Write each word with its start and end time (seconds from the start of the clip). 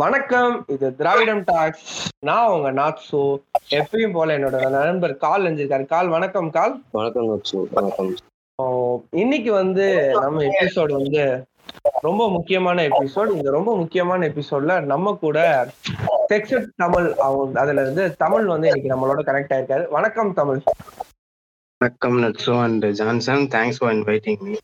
வணக்கம் 0.00 0.64
இது 0.68 0.86
திராவிடம் 0.96 1.42
டாக்ஸ். 1.44 2.08
நான் 2.26 2.48
உங்க 2.48 2.70
நாட்சோ 2.72 3.20
எப்பயும் 3.70 4.12
போல 4.12 4.38
என்னோட 4.38 4.70
நண்பர் 4.70 5.16
கால் 5.16 5.42
செஞ்சிருக்காரு 5.42 5.84
கால் 5.86 6.08
வணக்கம் 6.08 6.50
கால். 6.50 6.74
வணக்கம் 6.90 7.40
வணக்கம். 7.70 8.10
இன்னைக்கு 9.10 9.52
வந்து 9.52 9.86
நம்ம 10.20 10.42
எபிசோடு 10.42 10.92
வந்து 10.92 11.46
ரொம்ப 12.00 12.30
முக்கியமான 12.30 12.88
எபிசோட் 12.88 13.30
இந்த 13.36 13.50
ரொம்ப 13.50 13.76
முக்கியமான 13.76 14.28
எபிசோட்ல 14.28 14.80
நம்ம 14.84 15.16
கூட 15.20 15.38
செக்ஷட் 16.28 16.68
தமிழ் 16.76 17.08
அவங்க 17.28 17.60
அதுல 17.60 17.80
இருந்து 17.80 18.16
தமிழ் 18.16 18.44
வந்து 18.44 18.68
இன்னைக்கு 18.68 18.92
நம்மளோட 18.94 19.26
கனெக்ட் 19.26 19.54
ஆயிருக்காரு. 19.56 19.88
வணக்கம் 19.88 20.32
தமிழ். 20.32 20.60
வணக்கம் 21.78 22.18
நட்சு 22.22 22.60
and 22.60 22.86
Johnson 22.90 23.48
thanks 23.56 23.78
for 23.78 23.94
inviting 23.94 24.40
me 24.40 24.54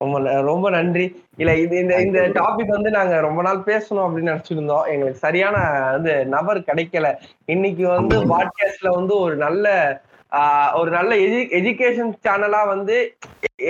ரொம்ப 0.00 0.18
ரொம்ப 0.42 0.66
நன்றி. 0.70 1.06
இல்ல 1.36 1.52
இது 1.56 1.74
இந்த 1.80 1.94
இந்த 2.02 2.20
டாபிக் 2.36 2.74
வந்து 2.74 2.90
நாங்க 2.90 3.14
ரொம்ப 3.20 3.40
நாள் 3.42 3.58
பேசணும் 3.66 4.04
அப்படின்னு 4.04 4.32
நினைச்சிருந்தோம். 4.32 4.86
எங்களுக்கு 4.92 5.20
சரியான 5.20 5.56
வந்து 5.90 6.12
நபர் 6.32 6.68
கிடைக்கல. 6.68 7.08
இன்னைக்கு 7.46 7.84
வந்து 7.88 8.16
பாட்காஸ்ட்ல 8.30 8.92
வந்து 8.96 9.16
ஒரு 9.20 9.36
நல்ல 9.38 9.66
ஆஹ், 10.32 10.72
ஒரு 10.74 10.90
நல்ல 10.90 11.12
எஜு 11.22 11.38
எஜுகேஷன் 11.56 12.10
சேனலா 12.24 12.60
வந்து 12.66 12.96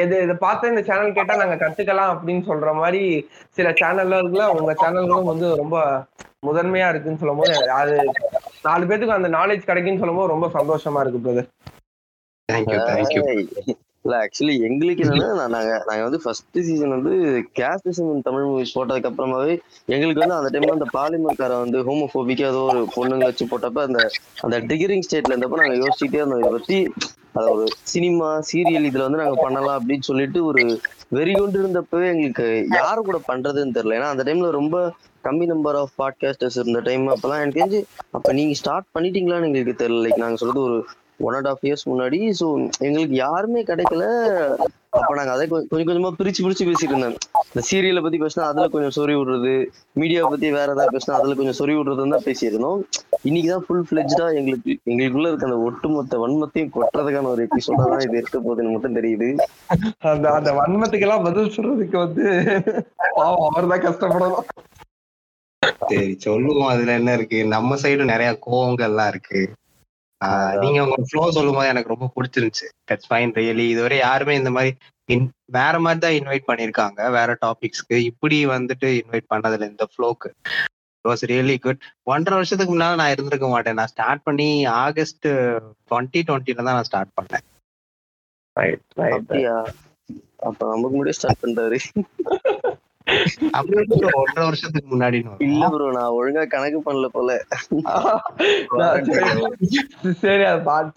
எது 0.00 0.14
இதை 0.24 0.34
பார்த்து 0.38 0.72
இந்த 0.72 0.82
சேனல் 0.88 1.14
கேட்டா 1.14 1.34
நாங்க 1.40 1.56
கத்துக்கலாம் 1.56 2.12
அப்படின்னு 2.14 2.42
சொல்ற 2.48 2.72
மாதிரி 2.76 3.00
சில 3.56 3.68
சேனல்ல 3.78 4.18
இருக்குல்ல 4.18 4.48
உங்க 4.56 4.72
சேனல்களும் 4.82 5.30
வந்து 5.30 5.48
ரொம்ப 5.56 5.76
முதன்மையா 6.46 6.88
இருக்குன்னு 6.90 7.20
சொல்லும் 7.22 7.40
போது 7.40 7.54
அது 7.78 7.94
நாலு 8.64 8.84
பேத்துக்கு 8.84 9.16
அந்த 9.16 9.30
நாலேஜ் 9.36 9.68
கிடைக்குன்னு 9.70 10.02
சொல்லும் 10.02 10.20
போது 10.20 10.34
ரொம்ப 10.34 10.48
சந்தோஷமா 10.54 11.02
இருக்கு 11.04 11.24
brother 11.24 11.48
thank you 12.48 12.78
thank you 12.90 13.22
இல்ல 14.04 14.14
ஆக்சுவலி 14.24 14.54
எங்களுக்கு 14.66 15.02
என்னன்னா 15.04 15.26
நாங்க 15.54 15.72
நாங்க 15.88 16.02
வந்து 16.04 16.20
ஃபர்ஸ்ட் 16.22 16.58
சீசன் 16.66 16.94
வந்து 16.94 17.12
கேஸ்டிசம் 17.58 18.22
தமிழ் 18.26 18.46
மூவிஸ் 18.46 18.74
போட்டதுக்கு 18.76 19.08
அப்புறமாவே 19.10 19.54
எங்களுக்கு 19.94 20.22
வந்து 20.22 20.38
அந்த 20.38 20.50
டைம்ல 20.54 20.76
அந்த 20.76 20.88
பாலிமர்கார 20.94 21.58
வந்து 21.64 21.80
ஹோமோபோபிக்கா 21.88 22.46
ஏதோ 22.52 22.62
ஒரு 22.70 22.82
பொண்ணுங்களை 22.94 23.28
வச்சு 23.30 23.46
போட்டப்ப 23.50 23.82
அந்த 23.88 24.00
அந்த 24.44 24.58
டிகிரிங் 24.70 25.04
ஸ்டேட்ல 25.06 25.34
இருந்தப்ப 25.34 25.60
நாங்க 25.62 25.76
யோசிச்சுட்டே 25.82 26.20
இருந்தோம். 26.20 26.42
இதை 26.42 26.52
பத்தி 26.56 26.78
அத 27.38 27.44
ஒரு 27.56 27.64
சினிமா 27.92 28.28
சீரியல் 28.48 28.88
இதுல 28.88 29.04
வந்து 29.06 29.20
நாங்க 29.22 29.36
பண்ணலாம் 29.42 29.76
அப்படின்னு 29.78 30.08
சொல்லிட்டு 30.08 30.40
ஒரு 30.48 30.62
வெறி 31.16 31.32
கொண்டு 31.34 31.60
இருந்தப்பவே 31.62 32.06
எங்களுக்கு 32.14 32.46
யாரு 32.78 33.00
கூட 33.08 33.18
பண்றதுன்னு 33.28 33.76
தெரியல. 33.76 33.96
ஏன்னா 33.98 34.10
அந்த 34.14 34.24
டைம்ல 34.28 34.50
ரொம்ப 34.60 34.76
கம்மி 35.24 35.46
நம்பர் 35.52 35.78
ஆஃப் 35.82 35.94
பாட்காஸ்டர்ஸ் 36.00 36.58
இருந்த 36.60 36.80
டைம் 36.88 37.04
அப்பெல்லாம் 37.14 37.42
எனக்கு 37.42 37.60
தெரிஞ்சு 37.60 37.80
அப்ப 38.16 38.32
நீங்க 38.38 38.56
ஸ்டார்ட் 38.62 38.88
பண்ணிட்டீங்களான்னு 38.96 39.48
எங்களுக்கு 39.50 39.82
தெரியல. 39.84 40.02
லைக் 40.06 40.24
நாங்க 40.24 40.40
சொல்றது 40.42 40.62
ஒரு 40.68 40.78
ஒன் 41.26 41.36
அண்ட் 41.38 41.48
ஆஃப் 41.52 41.64
இயர்ஸ் 41.68 41.88
முன்னாடி 41.90 42.18
ஸோ 42.40 42.46
எங்களுக்கு 42.86 43.16
யாருமே 43.24 43.62
கிடைக்கல. 43.70 44.04
அப்ப 44.98 45.10
நாங்க 45.16 45.32
அதை 45.34 45.44
கொஞ்சம் 45.48 45.88
கொஞ்சமா 45.88 46.10
பிரிச்சு 46.18 46.44
பிரிச்சு 46.44 46.64
பேசிட்டு 46.68 46.94
இருந்தோம் 46.94 47.16
இந்த 47.50 47.60
சீரியலை 47.68 48.00
பத்தி 48.04 48.18
பேசினா 48.22 48.46
அதுல 48.50 48.64
கொஞ்சம் 48.72 48.94
சொறி 48.96 49.14
விடுறது 49.18 49.52
மீடியாவை 50.00 50.28
பத்தி 50.32 50.48
வேற 50.56 50.68
ஏதாவது 50.76 50.94
பேசினா 50.96 51.18
அதுல 51.18 51.36
கொஞ்சம் 51.40 51.58
சொறி 51.58 51.74
விடுறதுன்னு 51.76 52.14
தான் 52.16 52.26
பேசியிருந்தோம். 52.28 52.80
இன்னைக்குதான் 53.28 53.64
ஃபுல் 53.66 53.84
ஃபிளெஜ்டா 53.88 54.26
எங்களுக்கு 54.38 54.70
எங்களுக்குள்ள 54.90 55.30
இருக்க 55.30 55.48
அந்த 55.50 55.58
ஒட்டுமொத்த 55.68 56.18
வன்மத்தையும் 56.22 56.72
கொட்டுறதுக்கான 56.76 57.30
ஒரு 57.34 57.44
எபிசோடா 57.48 57.86
தான் 57.92 58.04
இது 58.06 58.18
இருக்க 58.20 58.38
போகுதுன்னு 58.38 58.74
மட்டும் 58.74 58.98
தெரியுது. 58.98 59.28
அந்த 60.12 60.26
அந்த 60.38 60.52
வன்மத்துக்கெல்லாம் 60.60 61.24
பதில் 61.28 61.54
சொல்றதுக்கு 61.56 61.98
வந்து 62.06 62.26
பாவம் 63.20 63.48
அவர் 63.50 63.72
தான் 63.74 63.86
கஷ்டப்படணும். 63.86 64.46
சரி 65.90 66.12
சொல்லுவோம். 66.26 66.70
அதுல 66.72 66.92
என்ன 66.98 67.14
இருக்கு? 67.18 67.38
நம்ம 67.54 67.76
சைடு 67.82 68.12
நிறைய 68.12 68.30
கோவங்கள்லாம் 68.46 69.10
இருக்கு. 69.14 69.40
நீங்க 70.62 70.78
உங்க 70.84 70.96
ஃப்ளோ 71.08 71.22
சொல்லும் 71.30 71.58
போது 71.58 71.70
எனக்கு 71.72 71.92
ரொம்ப 71.92 72.06
பிடிச்சிருந்துச்சு. 72.16 72.66
தட்ஸ் 72.90 73.08
ஃபைன் 73.10 73.32
ரியலி 73.38 73.66
இதுவரை 73.68 73.98
யாருமே 73.98 74.34
இந்த 74.34 74.50
மாதிரி 74.50 74.72
வேற 75.58 75.74
மாதிரி 75.80 76.00
தான் 76.04 76.16
இன்வைட் 76.18 76.48
பண்ணிருக்காங்க 76.50 77.10
வேற 77.10 77.30
டாபிக்ஸ்க்கு 77.46 77.96
இப்படி 78.10 78.36
வந்துட்டு 78.46 78.88
இன்வைட் 79.00 79.30
பண்ணதில்ல 79.32 79.70
இந்த 79.70 79.86
ஃப்ளோக்கு 79.92 80.28
வாஸ் 81.04 81.24
ரியலி 81.30 81.56
குட் 81.58 81.80
ஒன்றரை 82.12 82.36
வருஷத்துக்கு 82.38 82.74
முன்னால 82.74 82.98
நான் 83.00 83.12
இருந்திருக்க 83.14 83.48
மாட்டேன். 83.48 83.78
நான் 83.80 83.92
ஸ்டார்ட் 83.94 84.22
பண்ணி 84.22 84.48
ஆகஸ்ட் 84.84 85.26
டுவெண்ட்டி 85.90 86.22
டுவெண்ட்டில 86.28 86.66
தான் 86.68 86.78
நான் 86.78 86.88
ஸ்டார்ட் 86.90 87.16
பண்ணேன். 87.20 87.46
அப்ப 90.48 90.60
நமக்கு 90.70 90.94
முன்னாடியே 90.94 91.18
ஸ்டார்ட் 91.20 91.42
பண்றாரு. 91.44 91.78
ஒன்றரை 94.20 94.44
வருஷத்துக்கு 94.44 94.88
முன்னாடி 94.92 95.18
இல்ல 95.46 95.68
ப்ரோ 95.72 95.86
நான் 95.90 96.16
ஒழுங்கா 96.18 96.42
கணக்கு 96.46 96.80
பண்ணல 96.86 97.08
போல. 97.08 97.30
சரி 100.22 100.44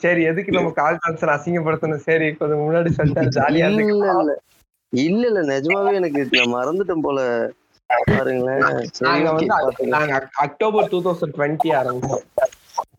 சரி 0.06 0.22
எதுக்கு 0.24 0.52
நம்ம 0.52 0.72
கால் 0.82 1.02
டான்சர் 1.04 1.36
அசிங்கப்படுத்தணும்? 1.36 2.06
சரி 2.10 2.30
கொஞ்சம் 2.34 2.64
முன்னாடி 2.66 2.92
சொல்லிட்டாரு. 2.98 3.36
ஜாலியா 3.40 3.68
இல்ல 3.72 3.84
இல்ல. 3.94 4.36
இல்ல 4.94 5.22
இல்ல 5.28 5.42
நிஜமாவே 5.52 5.94
எனக்கு 6.02 6.24
மறந்துட்டேன் 6.56 7.06
போல. 7.08 7.20
பாருங்களேன். 8.10 8.62
நாங்க 9.94 10.14
அக்டோபர் 10.46 10.90
டூ 10.90 11.00
தௌசண்ட் 11.02 11.36
டுவெண்ட்டி 11.38 11.70
ஆரம்பிச்சோம். 11.80 12.26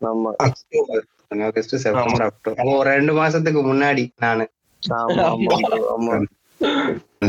ஆமா. 0.09 0.31
அக்டோபர் 0.47 1.03
ஆகஸ்ட் 1.47 1.75
செப்டம்பர் 1.83 2.25
அக்டோபர் 2.27 2.71
ஒரு 2.73 2.87
ரெண்டு 2.89 3.13
மாசத்துக்கு 3.13 3.61
முன்னாடி 3.63 4.03
நானு. 4.17 4.45
ஆமா 4.83 5.25
ஆமா. 5.93 6.15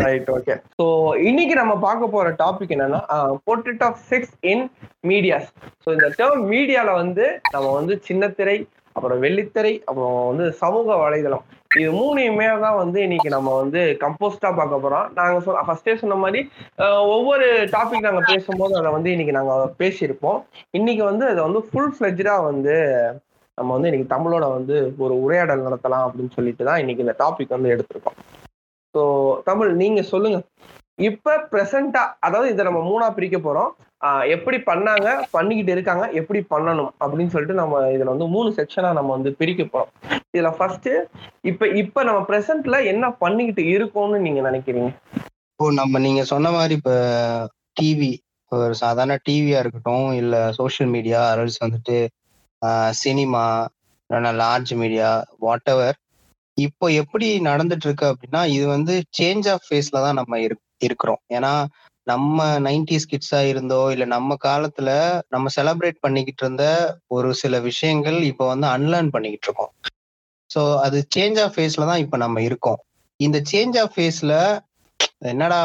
ரைட் 0.04 0.30
ஓகே 0.36 0.54
ஸோ 0.78 0.84
இன்னைக்கு 1.28 1.54
நம்ம 1.60 1.74
பார்க்க 1.78 2.14
போற 2.14 2.30
டாபிக் 2.42 2.74
என்னன்னா 2.76 3.00
portrait 3.46 3.84
of 3.88 4.00
sex 4.10 4.34
in 4.52 4.64
medias 5.10 5.48
so 5.84 5.90
இந்த 5.96 6.08
டேர்ம் 6.18 6.44
மீடியால 6.54 6.92
வந்து 7.02 7.26
நம்ம 7.54 7.66
வந்து 7.78 7.96
சின்னத்திரை 8.08 8.56
அப்புறம் 8.96 9.20
வெள்ளித்திரை 9.24 9.72
அப்புறம் 9.88 10.14
வந்து 10.28 10.44
சமூக 10.60 10.94
வலைதளம். 11.02 11.42
இது 11.78 11.88
மூணையுமே 11.96 12.46
தான் 12.62 12.78
வந்து 12.82 12.98
இன்னைக்கு 13.06 13.30
நம்ம 13.34 13.50
வந்து 13.62 13.80
கம்போஸ்டா 14.04 14.50
பார்க்க 14.58 14.84
போறோம். 14.84 15.08
நாங்க 15.18 15.40
சொ 15.46 15.56
ஃபர்ஸ்டே 15.66 15.94
சொன்ன 16.02 16.18
மாதிரி 16.22 16.40
ஒவ்வொரு 17.14 17.46
டாபிக் 17.74 18.06
நாங்க 18.06 18.22
பேசும்போது 18.30 18.74
அதை 18.80 18.90
வந்து 18.96 19.12
இன்னைக்கு 19.14 19.36
நாங்க 19.38 19.54
பேசியிருப்போம். 19.82 20.38
இன்னைக்கு 20.78 21.04
வந்து 21.10 21.26
அதை 21.32 21.40
வந்து 21.48 21.62
ஃபுல் 21.68 21.92
ஃபிளஜா 21.96 22.36
வந்து 22.50 22.76
நம்ம 23.58 23.70
வந்து 23.76 23.90
இன்னைக்கு 23.90 24.14
தமிழோட 24.14 24.46
வந்து 24.56 24.78
ஒரு 25.04 25.14
உரையாடல் 25.26 25.66
நடத்தலாம் 25.66 26.06
அப்படின்னு 26.06 26.36
சொல்லிட்டு 26.38 26.66
தான் 26.68 26.80
இன்னைக்கு 26.82 27.04
இந்த 27.04 27.16
டாபிக் 27.22 27.54
வந்து 27.56 27.72
எடுத்திருக்கோம். 27.74 28.18
ஸோ 28.96 29.02
தமிழ் 29.44 29.72
நீங்க 29.82 30.02
சொல்லுங்க. 30.12 30.38
இப்ப 31.08 31.32
பிரசண்டா 31.52 32.02
அதாவது 32.20 32.50
இதை 32.52 32.62
நம்ம 32.64 32.80
மூணா 32.90 33.06
பிரிக்க 33.16 33.38
போறோம். 33.38 33.70
எப்படி 34.34 34.58
பண்ணாங்க 34.70 35.08
பண்ணிக்கிட்டு 35.30 35.72
இருக்காங்க 35.72 36.04
எப்படி 36.12 36.40
பண்ணணும் 36.52 36.90
அப்படின்னு 37.00 37.32
சொல்லிட்டு 37.34 37.60
நம்ம 37.60 37.80
இதுல 37.94 38.12
வந்து 38.14 38.26
மூணு 38.26 38.48
செக்ஷனா 38.58 38.90
நம்ம 38.92 39.10
வந்து 39.16 39.30
பிரிக்க 39.40 39.62
போறோம். 39.64 39.90
இதுல 40.34 40.50
ஃபர்ஸ்ட் 40.58 40.88
இப்ப 41.42 41.68
இப்ப 41.82 42.04
நம்ம 42.04 42.20
பிரசன்ட்ல 42.30 42.78
என்ன 42.84 43.10
பண்ணிக்கிட்டு 43.22 43.64
இருக்கோம்னு 43.76 44.18
நீங்க 44.18 44.40
நினைக்கிறீங்க? 44.50 44.90
இப்போ 45.50 45.66
நம்ம 45.72 45.98
நீங்க 45.98 46.22
சொன்ன 46.24 46.50
மாதிரி 46.50 46.74
இப்ப 46.74 46.94
டிவி 47.80 48.12
ஒரு 48.52 48.74
சாதாரண 48.74 49.14
டிவியா 49.28 49.58
இருக்கட்டும் 49.58 50.12
இல்ல 50.12 50.34
சோஷியல் 50.52 50.90
மீடியா 50.90 51.20
அரல்ஸ் 51.32 51.62
வந்துட்டு 51.64 51.96
cinema 52.94 53.44
large 54.40 54.72
media 54.74 55.08
what 55.38 55.70
ever 55.72 55.96
இப்போ 56.58 56.86
எப்படி 56.92 57.26
நடந்துட்டு 57.40 57.86
இருக்கு 57.86 58.06
அப்படின்னா 58.06 58.42
இது 58.46 58.66
வந்து 58.66 58.94
சேஞ்ச் 59.18 59.46
ஆஃப் 59.48 59.66
ஃபேஸ்ல 59.68 60.00
தான் 60.00 60.18
நம்ம 60.20 60.38
இருக்கிறோம். 60.82 61.20
ஏன்னா 61.28 61.52
நம்ம 62.06 62.44
நைன்டிஸ் 62.58 63.08
கிட்ஸா 63.10 63.40
இருந்தோ 63.48 63.80
இல்ல 63.92 64.04
நம்ம 64.06 64.36
காலத்துல 64.44 64.90
நம்ம 65.28 65.50
செலப்ரேட் 65.56 65.98
பண்ணிக்கிட்டு 66.00 66.44
இருந்த 66.44 66.64
ஒரு 67.08 67.30
சில 67.34 67.60
விஷயங்கள் 67.60 68.18
இப்போ 68.22 68.44
வந்து 68.46 68.66
அன்லேர்ன் 68.66 69.10
பண்ணிக்கிட்டு 69.10 69.48
இருக்கோம். 69.48 69.72
ஸோ 70.50 70.60
அது 70.78 70.98
சேஞ்ச் 71.16 71.38
ஆஃப் 71.40 71.54
ஃபேஸ்ல 71.56 71.86
தான் 71.86 72.02
இப்போ 72.04 72.16
நம்ம 72.16 72.42
இருக்கோம். 72.42 72.78
இந்த 73.20 73.38
சேஞ்ச் 73.52 73.76
ஆஃப் 73.78 73.94
ஃபேஸ்ல 73.94 74.32
என்னடா 75.30 75.58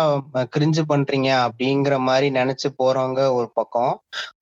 கிரிஞ்சு 0.53 0.83
பண்றீங்க 0.91 1.29
அப்படிங்கிற 1.45 1.95
மாதிரி 2.07 2.27
நினைச்சு 2.37 2.67
போறவங்க 2.79 3.21
ஒரு 3.37 3.47
பக்கம். 3.59 3.93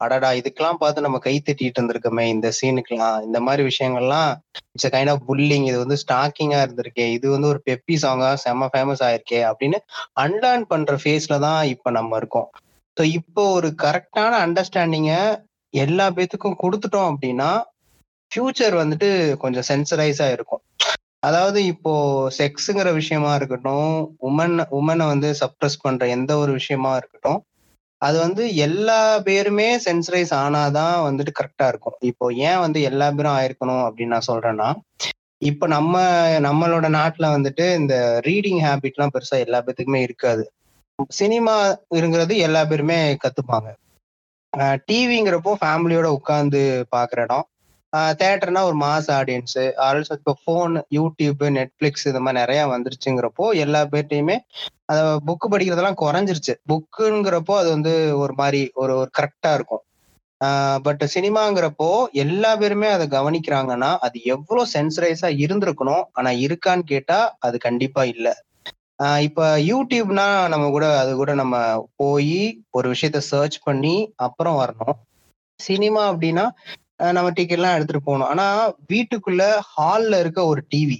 அடடா 0.03 0.29
இதுக்கெல்லாம் 0.39 0.79
பார்த்து 0.81 1.05
நம்ம 1.05 1.19
கை 1.25 1.33
தட்டிட்டு 1.37 1.79
இருந்திருக்கோமே 1.79 2.25
இந்த 2.33 2.47
சீனுக்கெல்லாம் 2.59 3.17
இந்த 3.27 3.39
மாதிரி 3.47 3.63
விஷயங்கள்லாம். 3.69 4.31
இட்ஸ் 4.73 4.91
கைண்ட் 4.95 5.11
ஆஃப் 5.13 5.23
புல்லிங் 5.29 5.65
இது 5.69 5.77
வந்து 5.83 5.97
ஸ்டாக்கிங்கா 6.03 6.59
இருந்திருக்கே. 6.65 7.07
இது 7.17 7.27
வந்து 7.35 7.49
ஒரு 7.53 7.61
பெப்பி 7.69 7.97
சாங்கா 8.03 8.29
செம 8.45 8.69
ஃபேமஸ் 8.73 9.03
ஆயிருக்கே 9.07 9.41
அப்படின்னு 9.51 9.79
அன்லேர்ன் 10.25 10.65
பண்ற 10.73 10.95
ஃபேஸ்ல 11.03 11.37
தான் 11.47 11.61
இப்ப 11.73 11.91
நம்ம 11.99 12.17
இருக்கோம். 12.17 12.49
ஸோ 12.97 13.03
இப்போ 13.19 13.43
ஒரு 13.57 13.71
கரெக்டான 13.85 14.33
அண்டர்ஸ்டாண்டிங்க 14.45 15.13
எல்லா 15.73 16.05
பேத்துக்கும் 16.17 16.61
கொடுத்துட்டோம் 16.63 17.09
அப்படின்னா 17.11 17.51
ஃபியூச்சர் 18.31 18.75
வந்துட்டு 18.81 19.09
கொஞ்சம் 19.43 19.67
சென்சரைஸா 19.69 20.27
இருக்கும். 20.37 20.58
அதாவது 21.23 21.59
இப்போ 21.65 21.93
செக்ஸுங்கிற 22.37 22.89
விஷயமா 22.93 23.31
இருக்கட்டும் 23.35 23.91
உமன் 24.29 24.57
உமனை 24.79 25.05
வந்து 25.07 25.29
சப்ரஸ் 25.41 25.81
பண்ற 25.81 26.07
எந்த 26.07 26.31
ஒரு 26.37 26.51
விஷயமா 26.51 26.91
இருக்கட்டும் 26.95 27.39
அது 28.01 28.17
வந்து 28.19 28.43
எல்லா 28.55 28.99
பேருமே 29.19 29.67
சென்சரைஸ் 29.85 30.31
ஆனாதான் 30.43 30.95
வந்துட்டு 31.07 31.31
கரெக்டா 31.39 31.65
இருக்கும். 31.67 31.97
இப்போ 32.01 32.25
ஏன் 32.49 32.59
வந்து 32.59 32.79
எல்லா 32.81 33.07
பேரும் 33.11 33.37
ஆயிருக்கணும் 33.39 33.83
அப்படின்னு 33.87 34.15
நான் 34.15 34.29
சொல்றேன்னா 34.29 34.69
இப்போ 35.41 35.65
நம்ம 35.67 35.95
நம்மளோட 36.39 36.87
நாட்டுல 36.95 37.25
வந்துட்டு 37.35 37.65
இந்த 37.75 37.95
ரீடிங் 38.25 38.61
ஹேபிட்லாம் 38.65 39.13
பெருசா 39.13 39.37
எல்லா 39.45 39.59
பேத்துக்குமே 39.61 40.01
இருக்காது. 40.01 40.43
சினிமா 41.09 41.53
இருங்கிறது 41.97 42.33
எல்லா 42.37 42.61
பேருமே 42.65 42.99
கத்துப்பாங்க. 43.23 43.69
டிவிங்கிறப்போ 44.87 45.51
ஃபேமிலியோட 45.61 46.07
உட்காந்து 46.19 46.61
பாக்குற 46.95 47.19
இடம் 47.23 47.45
தேட்டர்னா 48.19 48.61
ஒரு 48.69 48.77
மாஸ் 48.77 49.09
ஆடியன்ஸ். 49.11 49.55
ஆல்சோ 49.87 50.15
இப்போ 50.19 50.33
ஃபோன் 50.41 50.73
யூடியூப் 50.97 51.43
நெட்ஃப்ளிக்ஸ் 51.57 52.05
இது 52.07 52.19
மாதிரி 52.19 52.39
நிறைய 52.41 52.61
வந்துருச்சுங்கிறப்போ 52.73 53.45
எல்லா 53.63 53.81
பேர்ட்டையுமே 53.93 54.37
அதை 54.91 55.03
புக்கு 55.27 55.47
படிக்கிறதெல்லாம் 55.53 56.01
குறைஞ்சிருச்சு. 56.03 56.55
புக்குங்கிறப்போ 56.71 57.55
அது 57.61 57.69
வந்து 57.69 57.93
ஒரு 58.23 58.33
மாதிரி 58.33 58.61
ஒரு 58.73 58.93
ஒரு 59.01 59.09
கரெக்டா 59.19 59.51
இருக்கும். 59.53 59.83
பட் 60.85 61.01
சினிமாங்கிறப்போ 61.15 61.89
எல்லா 62.23 62.51
பேருமே 62.55 62.89
அதை 62.89 63.05
கவனிக்கிறாங்கன்னா 63.17 63.89
அது 63.99 64.17
எவ்வளோ 64.35 64.61
சென்சரைஸா 64.73 65.29
இருந்திருக்கணும் 65.45 66.05
ஆனா 66.11 66.29
இருக்கான்னு 66.45 66.85
கேட்டா 66.93 67.17
அது 67.39 67.57
கண்டிப்பா 67.67 68.03
இல்லை. 68.13 68.33
இப்போ 68.99 69.25
இப்ப 69.27 69.41
யூடியூப்னா 69.69 70.25
நம்ம 70.47 70.65
கூட 70.69 70.85
அது 70.99 71.11
கூட 71.15 71.31
நம்ம 71.33 71.55
போய் 71.95 72.39
ஒரு 72.69 72.87
விஷயத்த 72.93 73.19
சர்ச் 73.29 73.57
பண்ணி 73.63 73.93
அப்புறம் 74.25 74.57
வரணும். 74.61 74.97
சினிமா 75.59 76.01
அப்படின்னா 76.11 76.45
நம்ம 76.99 77.29
டிக்கெட்லாம் 77.37 77.75
எடுத்துட்டு 77.75 78.01
போகணும். 78.03 78.29
ஆனா 78.29 78.45
வீட்டுக்குள்ள 78.91 79.43
ஹால்ல 79.73 80.19
இருக்க 80.23 80.39
ஒரு 80.45 80.61
டிவி 80.71 80.99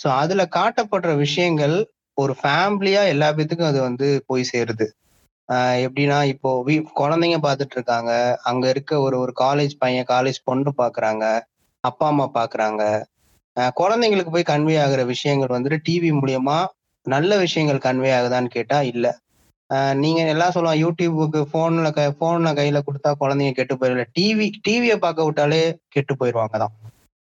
ஸோ 0.00 0.06
அதுல 0.22 0.42
காட்டப்படுற 0.56 1.10
விஷயங்கள் 1.18 1.76
ஒரு 2.18 2.32
ஃபேமிலியா 2.40 3.02
எல்லா 3.12 3.28
பேத்துக்கும் 3.36 3.70
அது 3.70 3.80
வந்து 3.80 4.08
போய் 4.26 4.50
சேருது. 4.50 4.86
எப்படின்னா 5.84 6.18
இப்போ 6.32 6.50
வீ 6.66 6.74
குழந்தைங்க 7.00 7.38
பார்த்துட்டு 7.40 7.76
இருக்காங்க. 7.78 8.12
அங்க 8.50 8.64
இருக்க 8.68 9.00
ஒரு 9.00 9.16
ஒரு 9.18 9.32
காலேஜ் 9.40 9.74
பையன் 9.78 10.08
காலேஜ் 10.08 10.38
பொண்ணு 10.44 10.72
பாக்குறாங்க 10.78 11.24
அப்பா 11.84 12.06
அம்மா 12.06 12.26
பாக்குறாங்க 12.34 12.82
குழந்தைங்களுக்கு 13.76 14.32
போய் 14.32 14.50
கன்வே 14.50 14.76
ஆகுற 14.84 15.00
விஷயங்கள் 15.12 15.54
வந்துட்டு 15.56 15.78
டிவி 15.86 16.10
மூலியமா 16.14 16.56
நல்ல 17.06 17.36
விஷயங்கள் 17.42 17.84
கன்வே 17.86 18.10
ஆகுதான்னு 18.16 18.50
கேட்டா 18.54 18.78
இல்ல. 18.92 19.06
நீங்க 20.00 20.20
எல்லாம் 20.32 20.52
சொல்லலாம் 20.52 20.80
யூடியூபுக்கு 20.80 21.40
போன்ல 21.52 21.88
போன்ல 22.20 22.50
கையில 22.56 22.78
கொடுத்தா 22.82 23.10
குழந்தைங்க 23.20 23.54
கெட்டு 23.54 23.74
போயிடல 23.74 24.04
டிவி 24.16 24.46
டிவியை 24.66 24.96
பார்க்க 24.98 25.26
விட்டாலே 25.26 25.62
கெட்டு 25.88 26.14
போயிடுவாங்க 26.14 26.56
தான். 26.58 26.74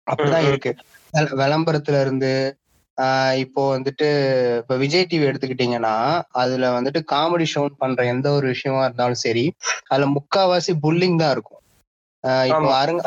அப்படிதான் 0.07 0.47
இருக்கு. 0.49 0.71
விள- 1.13 1.37
விளம்பரத்துல 1.41 2.01
இருந்து 2.01 2.33
ஆஹ் 2.97 3.35
இப்போ 3.35 3.61
வந்துட்டு 3.69 4.07
இப்ப 4.59 4.75
விஜய் 4.75 5.07
டிவி 5.11 5.25
எடுத்துக்கிட்டீங்கன்னா 5.29 5.93
அதுல 6.35 6.65
வந்துட்டு 6.75 6.99
காமெடி 7.11 7.45
ஷோ 7.53 7.61
பண்ற 7.77 8.05
எந்த 8.05 8.27
ஒரு 8.31 8.47
விஷயமா 8.47 8.83
இருந்தாலும் 8.83 9.21
சரி 9.21 9.45
அதுல 9.87 10.07
முக்காவாசி 10.11 10.73
புல்லிங் 10.83 11.17
தான் 11.17 11.31
இருக்கும். 11.31 11.59
இப்போ. 12.49 12.67
அருங் 12.75 12.99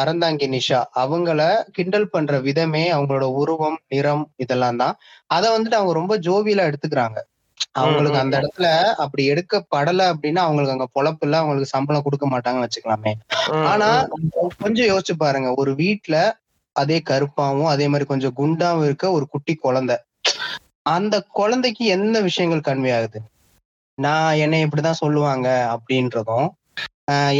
அறந்தாங்கி 0.00 0.46
நிஷா 0.50 0.80
அவங்கள 1.02 1.38
கிண்டல் 1.70 2.08
பண்ற 2.08 2.40
விதமே 2.40 2.84
அவங்களோட 2.92 3.26
உருவம் 3.34 3.78
நிறம் 3.88 4.24
இதெல்லாம் 4.36 4.76
தான். 4.76 4.96
அதை 5.30 5.48
வந்துட்டு 5.54 5.78
அவங்க 5.78 5.92
ரொம்ப 5.92 6.16
ஜோவியலா 6.26 6.66
எடுத்துக்கிறாங்க. 6.70 7.18
அவங்களுக்கு 7.72 8.18
அந்த 8.18 8.34
இடத்துல 8.40 8.66
அப்படி 9.04 9.22
எடுக்கப்படல 9.30 10.06
அப்படின்னா 10.12 10.42
அவங்களுக்கு 10.44 10.76
அங்க 10.76 10.88
பொழப்பு 10.94 11.24
இல்ல 11.26 11.36
அவங்களுக்கு 11.36 11.72
சம்பளம் 11.72 12.06
கொடுக்க 12.06 12.26
மாட்டாங்கன்னு 12.26 12.66
வச்சுக்கலாமே. 12.66 13.12
ஆனா 13.64 13.88
கொஞ்சம் 14.58 14.90
யோசிச்சு 14.90 15.14
பாருங்க. 15.16 15.50
ஒரு 15.54 15.74
வீட்ல 15.74 16.16
அதே 16.76 16.98
கருப்பாவும் 17.10 17.68
அதே 17.68 17.86
மாதிரி 17.88 18.06
கொஞ்சம் 18.06 18.36
குண்டாவும் 18.36 18.84
இருக்க 18.84 19.12
ஒரு 19.12 19.26
குட்டி 19.28 19.54
குழந்தை. 19.56 19.96
அந்த 20.86 21.14
குழந்தைக்கு 21.32 21.84
என்ன 21.96 22.20
விஷயங்கள் 22.20 22.66
கன்வே 22.68 22.90
ஆகுது? 22.96 23.18
நான் 23.98 24.34
என்னை 24.36 24.60
இப்படிதான் 24.64 25.02
சொல்லுவாங்க 25.02 25.46
அப்படின்றதும் 25.74 26.48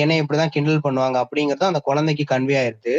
என்னை 0.01 0.17
இப்படிதான் 0.23 0.53
கிண்டல் 0.55 0.85
பண்ணுவாங்க 0.85 1.17
அப்படிங்கறதும் 1.25 1.71
அந்த 1.71 1.81
குழந்தைக்கு 1.85 2.25
கன்வே 2.33 2.57
ஆயிருது. 2.63 2.95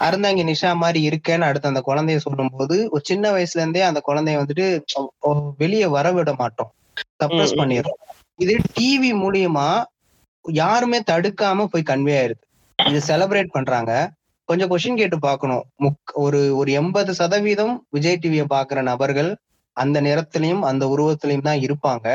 அருந்தாங்க 0.00 0.44
நிஷா 0.50 0.70
மாதிரி 0.76 1.00
இருக்கேன்னு 1.08 1.48
அடுத்து 1.48 1.70
அந்த 1.72 1.82
குழந்தைய 1.86 2.16
சொல்லும்போது 2.16 2.76
ஒரு 2.90 3.02
சின்ன 3.04 3.30
வயசுல 3.30 3.62
இருந்தே 3.62 3.80
அந்த 3.80 4.00
குழந்தைய 4.08 4.40
வந்துட்டு 4.42 4.66
வெளியே 5.56 5.86
வர 5.96 6.12
விட 6.12 6.32
மாட்டோம். 6.34 6.70
சப்ரஸ். 7.22 7.58
பண்ணிடுறோம். 7.60 8.00
இது 8.38 8.54
டிவி 8.76 9.10
மூலியமா 9.22 9.68
யாருமே 10.44 10.98
தடுக்காம 11.10 11.64
போய் 11.64 11.90
கன்வே 11.90 12.14
ஆயிருது. 12.20 12.42
இது 12.78 12.98
செலிப்ரேட் 13.08 13.54
பண்றாங்க. 13.56 13.92
கொஞ்சம் 14.48 14.70
கொஸ்டின் 14.70 15.00
கேட்டு 15.00 15.18
பார்க்கணும். 15.18 15.64
முக் 15.84 16.12
ஒரு 16.24 16.40
ஒரு 16.56 16.70
எண்பது 16.72 17.12
சதவீதம் 17.14 17.74
விஜய் 17.90 18.20
டிவியை 18.22 18.46
பாக்குற 18.54 18.82
நபர்கள் 18.82 19.30
அந்த 19.76 19.96
நிறத்திலையும் 20.00 20.62
அந்த 20.62 20.84
உருவத்திலையும் 20.86 21.46
தான் 21.48 21.62
இருப்பாங்க. 21.66 22.06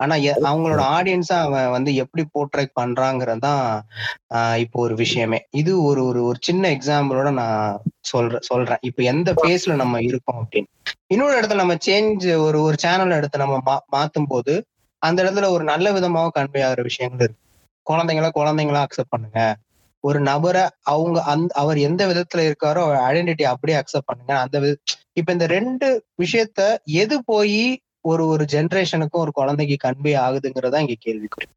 ஆனா 0.00 0.14
அவங்களோட 0.44 0.82
ஆடியன்ஸா 0.96 1.36
அவன் 1.40 1.68
வந்து 1.70 1.90
எப்படி 1.94 2.22
போர்ட்ரேட் 2.34 2.72
பண்றாங்கிறது 2.80 3.38
தான் 3.38 3.62
ஆஹ் 4.34 4.56
இப்போ 4.56 4.78
ஒரு 4.80 4.94
விஷயமே. 4.94 5.38
இது 5.52 5.72
ஒரு 5.84 6.00
ஒரு 6.04 6.20
ஒரு 6.24 6.38
சின்ன 6.40 6.64
எக்ஸாம்பிளோட 6.68 7.30
நான் 7.32 7.78
சொல்றேன் 8.04 8.40
சொல்றேன். 8.42 8.80
இப்போ 8.82 9.02
எந்த 9.04 9.32
பேஸ்ல 9.42 9.74
நம்ம 9.74 10.00
இருக்கோம் 10.00 10.40
அப்படின்னு. 10.42 10.70
இன்னொரு 11.06 11.34
இடத்துல 11.38 11.62
நம்ம 11.62 11.76
சேஞ்ச் 11.86 12.26
ஒரு 12.38 12.60
ஒரு 12.62 12.76
சேனல் 12.78 13.10
எடுத்து 13.10 13.38
நம்ம 13.38 13.58
மா 13.64 13.76
மாத்தும் 13.92 14.28
போது 14.28 14.54
அந்த 15.02 15.18
இடத்துல 15.22 15.48
ஒரு 15.50 15.64
நல்ல 15.64 15.86
விதமாக 15.92 16.32
கன்வே 16.36 16.60
ஆகுற 16.66 16.82
விஷயங்கள் 16.82 17.26
இருக்கு. 17.26 17.40
குழந்தைங்கள 17.86 18.28
குழந்தைங்களா 18.34 18.82
அக்செப்ட் 18.84 19.14
பண்ணுங்க. 19.14 19.40
ஒரு 20.04 20.20
நபரை 20.20 20.62
அவங்க 20.84 21.18
அந்த 21.24 21.50
அவர் 21.54 21.78
எந்த 21.80 22.02
விதத்துல 22.06 22.42
இருக்காரோ 22.48 22.80
அவர் 22.86 22.98
ஐடென்டிட்டி 23.08 23.44
அப்படியே 23.52 23.76
அக்செப்ட் 23.80 24.10
பண்ணுங்க. 24.10 24.32
அந்த 24.44 24.56
வித 24.58 24.74
இப்ப 25.14 25.32
இந்த 25.32 25.46
ரெண்டு 25.48 25.88
விஷயத்த 26.22 26.60
எது 27.02 27.16
போய் 27.24 27.58
ஒரு 28.04 28.26
ஒரு 28.26 28.44
ஜெனரேஷனுக்கும் 28.44 29.22
ஒரு 29.24 29.32
குழந்தைக்கு 29.32 29.76
கன்வே 29.84 30.14
ஆகுதுங்கிறதா 30.26 30.80
இங்க 30.80 30.96
கேள்விக்குறி. 31.06 31.48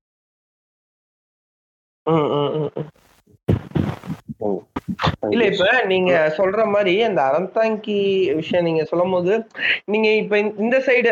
இல்ல 5.28 5.44
இப்ப 5.46 5.64
நீங்க 5.86 6.12
சொல்ற 6.36 6.66
மாதிரி 6.70 6.94
அந்த 7.04 7.22
அறந்தாங்கி 7.30 7.98
விஷயம் 8.36 8.68
நீங்க 8.68 8.84
சொல்லும் 8.86 9.12
போது 9.12 9.34
நீங்க 9.86 10.08
இப்ப 10.16 10.34
இந்த- 10.60 10.82
சைடு 10.86 11.12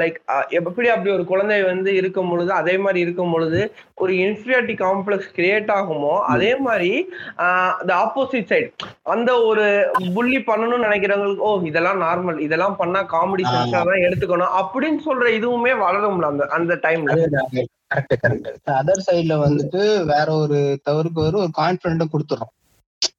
லைக் 0.00 0.16
எப்படி 0.58 0.88
அப்படி 0.88 1.10
ஒரு 1.12 1.24
குழந்தை 1.24 1.58
வந்து 1.64 1.90
இருக்கும் 1.94 2.30
பொழுது 2.30 2.50
அதே 2.54 2.74
மாதிரி 2.78 3.00
இருக்கும் 3.00 3.32
பொழுது 3.32 3.60
ஒரு 3.98 4.12
இன்ஃபீரியாரிட்டி 4.24 4.76
காம்ப்ளெக்ஸ் 4.82 5.30
கிரியேட் 5.36 5.70
ஆகுமோ 5.76 6.14
அதே 6.32 6.52
மாதிரி 6.60 6.90
த 7.82 7.92
ஆப்போசிட் 8.00 8.50
சைடு 8.50 8.68
அந்த 9.10 9.30
ஒரு 9.44 9.66
புள்ளி 10.14 10.40
பண்ணணும்னு 10.42 10.86
நினைக்கிறவங்களுக்கு 10.86 11.46
ஓ 11.46 11.54
இதெல்லாம் 11.64 12.02
நார்மல் 12.04 12.40
இதெல்லாம் 12.40 12.76
பண்ணா 12.76 13.02
காமெடி 13.14 13.46
தான் 13.48 14.04
எடுத்துக்கணும் 14.04 14.56
அப்படின்னு 14.60 15.00
சொல்ற 15.06 15.30
இதுவுமே 15.38 15.74
வளரும்ல 15.82 16.28
அந்த 16.28 16.46
அந்த 16.54 16.74
டைம்ல 16.84 17.16
கரெக்ட் 17.90 18.14
கரெக்ட் 18.22 18.70
அதர் 18.76 19.06
சைடுல 19.06 19.34
வந்துட்டு 19.42 19.80
வேற 20.06 20.28
ஒரு 20.38 20.58
தவறுக்கு 20.86 21.20
ஒரு 21.22 21.38
ஒரு 21.42 21.50
கான்பிடன்ட் 21.58 22.12
கொடுத்துறோம் 22.12 22.52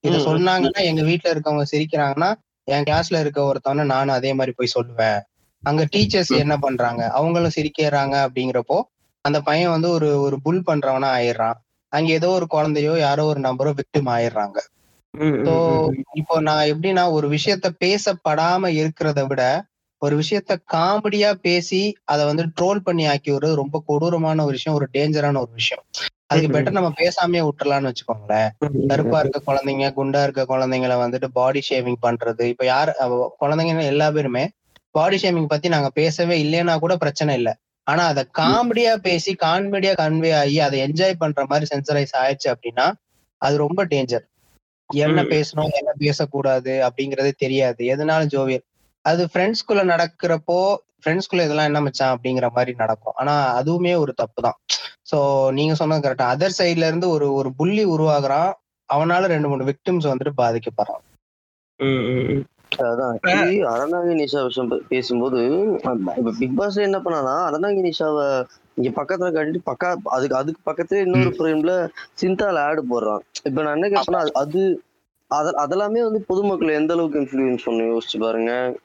இத. 0.05 0.17
சொன்னாங்கன்னா 0.25 0.81
எங்க 0.81 1.01
வீட்ல 1.01 1.33
இருக்கவங்க 1.33 1.65
சிரிக்கிறாங்கன்னா 1.71 2.29
என் 2.67 2.83
கிளாஸ்ல 2.83 3.19
இருக்க 3.19 3.39
ஒருத்தவன 3.43 3.85
நானும் 3.85 4.15
அதே 4.15 4.33
மாதிரி 4.33 4.53
போய் 4.55 4.75
சொல்லுவேன். 4.75 5.19
அங்க 5.63 5.87
டீச்சர்ஸ் 5.91 6.31
என்ன 6.37 6.57
பண்றாங்க? 6.57 7.09
அவங்களும் 7.11 7.55
சிரிக்கிறாங்க 7.55 8.15
அப்படிங்கிறப்போ 8.25 8.77
அந்த 9.25 9.41
பையன் 9.41 9.69
வந்து 9.69 9.89
ஒரு 9.89 10.21
ஒரு 10.21 10.41
புல் 10.41 10.63
பண்றவனா 10.65 11.09
ஆயிடுறான். 11.17 11.57
அங்க 11.93 12.11
ஏதோ 12.11 12.29
ஒரு 12.29 12.47
குழந்தையோ 12.47 12.99
யாரோ 12.99 13.23
ஒரு 13.23 13.39
நபரோ 13.39 13.71
விக்டிம் 13.73 14.09
ஆயிடுறாங்க. 14.11 14.57
ஸோ. 15.45 15.53
இப்போ 16.13 16.39
நான் 16.39 16.65
எப்படின்னா 16.65 17.11
ஒரு 17.11 17.27
விஷயத்த 17.29 17.67
பேசப்படாம 17.79 18.67
இருக்கிறத 18.79 19.27
விட 19.27 19.43
ஒரு 20.01 20.15
விஷயத்த 20.17 20.57
காமெடியா 20.73 21.33
பேசி 21.41 21.81
அதை 22.03 22.25
வந்து 22.25 22.43
ட்ரோல் 22.61 22.79
பண்ணி 22.79 23.05
ஆக்கி 23.05 23.31
விடுறது 23.31 23.53
ரொம்ப 23.53 23.83
கொடூரமான 23.85 24.43
ஒரு 24.43 24.51
விஷயம் 24.51 24.77
ஒரு 24.77 24.87
டேஞ்சரான 24.93 25.39
ஒரு 25.39 25.51
விஷயம். 25.53 25.83
அதுக்கு 26.29 26.49
பெட்டர் 26.53 26.77
நம்ம 26.77 26.91
பேசாமே 26.99 27.39
விட்டுறலாம்னு 27.47 27.89
வச்சுக்கோங்களேன். 27.89 28.49
கருப்பா 28.91 29.17
இருக்க 29.19 29.39
குழந்தைங்க 29.49 29.87
குண்டா 29.97 30.21
இருக்க 30.25 30.43
குழந்தைங்களை 30.51 30.95
வந்துட்டு 31.03 31.27
பாடி 31.39 31.61
ஷேவிங் 31.69 31.99
பண்றது. 32.05 32.43
இப்ப 32.53 32.65
யார் 32.65 32.91
குழந்தைங்க 33.43 33.83
எல்லா 33.93 34.07
பேருமே 34.11 34.43
பாடி 34.95 35.17
ஷேவிங் 35.21 35.51
பத்தி 35.53 35.67
நாங்க 35.69 35.89
பேசவே 35.99 36.35
இல்லைன்னா 36.43 36.75
கூட 36.83 36.93
பிரச்சனை 37.03 37.31
இல்லை. 37.35 37.53
ஆனா 37.87 38.03
அதை 38.11 38.23
காமெடியா 38.39 38.93
பேசி 39.07 39.31
காமெடியா 39.43 39.93
கன்வே 40.01 40.31
ஆகி 40.41 40.57
அதை 40.67 40.77
என்ஜாய் 40.85 41.21
பண்ற 41.23 41.41
மாதிரி 41.49 41.65
சென்சரைஸ் 41.73 42.13
ஆயிடுச்சு 42.21 42.47
அப்படின்னா 42.53 42.85
அது 43.41 43.55
ரொம்ப 43.57 43.81
டேஞ்சர் 43.85 44.25
என்ன. 44.89 45.19
பேசணும் 45.33 45.75
என்ன 45.79 45.91
பேசக்கூடாது 45.97 46.73
அப்படிங்கறதே 46.87 47.33
தெரியாது. 47.43 47.81
எதனாலும் 47.93 48.31
ஜோவியல் 48.33 48.65
அது 49.05 49.23
ஃப்ரெண்ட்ஸ்குள்ள 49.31 49.81
நடக்கிறப்போ 49.93 50.59
ஃப்ரெண்ட்ஸ்குள்ள 51.05 51.43
இதெல்லாம் 51.43 51.65
என்ன 51.65 51.81
மச்சான் 51.81 52.17
அப்படிங்கிற 52.17 52.49
மாதிரி 52.49 52.73
நடக்கும். 52.73 53.13
ஆனா 53.15 53.61
அதுவுமே 53.61 53.97
ஒரு 53.97 54.13
தப்பு 54.13 54.41
தான் 54.41 54.57
சோ 55.15 55.51
நீங்க 55.51 55.73
சொன்னது 55.73 56.09
கரெக்டா 56.09 56.21
அதர் 56.21 56.61
சைட்ல 56.61 56.87
இருந்து 56.87 57.09
ஒரு 57.09 57.33
ஒரு 57.33 57.53
புள்ளி 57.53 57.85
உருவாகுறான். 57.85 58.53
அவனால 58.93 59.25
ரெண்டு 59.25 59.49
மூணு 59.49 59.63
விக்டிம்ஸ் 59.63 60.15
வந்துட்டு 60.15 60.29
பாதிக்கப்படுறான். 60.37 61.03
அதான். 62.75 63.17
அறந்தாங்கி 63.63 64.13
நிஷா 64.13 64.43
விஷயம் 64.43 64.81
பேசும்போது 64.87 65.49
இப்ப 66.17 66.31
பிக் 66.39 66.61
பாஸ்ல 66.61 66.81
என்ன 66.81 66.99
பண்ணானா 66.99 67.49
அறந்தாங்கி 67.49 67.91
நிஷாவை 67.91 68.45
இங்க 68.75 69.03
பக்கத்துல 69.03 69.33
காட்டிட்டு 69.33 69.57
பக்கா 69.65 69.95
அதுக்கு 70.03 70.35
அதுக்கு 70.35 70.71
பக்கத்துல 70.71 70.93
இன்னொரு 70.93 71.29
ஃப்ரேம்ல 71.29 71.89
சிந்தால 72.21 72.59
ஆடு 72.59 72.81
போடுறான். 72.81 73.19
இப்ப 73.43 73.61
நான் 73.61 73.81
என்ன 73.81 74.01
கேட்பேன்னா 74.01 74.15
அது- 74.15 74.31
அது 74.31 74.81
அத- 75.27 75.67
அதெல்லாமே 75.67 76.01
வந்து 76.01 76.23
பொதுமக்கள் 76.27 76.67
எந்த 76.67 76.93
அளவுக்கு 76.93 77.19
இன்ஃபுளுன்ஸ் 77.19 77.59
பண்ணி 77.65 77.81
யோசிச்சு 77.81 78.19
பாருங்க. 78.19 78.75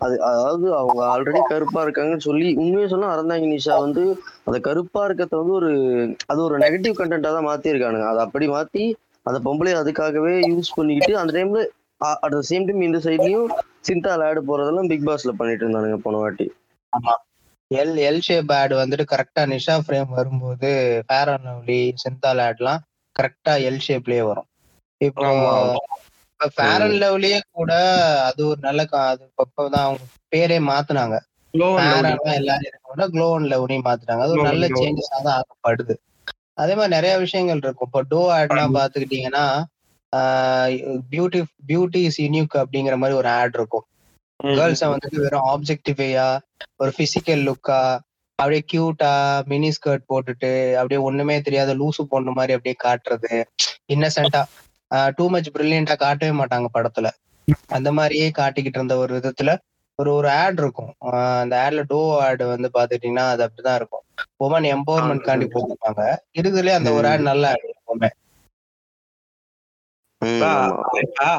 அது 0.00 0.14
அதாவது 0.28 0.66
அவங்க 0.78 1.00
ஆல்ரெடி 1.12 1.40
கருப்பா 1.46 1.80
இருக்காங்கன்னு 1.84 2.26
சொல்லி 2.26 2.48
உண்மையை 2.60 2.88
சொன்னா 2.88 3.08
அறந்தாங்கி 3.12 3.46
நிஷா 3.48 3.74
வந்து 3.82 4.02
அந்த 4.46 4.58
கருப்பா 4.66 5.02
இருக்கிறத 5.06 5.38
வந்து 5.40 5.54
ஒரு 5.60 5.70
அது 6.26 6.40
ஒரு 6.46 6.56
நெகட்டிவ் 6.64 6.98
கண்டென்ட்டா 6.98 7.30
தான் 7.30 7.48
மாத்தி 7.48 7.72
இருக்கானுங்க 7.72 8.08
அதை 8.10 8.22
அப்படி 8.26 8.48
மாத்தி 8.50 8.84
அந்த 9.26 9.38
பொம்பளை 9.46 9.72
அதுக்காகவே 9.78 10.34
யூஸ் 10.50 10.76
பண்ணிக்கிட்டு 10.76 11.14
அந்த 11.20 11.32
டைம்ல 11.36 11.62
அட் 12.20 12.34
த 12.34 12.42
சேம் 12.48 12.66
டைம் 12.66 12.82
இந்த 12.82 12.98
சைட்லயும் 13.04 13.48
சிந்தால 13.88 14.28
ஆடு 14.28 14.40
போறதெல்லாம் 14.46 14.90
பிக் 14.92 15.08
பாஸ்ல 15.08 15.32
பண்ணிட்டு 15.38 15.64
இருந்தானுங்க 15.64 15.98
போன 16.02 16.20
வாட்டி. 16.22 16.46
எல் 17.70 17.96
எல் 18.02 18.20
ஷேப் 18.24 18.52
ஆட் 18.54 18.72
வந்துட்டு 18.78 19.04
கரெக்டா 19.10 19.42
நிஷா 19.50 19.74
ஃப்ரேம் 19.82 20.10
வரும்போது 20.16 20.70
ஃபேர் 21.06 21.30
அண்ட் 21.32 21.46
லவ்லி 21.48 21.80
சிந்தால் 22.02 22.42
ஆட்லாம் 22.44 22.82
கரெக்டா 23.16 23.54
எல் 23.68 23.82
ஷேப்லயே 23.86 24.24
வரும். 24.28 24.48
இப்போ 25.00 25.28
ஆமா, 25.28 25.52
ஆமா. 25.58 25.80
இப்ப 26.36 26.48
ஃபேர் 26.56 26.82
அண்ட் 26.84 26.98
லவ்லியே 27.02 27.38
கூட 27.52 27.72
அது 28.28 28.40
ஒரு 28.48 28.60
நல்ல 28.66 28.80
அது 29.04 29.22
இப்பதான் 29.44 29.86
அவங்க 29.86 30.04
பேரே 30.32 30.58
மாத்துனாங்க. 30.68 31.16
எல்லாரும் 31.82 32.18
க்ளோ 33.12 33.28
அண்ட் 33.36 33.50
லவ்னையும் 33.52 33.86
மாத்துனாங்க. 33.88 34.24
அது 34.24 34.34
ஒரு 34.36 34.44
நல்ல. 34.50 34.66
சேஞ்சஸா 34.80 35.18
தான் 35.18 35.36
ஆகப்படுது. 35.38 35.94
அதே 36.62 36.74
மாதிரி 36.74 36.94
நிறைய 36.96 37.14
விஷயங்கள் 37.24 37.62
இருக்கும். 37.64 37.88
இப்போ 37.90 38.02
டோ 38.12 38.20
ஆட்லாம் 38.36 38.76
பாத்துக்கிட்டீங்கன்னா 38.76 39.44
பியூட்டி 41.12 41.40
பியூட்டி 41.68 42.00
இஸ் 42.08 42.20
யூனிக் 42.24 42.54
அப்படிங்கிற 42.62 42.96
மாதிரி 42.96 43.18
ஒரு 43.20 43.28
ஆட் 43.38 43.56
இருக்கும். 43.58 43.86
கேர்ள்ஸ 44.40 44.84
வந்துட்டு 44.92 45.22
வெறும் 45.24 45.48
ஆப்ஜெக்டிஃபையா 45.52 46.26
ஒரு 46.82 46.90
பிசிக்கல் 46.98 47.42
லுக்கா 47.48 47.80
அப்படியே 48.38 48.62
கியூட்டா 48.70 49.10
மினி 49.50 49.68
ஸ்கர்ட் 49.76 50.08
போட்டுட்டு 50.10 50.50
அப்படியே 50.78 51.00
ஒண்ணுமே 51.08 51.36
தெரியாத 51.46 51.74
லூசு 51.80 52.02
பொண்ணு 52.12 52.32
மாதிரி 52.38 52.54
அப்படியே 52.56 52.76
காட்டுறது. 52.84 53.32
இன்னசென்ட்டா 53.94 54.42
டூ 55.16 55.24
மச் 55.28 55.50
பிரில்லியண்டா 55.50 55.96
காட்டவே 55.96 56.32
மாட்டாங்க 56.38 56.66
படத்துல. 56.74 57.08
அந்த 57.68 57.92
மாதிரியே 57.92 58.28
காட்டிக்கிட்டு 58.38 58.78
இருந்த 58.78 58.96
ஒரு 58.96 59.12
விதத்துல 59.16 59.50
ஒரு 59.98 60.10
ஒரு 60.12 60.28
ஆட் 60.42 60.58
இருக்கும். 60.58 60.92
ஆஹ் 61.04 61.40
அந்த 61.40 61.54
ஆட்ல 61.64 61.84
டோ 61.86 62.00
ஆட் 62.22 62.42
வந்து 62.44 62.68
பாத்துட்டீங்கன்னா 62.74 63.24
அது 63.32 63.42
அப்படிதான் 63.44 63.74
இருக்கும். 63.74 64.04
உமன் 64.44 64.66
எம்பவர்மெண்ட் 64.72 65.26
காண்டி 65.28 65.46
போட்டிருப்பாங்க. 65.48 66.02
இருக்குதுலயே 66.38 66.74
அந்த 66.80 66.90
ஒரு 66.92 67.08
ஆட் 67.08 67.26
நல்ல 67.30 67.44
ஆட் 67.48 67.66
எப்பவுமே. 67.72 68.10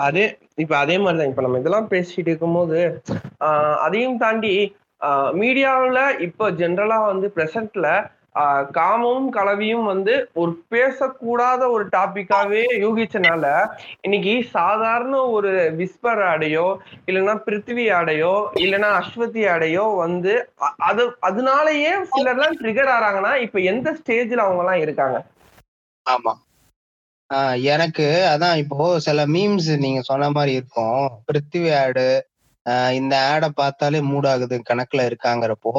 அதே 0.07 0.23
இப்ப 0.55 0.73
அதே 0.77 0.95
மாதிரிதான். 0.97 1.29
இப்ப 1.29 1.41
நம்ம 1.41 1.59
இதெல்லாம் 1.59 1.89
பேசிட்டு 1.89 2.29
இருக்கும்போது 2.29 2.79
ஆஹ் 3.39 3.77
அதையும் 3.85 4.17
தாண்டி 4.17 4.53
மீடியாவுல 5.41 5.99
இப்போ 6.19 6.45
ஜென்ரலா 6.51 7.05
வந்து 7.05 7.27
பிரசன்ட்ல 7.35 7.87
காமமும் 8.71 9.29
கலவியும் 9.31 9.85
வந்து 9.85 10.13
ஒரு 10.33 10.51
பேசக்கூடாத 10.71 11.61
ஒரு 11.69 11.85
டாபிக்காவே 11.87 12.63
யூகிச்சனால 12.81 13.45
இன்னைக்கு 14.01 14.43
சாதாரண 14.51 15.21
ஒரு 15.29 15.51
விஸ்பர் 15.77 16.21
ஆடையோ 16.23 16.67
இல்லைன்னா 17.07 17.35
பிருத்திவி 17.45 17.85
ஆடையோ 17.93 18.33
இல்லைன்னா 18.55 18.89
அஸ்வதி 18.99 19.43
ஆடையோ 19.47 19.95
வந்து 19.97 20.33
அது 20.83 21.05
அதனாலயே 21.21 21.93
சிலர்லாம் 22.11 22.57
ட்ரிகர் 22.61 22.93
ஆறாங்கன்னா 22.97 23.33
இப்ப 23.37 23.59
எந்த 23.67 23.97
ஸ்டேஜ்ல 23.99 24.35
அவங்க 24.37 24.63
எல்லாம் 24.63 24.79
இருக்காங்க? 24.79 25.17
ஆமா. 26.05 26.33
ஆஹ் 27.29 27.61
எனக்கு 27.67 28.05
அதான் 28.33 28.55
இப்போ 28.55 28.99
சில 28.99 29.25
மீம்ஸ் 29.27 29.69
நீங்க 29.77 30.01
சொன்ன 30.01 30.29
மாதிரி 30.29 30.53
இருக்கும். 30.53 30.99
பிருத்திவி 31.27 31.71
ஆடு 31.79 32.05
இந்த 32.99 33.13
ஆடை 33.31 33.49
பார்த்தாலே 33.55 33.99
மூட் 34.09 34.27
ஆகுது 34.31 34.55
கணக்குல 34.69 35.01
இருக்காங்கிறப்போ. 35.09 35.71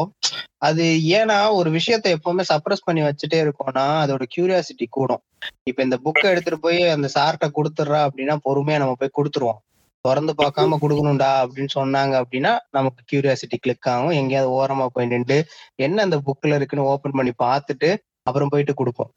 அது 0.68 0.84
ஏன்னா 1.18 1.38
ஒரு 1.52 1.70
விஷயத்த 1.70 2.14
எப்பவுமே 2.16 2.44
சப்ரஸ் 2.52 2.84
பண்ணி 2.84 3.02
வச்சுட்டே 3.02 3.38
இருக்கோம்னா 3.44 3.86
அதோட 4.02 4.24
கியூரியாசிட்டி 4.34 4.86
கூடும். 4.90 5.22
இப்ப 5.62 5.82
இந்த 5.82 5.96
புக்கை 6.04 6.26
எடுத்துட்டு 6.32 6.60
போய் 6.60 6.80
அந்த 6.96 7.08
சார்ட்ட 7.14 7.48
கொடுத்துட்றா 7.58 8.00
அப்படின்னா 8.08 8.36
பொறுமையா 8.48 8.78
நம்ம 8.78 8.96
போய் 9.02 9.16
கொடுத்துருவோம். 9.18 9.60
திறந்து 10.04 10.32
பார்க்காம 10.40 10.78
கொடுக்கணும்டா 10.82 11.30
அப்படின்னு 11.42 11.72
சொன்னாங்க 11.76 12.14
அப்படின்னா 12.22 12.52
நமக்கு 12.70 13.00
கியூரியாசிட்டி 13.10 13.56
கிளிக் 13.60 13.88
ஆகும். 13.88 14.16
எங்கேயாவது 14.20 14.50
ஓரமா 14.58 14.86
போய் 14.96 15.10
நின்று 15.12 15.38
என்ன 15.86 16.02
அந்த 16.02 16.18
புக்ல 16.26 16.58
இருக்குன்னு 16.58 16.88
ஓபன் 16.92 17.16
பண்ணி 17.18 17.34
பார்த்துட்டு 17.44 17.90
அப்புறம் 18.22 18.52
போயிட்டு 18.54 18.74
கொடுப்போம். 18.74 19.10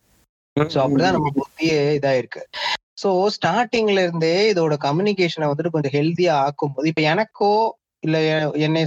சோ 0.55 0.77
அப்படிதான் 0.83 1.15
நம்ம 1.17 1.29
புத்தியே 1.37 1.77
இதா 1.97 2.11
இருக்கு 2.17 2.41
சோ 3.01 3.09
ஸ்டார்டிங்ல 3.35 3.99
இருந்தே 3.99 4.53
இதோட 4.53 4.73
கம்யூனிகேஷனை 4.81 5.47
வந்துட்டு 5.47 5.69
கொஞ்சம் 5.69 5.91
ஹெல்த்தியா 5.91 6.33
ஆக்கும் 6.41 6.73
போது 6.73 6.87
இப்ப 6.87 7.01
எனக்கோ 7.11 7.51
இல்ல 8.03 8.17
என்னை 8.59 8.81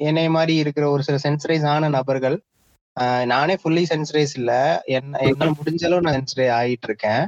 என்னை- 0.00 0.30
மாதிரி 0.30 0.54
இருக்கிற 0.54 0.84
ஒரு 0.90 1.02
சில 1.02 1.16
சென்சரைஸ் 1.22 1.66
ஆன 1.66 1.88
நபர்கள் 1.88 2.36
நானே 3.24 3.54
ஃபுல்லி 3.54 3.82
சென்சரைஸ் 3.88 4.32
இல்ல. 4.34 4.52
என்ன 4.88 5.18
என்னால 5.20 5.50
முடிஞ்ச 5.50 5.82
அளவு 5.84 6.00
நான் 6.00 6.16
சென்சரை 6.16 6.46
ஆகிட்டு 6.58 6.86
இருக்கேன். 6.86 7.24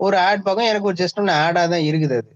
ஒரு 0.00 0.18
ஆட் 0.18 0.42
பார்க்கும் 0.42 0.68
எனக்கு 0.68 0.86
ஒரு 0.86 0.96
ஜஸ்ட் 0.96 1.18
ஒன்று 1.18 1.32
ஆடா 1.40 1.66
தான் 1.66 1.80
இருக்குது 1.80 2.16
அது. 2.16 2.30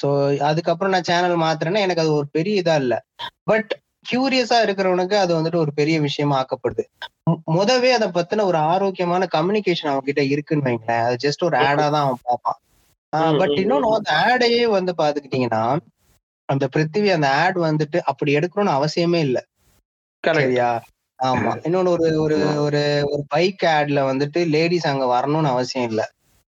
ஸோ 0.00 0.08
அதுக்கப்புறம் 0.40 0.92
நான் 0.92 1.02
சேனல் 1.02 1.36
மாத்துறேன்னா 1.38 1.78
எனக்கு 1.78 2.00
அது 2.00 2.12
ஒரு 2.14 2.28
பெரிய 2.32 2.62
இதா 2.62 2.74
இல்ல. 2.74 2.94
பட் 3.42 3.72
கியூரியஸா 4.06 4.58
இருக்கிறவனுக்கு 4.66 5.14
அது 5.14 5.32
வந்துட்டு 5.38 5.56
ஒரு 5.56 5.72
பெரிய 5.72 6.00
விஷயமா 6.00 6.38
ஆக்கப்படுது. 6.40 6.84
முதவே 7.54 7.90
அதை 7.90 8.08
பத்தின 8.10 8.44
ஒரு 8.44 8.58
ஆரோக்கியமான 8.70 9.28
கம்யூனிகேஷன் 9.34 9.90
அவங்க 9.90 10.04
கிட்ட 10.04 10.22
இருக்குன்னு 10.24 10.66
வைங்களேன். 10.66 11.04
அது 11.06 11.18
ஜஸ்ட் 11.24 11.44
ஒரு 11.44 11.56
ஆடா 11.62 11.86
தான் 11.88 12.04
அவன் 12.04 12.22
பார்ப்பான். 12.22 12.58
பட் 13.38 13.54
இன்னொன்னு 13.60 13.90
அந்த 13.96 14.10
ஆடையே 14.24 14.62
வந்து 14.76 14.92
பாத்துக்கிட்டீங்கன்னா 14.98 15.64
அந்த 16.48 16.64
பிருத்திவி 16.72 17.08
அந்த 17.12 17.28
ஆட் 17.42 17.58
வந்துட்டு 17.66 17.98
அப்படி 18.04 18.30
எடுக்கணும்னு 18.36 18.76
அவசியமே 18.78 19.20
இல்ல. 19.20 19.38
சரியா? 20.24 20.68
ஆமா. 21.18 21.50
இன்னொன்னு 21.66 21.90
ஒரு 21.96 22.06
ஒரு 22.22 22.36
ஒரு 22.64 22.80
ஒரு 23.12 23.22
பைக் 23.28 23.62
ஆட்ல 23.74 24.00
வந்துட்டு 24.10 24.40
லேடிஸ் 24.50 24.86
அங்க 24.86 25.04
வரணும்னு 25.12 25.52
அவசியம் 25.52 25.88
இல்ல. 25.90 26.02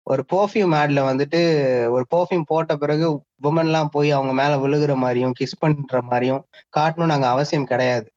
ஒரு 0.07 0.21
பெர்ஃப்யூம் 0.31 0.73
ஆட்ல 0.79 0.99
வந்துட்டு 1.07 1.39
ஒரு 1.91 2.05
பெர்ஃப்யூம் 2.11 2.49
போட்ட 2.49 2.73
பிறகு 2.77 3.05
உமன் 3.43 3.65
எல்லாம் 3.65 3.91
போய் 3.91 4.09
அவங்க 4.11 4.33
மேல 4.33 4.53
விழுகுற 4.63 4.93
மாதிரியும் 4.97 5.35
கிஸ் 5.39 5.59
பண்ற 5.59 6.01
மாதிரியும் 6.03 6.41
காட்டணும்னு 6.77 7.15
அங்க 7.15 7.29
அவசியம் 7.29 7.69
கிடையாது. 7.71 8.07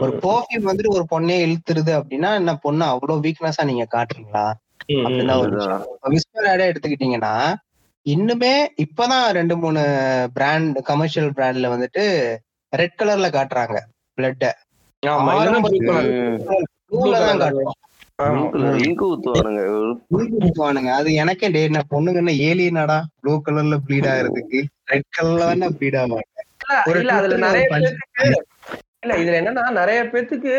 ஒரு 0.00 0.12
பெர்ஃப்யூம் 0.22 0.68
வந்துட்டு 0.68 0.94
ஒரு 0.94 1.04
பொண்ணே 1.10 1.36
இழுத்துருது 1.44 1.92
அப்படின்னா 1.98 2.30
என்ன 2.38 2.54
பொண்ணு 2.58 2.84
அவ்வளவு 2.92 3.24
வீக்னஸா 3.26 3.64
நீங்க 3.64 3.86
காட்டுறீங்களா? 3.92 4.46
அப்படிதான் 5.04 5.42
ஒரு 5.44 5.58
விஸ்பர் 6.14 6.48
ஆடே 6.50 6.66
எடுத்துக்கிட்டீங்கன்னா 6.70 7.34
இன்னுமே 8.06 8.52
இப்பதான் 8.84 9.24
ரெண்டு 9.32 9.54
மூணு 9.56 9.82
பிராண்ட் 10.34 10.76
கமர்ஷியல் 10.84 11.30
பிராண்ட்ல 11.36 11.70
வந்துட்டு 11.72 12.04
ரெட் 12.72 12.98
கலர்ல 12.98 13.28
காட்டுறாங்க 13.30 13.76
பிளட்ட 14.18 14.44
அது 20.96 21.10
எனக்கே 21.14 21.48
டே 21.48 21.62
என்ன 21.62 21.80
பொண்ணுங்க 21.90 22.20
என்ன 22.22 22.34
ஏலியனாடா 22.46 22.98
ப்ளூ 23.20 23.32
கலர்ல 23.46 23.76
ப்ளீட் 23.86 24.08
ஆகுறதுக்கு 24.12 24.60
ரெட் 24.92 25.10
கலர்ல 25.16 25.44
தானே 25.44 25.68
ப்ளீட் 25.78 25.98
ஆவாங்க. 26.00 26.24
இல்ல, 29.02 29.14
இதுல 29.14 29.36
என்னன்னா 29.40 29.64
நிறைய 29.72 29.98
பேத்துக்கு 30.04 30.52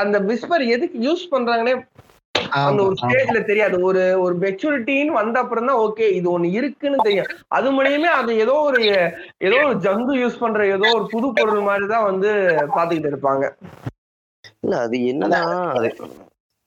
அந்த 0.00 0.16
விஸ்பர் 0.28 0.64
எதுக்கு 0.68 0.98
யூஸ் 1.00 1.24
பண்றாங்கன்னே 1.30 1.74
அந்த 2.60 2.80
ஒரு 2.82 2.96
ஸ்டேஜ்ல 3.00 3.38
தெரியாது. 3.50 3.76
ஒரு 3.88 4.02
ஒரு 4.24 4.34
மெச்சூரிட்டின்னு 4.36 5.18
வந்த 5.20 5.36
அப்புறம் 5.42 5.68
தான் 5.70 5.82
ஓகே 5.84 6.08
இது 6.18 6.28
ஒண்ணு 6.34 6.50
இருக்குன்னு 6.58 7.06
தெரியும். 7.06 7.30
அது 7.58 7.70
மூலியமே 7.76 8.10
அது 8.20 8.32
ஏதோ 8.44 8.56
ஒரு 8.68 8.80
ஏதோ 9.48 9.60
ஒரு 9.68 9.78
ஜங்கு 9.86 10.14
யூஸ் 10.22 10.42
பண்ற 10.42 10.66
ஏதோ 10.76 10.88
ஒரு 10.98 11.06
புது 11.14 11.30
பொருள் 11.38 11.68
மாதிரி 11.70 11.86
தான் 11.94 12.08
வந்து 12.10 12.30
பாத்துக்கிட்டு 12.76 13.12
இருப்பாங்க. 13.12 13.44
இல்ல 14.64 14.74
அது 14.86 14.96
என்னன்னா 15.12 15.42
அது 15.76 15.88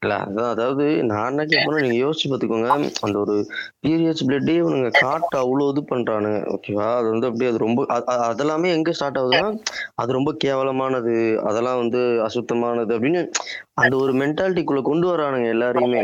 இல்ல 0.01 0.15
அதான் 0.23 0.49
அதாவது 0.53 0.83
நான் 1.09 1.29
என்ன 1.29 1.43
கேட்பேன் 1.45 1.83
நீங்க 1.83 1.99
யோசிச்சு 1.99 2.29
பாத்துக்கோங்க. 2.31 2.69
அந்த 3.05 3.15
ஒரு 3.21 3.35
பீரியட்ஸ் 3.83 4.25
பிளட்டே 4.25 4.55
இவனுங்க 4.57 4.89
காட்டு 4.97 5.35
அவ்வளவு 5.41 5.71
இது 5.73 5.81
பண்றானுங்க 5.85 6.39
ஓகேவா 6.53 6.87
அது 6.97 7.07
வந்து 7.13 7.29
அப்படியே 7.29 7.49
அது 7.51 7.63
ரொம்ப 7.63 7.85
அதெல்லாமே 8.27 8.73
எங்க 8.75 8.93
ஸ்டார்ட் 8.93 9.19
ஆகுதுன்னா 9.21 9.49
அது 9.97 10.17
ரொம்ப 10.17 10.33
கேவலமானது 10.43 11.15
அதெல்லாம் 11.49 11.81
வந்து 11.83 11.99
அசுத்தமானது 12.27 12.93
அப்படின்னு 12.95 13.23
அந்த 13.81 13.93
ஒரு 14.03 14.13
மென்டாலிட்டிக்குள்ள 14.21 14.83
கொண்டு 14.85 15.07
வரானுங்க 15.11 15.49
எல்லாரையுமே. 15.55 16.03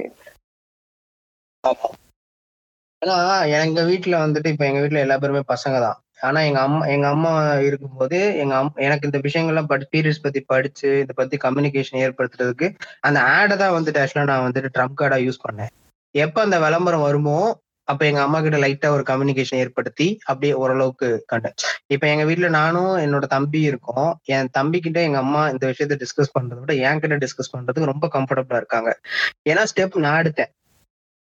ஏன்னா 3.01 3.15
எங்க 3.60 3.79
வீட்டுல 3.89 4.15
வந்துட்டு 4.21 4.51
இப்ப 4.53 4.65
எங்க 4.67 4.81
வீட்டுல 4.81 5.03
எல்லா 5.03 5.17
பேருமே 5.19 5.41
பசங்க 5.48 5.77
தான் 5.81 5.98
ஆனா 6.21 6.39
எங்க 6.39 6.59
அம்மா 6.59 6.85
எங்க 6.85 7.07
அம்மா 7.07 7.31
இருக்கும்போது 7.59 8.37
எங்க 8.37 8.55
அம் 8.55 8.73
எனக்கு 8.75 9.07
இந்த 9.09 9.19
விஷயங்கள்லாம் 9.27 9.69
படி 9.71 9.85
பீரியட்ஸ் 9.95 10.23
பத்தி 10.23 10.41
படிச்சு 10.53 10.89
இதை 10.99 11.13
பத்தி 11.15 11.37
கம்யூனிகேஷன் 11.37 12.01
ஏற்படுத்துறதுக்கு 12.05 12.69
அந்த 12.99 13.19
ஆடை 13.35 13.57
தான் 13.57 13.75
வந்துட்டு 13.77 14.01
ஆக்சுவலா 14.03 14.29
நான் 14.31 14.45
வந்துட்டு 14.47 14.73
ட்ரம்ப் 14.77 14.99
கார்டா 15.01 15.19
யூஸ் 15.27 15.43
பண்ணேன். 15.47 15.71
எப்ப 16.15 16.41
அந்த 16.41 16.59
விளம்பரம் 16.59 17.01
வருமோ 17.01 17.39
அப்ப 17.87 18.05
எங்க 18.05 18.21
அம்மா 18.21 18.39
கிட்ட 18.41 18.57
லைட்டா 18.57 18.87
ஒரு 18.87 19.03
கம்யூனிகேஷன் 19.03 19.57
ஏற்படுத்தி 19.57 20.07
அப்படியே 20.23 20.53
ஓரளவுக்கு 20.53 21.07
கண்டேன். 21.25 21.55
இப்ப 21.87 22.07
எங்க 22.07 22.23
வீட்டுல 22.23 22.49
நானும் 22.49 22.93
என்னோட 22.97 23.25
தம்பி 23.25 23.61
இருக்கோம். 23.61 24.09
என் 24.25 24.49
தம்பி 24.51 24.79
கிட்ட 24.79 25.01
எங்க 25.01 25.17
அம்மா 25.17 25.41
இந்த 25.49 25.65
விஷயத்த 25.71 25.97
டிஸ்கஸ் 26.03 26.33
பண்றதை 26.39 26.59
விட 26.59 26.73
என் 26.87 26.99
கிட்ட 26.99 27.15
டிஸ்கஸ் 27.15 27.53
பண்றதுக்கு 27.57 27.91
ரொம்ப 27.93 28.07
கம்ஃபர்டபுளா 28.13 28.55
இருக்காங்க. 28.55 28.91
ஏன்னா 29.49 29.63
ஸ்டெப் 29.71 29.97
நான் 29.97 30.19
எடுத்தேன். 30.23 30.51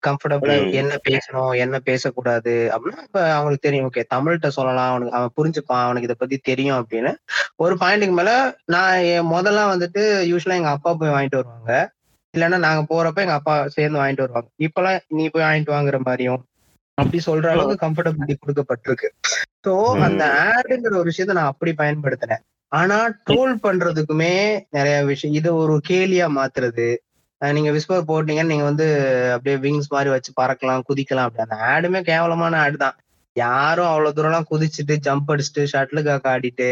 கம்ஃபர்டபுளா. 0.07 0.55
என்ன 0.71 0.93
பேசணும் 1.09 1.51
என்ன 1.55 1.79
பேசக்கூடாது 1.79 2.71
அப்படின்னா 2.73 3.03
இப்ப 3.03 3.33
அவங்களுக்கு 3.33 3.67
தெரியும். 3.67 3.87
ஓகே 3.87 4.03
தமிழ்கிட்ட 4.09 4.47
சொல்லலாம் 4.47 4.89
அவனுக்கு 4.89 5.17
அவன் 5.17 5.35
புரிஞ்சுப்பான் 5.35 5.83
அவனுக்கு 5.83 6.03
இதை 6.03 6.17
பத்தி 6.19 6.37
தெரியும் 6.41 6.79
அப்படின்னு. 6.81 7.11
ஒரு 7.55 7.75
பாயிண்ட்டுக்கு 7.75 8.11
மேல 8.11 8.33
நான் 8.65 8.99
என் 9.07 9.31
முதல்ல 9.31 9.65
வந்துட்டு 9.73 10.03
யூஸ்வலா 10.27 10.53
எங்க 10.53 10.69
அப்பா 10.69 10.93
போய் 10.93 11.09
வாங்கிட்டு 11.09 11.35
வருவாங்க. 11.35 11.73
இல்லைன்னா 12.33 12.57
நாங்க 12.57 12.81
போறப்ப 12.89 13.21
எங்க 13.21 13.33
அப்பா 13.33 13.67
சேர்ந்து 13.67 13.99
வாங்கிட்டு 13.99 14.21
வருவாங்க. 14.21 14.49
இப்பெல்லாம் 14.59 14.99
நீ 15.09 15.29
போய் 15.29 15.43
வாங்கிட்டு 15.43 15.75
வாங்குற 15.75 15.99
மாதிரியும் 15.99 16.41
அப்படி 16.97 17.19
சொல்ற 17.25 17.49
அளவுக்கு 17.51 17.85
கம்ஃபர்டபிலிட்டி 17.85 18.35
கொடுக்கப்பட்டிருக்கு. 18.39 19.09
ஸோ 19.65 19.71
ம். 19.95 20.01
அந்த 20.01 20.23
ஆடுங்கிற 20.45 20.93
ஒரு 20.97 21.09
விஷயத்த 21.11 21.33
நான் 21.33 21.45
அப்படி 21.45 21.71
பயன்படுத்தினேன். 21.73 22.43
ஆனா 22.71 22.97
ட்ரோல் 23.25 23.55
பண்றதுக்குமே 23.63 24.33
நிறைய 24.69 25.03
விஷயம் 25.03 25.35
இது 25.35 25.55
ஒரு 25.55 25.81
கேலியா 25.89 26.27
மாத்துறது 26.35 26.85
நீங்க 27.41 27.71
விஸ்பர் 27.71 28.09
போட்டீங்கன்னு 28.09 28.51
நீங்க 28.51 28.63
வந்து 28.63 28.85
அப்படியே 29.33 29.57
விங்ஸ் 29.57 29.93
மாதிரி 29.93 30.09
வச்சு 30.09 30.31
பறக்கலாம் 30.35 30.87
குதிக்கலாம் 30.89 31.27
அப்படி 31.27 31.45
அந்த 31.45 31.57
ஆடுமே 31.69 32.01
கேவலமான 32.09 32.59
ஆடு 32.61 32.77
தான் 32.77 32.97
யாரும் 33.35 33.89
அவ்வளவு 33.89 34.15
தூரம்லாம் 34.17 34.49
குதிச்சுட்டு 34.49 34.95
ஜம்ப் 35.05 35.31
அடிச்சுட்டு 35.33 35.63
ஷட்டிலுக்காக 35.73 36.33
ஆடிட்டு 36.33 36.69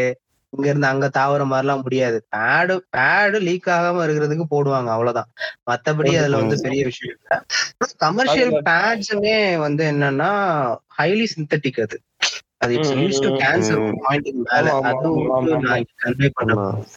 இங்க 0.52 0.66
இருந்து 0.68 0.86
அங்க 0.86 1.06
தாவற 1.16 1.42
மாதிரிலாம் 1.50 1.82
முடியாது 1.82 2.18
பேடு 2.34 2.74
பேடு 2.90 3.38
லீக் 3.46 3.68
ஆகாம 3.70 4.04
இருக்கிறதுக்கு 4.06 4.46
போடுவாங்க 4.50 4.90
அவ்வளவுதான் 4.90 5.28
மத்தபடி 5.64 6.12
அதுல 6.16 6.40
வந்து 6.42 6.56
பெரிய 6.66 6.84
விஷயம் 6.84 7.14
இல்ல 7.16 7.36
கமர்ஷியல் 8.00 8.54
பேட்ஸுமே 8.68 9.36
வந்து 9.58 9.84
என்னன்னா 9.92 10.30
ஹைலி 10.98 11.26
சிந்தட்டிக் 11.34 11.80
அது 11.80 11.98
அது 12.62 12.72
இட்ஸ் 12.96 13.22
டு 13.22 13.30
கேன்சர். 13.42 13.82
பாயிண்ட் 14.02 14.30
மேல 14.46 14.66
ஆமா, 14.72 14.74
ஆமா, 14.80 14.90
அது 14.90 15.08
ஆமா, 15.10 15.28
வந்து 15.30 15.52
ஆமா. 15.52 15.62
நான் 15.68 15.86
கன்வே 16.02 16.28
பண்ண 16.38 16.52
ஆமா. 16.54 16.66
ம், 16.70 16.74
ம், 16.74 16.82
ம். 16.82 16.88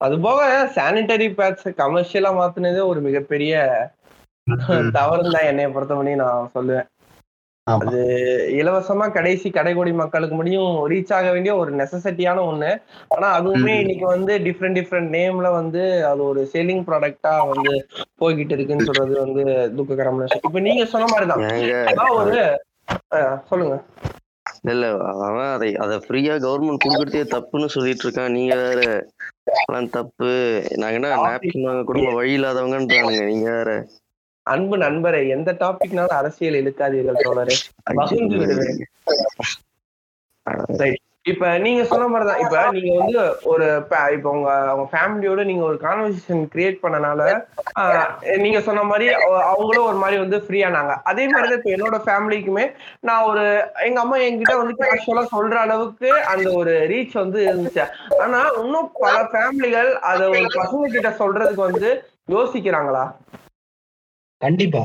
அது 0.00 0.16
போக 0.20 0.40
சானிட்டரி 0.74 1.26
பேட்ஸ் 1.34 1.68
கமர்ஷியலா 1.78 2.30
மாத்துனதே 2.34 2.82
ஒரு 2.86 3.00
மிகப்பெரிய 3.00 3.52
தவறு 4.92 5.24
தான் 5.30 5.48
என்னைய 5.48 5.68
பொறுத்த 5.68 5.94
முடியும் 5.94 6.22
நான் 6.22 6.52
சொல்லுவேன். 6.54 6.86
ஆமா. 7.66 7.90
இலவசமா 8.58 9.06
கடைசி 9.12 9.48
கடைகோடி 9.50 9.92
மக்களுக்கு 9.94 10.36
முடியும் 10.36 10.72
ரீச் 10.90 11.12
ஆக 11.12 11.26
வேண்டிய 11.30 11.52
ஒரு 11.56 11.70
நெசசிட்டியான 11.76 12.44
ஒண்ணு. 12.50 12.70
ஆனா 13.10 13.28
அதுவுமே. 13.38 13.74
இன்னைக்கு 13.80 14.06
வந்து 14.06 14.34
டிஃப்ரெண்ட் 14.38 14.78
டிஃப்ரெண்ட் 14.78 15.12
நேம்ல 15.16 15.50
வந்து 15.52 15.82
அது 16.04 16.22
ஒரு 16.24 16.42
செல்லிங் 16.52 16.84
ப்ராடக்டா 16.88 17.34
வந்து 17.48 17.74
போய்கிட்டு 18.20 18.54
இருக்குன்னு 18.56 18.84
சொல்றது 18.84 19.14
வந்து 19.24 19.44
துக்ககரமான 19.76 20.26
விஷயம். 20.26 20.46
இப்ப 20.48 20.60
நீங்க 20.60 20.84
சொன்ன 20.86 21.08
மாதிரிதான். 21.08 21.44
ஒரு 22.20 22.36
சொல்லுங்க. 23.50 23.76
இல்ல 24.62 24.98
அவன் 24.98 25.52
அதை 25.52 25.76
அதை 25.76 25.96
ஃப்ரீயா 25.96 26.34
கவர்மெண்ட் 26.44 26.84
கொடுக்கறதே 26.84 27.22
தப்புன்னு 27.24 27.66
சொல்லிட்டு 27.66 28.10
இருக்கான். 28.10 28.30
நீங்க 28.30 28.54
வேற 28.54 29.06
அதெல்லாம் 29.44 29.90
தப்பு. 29.90 30.62
நாங்க 30.76 30.94
என்ன 30.94 31.16
நாப்கின் 31.16 31.66
வாங்க 31.66 31.82
கூட 31.84 32.12
வழி 32.12 32.42
இல்லாதவங்கன்றானுங்க. 32.42 33.26
நீங்க 33.26 33.50
வேற. 33.50 33.86
அன்பு 34.42 34.76
நண்பரே 34.76 35.28
எந்த 35.28 35.52
டாபிக்னாலும் 35.52 36.16
அரசியல் 36.20 36.54
இழுக்காதீர்கள் 36.54 37.56
தோழரே. 40.46 40.96
இப்ப 41.30 41.50
நீங்க 41.58 41.82
சொன்ன 41.84 42.04
மாதிரிதான். 42.06 42.40
இப்ப 42.40 42.58
நீங்க 42.76 42.92
வந்து 42.98 43.20
ஒரு 43.44 43.66
இப்ப 44.12 44.28
உங்க 44.30 44.48
உங்க 44.72 44.86
ஃபேமிலியோட 44.92 45.42
நீங்க 45.44 45.64
ஒரு 45.64 45.78
கான்வர்சேஷன் 45.78 46.42
கிரியேட் 46.52 46.82
பண்ணனால 46.82 47.22
நீங்க 48.38 48.60
சொன்ன 48.60 48.84
மாதிரி 48.84 49.06
அவங்களும் 49.50 49.88
ஒரு 49.88 49.98
மாதிரி 49.98 50.18
வந்து 50.18 50.38
ஃப்ரீயானாங்க 50.44 50.94
அதே 51.04 51.24
மாதிரி 51.28 51.48
தான் 51.48 51.60
இப்ப 51.60 51.72
என்னோட 51.76 51.98
ஃபேமிலிக்குமே 52.06 52.64
நான் 53.02 53.26
ஒரு 53.30 53.44
எங்க 53.86 53.98
அம்மா 54.00 54.18
என்கிட்ட 54.26 54.56
வந்து 54.60 54.76
கேஷுவலா 54.82 55.24
சொல்ற 55.34 55.56
அளவுக்கு 55.60 55.96
அந்த 56.32 56.48
ஒரு 56.54 56.74
ரீச் 56.90 57.14
வந்து 57.14 57.40
இருந்துச்சு. 57.48 57.84
ஆனா 58.22 58.40
இன்னும் 58.62 58.90
பல 58.98 59.16
ஃபேமிலிகள் 59.32 59.90
அத 60.10 60.20
ஒரு 60.32 60.46
பசங்க 60.58 60.86
கிட்ட 60.88 61.10
சொல்றதுக்கு 61.20 61.62
வந்து 61.64 61.90
யோசிக்கிறாங்களா? 62.28 63.04
கண்டிப்பா. 64.40 64.82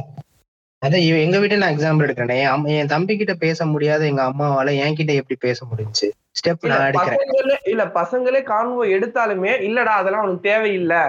அதான் 0.83 1.19
எங்க 1.19 1.39
வீட்டை 1.39 1.57
நான் 1.57 1.73
எக்ஸாம்பிள் 1.73 2.05
எடுக்கிறேன். 2.05 2.41
என் 2.43 2.75
என் 2.75 2.87
தம்பி 2.87 3.17
கிட்ட 3.17 3.33
பேச 3.33 3.65
முடியாத 3.65 4.05
எங்க 4.05 4.23
அம்மாவால 4.23 4.73
என்கிட்ட 4.83 5.13
எப்படி 5.13 5.37
பேச 5.39 5.65
முடிஞ்சுச்சு? 5.65 6.07
ஸ்டெப் 6.39 6.67
நான் 6.67 6.87
எடுக்கிறேன். 6.87 7.61
இல்ல 7.63 7.85
பசங்களே 7.93 8.41
கான்வோ 8.43 8.83
எடுத்தாலுமே 8.89 9.51
இல்லடா 9.61 9.93
அதெல்லாம் 9.93 10.21
அவனுக்கு 10.21 10.49
தேவையில்லை. 10.49 11.03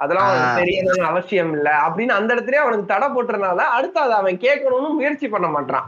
அதெல்லாம். 0.00 0.30
தெரியணும்னு 0.58 1.04
அவசியம் 1.04 1.52
இல்ல. 1.52 1.70
அப்படின்னு 1.86 2.08
அந்த 2.08 2.34
இடத்துலயே 2.34 2.62
அவனுக்கு 2.62 2.86
தடை 2.86 3.08
போட்டுறனால 3.08 3.56
அடுத்து 3.76 4.00
அதை 4.00 4.16
அவன் 4.16 4.38
கேட்கணும்னு 4.38 4.88
முயற்சி 4.94 5.28
பண்ண 5.28 5.46
மாட்டான் 5.48 5.86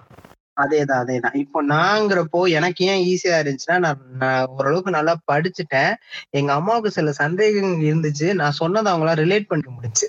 அதேதான் 0.57 1.01
அதேதான். 1.03 1.35
இப்போ 1.35 1.63
நாங்கிறப்போ 1.65 2.49
எனக்கு 2.49 2.85
ஏன் 2.85 3.03
ஈஸியா 3.05 3.39
இருந்துச்சுன்னா 3.39 3.79
நான் 3.79 3.99
நான் 4.19 4.47
ஓரளவுக்கு 4.47 4.91
நல்லா 4.91 5.17
படிச்சுட்டேன். 5.33 5.91
எங்க 6.31 6.53
அம்மாவுக்கு 6.53 6.91
சில 6.91 7.13
சந்தேகங்கள் 7.13 7.89
இருந்துச்சு. 7.89 8.35
நான் 8.35 8.51
சொன்னதை 8.53 8.93
அவங்களால 8.93 9.23
ரிலேட் 9.25 9.49
பண்ணிக்க 9.49 9.73
முடிஞ்சுச்சு. 9.73 10.09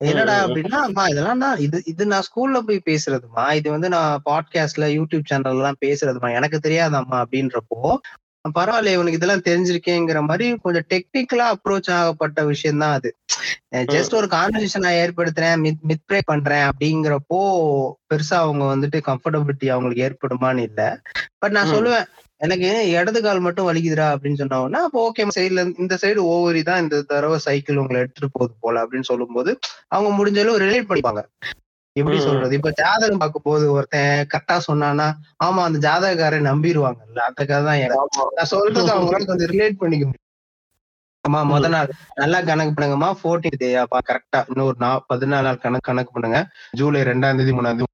என்னடா. 0.00 0.34
அப்படின்னா 0.44 0.78
அம்மா 0.86 1.04
இதெல்லாம் 1.06 1.38
நான் 1.38 1.60
இது 1.60 1.78
இது 1.86 2.06
நான் 2.06 2.26
ஸ்கூல்ல 2.26 2.58
போய் 2.60 2.86
பேசுறதுமா 2.86 3.44
இது 3.52 3.68
வந்து 3.70 3.88
நான் 3.88 4.22
பாட்காஸ்ட்ல 4.26 4.86
யூடியூப் 4.94 5.28
சேனல்ல 5.30 5.54
எல்லாம் 5.54 5.82
பேசுறதுமா 5.84 6.30
எனக்கு 6.32 6.58
தெரியாதாம்மா 6.66 7.18
அப்படின்றப்போ 7.24 7.80
பரவாயில்ல 8.54 8.92
இவனுக்கு 8.92 9.18
இதெல்லாம் 9.18 9.46
தெரிஞ்சிருக்கேங்கிற 9.46 10.18
மாதிரி 10.22 10.48
கொஞ்சம் 10.58 10.86
டெக்னிக்கலா 10.90 11.46
அப்ரோச் 11.54 11.90
ஆகப்பட்ட 11.90 12.44
விஷயம் 12.44 12.78
தான் 12.78 12.94
அது 12.94 13.10
ஜஸ்ட் 13.88 14.14
ஒரு 14.14 14.28
கான்வர்சேஷன் 14.30 14.84
நான் 14.84 15.00
ஏற்படுத்துறேன் 15.00 15.56
மித் 15.60 15.82
மித் 15.88 16.04
ப்ரே 16.08 16.20
பண்றேன் 16.26 16.66
அப்படிங்கிறப்போ 16.68 17.40
பெருசா 18.10 18.36
அவங்க 18.38 18.64
வந்துட்டு 18.74 19.00
கம்ஃபர்டபிலிட்டி 19.08 19.68
அவங்களுக்கு 19.68 20.04
ஏற்படுமான்னு 20.04 20.66
இல்ல 20.68 20.82
பட் 21.38 21.52
நான். 21.52 21.72
சொல்லுவேன் 21.74 22.06
எனக்கு 22.40 22.70
இடது 22.94 23.20
கால் 23.22 23.44
மட்டும் 23.44 23.68
வலிக்குதுடா 23.68 24.06
அப்படின்னு 24.14 24.40
சொன்னாங்கன்னா 24.40 24.80
அப்போ 24.86 25.02
ஓகே 25.06 25.24
சைடுல 25.36 25.62
இந்த 25.82 25.94
சைடு 26.02 26.20
ஓவரி 26.32 26.62
தான் 26.62 26.82
இந்த 26.84 26.96
தடவை 27.12 27.38
சைக்கிள் 27.46 27.80
உங்களை 27.82 28.00
எடுத்துட்டு 28.02 28.28
போகுது 28.34 28.54
போல 28.64 28.82
அப்படின்னு 28.84 29.08
சொல்லும்போது 29.10 29.52
அவங்க 29.88 30.10
முடிஞ்ச 30.18 30.40
அளவு 30.44 30.62
ரிலேட் 30.64 30.90
பண்ணிப்பாங்க. 30.90 31.22
எப்படி. 31.96 32.18
சொல்றது? 32.26 32.54
இப்ப 32.58 32.70
ஜாதகம் 32.80 33.20
பார்க்கும் 33.20 33.46
போது 33.46 33.64
ஒருத்தன் 33.74 34.26
கரெக்டா 34.32 34.56
சொன்னானா 34.68 35.06
ஆமா 35.46 35.60
அந்த 35.68 35.78
ஜாதகக்காரன் 35.86 36.48
நம்பிடுவாங்கல்ல 36.48 37.20
அந்த 37.28 37.42
கதை 37.50 37.64
தான் 37.68 38.34
நான் 38.38 38.52
சொல்றது 38.52 38.94
அவங்களால 38.94 39.28
கொஞ்சம் 39.30 39.50
ரிலேட் 39.54 39.80
பண்ணிக்க 39.82 40.04
முடியும். 40.06 40.22
ஆமா 41.24 41.40
முத 41.50 41.68
நாள் 41.68 41.88
நல்லா 42.14 42.38
கணக்கு 42.50 42.74
பண்ணுங்கம்மா 42.74 43.10
ஃபோர்டீன் 43.20 43.60
டேயாப்பா 43.62 44.00
கரெக்டா 44.10 44.40
இன்னொரு 44.50 44.76
நா 44.84 44.90
பதினாலு 45.10 45.46
நாள் 45.48 45.62
கணக்கு 45.64 45.88
கணக்கு 45.90 46.12
பண்ணுங்க. 46.16 46.40
ஜூலை 46.80 47.00
ரெண்டாம் 47.10 47.40
தேதி 47.40 47.54
மூணாம் 47.58 47.78
தேதி 47.78 47.92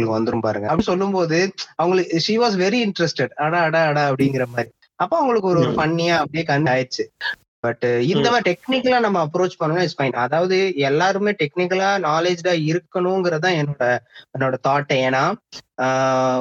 உங்களுக்கு 0.00 0.18
வந்துரும் 0.18 0.46
பாருங்க. 0.46 0.68
அப்படி 0.68 0.90
சொல்லும்போது 0.92 1.38
அவங்களுக்கு 1.76 2.24
ஷி 2.26 2.34
வாஸ் 2.38 2.56
வெரி 2.64 2.80
இன்ட்ரெஸ்டட் 2.86 3.34
அடா 3.44 3.60
அடா 3.68 3.82
அடா 3.90 4.04
அப்படிங்கிற 4.10 4.46
மாதிரி. 4.54 4.70
அப்ப 4.98 5.12
அவங்களுக்கு 5.18 5.52
ஒரு 5.52 5.60
ஒரு. 5.60 5.72
ஃபன்னியா 5.76 6.16
அப்படியே 6.22 6.44
கண்டு 6.44 6.70
ஆயிடுச்சு. 6.72 7.04
பட் 7.64 7.84
இந்த 8.10 8.26
மாதிரி 8.32 8.44
டெக்னிக்கலா 8.48 8.98
நம்ம 9.04 9.18
அப்ரோச் 9.26 9.58
பண்ணணும் 9.60 9.86
இஸ் 9.86 9.96
ஃபைன் 9.96 10.14
அதாவது 10.22 10.56
எல்லாருமே 10.88 11.32
டெக்னிக்கலா 11.42 11.90
நாலேஜ்டா 12.06 12.52
இருக்கணுங்கிறது 12.68 13.44
தான் 13.46 13.58
என்னோட 13.60 13.84
என்னோட 14.34 14.56
தாட் 14.68 14.92
ஏன்னா 14.98 15.22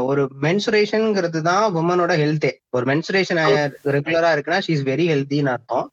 ஒரு 0.09 0.23
மென்சுரேஷன்ங்கிறது 0.41 1.41
தான் 1.41 1.65
உமனோட 1.81 2.15
ஹெல்த்தே 2.23 2.51
ஒரு 2.71 2.85
மென்சுரேஷன் 2.85 3.41
ரெகுலரா 3.97 4.31
இருக்குன்னா 4.35 4.61
ஷீ 4.67 4.73
இஸ் 4.77 4.87
வெரி 4.91 5.07
ஹெல்த்தின்னு 5.11 5.53
அர்த்தம். 5.55 5.87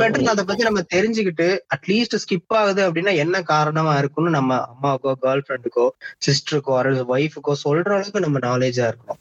பெட்டர் 0.00 0.32
அதை 0.32 0.44
பத்தி 0.44 0.62
நம்ம 0.62 0.82
தெரிஞ்சுக்கிட்டு 0.94 1.46
அட்லீஸ்ட் 1.74 2.20
ஸ்கிப் 2.22 2.54
ஆகுது 2.56 2.82
அப்படின்னா 2.88 3.14
என்ன 3.16 3.42
காரணமா 3.44 3.98
இருக்குன்னு 3.98 4.30
நம்ம 4.30 4.58
அம்மாவுக்கோ 4.68 5.12
கேர்ள் 5.22 5.44
ஃப்ரெண்டுக்கோ 5.46 5.86
சிஸ்டருக்கோ 6.26 6.74
ஒய்ஃபுக்கோ 7.14 7.54
சொல்ற 7.64 7.88
அளவுக்கு 7.90 8.20
நம்ம 8.20 8.38
நாலேஜா 8.46 8.86
இருக்கணும். 8.90 9.20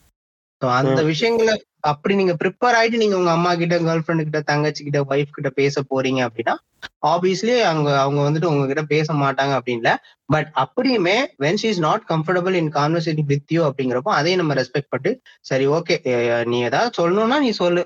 அந்த 0.62 1.02
விஷயங்களை 1.10 1.54
அப்படி 1.82 2.16
நீங்க 2.16 2.34
ப்ரிப்பேர் 2.34 2.78
ஆயிட்டு 2.78 2.98
நீங்க 2.98 3.16
உங்க 3.18 3.32
அம்மா 3.32 3.52
கிட்ட 3.56 3.76
கேர்ள் 3.80 4.04
ஃப்ரெண்டு 4.04 4.24
கிட்ட 4.24 4.40
தங்கச்சி 4.42 4.84
கிட்ட 4.84 5.00
ஒய்ஃப் 5.10 5.36
கிட்ட 5.36 5.50
பேச 5.52 5.84
போறீங்க 5.92 6.22
அப்படின்னா 6.28 6.56
ஆப்வியஸ்லி 7.04 7.54
அவங்க 7.62 7.90
அவங்க 8.00 8.20
வந்துட்டு 8.22 8.46
உங்ககிட்ட 8.46 8.82
பேச 8.86 9.14
மாட்டாங்க 9.14 9.54
அப்படின்ல 9.60 9.92
but 10.30 10.50
அப்படியுமே 10.56 11.16
when 11.40 11.56
she 11.56 11.68
is 11.68 11.80
not 11.80 12.04
comfortable 12.10 12.54
in 12.54 12.72
conversating 12.74 13.26
with 13.26 13.54
you 13.56 13.62
அப்படிங்கிறப்போ 13.68 14.14
அதையும் 14.14 14.42
நம்ம 14.42 14.54
ரெஸ்பெக்ட் 14.54 14.92
பண்ணிட்டு 14.92 15.14
சரி 15.42 15.68
ஓகே 15.68 15.98
நீ 16.46 16.60
ஏதாவது 16.64 16.92
சொல்லணும்னா 17.00 17.40
நீ 17.40 17.52
சொல்லு. 17.62 17.84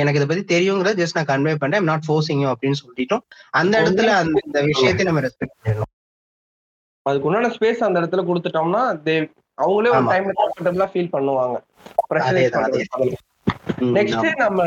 எனக்கு 0.00 0.18
இதை 0.18 0.26
பத்தி 0.30 0.44
தெரியுங்கிறத 0.54 0.92
ஜஸ்ட் 1.00 1.16
நான் 1.18 1.30
கன்வே 1.30 1.52
பண்றேன். 1.62 1.86
நாட் 1.90 2.04
ஃபோர்சிங் 2.06 2.40
யூ 2.42 2.48
அப்படின்னு 2.52 2.80
சொல்லிட்டோம். 2.82 3.22
அந்த 3.60 3.74
இடத்துல 3.82 4.10
அந்த 4.22 4.40
இந்த 4.46 4.60
விஷயத்தை 4.70 5.04
நம்ம 5.08 5.22
ரெஸ்பெக்ட் 5.26 5.56
பண்ணிடணும். 5.56 5.90
அதுக்கு 7.06 7.28
உண்டான 7.28 7.50
ஸ்பேஸ் 7.56 7.86
அந்த 7.86 8.00
இடத்துல 8.00 8.24
கொடுத்துட்டோம்னா 8.28 8.82
தே 9.06 9.16
அவங்களே 9.58 9.90
ஒரு. 9.96 10.06
டைம்ல 10.12 10.32
கம்ஃபர்டபுளா 10.40 10.86
ஃபீல் 10.92 11.12
பண்ணுவாங்க. 11.16 11.56
நெக்ஸ்ட். 13.96 14.26
நம்ம 14.42 14.62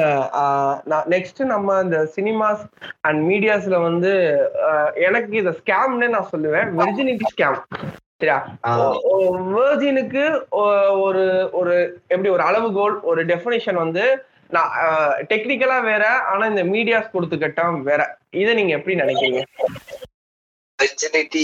நெக்ஸ்ட் 1.13 1.41
நம்ம 1.53 1.79
இந்த 1.85 1.97
சினிமாஸ் 2.15 2.63
அண்ட் 3.07 3.21
மீடியாஸ்ல 3.29 3.79
வந்து 3.87 4.11
எனக்கு 5.07 5.33
இத 5.41 5.55
ஸ்கேம்னே 5.61 6.09
நான் 6.15 6.31
சொல்லுவேன். 6.33 6.69
வெர்ஜினிட்டி 6.79 7.27
ஸ்கேம் 7.33 7.59
சரியா? 8.21 8.37
வேர்ஜினுக்கு 9.55 10.23
ஒரு 11.05 11.23
ஒரு 11.61 11.73
எப்படி 12.07 12.29
ஒரு 12.35 12.43
அளவுகோல் 12.49 12.95
ஒரு 13.11 13.21
டெஃபினேஷன் 13.31 13.81
வந்து 13.83 14.05
நான் 14.55 14.71
டெக்னிக்கலா 15.31 15.77
வேற 15.91 16.05
ஆனா 16.31 16.45
இந்த 16.53 16.63
மீடியாஸ் 16.73 17.13
கொடுத்துக்கிட்டாம் 17.15 17.77
வேற. 17.89 18.01
இதை 18.41 18.53
நீங்க 18.59 18.73
எப்படி 18.79 19.01
நினைக்கிறீங்க? 19.03 19.41
Virginity 20.79 21.41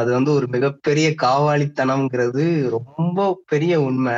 அது 0.00 0.10
வந்து 0.16 0.30
ஒரு 0.38 0.46
மிகப்பெரிய 0.54 1.06
காவாலித்தனம்ங்கிறது 1.22 2.44
ரொம்ப 2.74 3.26
பெரிய 3.52 3.74
உண்மை. 3.88 4.14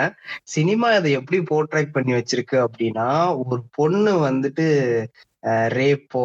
சினிமா 0.55 0.89
அதை 0.99 1.11
எப்படி 1.19 1.39
போர்ட்ரேட் 1.51 1.95
பண்ணி 1.97 2.13
வச்சிருக்கு 2.19 2.57
அப்படின்னா 2.67 3.09
ஒரு 3.45 3.61
பொண்ணு 3.79 4.13
வந்துட்டு 4.27 4.67
ரேப்போ 5.77 6.25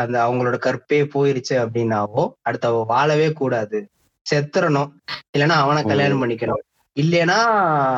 அந்த 0.00 0.16
அவங்களோட 0.26 0.58
கற்பே 0.66 1.00
போயிருச்சு 1.14 1.54
அப்படின்னாவோ 1.64 2.24
அடுத்து 2.42 2.68
அவ 2.68 2.82
வாழவே 2.92 3.28
கூடாது. 3.40 3.80
செத்துறணும். 4.26 4.90
இல்லைன்னா 5.34 5.56
அவனை 5.64 5.82
கல்யாணம் 5.82 6.22
பண்ணிக்கணும். 6.22 6.62
இல்லைன்னா 6.96 7.38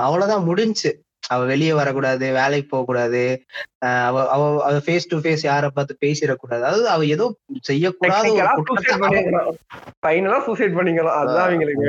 அவ்வளவுதான் 0.07 0.49
முடிஞ்சுச்சு 0.51 0.93
அவ 1.27 1.45
வெளியே 1.45 1.73
வரக்கூடாது 1.73 2.33
வேலைக்கு 2.33 2.69
போக 2.69 2.85
கூடாது 2.85 3.43
அவ 3.79 4.29
அவ 4.29 4.65
அவ 4.65 4.73
ஃபேஸ் 4.73 5.05
டு 5.09 5.19
ஃபேஸ் 5.19 5.39
யாரை 5.43 5.71
பார்த்து 5.75 5.97
பேசிடக்கூடாது. 6.01 6.55
அதாவது 6.55 6.89
அவ 6.89 7.07
ஏதோ 7.07 7.37
செய்யக்கூடாத 7.69 8.37
ஃபைனலா 10.07 10.45
சூசைட் 10.45 10.75
பண்ணிக்கலாம். 10.75 11.15
அதுதான் 11.15 11.45
அவங்களுக்கு 11.45 11.85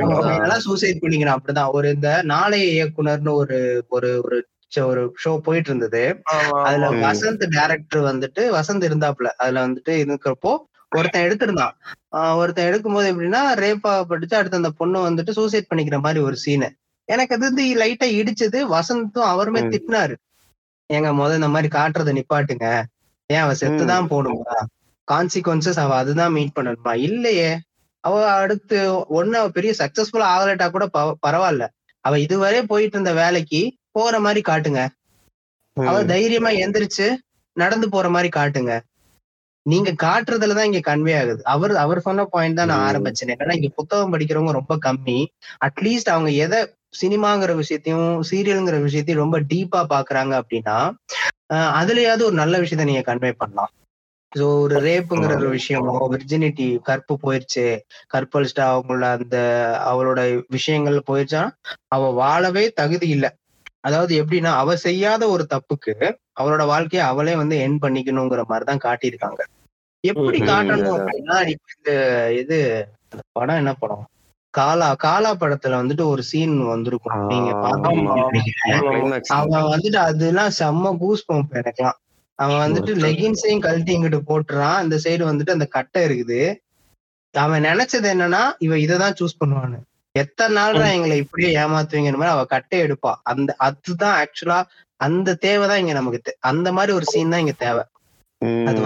சூசைட் 0.60 1.02
பண்ணிக்கிறேன். 1.02 1.36
அப்படிதான். 1.36 1.70
ஒரு 1.70 1.88
இந்த 1.90 2.22
நாளைய 2.22 2.84
இயக்குனர்னு 2.84 3.30
ஒரு 3.30 3.84
ஒரு 3.88 4.20
ஒரு 4.24 4.46
ஷோ- 4.78 4.84
ஒரு 4.84 5.16
ஷோ 5.24 5.38
போயிட்டு 5.38 5.74
இருந்தது. 5.74 6.20
அதுல. 6.50 6.88
வசந்த் 7.12 7.46
டைரக்டர் 7.48 8.02
வந்துட்டு 8.02 8.38
வசந்த் 8.38 8.92
இருந்தாப்ல 8.92 9.24
அதுல 9.24 9.68
வந்துட்டு 9.68 9.88
இருக்கிறப்போ 9.88 10.56
ஒருத்தன் 10.96 11.28
எடுத்திருந்தான். 11.28 11.70
ஒருத்தன் 12.36 12.72
எடுக்கும்போது 12.72 13.12
எப்படின்னா 13.12 13.38
ரேப்பா 13.56 14.02
படிச்சு 14.02 14.36
அடுத்து 14.36 14.56
அந்த 14.56 14.70
பொண்ணு 14.70 15.10
வந்துட்டு 15.10 15.30
சூசைட் 15.30 15.66
பண்ணிக்கிற 15.74 16.00
மாதிரி 16.00 16.24
ஒரு 16.24 16.36
சீனு 16.36 16.72
எனக்கு 17.08 17.34
அது 17.34 17.44
வந்து 17.44 17.64
லைட்டா 17.82 18.06
இடிச்சது. 18.20 18.58
வசந்தும் 18.74 19.28
அவருமே. 19.32 19.60
திட்டினாரு. 19.72 20.14
ஏங்க 20.90 21.10
முத 21.18 21.34
இந்த 21.34 21.48
மாதிரி 21.48 21.68
காட்டுறதை 21.78 22.12
நிப்பாட்டுங்க. 22.18 22.66
ஏன் 23.30 23.40
அவ 23.40 23.52
செத்துதான் 23.52 24.10
போடுமா? 24.12 24.56
கான்சிக்வன்சஸ் 25.08 25.80
அவ 25.80 25.94
அதுதான் 25.94 26.32
மீட் 26.32 26.56
பண்ணணுமா? 26.56 26.94
இல்லையே. 26.98 27.50
அவ 28.04 28.14
அடுத்து 28.32 28.76
ஒண்ணு 29.18 29.36
அவ 29.40 29.48
பெரிய 29.48 29.72
சக்சஸ்ஃபுல்லா 29.78 30.26
ஆகலட்டா 30.34 30.66
கூட 30.70 30.84
பரவாயில்ல. 31.26 31.64
அவ 32.04 32.18
இதுவரை 32.20 32.60
போயிட்டு 32.66 32.98
இருந்த 32.98 33.22
வேலைக்கு 33.22 33.60
போற 33.90 34.20
மாதிரி 34.20 34.40
காட்டுங்க. 34.48 34.80
அவ 35.76 36.04
தைரியமா 36.04 36.50
எந்திரிச்சு 36.50 37.06
நடந்து 37.56 37.88
போற 37.88 38.06
மாதிரி 38.08 38.30
காட்டுங்க. 38.40 38.72
நீங்க 39.66 39.90
காட்டுறதுலதான் 40.02 40.66
இங்க 40.68 40.80
கன்வே 40.88 41.14
ஆகுது. 41.20 41.44
அவர் 41.44 41.74
அவர் 41.76 42.00
சொன்ன 42.00 42.24
பாயிண்ட் 42.24 42.56
தான் 42.56 42.66
நான். 42.66 42.84
ஆரம்பிச்சேன். 42.88 43.32
என்னன்னா 43.32 43.54
இங்க 43.54 43.68
புத்தகம் 43.74 44.12
படிக்கிறவங்க 44.12 44.52
ரொம்ப 44.58 44.76
கம்மி. 44.76 45.18
அட்லீஸ்ட் 45.64 46.08
அவங்க 46.08 46.30
எதை 46.44 46.60
சினிமாங்கிற 46.94 47.52
விஷயத்தையும் 47.54 48.08
சீரியல்ங்கிற 48.30 48.76
விஷயத்தையும் 48.82 49.24
ரொம்ப 49.24 49.38
டீப்பா 49.50 49.80
பாக்குறாங்க 49.94 50.34
அப்படின்னா 50.40 50.76
அதுலயாவது 51.78 52.22
ஒரு 52.28 52.36
நல்ல 52.42 52.54
விஷயத்த 52.58 52.84
நீங்க 52.84 53.04
கன்வே 53.06 53.32
பண்ணலாம். 53.32 53.72
ஸோ 54.32 54.46
ஒரு 54.62 54.76
ரேப்புங்கிற 54.86 55.32
ஒரு 55.36 55.50
விஷயமோ 55.50 55.94
விர்ஜினிட்டி 56.14 56.66
கற்பு 56.82 57.14
போயிருச்சு 57.22 57.64
கற்பழிச்சிட்டா 58.14 58.64
அவங்களோட 58.72 59.06
அந்த 59.16 59.36
அவளோட 59.90 60.20
விஷயங்கள் 60.48 61.06
போயிருச்சா 61.08 61.42
அவ 61.88 62.10
வாழவே 62.12 62.64
தகுதி 62.80 63.08
இல்லை. 63.08 63.30
அதாவது 63.80 64.12
எப்படின்னா 64.22 64.52
அவ 64.54 64.76
செய்யாத 64.86 65.22
ஒரு 65.28 65.44
தப்புக்கு 65.54 65.94
அவளோட 66.40 66.62
வாழ்க்கைய 66.66 67.04
அவளே 67.12 67.34
வந்து 67.36 67.56
என் 67.58 67.80
பண்ணிக்கணுங்கிற 67.84 68.42
மாதிரிதான் 68.46 68.84
காட்டியிருக்காங்க. 68.86 69.40
எப்படி 70.04 70.38
காட்டணும். 70.42 70.96
அப்படின்னா 70.96 71.36
இப்ப 71.54 71.66
இந்த 71.76 71.92
இது 72.42 72.58
படம் 73.32 73.60
என்ன 73.62 73.72
படம்? 73.74 74.04
காலா 74.50 74.94
காலா 74.94 75.34
படத்துல 75.34 75.78
வந்துட்டு 75.80 76.04
ஒரு 76.04 76.22
சீன் 76.22 76.66
வந்திருக்கும். 76.66 77.26
நீங்க. 77.26 77.50
அவன் 79.28 79.62
வந்துட்டு 79.62 79.96
அதெல்லாம் 79.96 80.50
செம்ம 80.58 80.96
கூஸ் 80.96 81.30
பம்ப் 81.32 81.56
எனக்குலாம். 81.60 81.98
அவன் 82.34 82.58
வந்துட்டு 82.62 82.92
லெகின்ஸையும் 83.04 83.58
கழட்டி 83.58 83.96
இங்கிட்டு 83.96 84.20
போட்டுறான். 84.28 84.82
இந்த 84.82 84.96
சைடு 85.04 85.22
வந்துட்டு 85.30 85.50
அந்த 85.50 85.64
கட்டை 85.64 86.02
இருக்குது. 86.06 86.40
அவன் 87.34 87.64
நினைச்சது 87.64 88.08
என்னன்னா 88.14 88.42
இவ 88.58 88.74
இததான் 88.74 89.16
சூஸ் 89.20 89.38
பண்ணுவான்னு. 89.40 89.78
எத்தனை 90.12 90.62
நாள்ரா 90.62 90.92
எங்களை 90.92 91.16
இப்படியே 91.16 91.56
ஏமாத்துவீங்கன்னு 91.56 92.20
மாதிரி 92.20 92.36
அவ 92.36 92.44
கட்டை 92.44 92.82
எடுப்பா 92.82 93.14
அந்த 93.22 93.54
அதுதான் 93.58 94.16
ஆக்சுவலா 94.20 94.60
அந்த 94.96 95.34
தேவைதான் 95.34 95.78
இங்க 95.78 95.92
நமக்கு. 95.92 96.36
அந்த 96.40 96.72
மாதிரி 96.72 96.92
ஒரு 96.92 97.04
சீன் 97.04 97.30
தான் 97.30 97.40
இங்க 97.40 97.54
தேவை. 97.58 97.82
அது. 98.68 98.80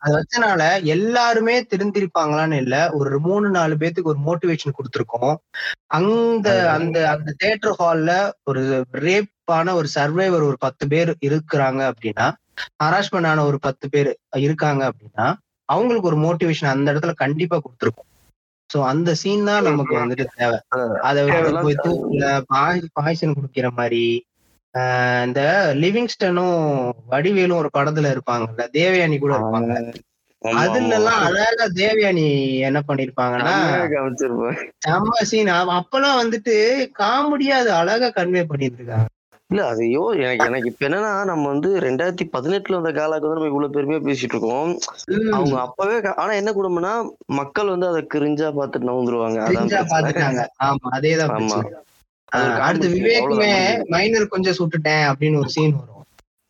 அது 0.00 0.12
வச்சனால 0.16 0.62
எல்லாருமே 0.94 1.54
திருந்திருப்பாங்களான்னு 1.70 2.56
இல்ல. 2.56 2.76
ஒரு 2.98 3.18
மூணு 3.20 3.46
நாலு 3.50 3.74
பேத்துக்கு 3.74 4.12
ஒரு 4.12 4.20
மோட்டிவேஷன் 4.26 4.76
கொடுத்துருக்கோம். 4.78 5.34
அந்த 5.98 6.46
அந்த 6.76 6.96
அந்த 7.10 7.34
தியேட்டர் 7.40 7.76
ஹால்ல 7.80 8.12
ஒரு 8.44 8.62
ரேப்பான 9.06 9.74
ஒரு 9.74 9.88
சர்வைவர் 9.96 10.48
ஒரு 10.50 10.58
பத்து 10.58 10.84
பேர் 10.88 11.12
இருக்கிறாங்க 11.28 11.80
அப்படின்னா 11.90 12.26
ஹராஸ்மெண்ட் 12.82 13.28
ஆன 13.28 13.44
ஒரு 13.44 13.58
பத்து 13.60 13.86
பேர் 13.88 14.10
இருக்காங்க 14.40 14.82
அப்படின்னா 14.90 15.26
அவங்களுக்கு 15.68 16.10
ஒரு 16.10 16.18
மோட்டிவேஷன் 16.18 16.72
அந்த 16.74 16.86
இடத்துல 16.92 17.12
கண்டிப்பா 17.16 17.56
கொடுத்துருக்கோம். 17.56 18.08
சோ 18.70 18.78
அந்த 18.90 19.10
சீன் 19.14 19.44
தான் 19.44 19.66
நமக்கு 19.68 19.94
வந்துட்டு 19.98 20.24
தேவை. 20.36 20.58
அதை 21.08 21.20
போய் 21.64 21.82
தூக்கல 21.84 22.24
பாய்சன் 22.96 23.36
குடிக்கிற 23.36 23.68
மாதிரி 23.76 24.02
இந்த 25.26 25.40
லிவிங்ஸ்டனும் 25.82 26.58
வடிவேலும் 27.12 27.60
ஒரு 27.62 27.70
படத்துல 27.72 28.10
இருப்பாங்கல்ல 28.14 28.64
தேவயானி 28.76 29.16
கூட 29.18 29.34
இருப்பாங்க. 29.36 29.72
அதுல 30.42 30.96
எல்லாம். 30.96 31.22
அழகா 31.26 31.66
தேவயானி 31.78 32.26
என்ன 32.68 32.78
பண்ணிருப்பாங்கன்னா. 32.88 33.54
செம்ம 34.84 35.22
சீன் 35.30 35.50
அப்பெல்லாம் 35.76 36.20
வந்துட்டு 36.20 36.54
காமெடியா 36.98 37.56
அது 37.56 37.72
அழகா 37.80 38.08
கன்வே 38.14 38.42
பண்ணிட்டு 38.46 38.80
இருக்காங்க 38.80 39.08
இல்ல 39.50 39.64
அது 39.70 39.82
யோ 39.88 40.02
எனக்கு 40.20 40.46
எனக்கு 40.46 40.70
இப்ப 40.70 40.86
என்னன்னா 40.86 41.10
நம்ம 41.28 41.44
வந்து 41.52 41.68
ரெண்டாயிரத்தி 41.84 42.24
பதினெட்டுல 42.32 42.78
வந்த 42.78 42.90
காலாக்கு 42.94 43.26
வந்து 43.26 43.38
நம்ம 43.38 43.50
இவ்வளவு 43.52 43.74
பெருமையா 43.76 44.00
பேசிட்டு 44.02 44.34
இருக்கோம். 44.36 44.72
அவங்க 45.36 45.54
அப்பவே 45.64 45.94
ஆனா 46.16 46.32
என்ன 46.40 46.50
குடும்பம்னா 46.54 46.92
மக்கள் 47.38 47.72
வந்து 47.72 47.88
அதை 47.88 48.00
கிரிஞ்சா 48.14 48.48
பார்த்துட்டு 48.56 48.90
நவுந்துருவாங்க. 48.90 49.38
அதான் 49.48 49.70
ஆமா 50.66 50.90
அதேதான் 50.96 51.34
ஆமா. 51.36 51.58
அடுத்து. 52.60 52.88
விவேக்குமே. 52.96 53.52
மைனர் 53.94 54.32
கொஞ்சம் 54.34 54.58
சுட்டுட்டேன் 54.58 55.04
அப்படின்னு 55.10 55.40
ஒரு 55.42 55.50
சீன் 55.50 55.76
வரும். 55.76 55.92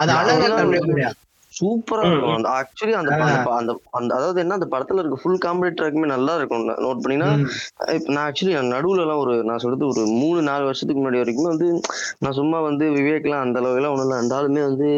அது 0.00 0.10
அழகா 0.20 0.48
வந்து 0.56 0.80
பண்ணியா 0.82 1.12
சூப்பரா 1.52 2.02
இருக்கும். 2.06 2.34
அந்த 2.36 2.48
ஆக்சுவலி 2.56 2.94
அந்த. 3.00 3.10
அந்த 3.18 3.70
அந்த 3.98 4.10
அதாவது 4.14 4.40
என்ன 4.42 4.56
அந்த 4.58 4.66
படத்துல 4.72 5.02
இருக்க 5.02 5.16
ஃபுல் 5.16 5.40
காமெடி 5.44 5.70
ட்ராக்குமே 5.76 6.08
நல்லா 6.10 6.32
இருக்கும். 6.38 6.64
நோட் 6.84 7.02
பண்ணீங்கன்னா 7.02 7.30
இப்ப 7.94 8.08
நான் 8.08 8.26
ஆக்சுவலி 8.26 8.54
நடுவுல 8.72 9.04
எல்லாம் 9.04 9.22
ஒரு 9.24 9.34
நான் 9.48 9.62
சொல்றது 9.64 9.86
ஒரு 9.86 10.02
மூணு 10.16 10.40
நாலு 10.42 10.66
வருஷத்துக்கு 10.68 11.00
முன்னாடி 11.00 11.22
வரைக்கும் 11.22 11.52
வந்து 11.52 11.68
நான் 12.20 12.38
சும்மா 12.40 12.60
வந்து 12.68 12.86
விவேக்லாம் 12.96 13.44
அந்த 13.44 13.60
அளவுக்கு 13.60 13.80
எல்லாம் 13.82 13.94
ஒண்ணும் 13.94 14.08
இல்லை. 14.08 14.20
அந்த 14.22 14.90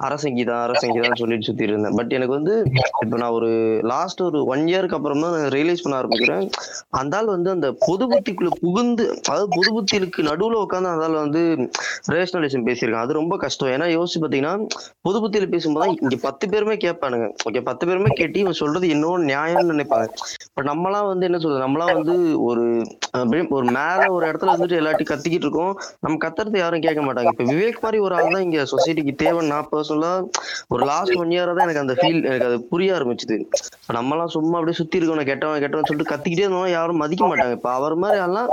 அரசங்கிதான் 0.00 0.62
அரசங்கிதான் 0.66 1.18
சொல்லிட்டு 1.18 1.46
சுத்தி 1.46 1.64
இருந்தேன். 1.64 1.96
பட் 1.96 2.12
எனக்கு 2.12 2.34
வந்து 2.34 2.54
இப்ப 3.02 3.16
நான் 3.16 3.30
ஒரு 3.30 3.50
லாஸ்ட் 3.82 4.20
ஒரு 4.22 4.38
ஒன் 4.44 4.62
இயருக்கு 4.64 4.96
அப்புறம் 4.98 5.20
தான் 5.20 5.34
நான் 5.36 5.52
ரியலைஸ் 5.54 5.82
பண்ண 5.82 5.94
ஆரம்பிக்கிறேன். 6.00 6.44
அந்த 6.90 7.16
ஆள் 7.16 7.26
வந்து 7.26 7.50
அந்த 7.50 7.68
பொது 7.86 8.04
புத்திக்குள்ள 8.06 8.50
புகுந்து 8.60 9.04
அதாவது 9.28 9.48
பொது 9.56 9.70
புத்திகளுக்கு 9.76 10.22
நடுவுல 10.30 10.58
உட்காந்து 10.64 10.90
அந்த 10.92 11.04
ஆள் 11.04 11.18
வந்து 11.24 11.42
ரேஷனலிசம் 12.12 12.66
பேசியிருக்கான். 12.68 13.06
அது 13.06 13.12
ரொம்ப 13.12 13.36
கஷ்டம். 13.36 13.72
ஏன்னா 13.74 13.88
யோசிச்சு 13.96 14.22
பாத்தீங்கன்னா 14.24 14.54
பொது 15.02 15.20
புத்தியில 15.20 15.48
பேசும்போது 15.48 15.96
இங்க 16.02 16.18
பத்து 16.22 16.44
பேருமே 16.48 16.76
கேட்பானுங்க. 16.76 17.28
ஓகே 17.48 17.62
பத்து 17.62 17.86
பேருமே 17.86 18.12
கேட்டு 18.14 18.40
இவன் 18.40 18.60
சொல்றது 18.62 18.88
இன்னொன்று 18.88 19.30
நியாயம்னு 19.32 19.72
நினைப்பாங்க. 19.74 20.08
பட் 20.56 20.68
நம்மளாம் 20.68 21.10
வந்து 21.12 21.26
என்ன 21.26 21.38
சொல்றது? 21.38 21.64
நம்மளாம் 21.66 21.94
வந்து 21.94 22.16
ஒரு 22.42 22.66
ஒரு 23.50 23.66
மேல 23.76 24.02
ஒரு 24.12 24.24
இடத்துல 24.26 24.52
வந்துட்டு 24.54 24.78
எல்லாத்தையும் 24.80 25.12
கத்திக்கிட்டு 25.12 25.46
இருக்கோம். 25.46 25.72
நம்ம 26.00 26.18
கத்துறது 26.24 26.58
யாரும் 26.58 26.80
கேட்க 26.80 27.00
மாட்டாங்க. 27.02 27.32
இப்ப 27.34 27.44
விவேக் 27.52 27.82
மாதிரி 27.82 27.98
ஒரு 28.06 28.14
ஆள் 28.14 28.32
தான் 28.32 28.42
இங்க 28.42 28.60
சொசைட்டிக்கு 28.72 29.14
தேவை 29.14 29.42
பர்சனலா 29.84 30.12
ஒரு 30.74 30.82
லாஸ்ட் 30.90 31.16
ஒன் 31.22 31.32
இயரா 31.34 31.52
தான் 31.56 31.66
எனக்கு 31.66 31.82
அந்த 31.84 31.94
ஃபீல் 31.98 32.20
எனக்கு 32.28 32.46
அது 32.50 32.58
புரிய 32.70 32.94
ஆரம்பிச்சுது. 32.98 33.36
நம்மலாம் 33.96 34.32
சும்மா 34.34 34.56
அப்படியே 34.58 34.78
சுத்தி 34.78 34.98
இருக்கணும் 35.00 35.28
கெட்டவன் 35.30 35.62
கெட்டவன் 35.64 35.88
சொல்லிட்டு 35.88 36.12
கத்திக்கிட்டே 36.12 36.44
இருந்தோம் 36.46 36.74
யாரும் 36.76 37.02
மதிக்க 37.02 37.24
மாட்டாங்க. 37.30 37.56
இப்ப 37.58 37.70
அவர் 37.78 37.96
மாதிரி 38.04 38.20
ஆள்லாம் 38.24 38.50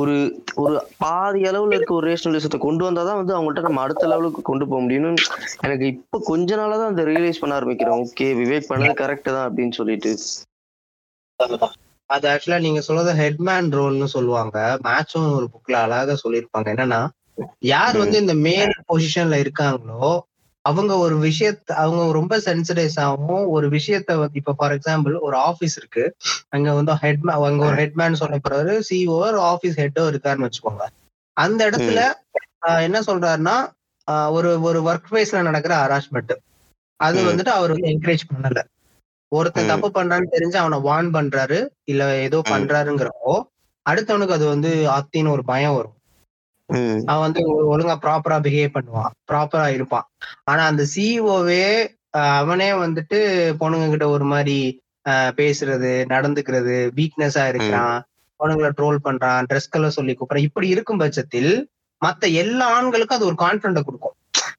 ஒரு 0.00 0.14
ஒரு 0.62 0.74
பாதி 1.04 1.40
அளவுல 1.50 1.76
இருக்க 1.76 1.92
ஒரு 1.98 2.08
ரேஷனலிசத்தை 2.10 2.58
கொண்டு 2.66 2.84
வந்தாதான் 2.88 3.20
வந்து 3.20 3.34
அவங்கள்ட்ட 3.36 3.66
நம்ம 3.68 3.82
அடுத்த 3.86 4.10
லெவலுக்கு 4.12 4.42
கொண்டு 4.50 4.64
போக 4.70 4.80
முடியும்னு 4.84 5.24
எனக்கு 5.66 5.86
இப்ப 5.94 6.20
கொஞ்ச 6.30 6.56
நாளா 6.60 6.76
தான் 6.82 6.92
அந்த 6.92 7.04
ரியலைஸ் 7.10 7.42
பண்ண 7.42 7.58
ஆரம்பிக்கிறேன். 7.60 7.98
ஓகே 8.04 8.28
விவேக் 8.42 8.70
பண்ணது 8.70 8.94
கரெக்ட் 9.02 9.34
தான் 9.36 9.46
அப்படின்னு 9.48 9.78
சொல்லிட்டு. 9.80 10.12
அது 12.10 12.26
ஆக்சுவலா 12.32 12.58
நீங்க 12.64 12.80
சொல்றது 12.88 13.12
ஹெட்மேன் 13.20 13.70
ரோல்னு 13.78 14.08
சொல்லுவாங்க. 14.16 14.58
மேட்சும் 14.86 15.30
ஒரு 15.38 15.46
புக்ல 15.54 15.76
அழகா 15.86 16.14
சொல்லியிருப்பாங்க. 16.24 16.68
என்னன்னா 16.74 17.00
யார் 17.70 17.96
வந்து 18.02 18.16
இந்த 18.24 18.34
மேல் 18.44 18.72
பொசிஷன்ல 18.90 19.36
இருக்காங்களோ 19.44 20.10
அவங்க 20.66 20.92
ஒரு 20.96 21.16
விஷயத்த 21.20 21.70
அவங்க 21.76 22.12
ரொம்ப 22.12 22.34
சென்சிடைஸ் 22.44 22.96
ஆகும் 23.00 23.42
ஒரு 23.50 23.66
விஷயத்த 23.68 24.16
வந்து 24.16 24.34
இப்ப 24.34 24.54
ஃபார் 24.54 24.74
எக்ஸாம்பிள் 24.74 25.14
ஒரு 25.20 25.36
ஆபீஸ் 25.48 25.76
இருக்கு 25.76 26.04
அங்க 26.48 26.72
வந்து 26.72 26.94
ஹெட் 26.94 27.24
அங்க 27.40 27.62
ஒரு 27.64 27.76
ஹெட்மேன் 27.76 28.20
சொல்ல 28.22 28.36
போறாரு 28.44 28.74
சிஓ 28.88 29.16
ஒரு 29.20 29.40
ஆபீஸ் 29.50 29.78
ஹெட்டோ 29.78 30.04
இருக்காருன்னு 30.10 30.48
வச்சுக்கோங்க 30.48 30.86
அந்த 31.36 31.60
இடத்துல 31.70 32.00
என்ன 32.80 33.00
சொல்றாருன்னா 33.02 33.56
ஒரு 34.32 34.50
ஒரு 34.62 34.80
ஒர்க் 34.82 35.08
பிளேஸ்ல 35.10 35.42
நடக்கிற 35.42 35.74
ஹராஸ்மெண்ட் 35.82 36.34
அது. 37.00 37.18
வந்துட்டு 37.28 37.52
அவர் 37.54 37.72
வந்து 37.72 37.90
என்கரேஜ் 37.90 38.24
பண்ணல 38.28 38.60
ஒருத்தன். 39.32 39.70
தப்பு 39.70 39.88
பண்றான்னு 39.90 40.32
தெரிஞ்சு 40.32 40.56
அவனை 40.56 40.78
வார்ன் 40.80 41.10
பண்றாரு 41.12 41.58
இல்ல 41.84 42.02
ஏதோ. 42.18 42.38
பண்றாருங்கிறப்போ 42.52 43.34
அடுத்தவனுக்கு 43.86 44.36
அது 44.38 44.46
வந்து 44.46 44.70
அத்தின்னு 44.94 45.30
ஒரு 45.30 45.44
பயம் 45.44 45.74
வரும் 45.74 45.94
அவன் 46.66 47.32
வந்து 47.32 47.42
ஒழுங்கா 47.70 47.96
ப்ராப்பரா 48.02 48.38
பிஹேவ் 48.46 48.74
பண்ணுவான். 48.74 49.12
ப்ராப்பரா 49.32 49.72
இருப்பான். 49.72 50.06
ஆனா 50.44 50.66
அந்த 50.66 50.86
சிஇஓவே 50.94 51.64
அவனே 52.10 52.70
வந்துட்டு 52.70 53.18
பொண்ணுங்க 53.60 53.88
கிட்ட 53.88 54.08
ஒரு 54.08 54.24
மாதிரி 54.24 54.58
பேசுறது 55.08 55.90
நடந்துக்கிறது 56.14 56.76
வீக்னஸா 56.96 57.48
இருக்கிறான். 57.48 58.04
பொண்ணுங்களை 58.40 58.70
ட்ரோல் 58.76 58.98
பண்றான் 59.04 59.44
ட்ரெஸ் 59.48 59.70
கலர் 59.70 59.90
சொல்லி 59.90 60.16
கூப்பிடுறான். 60.16 60.46
இப்படி 60.48 60.68
இருக்கும் 60.68 60.98
பட்சத்தில் 60.98 61.68
மத்த 62.04 62.32
எல்லா 62.32 62.66
ஆண்களுக்கும் 62.74 63.18
அது 63.18 63.26
ஒரு 63.26 63.34
கான்பிடண்ட 63.38 63.82
கொடுக்கும். 63.82 64.16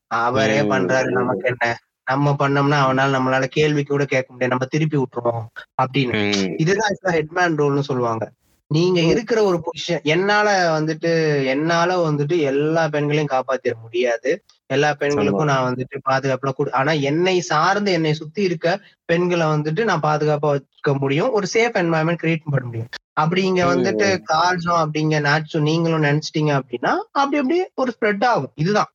அவரே. 0.08 0.62
பண்றாரு 0.62 1.10
நமக்கு 1.10 1.46
என்ன? 1.46 1.78
நம்ம 2.06 2.36
பண்ணோம்னா 2.40 2.78
அவனால 2.86 3.10
நம்மளால 3.16 3.46
கேள்வி 3.46 3.84
கூட 3.84 4.06
கேட்க 4.06 4.34
முடியாது. 4.34 4.48
நம்ம 4.48 4.66
திருப்பி 4.66 4.98
விட்டுருவோம். 4.98 5.48
அப்படின்னு. 5.82 6.56
இதுதான் 6.58 6.96
ஹெட்மேன் 7.04 7.60
ரோல்னு 7.62 7.80
சொல்லுவாங்க. 7.80 8.32
நீங்க 8.72 9.00
இருக்கிற 9.02 9.44
ஒரு 9.44 9.58
பொசிஷன் 9.58 10.02
என்னால 10.04 10.48
வந்துட்டு 10.80 11.12
என்னால 11.46 11.90
வந்துட்டு 12.10 12.38
எல்லா 12.42 12.88
பெண்களையும் 12.88 13.32
காப்பாத்திட 13.32 13.74
முடியாது. 13.82 14.32
எல்லா 14.70 14.94
பெண்களுக்கும் 14.94 15.46
நான் 15.46 15.68
வந்துட்டு 15.68 15.98
பாதுகாப்புல 16.10 16.52
கொடு 16.54 16.72
ஆனா 16.72 16.92
என்னை 16.92 17.40
சார்ந்து 17.42 17.92
என்னை 17.92 18.14
சுத்தி 18.14 18.42
இருக்க 18.44 18.80
பெண்களை 19.06 19.46
வந்துட்டு 19.46 19.84
நான் 19.84 20.04
பாதுகாப்பா 20.04 20.50
வச்சுக்க 20.54 20.94
முடியும். 21.00 21.32
ஒரு 21.32 21.48
சேஃப் 21.54 21.80
என்வாயன்மெண்ட் 21.84 22.22
கிரியேட் 22.24 22.44
பண்ண 22.46 22.66
முடியும். 22.66 22.90
அப்படி 23.14 23.44
இங்க 23.44 23.76
வந்துட்டு 23.76 24.08
கால்ஸும் 24.34 24.82
அப்படிங்க 24.84 25.20
நாச்சும் 25.20 25.62
நீங்களும் 25.62 26.04
நினைச்சிட்டீங்க 26.04 26.54
அப்படின்னா 26.60 26.94
அப்படி 27.12 27.38
அப்படியே 27.38 27.70
ஒரு 27.76 27.94
ஸ்ப்ரெட் 27.96 28.26
ஆகும். 28.26 28.54
இதுதான். 28.56 28.92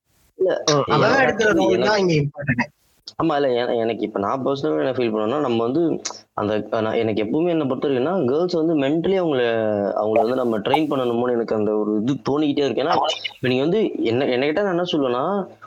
அவன் 0.87 1.19
எடுக்கிற 1.25 1.51
ரோல் 1.53 1.89
தான் 1.89 1.99
இங்க 1.99 2.15
இம்பார்ட்டன்ட் 2.15 2.73
ஆமா 3.19 3.35
இல்ல 3.39 3.49
எனக்கு 3.83 4.03
இப்ப 4.07 4.19
நான் 4.25 4.43
பர்சனலா 4.45 4.83
என்ன 4.83 4.93
ஃபீல் 4.97 5.13
பண்ணேன்னா 5.15 5.39
நம்ம 5.47 5.59
வந்து 5.67 5.83
அந்த 6.41 6.53
எனக்கு 7.01 7.23
எப்பவுமே 7.25 7.53
என்ன 7.55 7.65
பொறுத்த 7.65 7.87
வரைக்கும்னா 7.87 8.13
கேர்ள்ஸ் 8.29 8.61
வந்து 8.61 8.75
மென்டலி 8.83 9.17
அவங்கள 9.23 9.43
அவங்கள 10.01 10.21
வந்து 10.25 10.39
நம்ம 10.41 10.59
ட்ரெயின் 10.67 10.89
பண்ணணுமோன்னு 10.91 11.37
எனக்கு 11.39 11.59
அந்த 11.59 11.73
ஒரு 11.81 11.93
இது 12.01 12.15
தோணிக்கிட்டே 12.29 12.65
இருக்கு. 12.67 12.85
ஏன்னா 12.85 12.95
இப்போ 13.31 13.49
நீங்க 13.51 13.65
வந்து 13.67 13.81
என்ன 14.11 14.29
என்ன 14.35 14.47
கேட்டா 14.47 14.65
நான் 14.67 14.77
என்ன 14.77 14.87
சொல்லுவேன்னா 14.93 15.25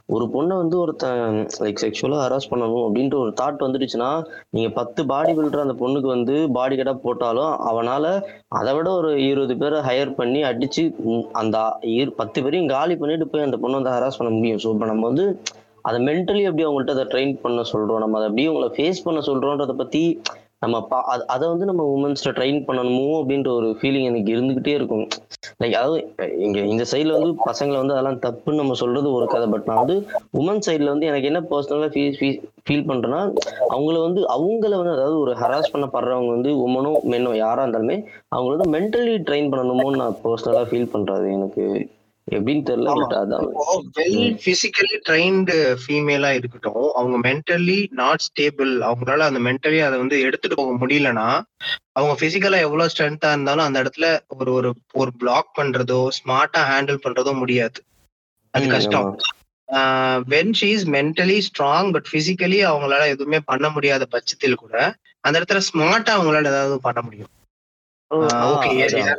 ஒரு 0.10 0.26
பொண்ணை 0.34 0.56
வந்து 0.62 0.76
ஒருத்தன் 0.82 1.22
லைக் 1.62 1.82
செக்ஷுவலா 1.84 2.18
ஹராஸ் 2.24 2.50
பண்ணணும் 2.50 2.84
அப்படின்ற 2.86 3.16
ஒரு 3.24 3.32
தாட் 3.40 3.64
வந்துடுச்சுன்னா 3.66 4.10
நீங்க 4.56 4.70
பத்து 4.80 5.04
பாடி 5.12 5.32
பில்டர் 5.38 5.66
அந்த 5.66 5.76
பொண்ணுக்கு 5.80 6.10
வந்து 6.12 6.36
பாடி 6.58 6.76
கட்டா 6.76 6.94
போட்டாலும் 7.06 7.54
அவனால 7.70 8.06
அதை 8.60 8.74
விட 8.78 8.90
ஒரு 9.00 9.12
இருபது 9.30 9.56
பேரை 9.62 9.80
ஹையர் 9.88 10.18
பண்ணி 10.20 10.42
அடிச்சு 10.52 10.84
அந்த 11.42 11.58
பத்து 12.20 12.40
பேரையும் 12.44 12.72
காலி 12.76 12.96
பண்ணிட்டு 12.96 13.28
போய் 13.28 13.48
அந்த 13.48 13.60
பொண்ணை 13.64 13.80
வந்து 13.80 13.96
ஹராஸ் 13.96 14.20
பண்ண 14.22 14.32
முடியும். 14.38 14.62
ஸோ 14.64 14.74
இப்போ 14.76 14.90
நம்ம 14.92 15.06
வந்து 15.12 15.28
அதை 15.88 16.00
மென்டலி 16.08 16.42
எப்படி 16.50 16.66
அவங்கள்ட்ட 16.68 16.96
அதை 16.98 17.06
ட்ரெயின் 17.14 17.36
பண்ண 17.44 17.64
சொல்றோம்? 17.74 18.02
நம்ம 18.04 18.18
அதை 18.20 18.28
அப்படியே 18.30 18.50
உங்களை 18.54 18.70
ஃபேஸ் 18.78 19.06
பண்ண 19.08 19.22
சொல்றோன்றத 19.30 19.76
பத்தி 19.84 20.04
நம்ம 20.64 20.78
பா 20.92 20.98
அதை 21.34 21.46
வந்து 21.52 21.66
நம்ம 21.70 21.84
உமன்ஸ்ட 21.96 22.30
ட்ரெயின் 22.38 22.60
பண்ணணுமோ 22.68 23.08
அப்படின்ற 23.18 23.50
ஒரு 23.58 23.68
ஃபீலிங் 23.80 24.08
எனக்கு 24.10 24.30
இருந்துகிட்டே 24.36 24.74
இருக்கும். 24.78 25.04
லைக் 25.62 25.76
அதாவது 25.80 25.98
இங்க 26.46 26.60
இந்த 26.74 26.84
சைட்ல 26.92 27.16
வந்து 27.18 27.32
பசங்களை 27.50 27.78
வந்து 27.82 27.96
அதெல்லாம் 27.96 28.22
தப்புன்னு 28.26 28.62
நம்ம 28.62 28.78
சொல்றது 28.82 29.08
ஒரு 29.18 29.26
கதை. 29.34 29.48
பட் 29.54 29.68
நான் 29.70 29.82
வந்து 29.84 29.98
உமன் 30.40 30.64
சைட்ல 30.68 30.94
வந்து 30.94 31.10
எனக்கு 31.12 31.30
என்ன 31.32 31.42
பர்சனலா 31.52 31.90
ஃபீல் 31.96 32.18
ஃபீல் 32.66 32.88
பண்றேன்னா 32.92 33.22
அவங்கள 33.74 33.96
வந்து 34.08 34.24
அவங்கள 34.36 34.74
வந்து 34.82 34.96
அதாவது 34.96 35.18
ஒரு 35.24 35.34
ஹராஸ் 35.42 35.74
பண்ணப்படுறவங்க 35.74 36.32
வந்து 36.38 36.54
உமனோ 36.66 36.94
மென்னோ 37.14 37.34
யாரா 37.44 37.66
இருந்தாலுமே 37.66 37.98
அவங்கள 38.36 38.56
வந்து 38.56 38.72
மென்டலி 38.78 39.16
ட்ரெயின் 39.30 39.52
பண்ணணுமோன்னு 39.54 40.02
நான் 40.04 40.20
பர்சனலா 40.26 40.64
ஃபீல் 40.72 40.92
பண்றது 40.96 41.28
எனக்கு 41.38 41.66
எப்படின்னு 42.28 42.64
தெரியல 42.70 42.92
வெல் 43.98 44.22
பிசிக்கலி 44.46 44.96
ட்ரைன்டு 45.10 45.56
ஃபீமேலா 45.82 46.30
இருக்கட்டும் 46.30 46.88
அவங்க 46.94 47.18
மென்டலி 47.28 47.78
நாட் 47.92 48.24
ஸ்டேபிள் 48.28 48.72
அவங்களால 48.82 49.28
அந்த 49.28 49.40
மென்டலி 49.40 49.80
அதை 49.80 49.98
வந்து 49.98 50.18
எடுத்துட்டு 50.22 50.56
போக 50.56 50.74
முடியலன்னா 50.86 51.28
அவங்க 51.94 52.14
பிசிக்கலா 52.22 52.60
எவ்வளவு 52.60 52.90
ஸ்ட்ரென்த்தா 52.90 53.32
இருந்தாலும் 53.32 53.66
அந்த 53.66 53.84
இடத்துல 53.84 54.08
ஒரு 54.28 54.52
ஒரு 54.54 54.72
ஒரு 54.94 55.12
பிளாக் 55.18 55.52
பண்றதோ 55.58 56.00
ஸ்மார்ட்டா 56.20 56.64
ஹேண்டில் 56.72 57.04
பண்றதோ 57.06 57.34
முடியாது. 57.34 57.80
அது 58.54 58.68
கஷ்டம். 58.68 59.10
When 60.28 60.54
she 60.54 60.70
is 60.70 60.88
mentally 60.90 61.38
strong 61.50 61.92
but 61.92 62.10
physically 62.14 62.60
அவங்களால 62.66 63.08
எதுவுமே 63.08 63.40
பண்ண 63.46 63.70
முடியாத 63.70 64.06
பட்சத்தில் 64.06 64.56
கூட 64.56 64.76
அந்த 65.24 65.36
இடத்துல 65.40 65.62
ஸ்மார்ட்டா 65.70 66.14
அவங்களால 66.18 66.52
ஏதாவது 66.54 66.82
பண்ண 66.82 67.02
முடியும். 67.02 67.32
ஓகே 68.12 68.70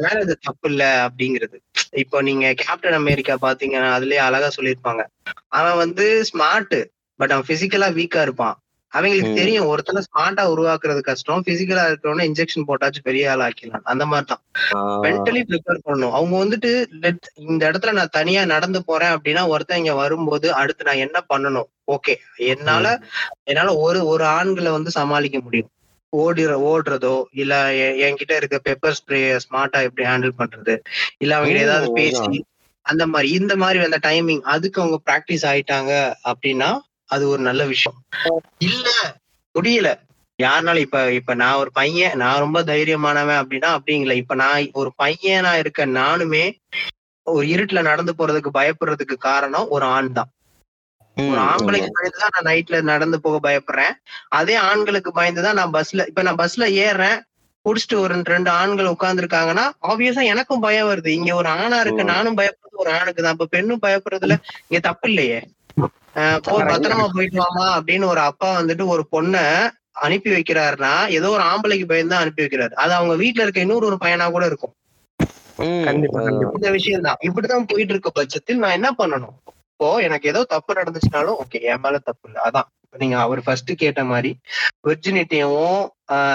மேல 0.04 0.18
தப்பு 0.42 0.68
இல்ல 0.70 1.06
அப்படிங்கிறது. 1.06 1.56
இப்போ 1.92 2.22
நீங்க 2.22 2.54
கேப்டன் 2.54 2.92
அமெரிக்கா 2.92 3.34
பாத்தீங்கன்னா 3.40 3.90
அதுலயே 3.96 4.20
அழகா 4.26 4.50
சொல்லியிருப்பாங்க. 4.56 5.02
அவன் 5.58 5.76
வந்து 5.76 6.06
ஸ்மார்ட் 6.30 6.76
பட் 7.20 7.30
அவன் 7.30 7.48
பிசிக்கலா 7.48 7.88
வீக்கா 7.98 8.22
இருப்பான். 8.22 8.56
அவங்களுக்கு. 8.92 9.30
தெரியும் 9.34 9.66
ஒருத்தனை 9.66 10.00
ஸ்மார்ட்டா 10.06 10.44
உருவாக்குறது 10.52 11.00
கஷ்டம். 11.00 11.44
பிசிக்கலா 11.44 11.84
இருக்கிறவன 11.88 12.26
இன்ஜெக்ஷன் 12.30 12.66
போட்டாச்சும் 12.68 13.02
பெரிய 13.02 13.30
ஆள் 13.30 13.44
ஆக்கிடலாம். 13.46 13.84
அந்த 13.84 14.06
மாதிரி 14.06 14.26
தான் 14.26 14.42
ஆஹ் 14.76 15.00
மென்டலி 15.04 15.42
ப்ரிப்பேர் 15.50 15.84
பண்ணணும். 15.86 16.10
அவங்க 16.10 16.34
வந்துட்டு 16.44 16.70
இந்த 17.44 17.62
இடத்துல 17.70 17.92
நான் 17.92 18.14
தனியா 18.18 18.44
நடந்து 18.44 18.84
போறேன் 18.84 19.14
அப்படின்னா 19.16 19.48
ஒருத்தன் 19.48 19.78
இங்க 19.78 19.94
வரும்போது 19.94 20.54
அடுத்து 20.54 20.84
நான் 20.84 21.04
என்ன 21.06 21.24
பண்ணணும்? 21.32 21.68
ஓகே 21.88 22.14
என்னால 22.52 22.86
என்னால 23.44 23.76
ஒரு 23.76 24.06
ஒரு 24.06 24.24
ஆண்களை 24.38 24.70
வந்து 24.70 24.90
சமாளிக்க 24.90 25.40
முடியும். 25.40 25.70
ஓடுற 26.16 26.52
ஓடுறதோ 26.70 27.16
இல்ல 27.34 27.54
என்கிட்ட 28.04 28.34
இருக்க 28.36 28.58
பெப்பர் 28.64 28.96
ஸ்ப்ரே 28.98 29.20
ஸ்மார்ட்டா 29.44 29.80
எப்படி 29.82 30.06
ஹேண்டில் 30.08 30.38
பண்றது? 30.38 30.74
இல்ல 31.18 31.36
அவங்க 31.36 31.58
ஏதாவது. 31.58 31.88
பேசி 31.92 32.38
அந்த 32.86 33.04
மாதிரி 33.06 33.28
இந்த 33.32 33.52
மாதிரி 33.56 33.78
அந்த 33.84 33.98
டைமிங் 34.02 34.42
அதுக்கு 34.46 34.80
அவங்க 34.82 34.98
பிராக்டிஸ் 35.06 35.46
ஆயிட்டாங்க 35.46 35.92
அப்படின்னா 36.24 36.68
அது 37.10 37.24
ஒரு 37.28 37.42
நல்ல 37.42 37.62
விஷயம். 37.64 37.98
இல்ல 38.60 38.88
முடியல 39.54 39.90
யாருனாலும் 40.38 40.84
இப்ப 40.86 40.98
இப்ப 41.12 41.34
நான் 41.34 41.56
ஒரு 41.56 41.70
பையன் 41.72 42.16
நான் 42.16 42.38
ரொம்ப 42.38 42.58
தைரியமானவன் 42.62 43.40
அப்படின்னா 43.42 43.68
அப்படிங்கல 43.76 44.14
இப்ப 44.14 44.34
நான் 44.34 44.70
ஒரு 44.72 44.90
பையனா 44.98 45.52
இருக்க 45.54 45.86
நானுமே 45.94 46.44
ஒரு 47.26 47.44
இருட்டுல 47.46 47.82
நடந்து 47.82 48.12
போறதுக்கு 48.12 48.50
பயப்படுறதுக்கு 48.50 49.16
காரணம் 49.20 49.68
ஒரு 49.68 49.84
ஆண் 49.86 50.12
தான். 50.12 50.30
ஒரு 51.16 51.26
ஆமா. 51.26 51.44
ஆம்பளைக்கு 51.50 51.90
பயந்து 51.90 52.18
தான் 52.18 52.30
நான் 52.34 52.54
நைட்ல 52.54 52.82
நடந்து 52.82 53.20
போக 53.20 53.36
பயப்படுறேன். 53.48 53.92
அதே 54.28 54.54
ஆண்களுக்கு 54.54 55.12
பயந்து 55.12 55.42
தான் 55.42 55.54
நான் 55.54 55.72
பஸ்ல 55.72 56.06
இப்ப 56.06 56.22
நான் 56.22 56.36
பஸ்ல 56.36 56.64
ஏறுறேன். 56.80 57.18
புடிச்சிட்டு 57.64 57.98
ஒரு 57.98 58.14
ரெண்டு- 58.14 58.48
ஆண்கள் 58.48 58.86
உட்கார்ந்துருக்காங்கன்னா 58.86 59.64
ஆப்வியஸா 59.82 60.22
எனக்கும் 60.22 60.60
பயம் 60.60 60.88
வருது. 60.88 61.06
இங்க 61.06 61.34
ஒரு 61.34 61.48
ஆணா 61.48 61.80
இருக்கு. 61.80 62.04
நானும் 62.04 62.36
பயப்படுறது 62.36 62.82
ஒரு 62.82 62.92
ஆணுக்கு 62.92 63.22
தான். 63.22 63.32
இப்ப 63.32 63.46
பெண்ணும் 63.46 63.80
பயப்படுறதுல 63.82 64.34
இங்க 64.68 64.80
தப்பு 64.80 65.08
இல்லையே. 65.08 65.40
போ. 65.74 65.88
பத்திரமா 66.62 67.08
போயிட்டு 67.14 67.40
வாமா 67.40 67.66
அப்படின்னு 67.76 68.04
ஒரு 68.04 68.20
அப்பா 68.20 68.60
வந்துட்டு 68.60 68.86
ஒரு 68.86 69.06
பொண்ண 69.12 69.36
அனுப்பி 69.92 70.30
வைக்கிறாருன்னா 70.30 71.08
ஏதோ 71.08 71.30
ஒரு 71.30 71.42
ஆம்பளைக்கு 71.42 71.84
பயந்து 71.84 72.08
தான் 72.08 72.20
அனுப்பி 72.20 72.42
வைக்கிறாரு. 72.44 72.72
அது 72.74 72.92
அவங்க 72.92 73.14
வீட்டுல 73.22 73.42
இருக்க 73.42 73.60
இன்னொரு 73.60 73.86
ஒரு 73.86 73.98
பையனா 74.04 74.30
கூட 74.30 74.46
இருக்கும். 74.46 74.74
இந்த 76.54 76.70
விஷயம் 76.70 77.00
தான் 77.00 77.16
இப்படிதான் 77.20 77.68
போயிட்டு 77.68 77.92
இருக்க 77.92 78.10
பட்சத்தில் 78.10 78.58
நான் 78.58 78.70
என்ன 78.70 78.90
பண்ணணும்? 78.98 79.36
இப்போ 79.78 79.96
எனக்கு 79.96 80.28
ஏதோ 80.28 80.44
தப்பு 80.44 80.74
நடந்துச்சுனாலும் 80.74 81.36
ஓகே 81.38 81.60
என் 81.62 81.80
மேல 81.82 81.98
தப்பு 81.98 82.28
இல்லை. 82.28 82.42
அதான். 82.44 82.96
நீங்க 82.98 83.18
அவர் 83.18 83.42
ஃபர்ஸ்ட் 83.42 83.72
கேட்ட 83.76 84.04
மாதிரி 84.04 84.36
வெர்ஜினிட்டியவும் 84.88 85.86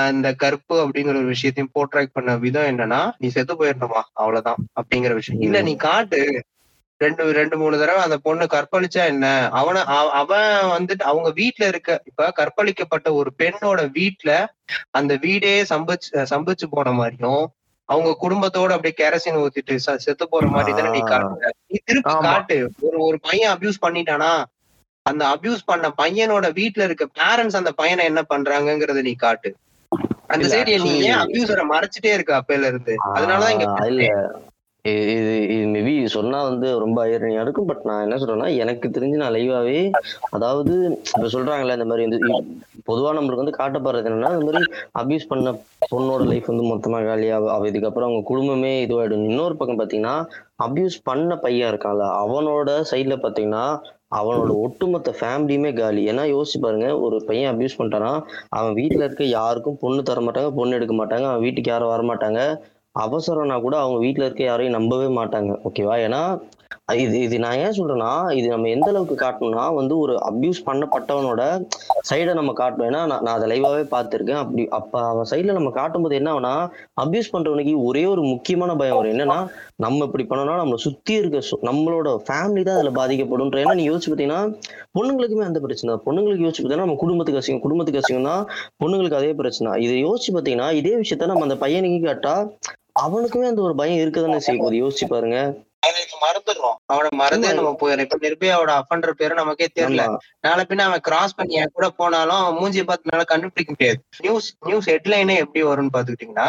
இந்த 0.09 0.33
கருப்பு 0.33 0.87
அப்படிங்கிற 0.87 1.07
ஒரு 1.07 1.23
விஷயத்தையும் 1.23 1.73
போர்ட்ராக்ட் 1.73 2.13
பண்ண 2.13 2.37
விதம் 2.37 2.63
என்னன்னா 2.63 3.11
நீ 3.17 3.27
செத்து 3.27 3.53
போயிடணுமா? 3.53 4.01
அவ்வளவுதான் 4.13 4.55
அப்படிங்கிற 4.73 5.13
விஷயம். 5.13 5.41
இல்ல 5.41 5.61
நீ 5.61 5.75
காட்டு. 5.75 6.43
ரெண்டு 6.97 7.31
ரெண்டு 7.31 7.57
மூணு 7.57 7.79
தடவை 7.79 8.03
அந்த 8.03 8.17
பொண்ணு 8.17 8.45
கற்பழிச்சா 8.45 9.05
என்ன? 9.05 9.49
அவன 9.53 9.83
அவ- 9.83 10.11
அவன் 10.11 10.85
வந்துட்டு 10.85 11.01
அவங்க 11.01 11.29
வீட்டுல 11.41 11.67
இருக்க 11.67 12.01
இப்ப 12.05 12.31
கற்பழிக்கப்பட்ட 12.31 13.13
ஒரு 13.13 13.33
பெண்ணோட 13.37 13.91
வீட்டுல 13.91 14.45
அந்த 14.89 15.15
வீடே 15.15 15.63
சம்பிச்சு 15.63 16.13
சம்பிச்சு 16.13 16.67
போன 16.69 16.91
மாதிரியும் 16.91 17.51
அவங்க 17.91 18.09
குடும்பத்தோட 18.21 18.71
அப்படியே 18.71 18.95
கேரசின் 18.97 19.39
ஊத்திட்டு 19.41 19.75
செத்து 19.99 20.25
போற 20.29 20.45
மாதிரி 20.47 20.71
தானே 20.73 20.89
நீ. 20.89 21.01
காட்டுற. 21.09 21.49
நீ 21.67 21.77
திருப்பி. 21.85 22.13
காட்டு. 22.27 22.57
ஒரு 22.81 22.97
ஒரு 23.01 23.19
பையன் 23.19 23.51
அபியூஸ் 23.53 23.83
பண்ணிட்டானா 23.83 24.31
அந்த 25.05 25.23
அபியூஸ் 25.27 25.61
பண்ண 25.65 25.85
பையனோட 25.97 26.53
வீட்ல 26.53 26.83
இருக்க 26.83 27.05
பேரண்ட்ஸ் 27.19 27.59
அந்த 27.59 27.71
பையனை 27.73 28.03
என்ன 28.05 28.21
பண்றாங்கங்கறத 28.29 29.01
நீ 29.01 29.13
காட்டு. 29.17 29.49
அந்த 30.27 30.43
சைடு 30.47 30.73
நீ 30.83 30.91
ஏன் 31.05 31.21
அபியூசரை 31.21 31.63
மறைச்சிட்டே 31.71 32.11
இருக்க 32.13 32.33
அப்பையில 32.39 32.67
இருந்து? 32.67 32.93
அதனாலதான் 33.15 33.53
இங்க 33.55 33.67
இது 34.85 35.23
இது 35.47 35.65
மேபி 35.73 35.91
சொன்னா 36.13 36.37
வந்து 36.45 36.67
ரொம்ப 36.83 36.99
ஐரணியா 37.07 37.41
இருக்கும் 37.43 37.67
பட் 37.67 37.83
நான் 37.87 38.03
என்ன 38.05 38.15
சொல்றேன்னா 38.21 38.47
எனக்கு 38.63 38.87
தெரிஞ்சு 38.95 39.19
நான் 39.21 39.35
லைவாவே 39.35 39.81
அதாவது 40.31 40.73
இப்ப 41.09 41.27
சொல்றாங்கல்ல 41.33 41.75
இந்த 41.77 41.87
மாதிரி 41.89 42.05
வந்து 42.07 42.19
பொதுவா 42.87 43.11
நம்மளுக்கு 43.17 43.43
வந்து 43.43 43.59
காட்டப்படுறது 43.59 44.09
என்னன்னா 44.09 44.31
இந்த 44.33 44.45
மாதிரி 44.47 44.61
அபியூஸ் 45.01 45.29
பண்ண 45.31 45.51
பொண்ணோட 45.91 46.25
லைஃப் 46.31 46.51
வந்து 46.51 46.65
மொத்தமா 46.71 47.01
காலியா 47.03 47.37
இதுக்கப்புறம் 47.69 48.07
அவங்க 48.07 48.23
குடும்பமே 48.31 48.73
இதுவாயிடும். 48.85 49.27
இன்னொரு 49.29 49.55
பக்கம் 49.55 49.81
பாத்தீங்கன்னா 49.81 50.15
அபியூஸ் 50.65 50.97
பண்ண 51.03 51.35
பையன் 51.37 51.71
இருக்கான்ல 51.71 52.07
அவனோட 52.23 52.69
சைட்ல 52.91 53.17
பாத்தீங்கன்னா 53.23 53.65
அவனோட 54.13 54.51
ஒட்டுமொத்த 54.63 55.09
ஃபேமிலியுமே 55.17 55.71
காலி. 55.75 56.01
ஏன்னா 56.11 56.23
யோசிச்சு 56.31 56.59
பாருங்க 56.59 56.87
ஒரு 57.05 57.17
பையன் 57.27 57.51
அபியூஸ் 57.51 57.77
பண்ணிட்டானா 57.77 58.11
அவன் 58.57 58.73
வீட்டுல 58.79 59.05
இருக்க 59.05 59.25
யாருக்கும் 59.31 59.79
பொண்ணு 59.83 60.01
தர 60.03 60.21
மாட்டாங்க 60.21 60.51
பொண்ணு 60.57 60.77
எடுக்க 60.79 60.95
மாட்டாங்க 60.95 61.27
அவன் 61.29 61.45
வீட்டுக்கு 61.45 61.71
யாரும் 61.71 61.93
வர 61.93 62.03
மாட்டாங்க 62.09 62.41
அவசரம்னா 62.95 63.57
கூட 63.61 63.75
அவங்க 63.83 63.99
வீட்டில் 64.05 64.27
இருக்க 64.27 64.43
யாரையும் 64.45 64.77
நம்பவே 64.77 65.09
மாட்டாங்க 65.19 65.53
ஓகேவா 65.69 65.97
ஏன்னா 66.07 66.23
இது 67.01 67.17
இது 67.25 67.35
நான் 67.43 67.59
ஏன் 67.63 67.75
சொல்றேன்னா 67.77 68.09
இது 68.37 68.47
நம்ம 68.53 68.69
எந்த 68.75 68.87
அளவுக்கு 68.91 69.15
காட்டணும்னா 69.23 69.65
வந்து 69.77 69.93
ஒரு 70.03 70.13
அப்யூஸ் 70.29 70.59
பண்ணப்பட்டவனோட 70.67 71.41
சைடை 72.09 72.33
நம்ம 72.39 72.51
காட்டணும். 72.59 72.87
ஏன்னா 72.89 73.01
நான் 73.11 73.23
நான் 73.25 73.35
அதை 73.37 73.47
லைவாவே 73.51 73.83
பார்த்திருக்கேன். 73.93 74.39
அப்படி 74.43 74.63
அப்ப 74.77 74.93
அவன் 75.11 75.29
சைடுல 75.31 75.55
நம்ம 75.57 75.71
காட்டும்போது 75.79 76.17
என்ன 76.19 76.31
ஆகுனா 76.33 76.53
அப்யூஸ் 77.03 77.31
பண்றவனுக்கு 77.33 77.73
ஒரே 77.89 78.03
ஒரு 78.13 78.23
முக்கியமான 78.33 78.75
பயம் 78.81 78.97
வரும். 78.99 79.13
என்னன்னா 79.15 79.39
நம்ம 79.85 80.05
இப்படி 80.07 80.25
பண்ணோம்னா 80.31 80.57
நம்மளை 80.61 80.79
சுத்தி 80.87 81.15
இருக்க 81.21 81.39
நம்மளோட 81.69 82.09
ஃபேமிலி 82.27 82.63
தான் 82.69 82.79
அதுல 82.79 82.93
பாதிக்கப்படும்ன்ற 82.99 83.63
ஏன்னா 83.65 83.77
நீ 83.81 83.85
யோசிச்சு 83.91 84.11
பார்த்தீங்கன்னா 84.11 84.41
பொண்ணுங்களுக்குமே 84.97 85.47
அந்த 85.49 85.61
பிரச்சனை 85.65 85.89
தான். 85.93 86.05
பொண்ணுங்களுக்கு 86.07 86.45
யோசிச்சு 86.47 86.61
பார்த்தீங்கன்னா 86.63 86.89
நம்ம 86.89 87.01
குடும்பத்துக்கு 87.05 87.41
அசிங்கம் 87.43 87.65
குடும்பத்துக்கு 87.67 88.03
அசிங்கம் 88.03 88.29
தான் 88.31 88.45
பொண்ணுங்களுக்கு 88.83 89.19
அதே 89.21 89.33
பிரச்சனை 89.41 89.71
இதை 89.87 89.97
யோசிச்சு 90.07 90.31
பார்த்தீங்கன்னா 90.37 90.69
இதே 90.81 90.95
விஷயத்த 91.03 91.31
நம்ம 91.33 91.47
அந்த 91.49 91.57
பையனுக்கு 91.65 91.99
காட்டா 92.09 92.35
அவனுக்குமே 92.99 93.47
அந்த 93.47 93.61
ஒரு 93.61 93.75
பயம் 93.75 93.99
இருக்கதானே 94.01 94.37
செய்ய 94.37 94.61
போகுது 94.61 94.85
யோசிச்சு 94.85 95.05
பாருங்க. 95.07 95.57
மறந்துடுறோம். 96.23 96.75
அவனை 96.85 97.09
மறந்தே. 97.13 97.53
நம்ம 97.53 97.69
போயிடும் 97.69 97.99
இப்ப 97.99 98.17
நிர்பயாவோட 98.21 98.71
அஃபன்ற 98.71 99.09
பேரு 99.11 99.33
நமக்கே 99.35 99.67
தெரியல. 99.79 100.17
நாளை 100.41 100.65
பின்ன 100.69 100.79
அவன் 100.79 100.99
கிராஸ் 100.99 101.35
பண்ணி 101.35 101.53
என் 101.53 101.71
கூட 101.73 101.89
போனாலும் 101.89 102.59
மூஞ்சியை 102.59 102.83
பார்த்து 102.83 103.25
கண்டுபிடிக்க 103.25 103.73
முடியாது. 103.77 103.99
நியூஸ் 104.19 104.53
நியூஸ் 104.65 104.89
ஹெட்லைனே 104.89 105.35
எப்படி 105.37 105.63
வரும்னு 105.65 105.93
பாத்துக்கிட்டீங்கன்னா 105.93 106.47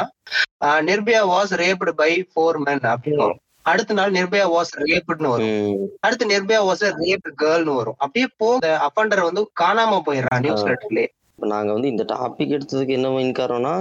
Nirbhaya 0.91 1.23
was 1.35 1.55
raped 1.63 1.91
by 1.91 2.29
four 2.35 2.59
men 2.67 2.79
அப்படின்னு 2.83 3.17
வரும். 3.17 3.41
அடுத்த 3.63 3.95
நாள் 3.95 4.11
நிர்பயா 4.11 4.47
வாஸ் 4.57 4.75
ரேப்டுன்னு 4.77 5.33
வரும். 5.33 5.89
அடுத்து 6.01 6.27
நிர்பயா 6.27 6.61
வாஸ் 6.69 6.85
ரேப் 7.03 7.33
கேர்ள்னு 7.43 7.75
வரும். 7.75 7.99
அப்படியே 7.99 8.27
போ 8.37 8.59
அஃபண்டர் 8.59 9.23
வந்து 9.29 9.51
காணாம 9.61 10.01
போயிடுறான் 10.07 10.41
நியூஸ். 10.41 10.65
லெட்டர்லயே 10.65 11.07
இப்போ 11.43 11.55
நாங்கள் 11.55 11.73
வந்து 11.73 11.89
இந்த 11.89 12.05
டாபிக் 12.11 12.53
எடுத்ததுக்கு 12.57 12.93
என்ன 12.97 13.09
மெயின் 13.11 13.33
காரணம்னா 13.33 13.73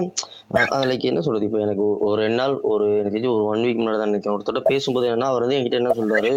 லைக் 0.89 1.03
என்ன 1.09 1.21
சொல்றது? 1.21 1.45
இப்போ 1.45 1.59
எனக்கு 1.59 1.83
ஒரு- 2.05 2.17
ரெண்டு 2.17 2.35
நாள் 2.35 2.53
ஒரு 2.63 2.85
எனக்கு 2.93 3.13
தெரிஞ்சு 3.15 3.33
ஒரு 3.33 3.43
ஒன் 3.45 3.61
வீக் 3.61 3.79
முன்னாடி 3.81 3.97
தான் 3.97 4.09
நினைக்கிறேன். 4.09 4.35
ஒருத்தர் 4.37 4.69
பேசும்போது 4.69 5.07
என்ன 5.07 5.25
அவர் 5.25 5.41
வந்து 5.41 5.57
என்கிட்ட 5.57 5.77
என்ன 5.81 5.91
சொல்றாரு? 5.99 6.31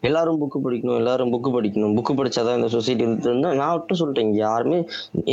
எல்லாரும் 0.00 0.38
புக்கு 0.42 0.58
படிக்கணும் 0.66 0.96
எல்லாரும் 0.96 1.32
புக்கு 1.34 1.50
படிக்கணும். 1.56 1.94
புக்கு 1.96 2.14
படிச்சாதான் 2.14 2.54
இந்த 2.54 2.68
சொசைட்டி 2.68 3.04
இருந்தால் 3.24 3.56
நான் 3.56 3.72
மட்டும் 3.72 4.00
சொல்லிட்டேன் 4.00 4.28
இங்கே 4.28 4.38
யாருமே 4.42 4.78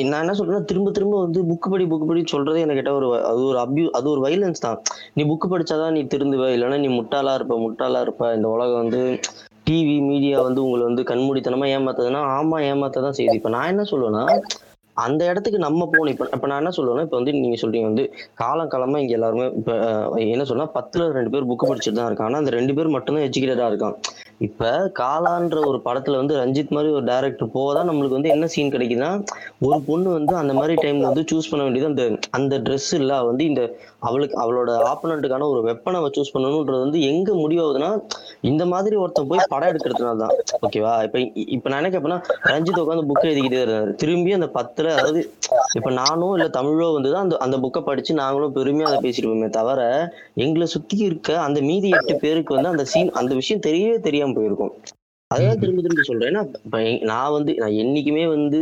நான் 0.05 0.21
என்ன 0.21 0.35
சொல்றேன்னா 0.39 0.63
திரும்ப 0.63 0.91
திரும்ப 0.91 1.19
வந்து 1.19 1.45
புக்கு 1.51 1.69
படி 1.69 1.85
புக்கு 1.85 2.07
படி 2.07 2.23
சொல்றதே 2.33 2.63
என்கிட்ட 2.65 2.93
ஒரு 2.93 3.09
அது 3.23 3.43
ஒரு 3.43 3.59
அபியூ 3.59 3.89
அது 3.91 4.09
ஒரு 4.09 4.23
வைலன்ஸ் 4.27 4.65
தான். 4.67 4.79
நீ 5.13 5.23
புக்கு 5.23 5.49
படிச்சாதான் 5.49 5.91
நீ 5.91 6.03
திருந்துவ 6.15 6.49
இல்லைன்னா 6.55 6.79
நீ 6.79 6.89
முட்டாளா 6.99 7.33
இருப்ப 7.33 7.59
முட்டாளா 7.59 8.01
இருப்ப. 8.01 8.33
இந்த 8.35 8.49
உலகம் 8.49 8.81
வந்து 8.83 9.01
டிவி 9.67 9.95
மீடியா 10.01 10.41
வந்து 10.41 10.63
உங்களை 10.63 10.83
வந்து 10.83 11.03
கண்மூடித்தனமா 11.03 11.65
ஏமாத்ததுன்னா 11.73 12.21
ஆமா 12.37 12.57
ஏமாத்த 12.69 13.01
தான் 13.01 13.17
செய்யுது. 13.17 13.39
இப்ப 13.39 13.49
நான் 13.49 13.67
என்ன 13.67 13.83
சொல்லுவேன்னா 13.91 14.23
அந்த 14.99 15.21
இடத்துக்கு 15.25 15.59
நம்ம 15.59 15.81
போகணும். 15.87 16.13
இப்ப 16.13 16.27
இப்ப 16.35 16.47
நான் 16.47 16.61
என்ன 16.61 16.71
சொல்லுவேன்னா 16.77 17.05
இப்ப 17.07 17.17
வந்து 17.17 17.33
நீங்க 17.37 17.57
சொல்றீங்க 17.61 17.87
வந்து 17.89 18.05
காலம் 18.35 18.71
காலமா 18.73 18.99
இங்க 18.99 19.13
எல்லாருமே 19.17 19.45
இப்ப 19.59 19.73
என்ன 20.27 20.45
சொன்னா 20.45 20.65
பத்துல 20.77 21.07
ரெண்டு 21.11 21.33
பேர் 21.33 21.49
புக்கு 21.51 21.69
படிச்சுட்டு 21.69 21.99
தான் 21.99 22.09
இருக்காங்க. 22.09 22.31
ஆனா 22.31 22.41
அந்த 22.43 22.53
ரெண்டு 22.57 22.75
பேர் 22.77 22.95
மட்டும்தான் 22.95 23.27
எஜுகேட்டடா 23.29 23.67
இருக்கான் 23.71 23.97
இப்ப 24.41 24.67
காலான்ற 24.99 25.57
ஒரு 25.67 25.79
படத்துல 25.85 26.19
வந்து 26.19 26.37
ரஞ்சித் 26.39 26.71
மாதிரி 26.71 26.89
ஒரு 26.93 27.05
டைரக்டர் 27.05 27.53
போதான் 27.55 27.89
நம்மளுக்கு 27.89 28.17
வந்து 28.17 28.29
என்ன 28.29 28.47
சீன் 28.53 28.73
கிடைக்குதுன்னா 28.73 29.09
ஒரு 29.65 29.79
பொண்ணு 29.87 30.09
வந்து 30.13 30.33
அந்த 30.37 30.53
மாதிரி 30.53 30.75
டைம்ல 30.79 31.09
வந்து 31.09 31.23
சூஸ் 31.29 31.49
பண்ண 31.51 31.63
வேண்டியது 31.65 31.89
அந்த 31.91 32.03
அந்த 32.37 32.57
ட்ரெஸ் 32.65 32.91
இல்ல. 32.99 33.11
வந்து 33.29 33.43
இந்த 33.45 33.61
அவளுக்கு 34.01 34.35
அவளோட 34.41 34.69
ஆப்பனண்ட்டுக்கான 34.89 35.47
ஒரு 35.49 35.61
வெப்பனை 35.65 35.97
அவ 35.99 36.09
சூஸ் 36.15 36.33
பண்ணணும்ன்றது 36.33 36.85
வந்து 36.85 36.99
எங்க 37.09 37.29
முடிவாகுதுன்னா 37.39 37.89
இந்த 38.43 38.63
மாதிரி 38.67 38.95
ஒருத்தன் 38.97 39.29
போய் 39.29 39.49
படம் 39.49 39.69
எடுக்கிறதுனால 39.71 40.19
தான். 40.21 40.33
ஓகேவா 40.61 40.93
இப்ப 41.05 41.19
இப்ப 41.55 41.69
நான் 41.69 41.87
என்ன 41.91 42.19
ரஞ்சித் 42.49 42.81
உட்காந்து 42.81 43.07
புக் 43.09 43.25
எழுதிக்கிட்டே 43.25 43.59
இருந்தாரு 43.59 43.93
திரும்பி 44.01 44.37
அந்த 44.37 44.49
பத்துல 44.55 44.93
அதாவது 44.95 45.21
இப்ப 45.77 45.89
நானும் 45.99 46.33
இல்ல 46.35 46.47
தமிழோ 46.55 46.87
வந்து 46.93 47.11
தான் 47.11 47.25
அந்த 47.25 47.37
அந்த 47.45 47.57
புக்கை 47.63 47.81
படிச்சு 47.83 48.11
நாங்களும் 48.19 48.55
பெருமையா 48.55 48.87
அதை 48.89 48.99
பேசிருப்போமே 49.05 49.49
தவிர 49.57 49.81
எங்களை 50.43 50.67
சுத்தி 50.73 50.97
இருக்க 51.05 51.29
அந்த 51.45 51.59
மீதி 51.67 51.91
எட்டு 51.97 52.15
பேருக்கு 52.23 52.57
வந்து 52.57 52.73
அந்த 52.73 52.85
சீன் 52.89 53.11
அந்த 53.19 53.33
விஷயம் 53.39 53.65
தெரியவே 53.65 53.97
தெரியாம 54.01 54.28
போயிருக்கும். 54.33 54.73
அதான் 55.31 55.59
திரும்ப 55.59 55.81
திரும்ப 55.81 56.03
சொல்றேன். 56.03 56.29
ஏன்னா 56.29 57.01
நான் 57.03 57.31
வந்து 57.31 57.55
நான் 57.55 57.77
என்னைக்குமே 57.81 58.27
வந்து 58.27 58.61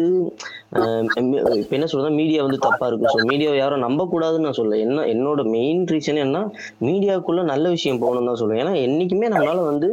இப்ப 1.60 1.74
என்ன 1.78 1.88
சொல்றேன் 1.92 2.18
மீடியா 2.20 2.40
வந்து 2.46 2.60
தப்பா 2.66 2.86
இருக்கும் 2.88 3.12
ஸோ 3.14 3.20
மீடியாவை 3.30 3.58
யாரும் 3.60 3.84
நம்ப 3.86 4.06
கூடாதுன்னு 4.14 4.48
நான் 4.48 4.60
சொல்ல 4.60 4.80
என்ன 4.86 5.06
என்னோட 5.14 5.44
மெயின் 5.54 5.82
ரீசன் 5.92 6.24
என்ன 6.26 6.40
மீடியாக்குள்ள 6.88 7.44
நல்ல 7.52 7.66
விஷயம் 7.76 8.02
போகணும்னு 8.04 8.30
தான் 8.32 8.42
சொல்லுவேன் 8.42 8.64
ஏன்னா 8.64 8.74
என்னைக்குமே 8.88 9.30
நம்மளால 9.34 9.64
வந்து 9.72 9.90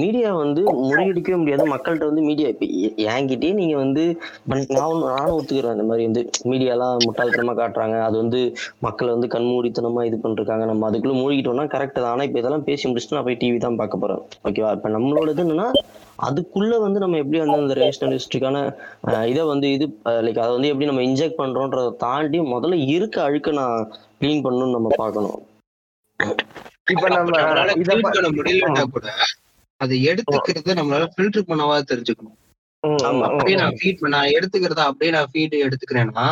மீடியா 0.00 0.30
வந்து 0.40 0.62
முறியடிக்கவே 0.88 1.36
முடியாது. 1.40 1.64
மக்கள்கிட்ட 1.72 2.08
வந்து 2.10 2.24
மீடியா 2.26 2.48
இப்ப 2.52 2.66
என்கிட்டயே 3.12 3.52
நீங்க 3.60 3.74
வந்து 3.82 4.02
நான் 4.50 4.66
நானும் 5.06 5.36
ஒத்துக்கிறேன். 5.38 5.74
இந்த 5.76 5.86
மாதிரி 5.90 6.04
வந்து 6.08 6.22
மீடியாலாம் 6.50 7.02
முட்டாள்தனமா 7.06 7.54
காட்டுறாங்க. 7.60 7.96
அது 8.08 8.16
வந்து 8.22 8.40
மக்களை 8.86 9.10
வந்து 9.16 9.30
கண்மூடித்தனமா 9.34 10.02
இது 10.08 10.18
பண்ணிருக்காங்க 10.24 10.66
நம்ம 10.72 10.86
அதுக்குள்ள 10.90 11.16
மூழ்கிட்டோம்னா 11.22 11.66
கரெக்ட் 11.74 12.00
தான். 12.00 12.12
ஆனா 12.12 12.26
இப்ப 12.28 12.40
இதெல்லாம் 12.42 12.66
பேசி 12.68 12.86
முடிச்சுட்டு 12.90 13.18
நான் 13.18 13.28
போய் 13.30 13.40
டிவி 13.42 13.60
தான் 13.66 13.80
பார்க்க 13.82 14.02
போறேன். 14.04 14.22
ஓகேவா 14.48 14.72
இப்ப 14.78 14.90
நம்மளோட 14.96 15.34
இது 15.36 15.44
என்னன்னா 15.46 15.68
அதுக்குள்ள 16.26 16.74
வந்து 16.84 16.98
நம்ம 17.02 17.18
எப்படி 17.22 17.38
வந்து 17.42 17.58
அந்த 17.62 17.74
ரேஷனலிஸ்டுக்கான 17.80 18.56
இதை 19.32 19.42
வந்து 19.50 19.66
இது 19.76 19.86
லைக் 20.20 20.38
அதை 20.38 20.52
வந்து 20.52 20.68
எப்படி 20.68 20.86
நம்ம 20.86 21.02
இன்ஜெக்ட் 21.02 21.40
பண்றோன்றதை 21.40 21.90
தாண்டி 21.98 22.38
முதல்ல 22.52 22.78
இருக்க 22.88 23.16
அழுக்க 23.22 23.52
நான் 23.52 23.78
க்ளீன் 24.20 24.44
பண்ணணும்னு 24.44 24.76
நம்ம 24.76 24.90
பார்க்கணும். 24.96 25.38
இப்ப 26.92 27.08
நம்ம 27.10 27.40
இத 27.82 27.94
பண்ண 28.06 28.28
முடியலன்னா 28.36 28.84
கூட 28.88 29.06
அதை 29.80 29.96
எடுத்துக்கிறத 30.10 30.74
நம்மளால 30.74 31.08
ஃபில்டர் 31.14 31.48
பண்ணவா 31.48 31.74
தெரிஞ்சுக்கணும். 31.90 32.36
ஆமா. 33.02 33.24
அப்படியே. 33.28 33.56
நான் 33.60 33.76
ஃபீட் 33.78 34.04
நான் 34.14 34.34
எடுத்துக்கிறதா 34.36 34.84
அப்படியே 34.90 35.12
நான் 35.12 35.30
ஃபீட் 35.32 35.56
எடுத்துக்கிறேன்னா 35.66 36.26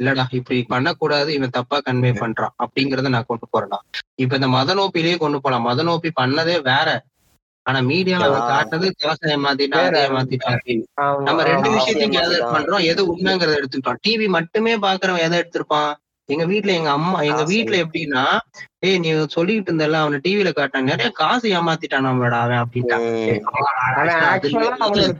இல்லடா 0.00 0.24
இப்படி 0.32 0.58
பண்ணக்கூடாது 0.68 1.30
இவன் 1.32 1.56
தப்பா 1.56 1.78
கன்வே 1.86 2.10
பண்றான் 2.16 2.54
அப்படிங்கறத 2.62 3.08
நான் 3.08 3.28
கொண்டு 3.28 3.46
போறேனா 3.46 3.78
இப்ப 4.16 4.34
இந்த 4.34 4.48
மத 4.48 4.74
நோப்பிலேயே 4.74 5.16
கொண்டு 5.16 5.38
போலாம். 5.40 5.66
மத 5.68 5.82
நோப்பி 5.82 6.10
பண்ணதே 6.20 6.56
வேற. 6.64 6.88
ஆனா 7.66 7.80
மீடியால. 7.88 8.22
காட்டுறது 8.50 8.86
அப்படின்னு. 10.52 10.84
ஆமா, 11.02 11.18
நம்ம 11.22 11.42
ரெண்டு. 11.48 11.68
விஷயத்தையும். 11.74 12.14
கேதர் 12.16 12.46
பண்றோம் 12.54 12.86
எது 12.88 13.02
உண்மைங்கிறத 13.12 13.58
எடுத்துக்கிட்டோம் 13.58 14.00
டிவி 14.04 14.26
மட்டுமே 14.36 14.72
பாக்குறவன் 14.82 15.24
எதை 15.24 15.36
எடுத்திருப்பான் 15.38 15.90
எங்க 16.28 16.44
வீட்ல 16.44 16.72
எங்க 16.72 16.90
அம்மா 16.90 17.18
எங்க. 17.22 17.42
வீட்ல 17.48 17.76
எப்படின்னா 17.84 18.24
ஏய் 18.80 18.98
நீ 18.98 19.08
சொல்லிட்டு 19.28 19.68
இருந்தல 19.68 19.98
அவனை 20.00 20.18
டிவில 20.24 20.50
காட்டாங்க 20.52 20.88
நிறைய 20.90 21.10
காசு 21.18 21.46
ஏமாத்திட்டான் 21.52 22.06
நம்மளோட 22.06 22.34
அவன் 22.42 22.60
அப்படின்ட்டான் 22.60 23.06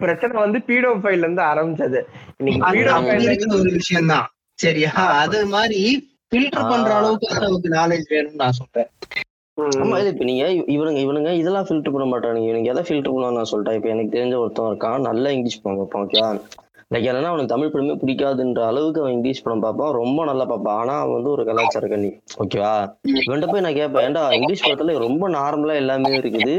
பிரச்சனை 0.01 0.33
வந்து 0.41 0.61
பீடோஃபைல் 0.69 1.25
இருந்து 1.25 1.43
ஆரம்பிச்சது 1.45 2.01
ஒரு 3.57 3.73
விஷயம் 3.73 4.11
தான் 4.13 4.29
சரியா 4.59 4.93
அது 5.21 5.41
மாதிரி 5.49 5.81
ஃபில்டர் 6.33 6.71
பண்ற. 6.71 6.91
அளவுக்கு 6.99 7.29
நமக்கு 7.41 7.71
நாலேஜ் 7.73 8.07
வேணும்னு 8.11 8.41
நான் 8.41 8.59
சொல்றேன் 8.59 8.91
ஆமா 9.77 9.97
இது 9.99 10.11
இப்ப 10.13 10.25
நீங்க 10.25 10.45
இவனுங்க 10.75 11.01
இவனுங்க 11.01 11.31
இதெல்லாம் 11.35 11.67
ஃபில்டர் 11.67 11.95
பண்ண 11.95 12.07
மாட்டானுங்க. 12.07 12.47
இவனுங்க 12.47 12.71
எதை 12.73 12.83
ஃபில்டர் 12.83 13.13
பண்ணுவான்னு 13.15 13.39
நான் 13.39 13.51
சொல்லிட்டேன். 13.51 13.79
இப்ப 13.79 13.89
எனக்கு 13.89 14.15
தெரிஞ்ச 14.15 14.37
ஒருத்தன் 14.39 14.71
இருக்கான். 14.71 15.07
நல்லா 15.09 15.31
இங்கிலீஷ் 15.31 15.63
படம் 15.63 15.81
பார்ப்பான் 15.81 16.05
ஓகேவா 16.07 16.31
லைக் 16.93 17.07
என்னன்னா 17.11 17.31
அவனுக்கு 17.31 17.53
தமிழ் 17.53 17.71
படமே 17.73 17.95
பிடிக்காதுன்ற 18.01 18.63
அளவுக்கு 18.71 19.01
அவன் 19.03 19.15
இங்கிலீஷ் 19.17 19.43
படம் 19.45 19.63
பார்ப்பான். 19.65 19.93
ரொம்ப 20.01 20.25
நல்லா 20.31 20.45
பார்ப்பான். 20.51 20.79
ஆனா 20.81 20.95
அவன் 21.03 21.17
வந்து 21.19 21.31
ஒரு 21.35 21.43
கலாச்சார 21.49 21.87
கண்ணி 21.93 22.11
ஓகேவா 22.43 22.73
இவன்ட்ட 23.27 23.47
போய் 23.53 23.65
நான் 23.67 23.79
கேட்பேன் 23.79 24.05
ஏன்டா 24.07 24.23
இங்கிலீஷ் 24.39 24.65
படத்துல 24.67 24.97
ரொம்ப 25.05 25.29
நார்மலா 25.37 25.77
எல்லாமே 25.83 26.11
இருக்குது. 26.21 26.57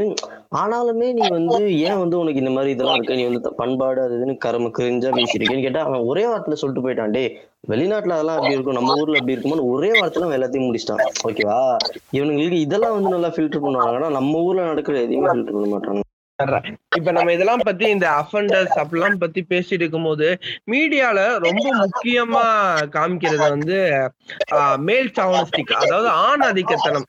ஆனாலுமே 0.62 1.08
நீ 1.18 1.22
வந்து 1.36 1.60
ஏன் 1.88 2.00
வந்து 2.02 2.16
உனக்கு 2.22 2.42
இந்த 2.42 2.52
மாதிரி 2.56 2.72
இதெல்லாம் 2.74 2.96
இருக்கு? 2.98 3.18
நீ 3.20 3.24
வந்து 3.28 3.52
பண்பாடு 3.60 4.00
அது 4.06 4.16
இதுன்னு 4.18 4.36
கரம 4.44 4.70
கிரிஞ்சா 4.78 5.12
பேசியிருக்கேன்னு 5.18 5.66
கேட்டா 5.66 5.82
அவன் 5.88 6.06
ஒரே 6.10 6.24
வார்த்தையில 6.30 6.58
சொல்லிட்டு 6.60 6.84
போயிட்டான். 6.86 7.14
டே 7.16 7.24
வெளிநாட்டுல 7.72 8.16
அதெல்லாம் 8.16 8.38
அப்படி 8.38 8.56
இருக்கும் 8.56 8.78
நம்ம 8.78 8.96
ஊர்ல 9.00 9.20
அப்படி 9.20 9.36
இருக்குமோ 9.36 9.66
ஒரே 9.74 9.90
வாரத்துல 9.98 10.26
அவன் 10.26 10.38
எல்லாத்தையும் 10.38 10.66
முடிச்சிட்டான். 10.68 11.04
ஓகேவா 11.28 11.60
இவனுங்களுக்கு 12.18 12.64
இதெல்லாம் 12.66 12.96
வந்து 12.96 13.14
நல்லா 13.16 13.30
ஃபில்டர் 13.36 13.64
பண்ணுவாங்கன்னா 13.66 14.10
நம்ம 14.18 14.42
ஊர்ல 14.48 14.66
நடக்கிற 14.72 14.98
எதையுமே 15.06 15.30
ஃபில்டர் 15.32 15.56
பண்ண 15.58 15.68
மாட்டாங்க 15.74 16.02
இப்ப 16.98 17.10
நம்ம 17.12 17.32
இதெல்லாம் 17.32 17.64
பத்தி 17.64 17.84
இந்த 17.88 18.06
அஃபண்டர்ஸ் 18.20 18.76
அப்படிலாம் 18.80 19.20
பத்தி 19.20 19.40
பேசிட்டு 19.50 19.82
இருக்கும்போது 19.82 20.28
மீடியால 20.70 21.18
ரொம்ப 21.44 21.64
முக்கியமா 21.80 22.44
காமிக்கிறத 22.94 23.44
வந்து 23.50 23.76
மேல் 24.82 25.10
சாவனிஸ்டிக் 25.10 25.72
அதாவது 25.80 26.08
ஆண் 26.22 26.42
ஆதிக்கத்தனம். 26.42 27.06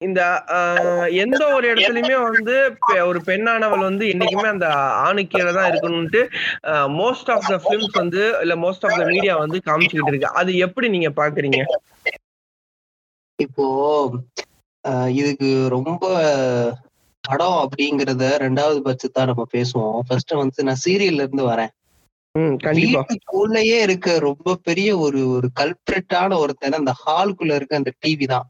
இந்த 0.00 0.20
ஆஹ், 0.54 0.80
எந்த 1.18 1.42
ஒரு 1.54 1.66
இடத்துலயுமே 1.72 2.16
வந்து 2.28 2.54
பெ- 2.82 3.04
ஒரு 3.06 3.20
பெண்ணானவள் 3.26 3.82
வந்து 3.82 4.06
என்னைக்குமே 4.06 4.48
அந்த 4.50 4.66
ஆணுக்கு 5.04 5.32
கீழே 5.34 5.52
தான் 5.52 5.68
இருக்கணும்ட்டு 5.70 6.22
மோஸ்ட் 6.96 7.30
ஆஃப் 7.30 7.48
த 7.48 7.56
ஃபிலிம்ஸ் 7.62 7.96
வந்து 7.96 8.22
இல்ல 8.42 8.56
மோஸ்ட் 8.56 8.86
ஆஃப் 8.86 8.98
த 8.98 9.06
மீடியா 9.10 9.36
வந்து 9.36 9.60
காமிச்சுக்கிட்டு 9.66 10.12
இருக்கு. 10.12 10.36
அது 10.36 10.56
எப்படி 10.58 10.88
நீங்க 10.88 11.10
பாக்குறீங்க? 11.16 11.60
இப்போ 13.38 13.66
இதுக்கு 15.16 15.48
ரொம்ப 15.68 16.04
படம் 17.26 17.58
அப்படிங்கறத 17.62 18.24
ரெண்டாவது 18.44 18.78
பட்சத்தா 18.86 19.22
நம்ம 19.30 19.46
பேசுவோம். 19.54 19.96
ஃபர்ஸ்ட் 20.06 20.32
வந்து 20.40 20.66
நான் 20.68 20.82
சீரியல்ல 20.84 21.24
இருந்து 21.24 21.44
வரேன். 21.48 21.72
வீட்டுக்குள்ளேயே 22.78 23.76
இருக்க 23.84 24.18
ரொம்ப 24.26 24.56
பெரிய 24.66 24.88
ஒரு 25.04 25.20
ஒரு 25.36 25.48
கல்பிரட்டான 25.60 26.38
ஒருத்தன் 26.42 26.78
அந்த 26.78 26.92
ஹாலுக்குள்ள 27.02 27.54
இருக்க 27.58 27.74
அந்த 27.76 27.92
டிவி 28.02 28.26
தான். 28.34 28.46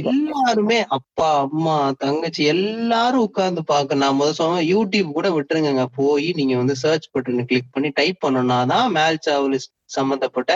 எல்லாருமே 0.00 0.76
அப்பா 0.96 1.26
அம்மா 1.40 1.74
தங்கச்சி 2.02 2.42
எல்லாரும் 2.52 3.24
உட்கார்ந்து 3.26 3.62
பார்க்க 3.64 3.98
நான் 4.02 4.16
முதல் 4.16 4.38
சொன்ன 4.38 4.62
யூடியூப் 4.70 5.10
கூட 5.12 5.28
விட்டுருங்க 5.34 5.84
போய் 5.98 6.28
நீங்க 6.38 6.54
வந்து 6.56 6.76
சர்ச் 6.82 7.10
பட்டன் 7.10 7.48
கிளிக் 7.50 7.74
பண்ணி 7.74 7.90
டைப் 7.98 8.22
பண்ணோம்னா 8.24 8.58
தான் 8.72 8.88
மேல் 8.92 9.24
சாவல் 9.26 9.58
சம்பந்தப்பட்ட 9.90 10.52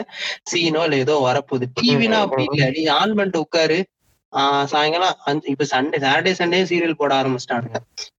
சீனோ 0.50 0.82
இல்ல 0.86 0.96
ஏதோ 1.04 1.14
வரப்போகுது. 1.24 1.66
டிவினா 1.78 2.18
அப்படி 2.26 2.44
இல்ல. 2.50 2.64
நீ 2.76 2.82
ஆன் 2.98 3.14
பண்ணிட்டு 3.16 3.44
உட்காரு. 3.46 3.78
ஆஹ் 4.34 4.64
சாயங்காலம் 4.64 5.16
அஞ்சு 5.24 5.50
இப்ப 5.50 5.64
சண்டே 5.70 5.96
சாட்டர்டே 6.00 6.34
சண்டே 6.38 6.64
சீரியல் 6.64 6.92
போட 6.92 7.22
ஆரம்பிச்சிட்டானுங்க. 7.22 7.74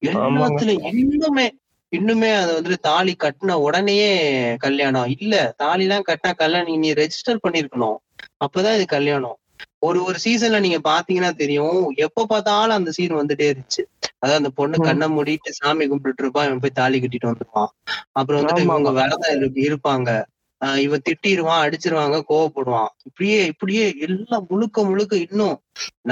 எல்லாத்துல 0.06 0.78
இன்னுமே 1.01 1.49
இன்னுமே 1.95 2.36
அது 2.36 2.54
வந்து 2.54 2.80
தாலி 2.80 3.15
கட்டின 3.23 3.51
உடனேயே 3.51 4.56
கல்யாணம். 4.56 5.15
இல்ல 5.19 5.54
தாலி 5.58 5.82
எல்லாம் 5.82 6.04
கட்டினா 6.08 6.36
கல்யாணம் 6.36 6.78
நீ 6.78 6.93
ரெஜிஸ்டர் 6.93 7.38
பண்ணிருக்கணும். 7.47 7.95
அப்பதான் 8.45 8.75
இது 8.75 8.86
கல்யாணம். 8.86 9.38
ஒரு 9.80 10.04
ஒரு 10.04 10.17
சீசன்ல 10.23 10.60
நீங்க 10.60 10.89
பாத்தீங்கன்னா 10.89 11.36
தெரியும் 11.36 11.93
எப்ப 11.95 12.25
பார்த்தாலும் 12.25 12.75
அந்த 12.75 12.91
சீன் 12.91 13.15
வந்துட்டே 13.15 13.54
இருந்துச்சு. 13.54 13.84
அதாவது 14.19 14.43
அந்த 14.43 14.49
பொண்ணு. 14.49 14.78
கண்ணை 14.80 15.08
மூடிட்டு 15.08 15.49
சாமி 15.49 15.89
கும்பிட்டுட்டு 15.89 16.17
இருப்பான் 16.17 16.45
இவன் 16.45 16.60
போய் 16.60 16.69
தாலி 16.73 16.99
கட்டிட்டு 16.99 17.28
வந்துருவான். 17.28 17.67
அப்புறம் 18.12 18.41
வந்துட்டு 18.41 18.60
இவங்க 18.60 18.89
ஆமா. 18.89 18.93
விரதம் 18.93 19.41
இரு- 19.41 19.75
இருப்பாங்க. 19.75 20.25
இவன் 20.86 21.06
திட்டிடுவான் 21.08 21.63
அடிச்சிருவாங்க 21.65 22.17
கோவப்படுவான். 22.30 22.91
இப்படியே 23.08 23.39
இப்படியே 23.51 23.86
எல்லாம் 24.06 24.45
முழுக்க 24.49 24.84
முழுக்க 24.84 25.15
இன்னும் 25.25 25.58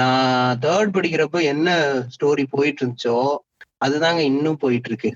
நான் 0.00 0.58
தேர்ட் 0.64 0.94
படிக்கிறப்ப 0.96 1.42
என்ன 1.52 1.68
ஸ்டோரி 2.14 2.44
போயிட்டு 2.54 2.82
இருந்துச்சோ 2.82 3.18
அதுதாங்க 3.84 4.20
இன்னும் 4.32 4.62
போயிட்டு 4.64 4.90
இருக்கு 4.90 5.10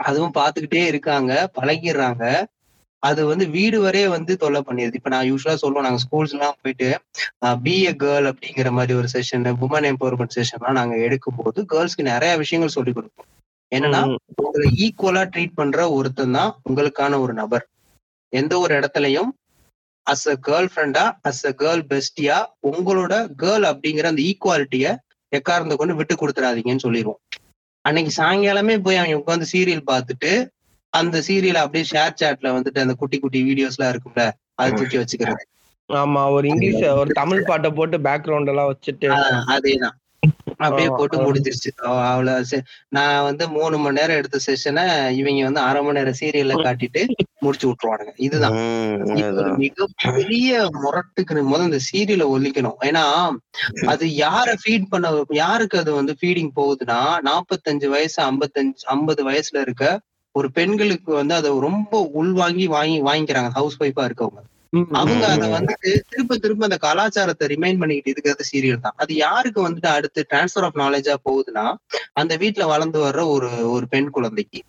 அதுவும் 0.00 0.36
பாத்துக்கிட்டே 0.38 0.84
இருக்காங்க 0.90 1.32
பழகிடுறாங்க. 1.58 2.24
அது 3.02 3.20
வந்து 3.26 3.44
வீடு 3.56 3.78
வரையே 3.82 4.06
வந்து 4.14 4.32
தொல்லை 4.36 4.60
பண்ணிடுது. 4.68 4.98
இப்ப 4.98 5.10
நான் 5.14 5.28
யூஸ்வலா 5.30 5.56
சொல்லுவேன் 5.62 5.86
நாங்க 5.86 6.00
ஸ்கூல்ஸ் 6.04 6.34
எல்லாம் 6.36 6.56
போயிட்டு 6.62 6.88
பி 7.64 7.74
எ 7.90 7.92
கேர்ள் 8.02 8.28
அப்படிங்கிற 8.30 8.70
மாதிரி 8.70 8.94
ஒரு 9.00 9.08
செஷன் 9.14 9.46
உமன் 9.66 9.88
எம்பவர்மெண்ட் 9.92 10.36
செஷன்லாம் 10.38 10.78
நாங்க 10.80 10.96
எடுக்கும் 11.06 11.38
போது 11.40 11.66
கேர்ள்ஸ்க்கு 11.72 12.10
நிறைய 12.12 12.32
விஷயங்கள் 12.42 12.76
சொல்லி 12.76 12.92
கொடுப்போம். 12.92 13.28
என்னன்னா 13.72 14.00
உங்களை 14.42 14.66
ஈக்குவலா 14.84 15.22
ட்ரீட் 15.32 15.58
பண்ற 15.60 15.80
ஒருத்தன் 15.96 16.36
தான் 16.38 16.52
உங்களுக்கான 16.68 17.18
ஒரு 17.24 17.32
நபர். 17.32 17.64
எந்த 18.32 18.52
ஒரு 18.58 18.72
இடத்துலயும் 18.74 19.30
அஸ் 20.06 20.26
அ 20.28 20.36
கேர்ள் 20.46 20.68
ஃப்ரெண்டா 20.72 21.04
அஸ் 21.22 21.44
அ 21.46 21.52
கேர்ள் 21.58 21.82
பெஸ்டியா 21.90 22.36
உங்களோட 22.70 23.14
கேர்ள் 23.42 23.66
அப்படிங்கிற 23.70 24.06
அந்த 24.06 24.22
ஈக்குவாலிட்டிய 24.22 24.86
எக்கார்ந்து 25.32 25.74
கொண்டு 25.76 25.94
விட்டு 25.94 26.14
கொடுத்துறாதீங்கன்னு 26.16 26.84
சொல்லிடுவோம் 26.86 27.20
அன்னைக்கு 27.84 28.12
சாயங்காலமே 28.14 28.76
போய் 28.82 29.00
அவங்க 29.00 29.20
உட்காந்து 29.20 29.52
சீரியல் 29.52 29.88
பார்த்துட்டு 29.90 30.30
அந்த 30.92 31.16
சீரியல் 31.20 31.62
அப்படியே 31.62 31.84
ஷேர் 31.84 32.18
சாட்ல 32.20 32.52
வந்துட்டு 32.54 32.82
அந்த 32.84 32.94
குட்டி 32.94 33.16
குட்டி 33.18 33.40
வீடியோஸ் 33.48 33.76
எல்லாம் 33.76 33.92
இருக்கும்ல 33.92 34.24
அது 34.58 34.76
தூக்கி 34.78 34.98
வச்சுக்கிறது. 34.98 35.42
ஆமா 35.88 36.22
ஒரு 36.30 36.46
இங்கிலீஷ் 36.48 36.82
ஒரு 37.00 37.10
தமிழ் 37.12 37.46
பாட்டை 37.46 37.70
போட்டு 37.70 37.96
பேக்ரவுண்ட் 38.06 38.50
எல்லாம் 38.52 38.70
வச்சுட்டு. 38.70 39.08
அதேதான். 39.54 39.96
அப்படியே 40.58 40.88
போட்டு. 40.88 41.34
முடிஞ்சிருச்சு. 41.34 41.76
அவ- 41.76 42.22
அவள 42.22 42.44
செ- 42.50 42.62
நான் 42.88 43.22
வந்து 43.22 43.48
மூணு 43.48 43.78
மணி 43.78 44.00
நேரம் 44.00 44.16
எடுத்த 44.16 44.38
செஷனை 44.46 45.10
இவங்க 45.10 45.44
வந்து 45.44 45.60
அரை 45.60 45.82
மணி 45.82 45.98
நேரம் 45.98 46.14
சீரியல்ல 46.20 46.62
காட்டிட்டு 46.62 47.08
முடிச்சு 47.38 47.68
விட்டுருவானுங்க. 47.68 48.10
இதுதான். 48.16 48.52
மிகப்பெரிய 49.56 50.70
முரட்டுக்கு 50.82 51.42
முதல் 51.42 51.64
இந்த 51.64 51.78
சீரியலை 51.92 52.28
ஒழிக்கணும் 52.28 52.84
ஏன்னா 52.84 53.30
அது 53.86 54.06
யார 54.06 54.54
ஃபீட் 54.66 54.84
பண்ண 54.88 55.24
யாருக்கு 55.28 55.78
அது 55.78 55.92
வந்து 55.92 56.16
ஃபீடிங் 56.20 56.50
போகுதுன்னா 56.56 57.00
நாற்பத்தஞ்சு 57.24 57.86
வயசு 57.86 58.22
ஐம்பத்தஞ்சு 58.22 58.84
ஐம்பது 58.84 59.30
வயசுல 59.30 59.60
இருக்க 59.60 60.00
ஒரு 60.30 60.52
பெண்களுக்கு 60.52 61.14
வந்து 61.14 61.34
அதை 61.34 61.50
ரொம்ப 61.58 62.10
உள்வாங்கி 62.12 62.66
வாங்கி 62.66 63.02
வாங்கிக்கிறாங்க. 63.02 63.48
ஹவுஸ் 63.48 63.82
ஒய்ஃபா 63.82 64.10
இருக்கவங்க. 64.10 64.57
அவங்க. 64.72 65.26
அதை 65.26 65.50
வந்துட்டு 65.50 66.00
திரும்ப 66.08 66.36
திரும்ப 66.36 66.64
அந்த 66.64 66.76
கலாச்சாரத்தை 66.76 67.48
ரிமைண்ட் 67.48 67.78
பண்ணிக்கிட்டு 67.78 68.10
இருக்கிறது 68.10 68.44
சீரியல் 68.52 68.80
தான். 68.80 68.96
அது 68.96 69.14
யாருக்கு 69.14 69.68
வந்துட்டு 69.68 69.86
அடுத்து 69.86 70.26
டிரான்ஸ்ஃபர் 70.30 70.64
ஆஃப் 70.64 70.76
நாலேஜா 70.76 71.14
போகுதுன்னா 71.24 71.74
அந்த 72.12 72.36
வீட்ல 72.36 72.66
வளர்ந்து 72.66 73.00
வர்ற 73.04 73.26
ஒரு 73.28 73.70
ஒரு 73.70 73.88
பெண் 73.88 74.10
குழந்தைக்கு. 74.10 74.62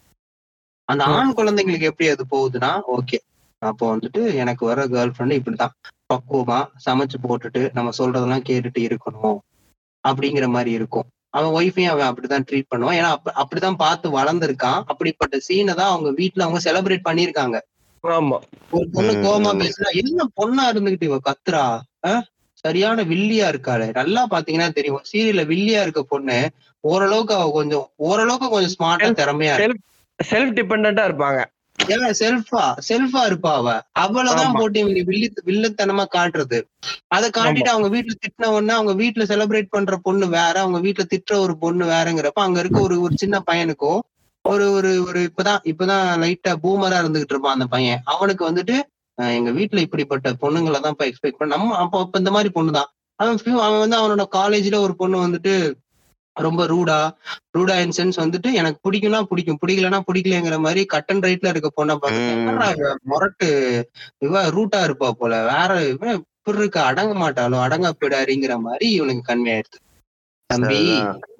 அந்த. 0.85 1.03
ஆண் 1.03 1.33
குழந்தைங்களுக்கு 1.33 1.81
எப்படி 1.81 2.09
அது 2.09 2.25
போகுதுன்னா 2.31 2.81
ஓகே. 2.97 3.17
அப்போ 3.61 3.97
வந்துட்டு 3.97 4.33
எனக்கு 4.33 4.65
வர 4.65 4.87
கேர்ள் 4.87 5.13
ஃப்ரெண்டு 5.17 5.37
இப்படிதான் 5.39 5.75
பக்குவமா 6.13 6.67
சமைச்சு 6.85 7.17
போட்டுட்டு 7.27 7.69
நம்ம 7.73 7.89
சொல்றதெல்லாம் 7.97 8.45
கேட்டுட்டு 8.49 8.81
இருக்கணும் 8.87 9.39
அப்படிங்கிற 10.03 10.47
மாதிரி 10.47 10.71
இருக்கும். 10.71 11.07
அவன் 11.29 11.51
ஒய்ஃபையும் 11.53 11.89
அவன் 11.89 12.07
அப்படிதான் 12.07 12.45
ட்ரீட் 12.51 12.71
பண்ணுவான். 12.75 12.97
ஏன்னா 12.99 13.09
அப்ப 13.09 13.33
அப்படிதான் 13.35 13.75
பார்த்து 13.75 14.19
வளர்ந்துருக்கான். 14.19 14.83
அப்படிப்பட்ட 14.85 15.37
சீனை 15.47 15.73
தான் 15.75 15.91
அவங்க 15.91 16.11
வீட்ல 16.11 16.43
அவங்க 16.43 16.71
செலிப்ரேட் 16.71 17.07
பண்ணியிருக்காங்க. 17.09 17.59
ஆமா. 18.03 18.37
ஒரு 18.71 18.85
பொண்ணு 18.93 19.13
கோமா. 19.23 19.51
பேசுனா 19.61 19.89
என்ன 20.01 20.27
பொண்ணா 20.37 20.63
இருந்துகிட்டு 20.71 21.07
இவ? 21.09 21.17
கத்துறா? 21.25 21.63
சரியான 22.63 23.03
வில்லியா 23.09 23.45
இருக்காளே. 23.51 23.87
நல்லா 23.97 24.21
பாத்தீங்கன்னா 24.31 24.69
தெரியும். 24.73 25.03
சீரியல்ல 25.09 25.43
வில்லியா 25.47 25.81
இருக்க 25.81 26.01
பொண்ணு 26.07 26.37
ஓரளவுக்கு 26.83 27.33
அவ 27.35 27.47
கொஞ்சம் 27.51 27.85
ஓரளவுக்கு 28.07 28.47
கொஞ்சம் 28.49 28.75
ஸ்மார்ட்டா 28.75 29.09
திறமையா 29.19 29.55
செல்ஃப் 30.19 30.55
டிபெண்டா 30.57 31.03
இருப்பாங்க. 31.09 31.39
ஏன் 31.79 32.15
செல்ஃபா 32.19 32.63
செல்ஃபா 32.87 33.21
இருப்பா 33.29 33.51
அவ. 33.59 33.67
அவளதான் 34.03 34.37
ஆமா. 34.43 34.57
போட்டு 34.57 34.79
இவங்க 34.79 35.01
வில்லி 35.09 35.27
வில்லத்தனமா 35.47 36.05
காட்டுறது. 36.15 36.59
அதை 37.09 37.27
காட்டிட்டு 37.31 37.71
அவங்க 37.71 37.89
வீட்டுல 37.95 38.15
திட்டின 38.23 38.49
உடனே 38.51 38.73
அவங்க 38.73 38.93
வீட்டுல 39.01 39.25
செலிப்ரேட் 39.31 39.69
பண்ற 39.69 39.97
பொண்ணு 40.03 40.27
வேற 40.31 40.55
அவங்க 40.59 40.79
வீட்டுல 40.85 41.05
திட்டுற 41.13 41.37
ஒரு 41.39 41.55
பொண்ணு 41.57 41.85
வேறங்கிறப்ப 41.87 42.41
அங்க 42.41 42.59
இருக்க 42.59 42.79
ஒரு 42.79 42.97
ஒரு 43.05 43.15
சின்ன 43.17 43.39
பையனுக்கும் 43.47 44.01
ஒரு 44.49 44.65
ஒரு 44.73 44.91
ஒரு 45.03 45.19
இப்பதான் 45.27 45.61
இப்பதான் 45.71 46.05
லைட்டா 46.21 46.51
பூமரா 46.63 46.97
இருந்துகிட்டு 47.01 47.33
இருப்பான் 47.33 47.55
அந்த 47.55 47.67
பையன். 47.71 48.01
அவனுக்கு 48.13 48.43
வந்துட்டு 48.49 48.75
எங்க 49.17 49.51
வீட்டுல 49.51 49.83
இப்படிப்பட்ட 49.85 50.31
பொண்ணுங்களை 50.43 50.79
தான் 50.79 50.93
இப்ப 50.95 51.05
எக்ஸ்பெக்ட் 51.07 51.39
பண்ண 51.39 51.53
நம்ம 51.55 51.77
அப்ப 51.79 51.99
அப்ப 51.99 52.21
இந்த 52.21 52.31
மாதிரி 52.35 52.49
பொண்ணு 52.53 52.71
தான் 52.71 52.89
அவன் 53.19 53.39
அவன் 53.61 53.83
வந்து 53.83 53.99
அவனோட 53.99 54.25
காலேஜ்ல 54.35 54.79
ஒரு 54.85 54.93
பொண்ணு 54.99 55.17
வந்துட்டு 55.23 55.53
ரொம்ப 56.35 56.65
ரூடா 56.67 56.97
ரூடா 57.55 57.75
இன் 57.81 57.95
சென்ஸ் 57.97 58.19
வந்துட்டு 58.21 58.49
எனக்கு 58.59 58.79
பிடிக்கும்னா 58.85 59.19
பிடிக்கும் 59.29 59.59
பிடிக்கலன்னா 59.61 59.99
பிடிக்கலங்கிற 60.07 60.57
மாதிரி 60.65 60.81
கட் 60.93 61.11
அண்ட் 61.11 61.25
ரைட்ல 61.27 61.51
இருக்க 61.51 61.69
பொண்ணை 61.73 61.95
இவ 62.69 62.91
முரட்டு 63.05 63.49
இவ 64.21 64.43
ரூட்டா 64.55 64.81
இருப்பா 64.87 65.09
போல 65.19 65.41
வேற 65.49 65.71
இவன் 65.89 66.15
இப்படி 66.15 66.57
இருக்க 66.57 66.79
அடங்க 66.89 67.13
மாட்டாளோ 67.21 67.59
அடங்க 67.65 67.89
போயிடாருங்கிற 67.95 68.55
மாதிரி 68.63 68.87
இவனுக்கு 68.97 69.23
கன்வே 69.25 69.53
ஆயிடுது 69.55 69.79
தம்பி. 70.49 70.79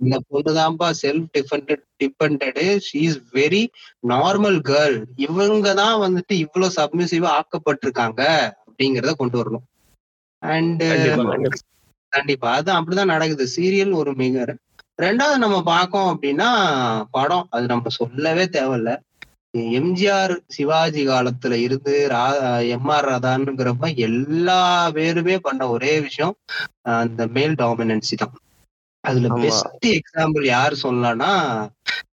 இந்த 0.03 0.15
பொண்ணுதான்ப்பா 0.31 0.87
self 1.01 1.27
depended 1.35 1.83
depended 2.01 2.59
she 2.87 2.99
is 3.09 3.19
very 3.37 3.63
normal 4.11 4.59
girl 4.69 4.97
இவங்க 5.27 5.73
தான் 5.81 5.97
வந்துட்டு 6.05 6.33
இவ்வளவு 6.43 6.75
சப்மிசிவா 6.77 7.29
ஆக்கப்பட்டிருக்காங்க 7.39 8.21
அப்படிங்கறத 8.67 9.13
கொண்டு 9.21 9.37
வரணும். 9.39 9.65
அண்ட் 10.43 10.83
கண்டிப்பா, 12.13 12.49
அது 12.59 12.69
அப்படிதான் 12.77 13.13
நடக்குது. 13.13 13.45
சீரியல் 13.55 13.93
ஒரு 14.01 14.11
மிக 14.21 14.45
ரெண்டாவது 14.99 15.37
நம்ம 15.43 15.57
பார்க்கோம் 15.73 16.09
அப்படின்னா 16.13 16.47
படம். 17.17 17.45
அது 17.55 17.65
நம்ம 17.73 17.91
சொல்லவே 17.99 18.45
தேவையில்ல. 18.55 18.91
எம்ஜிஆர் 19.77 20.33
சிவாஜி 20.55 21.03
காலத்துல 21.09 21.53
இருந்து 21.65 21.93
ரா 22.13 22.25
எம் 22.75 22.89
ஆர் 22.95 23.07
ராதான்ங்கிறப்ப 23.11 23.87
எல்லா 24.07 24.59
பேருமே 24.97 25.35
பண்ண 25.47 25.69
ஒரே 25.75 25.93
விஷயம் 26.07 26.35
அந்த 26.97 27.27
மேல் 27.37 27.55
டாமினன்சி 27.63 28.17
தான். 28.23 28.35
அதுல. 29.03 29.27
பெஸ்ட் 29.37 29.87
எக்ஸாம்பிள் 29.93 30.45
யார் 30.49 30.81
சொல்லலாம்னா 30.83 31.31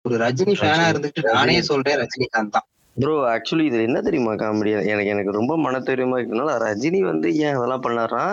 ஒரு 0.05 0.15
ரஜினி 0.21 0.55
ஃபேனா. 0.59 0.87
இருந்துட்டு 0.91 1.29
நானே 1.31 1.59
சொல்றேன் 1.69 2.01
ரஜினிகாந்த் 2.03 2.55
தான் 2.57 2.67
ப்ரோ 2.97 3.15
ஆக்சுவலி 3.31 3.65
இதுல 3.69 3.87
என்ன 3.87 4.01
தெரியுமா 4.03 4.33
காமெடி 4.41 4.73
எனக்கு 4.91 5.13
எனக்கு 5.13 5.33
ரொம்ப 5.33 5.55
மன 5.59 5.81
தெரியுமா 5.87 6.17
இருக்கனால 6.19 6.53
ரஜினி 6.63 7.01
வந்து 7.07 7.29
ஏன் 7.41 7.57
அதெல்லாம் 7.57 7.85
பண்ணாரா 7.87 8.25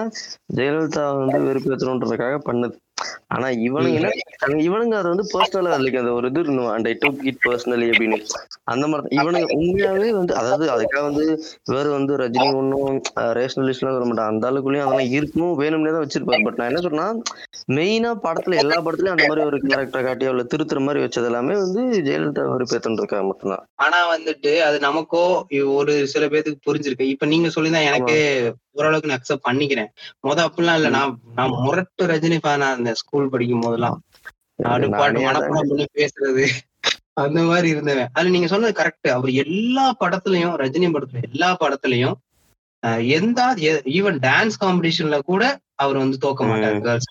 ஜெயலலிதா 0.57 1.05
வந்து 1.21 1.39
வெறுப்பேற்றணுன்றதுக்காக 1.47 2.37
பண்ணது 2.45 2.75
ஆனா 3.27 3.47
இவனுங்க 3.65 3.97
என்ன? 3.99 4.11
இவனுங்க 4.63 4.95
அதை 4.95 5.09
வந்து 5.11 5.25
பர்சனலா 5.33 5.77
லைக் 5.81 5.99
அந்த 5.99 6.13
ஒரு 6.13 6.27
இது 6.27 6.39
இருந்தோம் 6.39 6.71
and 6.73 6.87
I 6.87 6.93
took 7.01 7.21
it 7.23 7.41
personally 7.45 7.87
அப்படின்னு. 7.91 8.17
அந்த 8.65 8.85
மாதிரி 8.87 9.07
தான். 9.07 9.17
இவனுங்க 9.19 9.47
உண்மையாவே 9.57 10.09
வந்து 10.11 10.33
அதாவது 10.35 10.65
அதுக்காக 10.73 11.03
வந்து 11.09 11.25
வேற 11.71 11.85
வந்து 11.89 12.13
ரஜினி 12.17 12.47
ஒன்றும் 12.55 12.97
ரேஷனலிஸ்ட்லாம் 13.39 13.95
சொல்ல 13.95 14.09
மாட்டான் 14.09 14.31
அந்த 14.31 14.49
ஆளுக்குள்ளேயும் 14.49 14.85
அதெல்லாம் 14.85 15.13
இருக்கணும் 15.15 15.55
வேணும்னே 15.61 15.93
தான் 15.93 16.05
வச்சிருப்பாரு. 16.05 16.45
பட் 16.47 16.59
நான் 16.59 16.71
என்ன 16.71 16.81
சொன்னா 16.81 17.07
மெயினா 17.71 18.11
படத்துல 18.25 18.59
எல்லா 18.61 18.79
படத்துலயும் 18.79 19.15
அந்த 19.15 19.27
மாதிரி 19.27 19.47
ஒரு 19.49 19.59
கேரக்டர் 19.65 20.05
காட்டி 20.05 20.25
அவளை 20.25 20.45
திருத்துற 20.53 20.79
மாதிரி 20.79 21.03
வச்சது 21.03 21.29
எல்லாமே 21.31 21.55
வந்து 21.57 21.81
ஜெயலலிதா 22.07 22.45
வெறுப்பேற்றன்றதுக்காக 22.53 23.23
மட்டும்தான். 23.23 23.63
ஆனா 23.77 23.99
வந்துட்டு 24.13 24.53
அது 24.61 24.79
நமக்கோ 24.79 25.23
ஒரு 25.73 25.93
சில 26.07 26.23
பேருக்கு 26.27 26.65
புரிஞ்சிருக்கு. 26.67 27.11
இப்ப 27.13 27.25
நீங்க 27.25 27.49
சொல்லிதான் 27.49 27.87
எனக்கே 27.89 28.19
ஓரளவுக்கு 28.71 29.09
நான் 29.09 29.21
அக்செப்ட் 29.21 29.47
பண்ணிக்கிறேன். 29.49 29.89
முத 30.27 30.39
அப்படிலாம் 30.39 30.75
இல்ல. 30.75 30.89
நான் 30.89 31.19
நான் 31.35 31.49
முரட்டு 31.49 32.07
ரஜினி 32.07 32.37
ஃபேனா 32.43 32.71
இருந்தேன் 32.71 32.93
ஸ்கூல் 32.93 33.29
படிக்கும் 33.29 33.59
போதெல்லாம். 33.59 34.01
நாடு 34.55 34.89
பாட்டு 34.89 35.19
நானே 35.19 35.37
அதான். 35.37 35.41
மனப்பாடம் 35.41 35.67
பண்ணி 35.67 35.85
பேசுறது. 35.93 36.45
அந்த 37.13 37.41
மாதிரி 37.41 37.69
இருந்தவன். 37.69 38.09
அது 38.13 38.29
நீங்க 38.29 38.47
சொன்னது 38.47 38.73
கரெக்ட் 38.83 39.09
அவர் 39.09 39.31
எல்லா 39.31 39.95
படத்துலயும் 39.99 40.55
ரஜினி 40.63 40.89
படத்துல 40.89 41.23
எல்லா 41.31 41.57
படத்துலயும் 41.59 42.13
எந்த 43.07 43.53
ஈவன் 43.97 44.19
டான்ஸ் 44.19 44.59
காம்படிஷன்ல 44.59 45.19
கூட 45.19 45.43
அவர் 45.75 45.97
வந்து 45.97 46.17
தோக்க 46.21 46.41
மாட்டாரு. 46.41 46.79
கேர்ள்ஸ் 46.81 47.09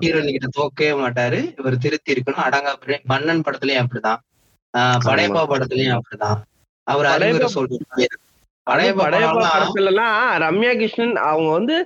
ஹீரோயின் 0.00 0.34
கிட்ட. 0.34 0.48
தோக்கவே 0.58 0.92
மாட்டாரு. 0.98 1.58
இவர் 1.58 1.78
திருத்தி 1.78 2.12
இருக்கணும். 2.12 2.44
அடங்கா 2.46 2.98
மன்னன் 3.04 3.40
படத்துலயும் 3.40 3.84
அப்படிதான். 3.84 4.20
ஆஹ் 4.78 4.98
படையப்பா 5.04 5.42
படத்துலயும் 5.46 5.98
அப்படிதான். 6.00 6.40
அவர் 6.86 7.06
அறிவுரை 7.06 7.48
சொல்றாரு 7.54 8.04
ரம்யா 10.44 10.72
கிருஷ்ணன் 10.78 11.14
அவங்க 11.26 11.50
வந்து 11.50 11.76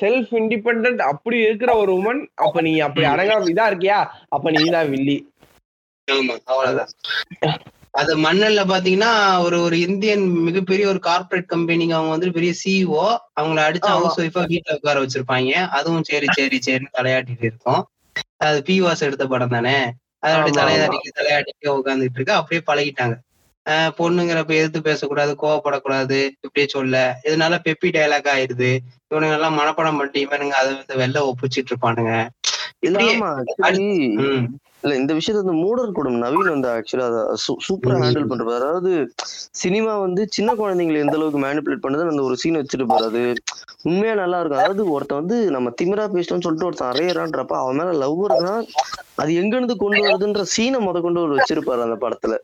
செல்ஃப் 0.00 0.32
இண்டிபெண்டன்ட் 0.40 1.02
அப்படி 1.12 1.38
இருக்கிற 1.40 1.70
ஒரு 1.76 1.92
உமன் 1.98 2.20
அப்ப 2.44 2.60
நீ 2.60 2.72
அப்படி 2.80 3.06
அடங்கா 3.06 3.36
இதா 3.54 3.66
இருக்கியா? 3.72 3.98
அப்ப 4.28 4.50
நீ 4.50 4.62
தான் 4.76 4.90
வில்லி. 4.90 5.16
ஆமா, 6.08 6.34
அவ்வளவுதான். 6.44 6.92
அது 7.94 8.12
மன்னன்ல 8.24 8.62
பாத்தீங்கன்னா 8.70 9.12
ஒரு 9.44 9.56
ஒரு 9.60 9.76
இந்தியன் 9.78 10.24
மிகப்பெரிய 10.46 10.84
ஒரு 10.88 11.00
கார்ப்பரேட் 11.06 11.46
கம்பெனிக்கு 11.46 11.96
அவங்க 11.96 12.12
வந்து 12.14 12.36
பெரிய 12.36 12.52
சிஇஓ 12.60 13.04
அவங்கள 13.40 13.60
அடிச்சு. 13.68 13.90
ஹவுஸ் 13.94 14.18
ஒய்ஃபா 14.22 14.42
வீட்டுல 14.52 14.76
உட்கார 14.78 14.98
வச்சிருப்பாங்க. 15.04 15.52
அதுவும் 15.78 16.06
சரி 16.10 16.28
சரி 16.38 16.58
சரின்னு 16.66 16.96
தலையாட்டிட்டு 16.98 17.46
இருக்கும். 17.50 17.82
அது 18.46 18.58
பி 18.62 18.76
வாஸ் 18.82 19.06
எடுத்த 19.06 19.26
படம் 19.26 19.54
தானே? 19.56 19.76
அது 20.22 20.34
அப்படி 20.36 20.52
ஆமா, 20.52 20.58
தலையாட்டிக்கு 20.60 21.16
தலையாட்டிக்கு 21.18 21.68
உட்காந்துட்டு 21.78 22.18
இருக்கு. 22.20 22.38
அப்படியே 22.40 22.62
பழகிட்டாங்க. 22.70 23.16
பொண்ணுங்கிறப்ப 23.98 24.54
எதிர்த்து 24.58 24.80
பேசக்கூடாது 24.88 25.32
கோவப்படக்கூடாது 25.42 26.18
இப்படியே 26.44 26.66
சொல்ல. 26.76 26.96
இதனால 27.28 27.58
பெப்பி 27.66 27.90
டயலாக் 27.96 28.30
ஆயிருது 28.34 28.70
இவனுங்க 29.10 29.36
எல்லாம் 29.38 29.58
மனப்படம் 29.60 29.98
பண்ணிட்டு 29.98 30.24
இவனுங்க 30.26 30.56
அதை 30.60 30.70
வந்து 30.74 31.00
வெளில 31.02 31.22
ஒப்பிச்சிட்டு 31.30 31.72
இருப்பானுங்க. 31.72 32.14
இல்ல 32.86 32.98
இந்த 34.98 35.12
விஷயத்த 35.16 35.40
வந்து 35.40 35.54
மூடர் 35.62 35.94
கூடம். 35.94 36.18
நவீன் 36.24 36.52
வந்து 36.54 36.68
ஆக்சுவலா 36.74 37.06
சூப்பரா. 37.66 37.94
ஹேண்டில் 38.02 38.28
பண்றாரு. 38.30 38.52
அதாவது 38.60 38.90
சினிமா 39.62 39.92
வந்து 40.04 40.22
சின்ன 40.36 40.50
குழந்தைங்களை 40.60 40.98
எந்த 41.04 41.16
அளவுக்கு 41.18 41.40
மேனிபுலேட் 41.46 41.84
பண்ணுது 41.84 42.12
அந்த 42.12 42.22
ஒரு 42.28 42.36
சீன் 42.42 42.60
வச்சிருப்பாரு 42.60 43.08
அது 43.10 43.22
உண்மையா 43.88 44.14
நல்லா 44.20 44.38
இருக்கும். 44.40 44.60
அதாவது 44.60 44.84
ஒருத்தன் 44.94 45.20
வந்து 45.22 45.38
நம்ம 45.56 45.72
திமிரா 45.80 46.04
பேசிட்டோம்னு 46.14 46.46
சொல்லிட்டு 46.46 46.68
ஒருத்தன் 46.68 46.90
அறையறான்றப்ப 46.92 47.56
அவன் 47.62 47.78
மேல 47.80 47.96
லவ் 48.02 48.22
வருதுன்னா 48.22 48.54
அது 49.22 49.30
எங்க 49.42 49.54
இருந்து 49.56 49.76
கொண்டு 49.76 50.00
வருதுன்ற 50.06 50.44
சீனை 50.54 50.80
முத 50.86 51.00
கொண்டு 51.00 51.24
ஒரு 51.26 51.34
வச்சிருப்பாரு 51.38 51.86
அந்த 51.86 51.98
படத்துல. 52.04 52.36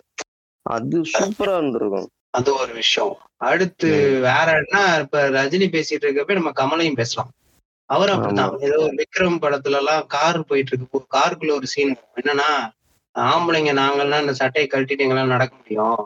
அது 0.66 0.98
சூப்பரா 1.04 1.56
இருந்திருக்கும். 1.56 2.08
அது 2.30 2.54
ஒரு 2.54 2.72
விஷயம். 2.72 3.14
அடுத்து 3.36 3.88
வேற 4.20 4.52
என்ன 4.62 4.98
இப்ப 5.00 5.28
ரஜினி 5.28 5.66
பேசிட்டு 5.68 6.06
இருக்கப்ப 6.06 6.32
நம்ம 6.32 6.52
கமலையும் 6.56 6.94
பேசலாம். 6.94 7.30
அவர் 7.90 8.08
அப்படித்தான். 8.08 8.54
ஏதோ 8.60 8.78
விக்ரம் 9.00 9.42
படத்துல 9.42 9.76
எல்லாம் 9.76 10.06
கார் 10.06 10.40
போயிட்டு 10.44 10.72
இருக்கு 10.72 11.00
காருக்குள்ள 11.16 11.52
ஒரு 11.52 11.66
சீன் 11.66 11.92
என்னன்னா 12.16 12.48
ஆம்பளைங்க 13.14 13.72
நாங்கெல்லாம் 13.72 14.20
இந்த 14.20 14.32
சட்டையை 14.32 14.68
கழட்டிட்டு 14.70 15.04
எங்களால 15.04 15.26
நடக்க 15.26 15.54
முடியும். 15.56 15.98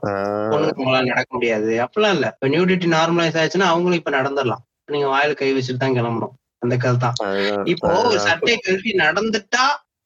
பொண்ணுங்க 0.53 0.83
உங்களால 0.83 1.05
நடக்க 1.05 1.31
முடியாது. 1.35 1.81
அப்படிலாம் 1.81 2.15
இல்ல. 2.15 2.27
இப்ப 2.35 2.49
நியூடிட்டி 2.49 2.89
நார்மலைஸ் 2.93 3.39
ஆயிடுச்சுன்னா 3.39 3.69
அவங்களும் 3.69 3.97
இப்ப 3.97 4.11
நடந்துடலாம். 4.11 4.63
நீங்க 4.87 5.07
வாயில 5.07 5.35
கை 5.35 5.53
வச்சுட்டு 5.55 5.77
தான் 5.77 5.97
கிளம்பணும். 5.97 6.35
அந்த 6.59 6.77
கதை 6.77 6.99
தான் 6.99 7.17
இப்போ 7.65 7.89
ஒரு 8.03 8.19
சட்டையை 8.19 8.59
கழட்டி 8.59 8.93
நடந்துட்டா 8.99 9.65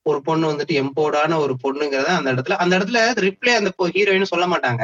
ஒரு 0.09 0.19
பொண்ணு 0.27 0.49
வந்துட்டு 0.51 0.73
எம்போர்டான 0.81 1.37
ஒரு 1.43 1.53
பொண்ணுங்கிறத 1.63 2.11
அந்த 2.19 2.29
இடத்துல 2.33 2.57
அந்த 2.63 2.73
இடத்துல 2.77 2.99
ரிப்ளை 3.27 3.53
அந்த 3.59 3.71
ஹீரோயின் 3.95 4.31
சொல்ல 4.31 4.45
மாட்டாங்க. 4.53 4.83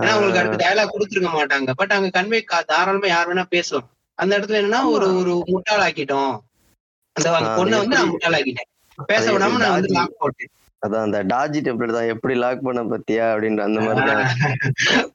ஏன்னா 0.00 0.12
அவங்களுக்கு 0.14 0.40
அடுத்த 0.40 0.58
டயலாக் 0.62 0.92
கொடுத்துருக்க 0.94 1.30
மாட்டாங்க. 1.38 1.70
பட் 1.80 1.94
அங்க 1.96 2.08
கன்வே 2.16 2.40
தாராளமா 2.72 3.08
யார் 3.12 3.28
வேணா 3.30 3.44
பேசலாம். 3.56 3.88
அந்த 4.18 4.32
இடத்துல 4.38 4.60
என்னன்னா 4.62 4.80
ஒரு 4.94 5.06
ஒரு 5.20 5.32
முட்டாள் 5.52 5.84
ஆக்கிட்டோம் 5.86 6.34
அந்த 7.16 7.26
அந்த 7.38 7.50
பொண்ணை 7.58 7.78
வந்து 7.82 7.98
நான் 7.98 8.12
முட்டாள் 8.12 8.36
ஆக்கிட்டேன் 8.38 8.70
பேச 9.12 9.24
விடாம 9.34 9.58
நான் 9.62 9.76
வந்து 9.76 9.92
லாக் 9.96 10.20
போட்டேன். 10.22 10.50
அதான் 10.82 11.04
அந்த 11.06 11.18
டாஜி 11.32 11.60
டெப்லெட் 11.66 11.96
தான். 11.96 12.10
எப்படி 12.14 12.34
லாக் 12.44 12.64
பண்ண 12.66 12.80
பத்தியா 12.92 13.26
அப்படின்ற 13.32 13.62
அந்த 13.68 13.80
மாதிரி 13.86 14.02
தான். 14.10 14.24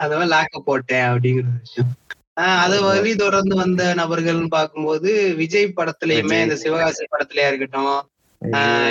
அந்த 0.02 0.14
மாதிரி 0.16 0.32
லாக்க 0.36 0.62
போட்டேன் 0.70 1.08
அப்படிங்கிற 1.10 1.47
விஷயம். 1.64 1.91
அது 2.64 2.76
வழி 2.88 3.12
தொடர்ந்து 3.22 3.56
வந்த 3.62 3.84
நபர்கள்னு 4.00 4.50
பார்க்கும்போது 4.56 5.10
விஜய் 5.41 5.76
படத்துலயுமே 5.80 6.38
இந்த 6.45 6.56
சிவகாசி 6.64 7.06
படத்துலயா 7.14 7.50
இருக்கட்டும் 7.52 7.93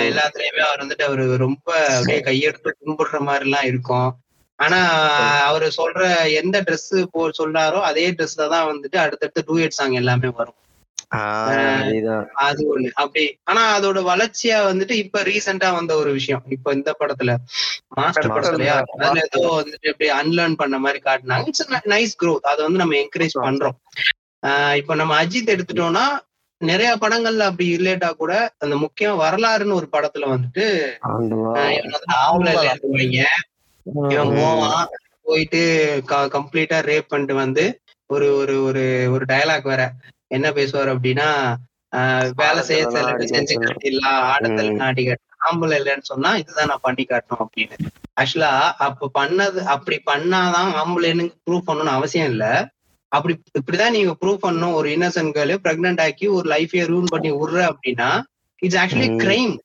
எல்லாத்துலயுமே 0.07 0.61
அவர் 0.67 0.81
வந்துட்டு 0.83 1.03
அவரு 1.03 1.23
ரொம்ப 1.37 1.67
அப்படியே 1.89 2.19
கையெடுத்து 2.21 2.71
கும்பிடுற 2.79 3.19
மாதிரி 3.19 3.45
எல்லாம் 3.45 3.63
இருக்கும். 3.63 4.09
ஆனா 4.59 4.79
அவரு 5.47 5.67
சொல்ற 5.77 5.99
எந்த 6.41 6.57
ட்ரெஸ் 6.61 6.89
போ 7.11 7.29
சொல்றாரோ 7.39 7.79
அதே 7.81 8.11
ட்ரெஸ்ல 8.11 8.47
தான் 8.49 8.69
வந்துட்டு 8.71 8.97
அடுத்தடுத்து 8.97 9.47
டூயட் 9.49 9.77
சாங் 9.77 9.99
எல்லாமே 10.01 10.31
வரும். 10.39 10.57
அது 12.43 12.61
ஒண்ணு. 12.73 12.89
அப்படி 12.93 13.23
ஆனா 13.43 13.61
அதோட 13.77 13.99
வளர்ச்சியா 14.09 14.57
வந்துட்டு 14.67 14.95
இப்ப 15.03 15.21
ரீசெண்டா 15.23 15.69
வந்த 15.73 15.93
ஒரு 15.95 16.11
விஷயம். 16.11 16.43
இப்ப 16.47 16.73
இந்த 16.73 16.91
படத்துல. 16.99 17.33
மாஸ்டர் 17.97 18.33
படத்துலயா 18.35 18.75
அதுல 18.97 19.23
ஏதோ 19.29 19.41
வந்துட்டு 19.59 19.89
இப்படி 19.93 20.09
அன்லேர்ன் 20.19 20.55
பண்ண 20.55 20.77
மாதிரி 20.79 21.01
காட்டினாங்க. 21.03 21.47
இட்ஸ் 21.47 21.65
நைஸ் 21.93 22.13
க்ரோத் 22.23 22.49
அதை 22.51 22.61
வந்து 22.65 22.81
நம்ம 22.83 22.95
என்கரேஜ் 22.95 23.37
பண்றோம். 23.47 23.77
இப்ப 24.75 24.95
நம்ம 24.95 25.15
அஜித் 25.23 25.53
எடுத்துட்டோம்னா 25.55 26.05
நிறைய 26.61 26.89
படங்கள்ல 26.97 27.47
அப்படி 27.47 27.65
ரிலேட்டா 27.75 28.09
கூட 28.13 28.31
அந்த 28.57 28.75
முக்கியம் 28.75 29.21
வரலாறுன்னு 29.21 29.77
ஒரு 29.77 29.87
படத்துல 29.91 30.29
வந்துட்டு 30.31 30.65
இவன் 34.07 34.33
போவான் 34.37 34.87
போயிட்டு 35.23 35.61
கம்ப்ளீட்டா 36.35 36.77
ரேப் 36.85 37.11
பண்ணிட்டு 37.11 37.35
வந்து 37.35 37.63
ஒரு 38.09 38.27
ஒரு 38.35 38.55
ஒரு 38.63 38.83
ஒரு 39.11 39.23
டயலாக் 39.25 39.63
வேற. 39.63 39.81
என்ன 40.27 40.47
பேசுவார் 40.51 40.93
அப்படின்னா 40.93 41.27
வேலை 42.39 42.61
செய்ய 42.63 42.81
செல்ல 42.87 43.27
செஞ்சு 43.31 43.55
கட்டிடலாம் 43.61 44.19
ஆடத்தல் 44.31 44.71
நாடி 44.75 45.03
கட்டலாம் 45.03 45.27
ஆம்பளை 45.47 45.75
இல்லைன்னு 45.79 46.09
சொன்னா 46.09 46.31
இதுதான் 46.37 46.69
நான் 46.71 46.85
பண்ணி 46.87 47.03
காட்டணும் 47.05 47.43
அப்படின்னு. 47.45 47.75
ஆக்சுவலா 48.17 48.51
அப்ப 48.85 49.09
பண்ணது 49.19 49.59
அப்படி 49.73 49.97
பண்ணாதான் 50.05 50.71
ஆம்பளைன்னு 50.81 51.25
ப்ரூவ் 51.45 51.67
பண்ணணும்னு 51.67 51.97
அவசியம் 51.97 52.29
இல்ல. 52.31 52.45
அப்படி 53.11 53.33
இப்படிதான் 53.59 53.95
நீங்க 53.97 54.11
ப்ரூவ் 54.19 54.43
பண்ணணும். 54.43 54.75
ஒரு 54.79 54.87
இன்னசென்ட் 54.95 55.33
கேர்ள் 55.37 55.53
பிரெக்னென்ட் 55.65 56.01
ஆக்கி 56.05 56.25
ஒரு 56.37 56.47
லைஃபே 56.53 56.83
ரூல் 56.91 57.11
பண்ணி 57.13 57.31
விடுற 57.39 57.59
அப்படின்னா 57.71 58.09
இட்ஸ் 58.61 58.79
ஆக்சுவலி 58.81 59.09
கிரைம் 59.23 59.55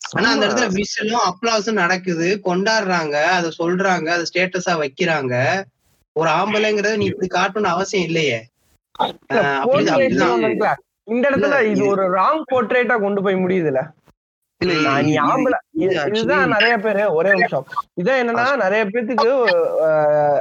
ஆனா 0.00 0.26
அந்த 0.32 0.42
இடத்துல 0.46 0.66
விஷயம் 0.80 1.24
அப்ளாஸும் 1.30 1.80
நடக்குது. 1.82 2.28
கொண்டாடுறாங்க 2.48 3.16
அதை 3.36 3.48
சொல்றாங்க 3.60 4.08
அதை 4.16 4.24
ஸ்டேட்டஸா 4.30 4.74
வைக்கிறாங்க. 4.82 5.34
ஒரு 6.16 6.28
ஆம்பளைங்கிறத 6.40 6.92
நீ 7.00 7.06
இப்படி 7.12 7.28
காட்டணும்னு 7.32 7.74
அவசியம் 7.74 8.06
இல்லையே. 8.08 8.38
இந்த 11.14 11.24
இடத்துல 11.30 11.56
இது 11.72 11.82
ஒரு 11.94 12.04
ராங் 12.18 12.42
போர்ட்ரேட்டா 12.52 12.96
கொண்டு 13.04 13.20
போய் 13.24 13.42
முடியுதுல 13.42 13.80
இதுதான் 14.60 16.52
நிறைய 16.54 16.74
பேரு 16.78 17.02
ஒரே 17.14 17.30
நிமிஷம். 17.32 17.64
இதான் 18.00 18.20
என்னன்னா 18.20 18.44
நிறைய 18.56 18.82
பேத்துக்கு 18.86 19.30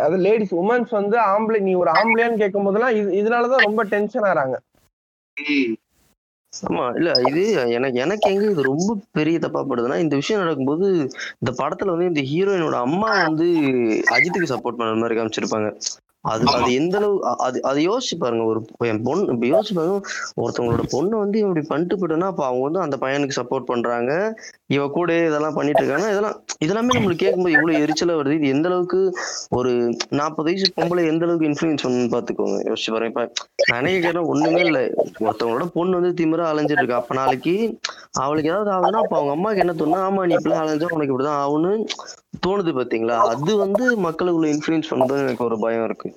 அது 0.06 0.18
லேடிஸ் 0.18 0.54
உமன்ஸ் 0.56 0.92
வந்து 0.92 1.18
ஆம்பளை 1.32 1.60
நீ 1.60 1.74
ஒரு 1.76 1.92
ஆம்பளையான்னு 1.96 2.42
கேட்கும் 2.44 2.68
போதெல்லாம் 2.68 2.96
இது 2.96 3.10
இதனாலதான் 3.20 3.66
ரொம்ப 3.68 3.84
டென்ஷன் 3.92 4.28
ஆறாங்க 4.32 4.58
ஆமா 6.54 6.84
இல்ல 6.98 7.10
இது 7.30 7.42
எனக்கு 7.74 7.98
எனக்கு 8.00 8.30
எங்க 8.30 8.44
இது 8.46 8.62
ரொம்ப 8.64 8.92
பெரிய 9.12 9.38
தப்பா 9.40 9.62
படுதுன்னா 9.64 9.98
இந்த 9.98 10.16
விஷயம் 10.16 10.44
நடக்கும்போது 10.44 10.88
இந்த 11.36 11.52
படத்துல 11.58 11.94
வந்து 11.94 12.12
இந்த 12.12 12.22
ஹீரோயினோட 12.30 12.78
அம்மா 12.88 13.10
வந்து 13.22 13.48
அஜித்துக்கு 14.16 14.52
சப்போர்ட் 14.54 14.80
பண்ற 14.80 14.96
மாதிரி 14.96 15.18
காமிச்சிருப்பாங்க. 15.18 15.70
அது 16.26 16.46
அது 16.56 16.70
எந்த 16.78 16.96
அளவு 17.00 17.16
அது 17.46 17.58
அதை 17.64 17.80
யோசிச்சு 17.86 18.16
பாருங்க. 18.18 18.44
ஒரு 18.46 18.60
என் 18.86 19.02
பொண்ணு 19.04 19.34
இப்ப 19.34 19.48
யோசிச்சு 19.52 19.76
பாருங்க. 19.76 19.98
ஒருத்தவங்களோட 20.42 20.84
பொண்ணு 20.94 21.16
வந்து 21.20 21.38
இப்படி 21.42 21.64
பண்ணிட்டு 21.68 21.96
போயிட்டோம்னா 21.96 22.30
அப்ப 22.32 22.44
அவங்க 22.48 22.64
வந்து 22.68 22.84
அந்த 22.86 22.98
பையனுக்கு 23.02 23.38
சப்போர்ட் 23.40 23.70
பண்றாங்க. 23.72 24.12
இவ 24.70 24.84
கூட 24.92 25.10
இதெல்லாம் 25.28 25.58
பண்ணிட்டு 25.58 25.84
இருக்காங்க. 25.84 26.08
இதெல்லாம் 26.10 26.36
இதெல்லாமே 26.62 26.96
நம்மளுக்கு 26.96 27.24
கேட்கும்போது 27.24 27.58
எவ்வளவு 27.58 27.82
எரிச்சலா 27.84 28.16
வருது. 28.16 28.38
இது 28.40 28.54
எந்த 28.56 28.68
அளவுக்கு 28.68 29.02
ஒரு 29.58 29.72
நாற்பது 30.16 30.48
வயசு 30.50 30.68
பொம்பளை 30.76 31.04
எந்த 31.12 31.26
அளவுக்கு 31.26 31.50
இன்ஃபுளுன்ஸ் 31.50 31.86
பண்ணு 31.86 32.08
பாத்துக்கோங்க. 32.14 32.58
யோசிச்சு 32.70 32.94
பாருங்க. 32.94 33.12
இப்ப 33.14 33.26
நினைக்க 33.74 34.00
கேட்டா 34.02 34.22
ஒண்ணுமே 34.32 34.64
இல்ல. 34.68 34.80
ஒருத்தவங்களோட 35.24 35.68
பொண்ணு 35.76 35.98
வந்து 36.00 36.12
திமிரா 36.20 36.46
அலைஞ்சிட்டு 36.52 36.84
இருக்கா. 36.84 37.02
அப்ப 37.02 37.16
நாளைக்கு 37.16 37.56
அவளுக்கு 38.22 38.52
ஏதாவது 38.52 38.72
ஆகுதுன்னா 38.74 39.02
அப்ப 39.04 39.16
அவங்க 39.18 39.34
அம்மாக்கு 39.36 39.64
என்ன 39.64 39.76
தோணுனா 39.76 40.02
ஆமா 40.08 40.22
நீ 40.28 40.36
இப்படிலாம் 40.38 40.64
அலைஞ்சா 40.64 40.90
உனக்கு 40.90 41.14
இப்படிதான் 41.14 41.42
ஆகும்னு 41.42 41.74
தோணுது 42.46 42.72
பாத்தீங்களா? 42.78 43.18
அது 43.34 43.52
வந்து 43.58 43.86
மக்களுக்குள்ள 44.02 44.48
இன்ஃபுளுன்ஸ் 44.54 44.92
பண்ணுறது 44.92 45.26
எனக்கு 45.26 45.44
ஒரு 45.44 45.58
பயம் 45.60 45.84
இருக்கு. 45.84 46.10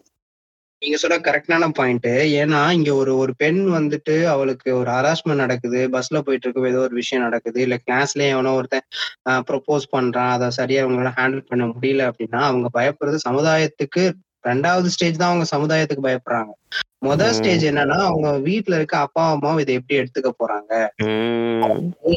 நீங்க 0.82 0.96
சொல்ற 1.02 1.16
கரெக்டான 1.18 1.68
பாயிண்ட் 1.72 2.06
ஏன்னா 2.40 2.70
இங்க 2.70 2.90
ஒரு 2.94 3.12
ஒரு 3.16 3.32
பெண் 3.36 3.60
வந்துட்டு 3.68 4.24
அவளுக்கு 4.24 4.68
ஒரு 4.76 4.90
ஹராஸ்மெண்ட் 4.90 5.42
நடக்குது. 5.42 5.80
பஸ்ல 5.88 6.18
போயிட்டு 6.20 6.46
இருக்கு 6.46 6.68
ஏதோ 6.68 6.78
ஒரு 6.78 6.94
விஷயம் 6.94 7.24
நடக்குது. 7.24 7.58
இல்ல 7.60 7.76
கிளாஸ்லயே 7.86 8.28
எவனோ 8.28 8.52
ஒருத்தன் 8.54 8.86
ப்ரொபோஸ் 9.50 9.86
பண்றான். 9.96 10.32
அதை 10.36 10.50
சரியா 10.50 10.84
அவங்களால 10.84 11.12
ஹேண்டில் 11.18 11.48
பண்ண 11.48 11.64
முடியல 11.64 12.10
அப்படின்னா 12.10 12.42
அவங்க 12.50 12.68
பயப்படுறது 12.78 13.18
சமுதாயத்துக்கு 13.28 14.04
ரெண்டாவது 14.48 14.94
ஸ்டேஜ் 14.94 15.20
தான் 15.20 15.30
அவங்க 15.30 15.46
சமுதாயத்துக்கு 15.54 16.06
பயப்படுறாங்க. 16.06 16.52
முதல் 17.06 17.34
ஸ்டேஜ் 17.36 17.64
என்னன்னா 17.68 17.96
அவங்க 18.06 18.28
வீட்டுல 18.46 18.78
இருக்க 18.78 18.94
அப்பா 18.98 19.22
அம்மாவும் 19.32 19.60
இதை 19.62 19.74
எப்படி 19.74 19.98
எடுத்துக்க 19.98 20.30
போறாங்க? 20.32 20.72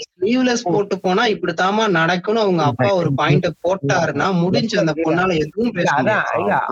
ஸ்லீவ்லெஸ் 0.05 0.63
போட்டு 0.67 0.95
போனா 0.99 1.23
இப்படித்தாமா 1.33 1.83
நடக்கணும் 1.97 2.43
அவங்க 2.43 2.63
அப்பா 2.63 2.87
ஒரு 2.93 3.09
பாயிண்ட 3.19 3.49
போட்டாருன்னா 3.65 4.27
முடிஞ்சு 4.39 4.75
அந்த 4.81 4.93
பொண்ணால 5.01 5.35
எதுவும் 5.43 5.77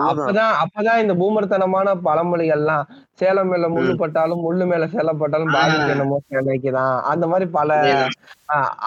அப்பதான் 0.08 0.54
அப்பதான் 0.62 1.02
இந்த 1.02 1.14
பூமர்த்தனமான 1.14 1.94
பழமொழிகள்லாம் 2.08 2.84
சேலம் 3.20 3.50
மேல 3.52 3.68
முள்ளு 3.68 3.94
பட்டாலும் 3.94 4.44
முள்ளு 4.46 4.66
மேல 4.66 4.84
சேலப்பட்டாலும் 4.92 5.54
பாதிக்கு 5.56 5.94
என்னமோ 5.94 6.18
நினைக்கிறான் 6.38 6.96
அந்த 7.12 7.26
மாதிரி 7.26 7.48
பல 7.50 7.78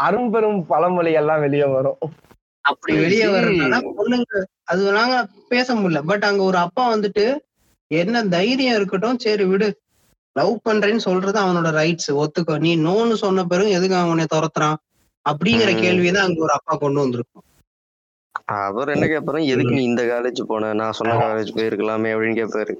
அரும்பெரும் 0.06 0.62
பழமொழிகள் 0.72 1.22
எல்லாம் 1.22 1.44
வெளியே 1.46 1.68
வரும். 1.76 2.00
அப்படி 2.66 2.93
வெளியே 3.03 3.28
வரணும்னா 3.36 3.80
பொண்ணுங்க 3.97 4.41
அது 4.72 4.82
நாங்க 4.97 5.16
பேச 5.51 5.68
முடியல. 5.76 6.01
பட் 6.11 6.26
அங்க 6.30 6.41
ஒரு 6.43 6.57
அப்பா 6.66 6.84
வந்துட்டு 6.93 7.26
என்ன 7.91 8.24
தைரியம் 8.36 8.76
இருக்கட்டும் 8.76 9.22
சரி 9.26 9.45
விடு. 9.51 9.70
லவ் 10.36 10.53
பண்றேன்னு 10.68 11.05
சொல்றது 11.07 11.38
அவனோட 11.41 11.70
ரைட்ஸ் 11.80 12.11
ஒத்துக்கோ. 12.22 12.55
நீ 12.66 12.72
நோன்னு 12.88 13.16
சொன்ன 13.24 13.43
பிறகு 13.51 13.76
எதுக்கு 13.78 13.95
அவன் 13.95 14.32
துரத்துறான்? 14.36 14.80
அப்படிங்கிற 15.26 15.72
கேள்விதான் 15.82 16.28
அங்க 16.28 16.41
ஒரு 16.47 16.53
அப்பா 16.53 16.74
கொண்டு 16.76 16.99
வந்திருக்கும். 16.99 17.45
அவர் 18.64 18.93
என்ன 18.93 19.05
கேட்பாரு 19.05 19.41
எதுக்கு 19.53 19.76
நீ 19.76 19.84
இந்த 19.84 20.03
காலேஜ் 20.03 20.41
போன? 20.51 20.72
நான் 20.82 20.97
சொன்ன 20.99 21.18
காலேஜ் 21.24 21.55
போயிருக்கலாமே 21.57 22.11
அப்படின்னு 22.14 22.39
கேட்பாரு 22.41 22.76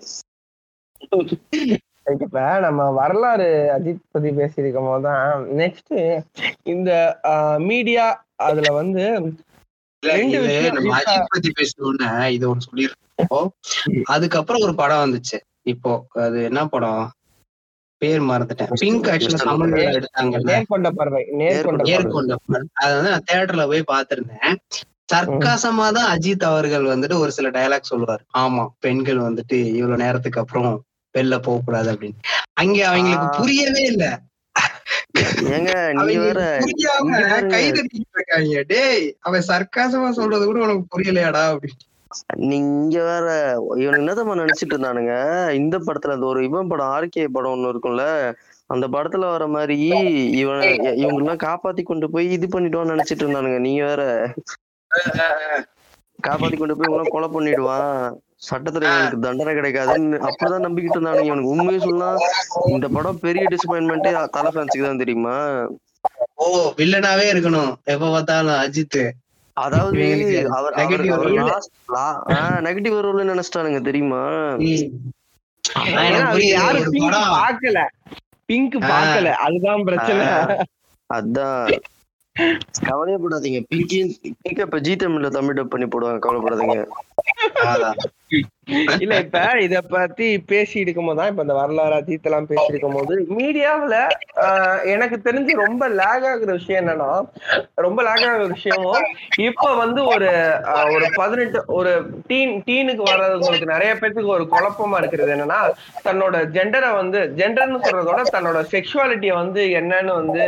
இப்ப 2.24 2.42
நம்ம 2.60 2.82
வரலாறு 2.92 3.48
அஜித் 3.76 4.12
பத்தி 4.14 4.30
பேசியிருக்கும் 4.40 4.88
போதுதான். 4.90 5.44
நெக்ஸ்ட் 5.60 5.94
இந்த 6.64 6.92
மீடியா 7.70 8.06
அதுல 8.48 8.70
வந்து 8.74 9.04
பேசணும்னு 11.58 12.08
இது 12.30 12.46
ஒண்ணு 12.52 12.68
சொல்லிருக்கோம் 12.68 13.50
அதுக்கப்புறம் 14.08 14.62
ஒரு 14.62 14.76
படம் 14.76 15.04
வந்துச்சு. 15.04 15.38
இப்போ 15.66 15.92
அது 16.24 16.38
என்ன 16.44 16.62
படம்? 16.68 17.04
பேர் 18.02 18.24
மறந்துட்டேன். 18.30 18.72
பிங்க் 18.80 19.08
ஆக்சுவலா 19.08 19.44
தமிழ்ல 19.44 19.84
எடுத்தாங்கல்ல? 19.92 20.48
நேர்கொண்ட 20.50 20.90
பறவை 20.92 21.22
நேர்கொண்ட 21.42 21.84
நேர்கொண்ட 21.84 22.34
பறவை 22.44 22.68
அதை 22.74 22.92
வந்து 22.96 23.12
நான் 23.12 23.28
தியேட்டர்ல 23.28 23.66
போய் 23.68 23.92
பாத்திருந்தேன் 23.92 24.58
சர்க்காசமா 25.14 25.92
தான் 25.92 26.10
அஜித் 26.14 26.44
அவர்கள் 26.44 26.86
வந்துட்டு 26.86 27.16
ஒரு 27.18 27.32
சில 27.32 27.48
டைலாக் 27.50 27.92
சொல்லுவாரு. 27.92 28.24
ஆமா 28.38 28.64
பெண்கள் 28.80 29.20
வந்துட்டு 29.20 29.58
இவ்வளவு 29.74 30.02
நேரத்துக்கு 30.04 30.40
அப்புறம் 30.40 30.70
வெளில 31.16 31.36
போக 31.40 31.62
கூடாது 31.66 31.90
அப்படின்னு. 31.94 32.18
அங்க 32.54 32.78
அவங்களுக்கு 32.88 33.28
புரியவே 33.40 33.84
இல்ல. 33.86 34.06
அவன் 39.28 39.48
சர்க்காசமா 39.50 40.10
சொல்றது 40.20 40.46
கூட 40.46 40.60
உனக்கு 40.68 40.86
புரியலையாடா 40.94 41.44
அப்படின்னு. 41.54 41.80
நீங்க 42.52 42.96
வேற 43.04 43.28
இவனுக்கு 43.82 44.02
என்னதான் 44.02 44.42
நினைச்சிட்டு 44.42 44.74
இருந்தானுங்க? 44.74 45.14
இந்த 45.62 45.76
படத்துல 45.86 46.16
அந்த 46.18 46.28
ஒரு 46.32 46.42
இவன் 46.48 46.72
படம் 46.72 46.92
ஆர்கே 46.96 47.24
படம் 47.36 47.54
ஒண்ணு 47.56 47.72
இருக்கும்ல 47.72 48.06
அந்த 48.74 48.86
படத்துல 48.88 49.30
வர 49.32 49.46
மாதிரி 49.48 49.78
இவன் 50.42 50.62
இவங்க 51.00 51.22
எல்லாம் 51.22 51.44
காப்பாத்தி 51.48 51.84
கொண்டு 51.84 52.08
போய் 52.10 52.28
இது 52.36 52.48
பண்ணிடுவான்னு 52.48 52.94
நினைச்சிட்டு 52.94 53.24
இருந்தானுங்க. 53.24 53.60
நீங்க 53.60 53.82
வேற 53.92 54.04
காப்பாத்தி 56.20 56.58
கொண்டு 56.58 56.78
போய் 56.78 56.92
இவங்க 56.92 57.14
கொலை 57.16 57.30
பண்ணிடுவான். 57.36 57.98
சட்டத்துல 58.44 58.86
இவனுக்கு 58.92 59.20
தண்டனை 59.26 59.54
கிடைக்காதுன்னு 59.56 60.18
அப்படிதான் 60.28 60.66
நம்பிக்கிட்டு 60.66 60.98
இருந்தானுங்க. 60.98 61.30
இவனுக்கு 61.30 61.54
உண்மையை 61.56 61.80
சொன்னா 61.86 62.10
இந்த 62.74 62.88
படம் 62.96 63.22
பெரிய 63.26 63.44
டிசப்பாயின்மெண்ட்டே 63.54 64.14
தலை 64.38 64.52
ஃபேன்ஸுக்கு 64.54 64.88
தான் 64.88 65.02
தெரியுமா? 65.04 65.36
ஓ 66.44 66.46
வில்லனாவே 66.80 67.26
இருக்கணும். 67.34 67.72
எப்ப 67.94 68.10
பார்த்தாலும் 68.16 68.58
அஜித் 68.64 69.02
அதாவது 69.58 70.04
அவர். 70.58 70.76
நெகட்டிவ் 72.68 72.98
ரோல் 73.06 73.32
நினைச்சிட்டானுங்க 73.32 73.82
தெரியுமா? 73.90 74.22
எனக்கு 75.98 77.02
பாக்கல 77.36 77.82
பிங்க். 78.50 78.78
பாக்கல 78.90 79.30
அதுதான் 79.46 79.86
பிரச்சனை. 79.90 80.26
அதான். 81.10 81.68
கவலையப்படாதீங்க. 82.88 83.60
பிங்கி 83.72 83.98
பிங்க 84.44 84.62
இப்ப 84.68 84.80
ஜி 84.86 84.94
தமிழ்ல 85.02 85.30
தமிழ் 85.36 85.58
டப் 85.58 85.72
பண்ணி 85.74 85.88
போடுவாங்க. 85.88 86.22
கவலைப்படாதீங்க. 86.26 86.78
இல்ல 89.04 89.14
இப்ப 89.24 89.40
இத 89.60 89.78
பத்தி 89.94 90.28
பேசி 90.52 90.78
இருக்கும் 90.80 91.08
போதுதான் 91.08 91.30
இப்ப 91.32 91.44
இந்த 91.46 91.56
வரலாறு 91.58 91.98
தீத்தெல்லாம் 92.08 92.48
பேசி 92.52 92.72
இருக்கும் 92.72 92.96
போது 92.98 93.14
மீடியாவுல 93.38 93.96
எனக்கு 94.94 95.18
தெரிஞ்சு 95.26 95.54
ரொம்ப 95.64 95.88
லேக் 96.00 96.28
ஆகுற 96.30 96.50
விஷயம் 96.52 96.82
என்னன்னா 96.82 97.10
ரொம்ப 97.78 98.00
லேக் 98.08 98.26
ஆகுற 98.30 98.46
விஷயமும் 98.54 99.04
இப்ப 99.48 99.68
வந்து 99.76 100.02
ஒரு 100.14 100.30
ஒரு 100.96 101.08
பதினெட்டு 101.18 101.62
ஒரு 101.78 101.94
டீன் 102.28 102.56
டீனுக்கு 102.70 103.06
வர்றவங்களுக்கு 103.12 103.74
நிறைய 103.74 103.94
பேத்துக்கு 103.96 104.36
ஒரு 104.38 104.48
குழப்பமா 104.54 105.00
இருக்கிறது 105.02 105.34
என்னன்னா 105.36 105.62
தன்னோட 106.08 106.38
ஜெண்டரை 106.58 106.92
வந்து 107.02 107.22
ஜெண்டர்னு 107.42 107.86
சொல்றதோட 107.88 108.24
தன்னோட 108.36 108.62
செக்ஷுவாலிட்டியை 108.74 109.36
வந்து 109.44 109.64
என்னன்னு 109.82 110.14
வந்து 110.22 110.46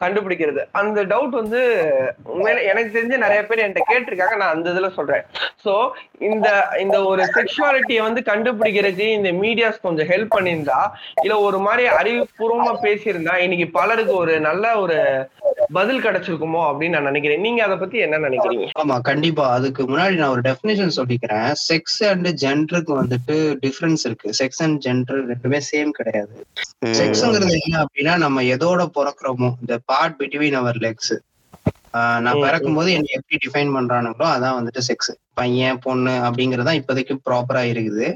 கண்டுபிடிக்கிறது. 0.00 0.62
அந்த 0.80 1.00
டவுட் 1.10 1.34
வந்து 1.40 1.60
உண்மையில 2.32 2.62
எனக்கு 2.70 2.94
தெரிஞ்சு 2.96 3.24
நிறைய 3.24 3.40
பேர் 3.42 3.62
என்கிட்ட 3.64 3.90
கேட்டிருக்காங்க 3.90 4.36
நான் 4.40 4.54
அந்த 4.54 4.72
இதுல 4.72 4.88
சொல்றேன். 4.96 5.24
சோ 5.64 5.72
இந்த 6.28 6.48
இந்த 6.84 6.96
ஒரு 7.04 7.22
செக்ஷுவாலிட்டியை 7.36 8.02
வந்து 8.02 8.20
கண்டுபிடிக்கிறதுக்கு 8.30 9.08
இந்த 9.18 9.32
மீடியாஸ் 9.42 9.84
கொஞ்சம் 9.86 10.08
ஹெல்ப் 10.08 10.34
பண்ணியிருந்தா 10.36 10.80
இல்ல 11.22 11.40
ஒரு 11.40 11.58
மாதிரி 11.58 11.84
அறிவுபூர்வமா 12.00 12.72
பேசியிருந்தா 12.86 13.34
இன்னைக்கு 13.36 13.68
பலருக்கு 13.78 14.14
ஒரு 14.14 14.40
நல்ல 14.40 14.74
ஒரு 14.78 14.98
பதில் 15.72 16.04
கிடைச்சிருக்குமோ 16.04 16.62
அப்படின்னு 16.68 16.96
நான் 16.96 17.08
நினைக்கிறேன். 17.10 17.40
நீங்க 17.40 17.60
அதை 17.64 17.76
பத்தி 17.76 17.98
என்ன 17.98 18.16
நினைக்கிறீங்க? 18.18 18.66
ஆமா 18.82 18.96
கண்டிப்பா. 19.00 19.44
அதுக்கு 19.54 19.82
முன்னாடி 19.82 20.14
நான் 20.14 20.28
ஒரு 20.28 20.40
டெஃபினேஷன் 20.40 20.96
சொல்லிக்கிறேன். 20.96 21.50
செக்ஸ் 21.68 22.00
அண்ட் 22.10 22.28
ஜெண்டருக்கு 22.44 22.92
வந்துட்டு 23.00 23.36
டிஃபரன்ஸ் 23.64 24.04
இருக்கு. 24.04 24.30
செக்ஸ் 24.40 24.62
அண்ட் 24.66 24.78
ஜெண்டர் 24.86 25.20
ரெண்டுமே 25.32 25.60
சேம் 25.72 25.90
கிடையாது. 25.90 26.34
செக்ஸ்ங்கிறது 27.00 27.56
என்ன 27.64 27.84
அப்படின்னா 27.84 28.16
நம்ம 28.18 28.42
எதோட 28.54 28.82
பிறக்கிறோமோ 28.98 29.50
இந்த 29.60 29.78
பார்ட் 29.84 30.16
பிட்வீன் 30.22 30.58
அவர் 30.62 30.78
லெக்ஸ் 30.86 31.14
நான் 32.20 32.40
பிறக்கும் 32.40 32.74
போது 32.74 32.92
என்ன 32.92 33.12
எப்படி 33.12 33.38
டிஃபைன் 33.44 33.74
பண்றானுங்களோ 33.76 34.26
அதான் 34.34 34.56
வந்துட்டு 34.58 34.82
செக்ஸ் 34.88 35.10
பையன் 35.34 35.78
பொண்ணு 35.78 36.14
அப்படிங்கறதா 36.26 36.72
இப்போதைக்கு 36.80 37.14
ப்ராப்பரா 37.26 37.62
இருக்குது. 37.72 38.06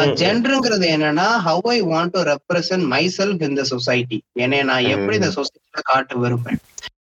ம். 0.00 0.14
ஜெண்டருங்கிறது 0.14 0.86
என்னன்னா 0.96 1.26
how 1.40 1.66
I 1.66 1.78
want 1.82 2.10
to 2.10 2.22
represent 2.30 2.86
myself 3.18 3.42
இந்த 3.42 3.64
சொசைட்டி 3.64 4.18
என்னை 4.36 4.62
நான் 4.62 4.86
எப்படி 4.86 5.16
இந்த 5.16 5.30
சொசைட்டில 5.30 5.82
காட்ட 5.82 6.14
விரும்புறேன். 6.16 6.60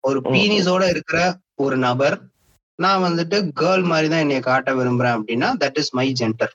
ஒரு. 0.04 0.20
பீனிஸோட 0.32 0.84
இருக்கிற 0.90 1.20
ஒரு 1.56 1.78
நபர் 1.78 2.18
நான் 2.80 3.04
வந்துட்டு 3.04 3.38
கேர்ள் 3.60 3.84
மாதிரி 3.84 4.08
தான் 4.08 4.20
என்னைய 4.20 4.40
காட்ட 4.42 4.72
விரும்புறேன் 4.74 5.16
அப்படின்னா 5.18 5.50
தட் 5.60 5.78
இஸ் 5.78 5.94
மை 5.94 6.08
ஜெண்டர் 6.22 6.54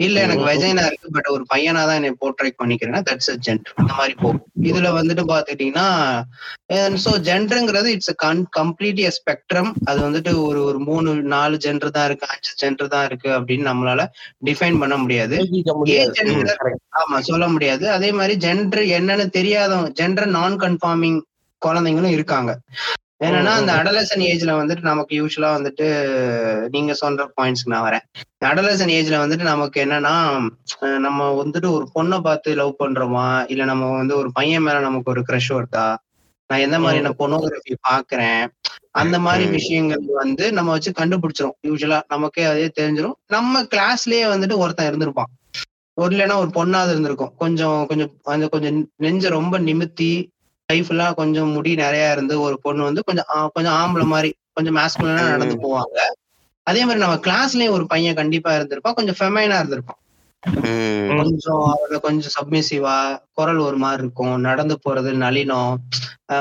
இல்ல 0.00 0.16
எனக்கு. 0.24 0.46
வெஜைனா 0.48 0.82
இருக்கு 0.88 1.08
பட் 1.14 1.28
ஒரு 1.34 1.44
பையனா 1.50 1.82
தான் 1.86 1.98
என்னை 1.98 2.10
போர்ட்ரேட் 2.22 2.58
பண்ணிக்கிறேன்னா 2.58 3.00
தட்ஸ் 3.06 3.30
அ 3.32 3.36
ஜெண்டர் 3.46 3.76
அந்த 3.76 3.92
மாதிரி 3.94 4.14
போகும். 4.18 4.40
இதுல 4.68 4.88
வந்துட்டு 4.96 5.22
பாத்துக்கிட்டீங்கன்னா 5.30 5.86
ஸோ 7.04 7.10
ஜெண்டருங்கிறது 7.26 7.88
இட்ஸ் 7.94 8.12
கன் 8.22 8.42
கம்ப்ளீட்லி 8.58 9.06
ஸ்பெக்ட்ரம் 9.18 9.70
அது 9.88 9.98
வந்துட்டு 10.06 10.32
ஒரு 10.42 10.60
ஒரு 10.66 10.80
மூணு 10.88 11.12
நாலு 11.34 11.56
ஜெண்டர் 11.64 11.94
தான் 11.96 12.06
இருக்கு 12.08 12.26
அஞ்சு 12.32 12.52
ஜெண்டர் 12.62 12.92
தான் 12.94 13.06
இருக்கு 13.08 13.30
அப்படின்னு 13.38 13.68
நம்மளால 13.70 14.04
டிஃபைன் 14.48 14.80
பண்ண 14.82 14.96
முடியாது. 15.04 15.38
ஆமா 17.00 17.18
சொல்ல 17.30 17.46
முடியாது. 17.54 17.86
அதே 17.96 18.10
மாதிரி 18.18 18.36
ஜெண்டர் 18.44 18.84
என்னன்னு 18.98 19.26
தெரியாதவங்க 19.38 19.90
ஜெண்டர் 20.00 20.28
நான் 20.36 20.60
கன்ஃபார்மிங் 20.64 21.18
குழந்தைங்களும் 21.62 22.14
இருக்காங்க. 22.16 22.50
என்னன்னா 23.24 23.52
அந்த 23.60 23.72
அடலசன் 23.72 24.22
ஏஜ்ல 24.30 24.50
வந்துட்டு 24.60 24.82
நமக்கு 24.82 25.12
யூஸ்வலா 25.20 25.50
வந்துட்டு 25.56 25.86
நீங்க 26.68 26.92
சொல்ற 27.00 27.22
பாயிண்ட்ஸ்க்கு 27.36 27.72
நான் 27.72 27.86
வரேன். 27.90 28.04
அடலசன் 28.44 28.92
ஏஜ்ல 28.96 29.16
வந்துட்டு 29.22 29.46
நமக்கு 29.52 29.78
என்னன்னா 29.84 30.14
நம்ம 30.98 31.28
வந்துட்டு 31.44 31.68
ஒரு 31.76 31.86
பொண்ணை 31.94 32.18
பார்த்து 32.20 32.54
லவ் 32.54 32.74
பண்றோமா? 32.78 33.28
இல்ல 33.48 33.64
நம்ம 33.64 33.88
வந்து 33.96 34.16
ஒரு 34.16 34.28
பையன் 34.32 34.62
மேல 34.62 34.78
நமக்கு 34.78 35.10
ஒரு 35.10 35.22
க்ரஷ் 35.28 35.50
வருதா? 35.50 35.86
நான் 36.50 36.64
எந்த 36.66 36.78
மாதிரியான 36.78 37.14
பொனோகிராஃபி 37.18 37.74
பாக்குறேன் 37.88 38.42
அந்த 38.90 39.16
மாதிரி. 39.18 39.46
விஷயங்கள் 39.50 40.04
வந்து 40.20 40.44
நம்ம 40.52 40.70
வச்சு 40.70 40.92
கண்டுபிடிச்சிரும். 41.00 41.56
யூஸ்வலா 41.68 42.00
நமக்கே 42.08 42.44
அதே 42.44 42.68
தெரிஞ்சிரும். 42.80 43.16
நம்ம 43.26 43.62
கிளாஸ்லயே 43.62 44.24
வந்துட்டு 44.34 44.56
ஒருத்தன் 44.56 44.88
இருந்திருப்பான். 44.90 45.32
ஒரு 45.96 46.16
இல்லைன்னா 46.16 46.36
ஒரு 46.42 46.50
பொண்ணாவது 46.58 46.90
இருந்திருக்கும். 46.90 47.34
கொஞ்சம் 47.38 47.86
கொஞ்சம் 47.88 48.12
அந்த 48.34 48.46
கொஞ்சம் 48.48 48.78
நெஞ்ச 48.96 49.28
ரொம்ப 49.38 49.58
நிமித்தி 49.60 50.10
லைஃப்ல 50.68 51.02
கொஞ்சம் 51.14 51.50
முடி 51.52 51.72
நிறைய 51.76 52.14
இருந்து 52.14 52.34
ஒரு 52.42 52.56
பொண்ணு 52.62 52.82
வந்து 52.82 53.02
கொஞ்சம் 53.04 53.26
கொஞ்சம் 53.54 53.76
ஆம்பளை 53.80 54.06
மாதிரி 54.12 54.30
கொஞ்சம் 54.56 54.76
மேஸ்குலனா. 54.78 55.24
நடந்து 55.34 55.56
போவாங்க 55.64 55.98
அதே 56.66 56.80
மாதிரி 56.84 57.02
நம்ம 57.02 57.18
கிளாஸ்லயும் 57.26 57.74
ஒரு 57.74 57.84
பையன் 57.86 58.18
கண்டிப்பா 58.20 58.50
இருந்திருப்பான் 58.56 58.96
கொஞ்சம் 58.98 59.18
ஃபெமைனா 59.18 59.58
இருந்திருப்பான். 59.60 60.00
கொஞ்சம் 61.12 61.62
அவங்க 61.68 61.98
கொஞ்சம் 62.00 62.34
சப்மிசிவா 62.34 62.96
குரல் 63.32 63.60
ஒரு 63.66 63.76
மாதிரி 63.76 64.02
இருக்கும் 64.02 64.34
நடந்து 64.48 64.74
போறது 64.84 65.10
நளினம் 65.22 65.72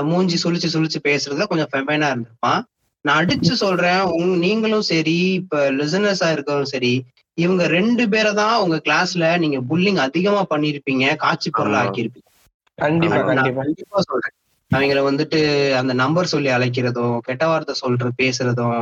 மூஞ்சி 0.09 0.38
சுழிச்சு 0.43 0.69
சுழிச்சு 0.73 0.99
பேசுறதுல 1.03 1.47
கொஞ்சம் 1.51 1.71
ஃபெமைனா 1.71 2.09
இருந்திருப்பான் 2.11 2.61
நான் 3.05 3.19
அடிச்சு 3.21 3.53
சொல்றேன் 3.63 4.03
உங்க 4.15 4.36
நீங்களும் 4.43 4.88
சரி 4.89 5.17
இப்ப 5.39 5.57
லிசனர்ஸா 5.80 6.30
இருக்கவும் 6.32 6.71
சரி 6.73 6.93
இவங்க 7.38 7.63
ரெண்டு 7.69 8.03
பேரை 8.09 8.32
தான் 8.34 8.55
உங்க 8.63 8.78
கிளாஸ்ல 8.86 9.26
நீங்க 9.43 9.59
புல்லிங் 9.69 9.99
அதிகமா 10.05 10.43
பண்ணிருப்பீங்க 10.53 11.05
காட்சி 11.23 11.49
பொருள். 11.51 11.78
ஆக்கியிருப்பீங்க 11.82 12.30
கண்டிப்பா 12.78 13.19
கண்டிப்பா. 13.30 13.61
கண்டிப்பா 13.61 14.01
சொல்றேன். 14.01 14.36
அவங்கள 14.71 15.01
வந்துட்டு 15.07 15.39
அந்த 15.78 15.93
நம்பர் 15.93 16.32
சொல்லி 16.34 16.49
அழைக்கிறதும் 16.49 17.17
கெட்ட 17.19 17.47
வார்த்தை 17.47 17.76
சொல்ற 17.84 18.07
பேசுறதும் 18.17 18.78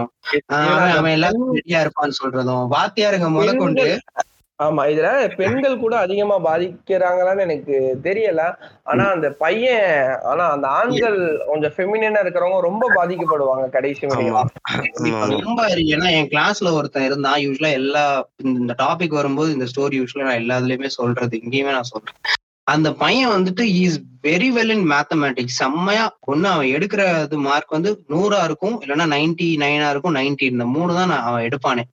அவன் 0.97 1.15
எல்லாரும் 1.17 1.55
ரெடியா 1.55 1.81
இருப்பான்னு 1.83 2.19
சொல்றதும் 2.21 2.69
வாத்தியாருங்க 2.75 3.29
முதற்கொண்டு. 3.29 3.87
ஆமா 4.59 4.81
இதுல 4.85 5.07
பெண்கள் 5.37 5.79
கூட 5.79 5.97
அதிகமா 5.97 6.35
பாதிக்கிறாங்களான்னு 6.39 7.41
எனக்கு 7.41 7.75
தெரியல. 8.03 8.41
ஆனா 8.83 9.03
அந்த 9.09 9.27
பையன் 9.39 9.87
ஆனா 10.23 10.43
அந்த 10.49 10.67
ஆண்கள் 10.69 11.17
கொஞ்சம் 11.47 11.73
ஃபெமினா 11.77 12.21
இருக்கிறவங்க 12.23 12.59
ரொம்ப 12.61 12.87
பாதிக்கப்படுவாங்க 12.95 13.65
கடைசி. 13.69 14.11
ரொம்ப 15.47 15.63
ஏன்னா 15.93 16.09
என் 16.19 16.31
கிளாஸ்ல 16.33 16.71
ஒருத்தன் 16.71 17.03
இருந்தான். 17.03 17.39
யூஸ்வலா 17.39 17.71
எல்லா 17.71 18.05
இந்த 18.43 18.75
டாபிக் 18.79 19.19
வரும்போது 19.19 19.51
இந்த 19.51 19.67
ஸ்டோரி 19.73 19.99
யூஸ்வலா 20.01 20.29
நான் 20.29 20.41
எல்லாத்துலயுமே 20.43 20.91
சொல்றது 20.99 21.41
இங்கேயுமே 21.45 21.71
நான் 21.71 21.91
சொல்றேன். 21.93 22.17
அந்த 22.67 22.87
பையன் 23.01 23.33
வந்துட்டு 23.35 23.63
is 23.83 23.97
very 24.25 24.49
well 24.55 24.73
in 24.75 24.85
mathematics 24.91 25.57
செம்மையா 25.61 26.03
ஒண்ணு 26.31 26.47
அவன் 26.53 26.69
எடுக்கிறது 26.75 27.37
மார்க் 27.47 27.75
வந்து 27.75 27.91
நூறா 28.11 28.39
இருக்கும் 28.47 28.75
இல்லைன்னா 28.83 29.07
நைன்டி 29.15 29.47
நைனா 29.63 29.87
இருக்கும் 29.93 30.15
நைன்டி 30.19 30.45
இந்த 30.53 30.65
மூணு 30.75 30.91
தான் 30.99 31.11
நான் 31.13 31.25
அவன் 31.29 31.45
எடுப்பானே. 31.47 31.83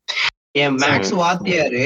என் 0.63 0.77
மேக்ஸ் 0.83 1.15
வாத்தியாரு 1.23 1.85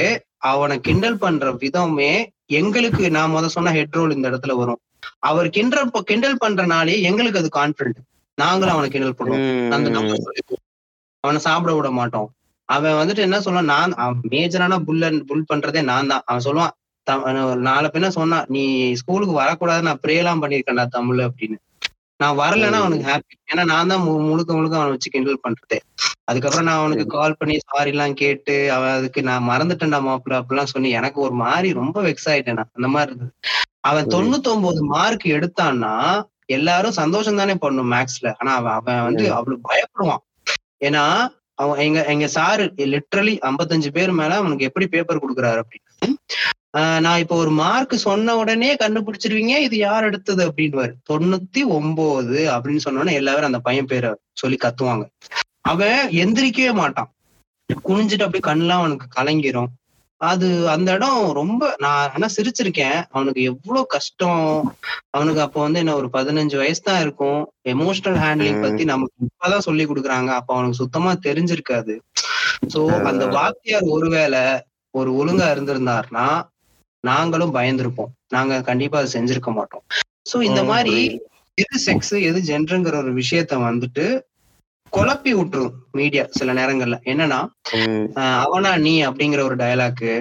அவனை 0.51 0.75
கிண்டல் 0.87 1.21
பண்ற 1.23 1.51
விதமே 1.63 2.11
எங்களுக்கு 2.59 3.03
நான் 3.17 3.33
முத 3.35 3.49
சொன்ன 3.55 3.73
ஹெட் 3.77 3.97
ரோல் 3.99 4.15
இந்த 4.15 4.25
இடத்துல 4.31 4.55
வரும். 4.61 4.79
அவர் 5.29 5.47
கிண்டல் 5.57 5.91
கிண்டல் 6.11 6.41
பண்றனாலே 6.43 6.95
எங்களுக்கு 7.09 7.41
அது 7.41 7.51
கான்பிடன்ட் 7.59 7.99
நாங்களும் 8.37 8.75
அவனை 8.75 8.87
கிண்டல் 8.93 9.17
பண்ணுவோம். 9.19 9.43
அந்த 9.75 9.89
அவனை 11.23 11.39
சாப்பிட 11.47 11.71
விட 11.75 11.89
மாட்டோம். 11.99 12.27
அவன் 12.69 12.97
வந்துட்டு 12.99 13.21
என்ன 13.27 13.37
சொல்லுவான் 13.45 13.71
நான் 13.73 13.91
மேஜரான 14.33 14.77
புல் 14.87 15.03
புல் 15.29 15.49
பண்றதே 15.51 15.81
நான் 15.91 16.09
தான். 16.11 16.23
அவன் 16.29 16.45
சொல்லுவான் 16.47 16.73
நாலு 17.67 17.87
பேன 17.87 18.07
சொன்னான் 18.15 18.47
நீ 18.47 18.63
ஸ்கூலுக்கு 18.93 19.33
வரக்கூடாது 19.33 19.81
நான் 19.81 20.01
ப்ரே 20.03 20.15
எல்லாம் 20.15 20.41
பண்ணிருக்கேன்டா 20.43 20.85
தமிழ் 20.87 21.21
அப்படின்னு. 21.27 21.57
நான் 22.19 22.37
வரலைன்னா. 22.39 22.79
அவனுக்கு 22.81 23.07
ஹாப்பி 23.09 23.33
ஏன்னா 23.51 23.63
நான் 23.65 23.89
தான் 23.91 24.03
முழுக்க 24.27 24.51
முழுக்க 24.53 24.75
அவனை 24.77 24.91
வச்சு 24.91 25.09
கிண்டல் 25.09 25.43
பண்றது. 25.45 25.77
அதுக்கப்புறம் 26.25 26.67
நான் 26.67 26.81
அவனுக்கு 26.81 27.05
கால் 27.07 27.37
பண்ணி 27.39 27.55
சாரி 27.65 27.89
எல்லாம் 27.89 28.13
கேட்டு 28.13 28.53
அவன் 28.71 28.95
அதுக்கு 28.99 29.21
நான் 29.23 29.49
மறந்துட்டேன்டா 29.49 29.99
மாப்பிள்ள 30.07 30.37
அப்படிலாம் 30.39 30.71
சொல்லி 30.73 30.89
எனக்கு 30.99 31.19
ஒரு 31.21 31.35
மாதிரி 31.43 31.69
ரொம்ப 31.73 31.97
வெக்ஸ் 32.01 32.29
ஆயிட்டேன் 32.33 32.61
அந்த 32.77 32.89
மாதிரி 32.95 33.11
இருந்தது. 33.11 33.33
அவன். 33.81 34.07
தொண்ணூத்தி 34.07 34.53
மார்க் 34.93 35.25
எடுத்தான்னா 35.37 35.93
எல்லாரும் 36.55 36.99
சந்தோஷம் 37.01 37.35
தானே 37.35 37.55
பண்ணும் 37.55 37.91
மேக்ஸ்ல 37.91 38.31
ஆனா 38.37 38.51
அவன் 38.55 38.75
அவன் 38.79 39.03
வந்து 39.03 39.25
அவ்வளவு 39.33 39.67
பயப்படுவான். 39.69 40.23
ஏன்னா 40.87 41.03
அவன் 41.53 41.79
எங்க 41.79 41.99
எங்க 42.05 42.25
சாரு 42.33 42.63
லிட்ரலி 42.93 43.33
55 43.49 43.91
பேர் 43.97 44.11
மேல 44.11 44.35
அவனுக்கு 44.35 44.67
எப்படி 44.69 44.87
பேப்பர் 44.87 45.23
கொடுக்குறாரு 45.23 45.59
அப்படின்னு. 45.63 46.15
நான் 46.75 47.19
இப்போ 47.19 47.35
ஒரு 47.35 47.49
மார்க் 47.49 47.93
சொன்ன 47.97 48.35
உடனே 48.35 48.75
கண்டுபிடிச்சிருவீங்க 48.75 49.53
இது 49.57 49.77
யார் 49.77 50.03
எடுத்தது 50.03 50.41
அப்படின்னு 50.47 50.87
தொண்ணூத்தி 51.11 51.61
ஒன்பது 51.67 52.39
அப்படின்னு 52.55 52.75
சொன்ன 52.75 52.99
உடனே 52.99 53.15
எல்லாரும் 53.15 53.45
அந்த 53.45 53.59
பையன் 53.59 53.85
பேரை 53.85 54.09
சொல்லி 54.33 54.57
கத்துவாங்க. 54.63 55.05
அவன் 55.61 56.09
எந்திரிக்கவே 56.23 56.73
மாட்டான். 56.73 57.09
குனிஞ்சிட்டு 57.69 58.25
அப்படியே 58.25 58.45
கண்ணெல்லாம் 58.47 58.81
அவனுக்கு 58.83 59.07
கலங்கிரும். 59.15 59.71
அது 60.17 60.69
அந்த 60.69 60.91
இடம் 60.91 61.31
ரொம்ப 61.31 61.75
நான் 61.77 62.09
ஆனா 62.13 62.27
சிரிச்சிருக்கேன். 62.35 63.03
அவனுக்கு 63.09 63.41
எவ்வளவு 63.41 63.85
கஷ்டம். 63.85 64.75
அவனுக்கு 65.09 65.41
அப்போ 65.41 65.61
வந்து 65.61 65.79
என்ன 65.79 65.95
ஒரு 65.95 66.09
பதினஞ்சு 66.13 66.57
வயசு 66.57 66.81
தான் 66.81 67.01
இருக்கும். 67.01 67.41
Emotional 67.67 68.19
handling. 68.23 68.61
பத்தி 68.61 68.83
நமக்கு 68.83 69.27
இப்பதான் 69.27 69.65
சொல்லி 69.67 69.85
கொடுக்குறாங்க. 69.85 70.27
அப்ப 70.27 70.53
அவனுக்கு 70.53 70.81
சுத்தமா 70.83 71.13
தெரிஞ்சிருக்காது. 71.27 71.95
சோ 72.73 72.81
அந்த 73.01 73.25
வாத்தியார் 73.25 73.81
ஒருவேளை 73.81 74.43
ஒரு 74.91 75.11
ஒழுங்கா 75.11 75.47
இருந்திருந்தாருன்னா 75.55 76.27
நாங்களும் 77.09 77.55
பயந்திருப்போம். 77.57 78.11
நாங்க 78.35 78.53
கண்டிப்பா 78.69 78.99
அதை 79.01 79.09
செஞ்சிருக்க 79.15 79.51
மாட்டோம். 79.57 79.83
சோ 80.29 80.37
இந்த 80.49 80.61
மாதிரி 80.69 80.95
எது 81.57 81.77
செக்ஸ் 81.87 82.15
எது 82.29 82.39
ஜென்டருங்கிற 82.51 82.95
ஒரு 83.03 83.11
விஷயத்த 83.21 83.59
வந்துட்டு 83.65 84.05
குழப்பி 84.93 85.31
விட்டுரும் 85.37 85.75
மீடியா 85.99 86.23
சில 86.37 86.53
நேரங்கள்ல. 86.59 86.97
என்னன்னா 87.11 87.39
அவனா 88.43 88.71
நீ 88.85 88.93
அப்படிங்கிற 89.07 89.41
ஒரு 89.49 89.55
டயலாக்கு 89.61 90.13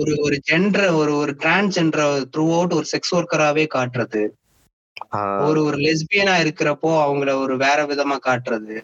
ஒரு 0.00 0.12
ஒரு 0.24 0.36
ஜென்டர் 0.50 0.90
ஒரு 0.98 1.12
ஒரு 1.22 1.32
டிரான்ஸ்ஜெண்டர் 1.42 2.04
த்ரூ 2.34 2.44
அவுட் 2.56 2.76
ஒரு 2.78 2.86
செக்ஸ் 2.92 3.14
ஒர்க்கராவே 3.18 3.64
காட்டுறது. 3.76 4.22
ஒரு 5.48 5.60
ஒரு 5.68 5.76
லெஸ்பியனா 5.86 6.34
இருக்கிறப்போ 6.44 6.90
அவங்கள 7.06 7.30
ஒரு 7.44 7.54
வேற 7.64 7.78
விதமா 7.90 8.16
காட்டுறது. 8.28 8.76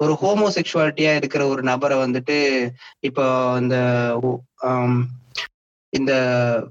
ஒரு 0.00 0.12
ஹோமோசெக்சுவாலிட்டியா 0.22 1.12
இருக்கிற 1.18 1.42
ஒரு 1.52 1.62
நபரை 1.70 1.96
வந்துட்டு 2.04 2.36
இப்போ 3.08 3.24
இந்த 3.62 3.76
இந்த 5.98 6.12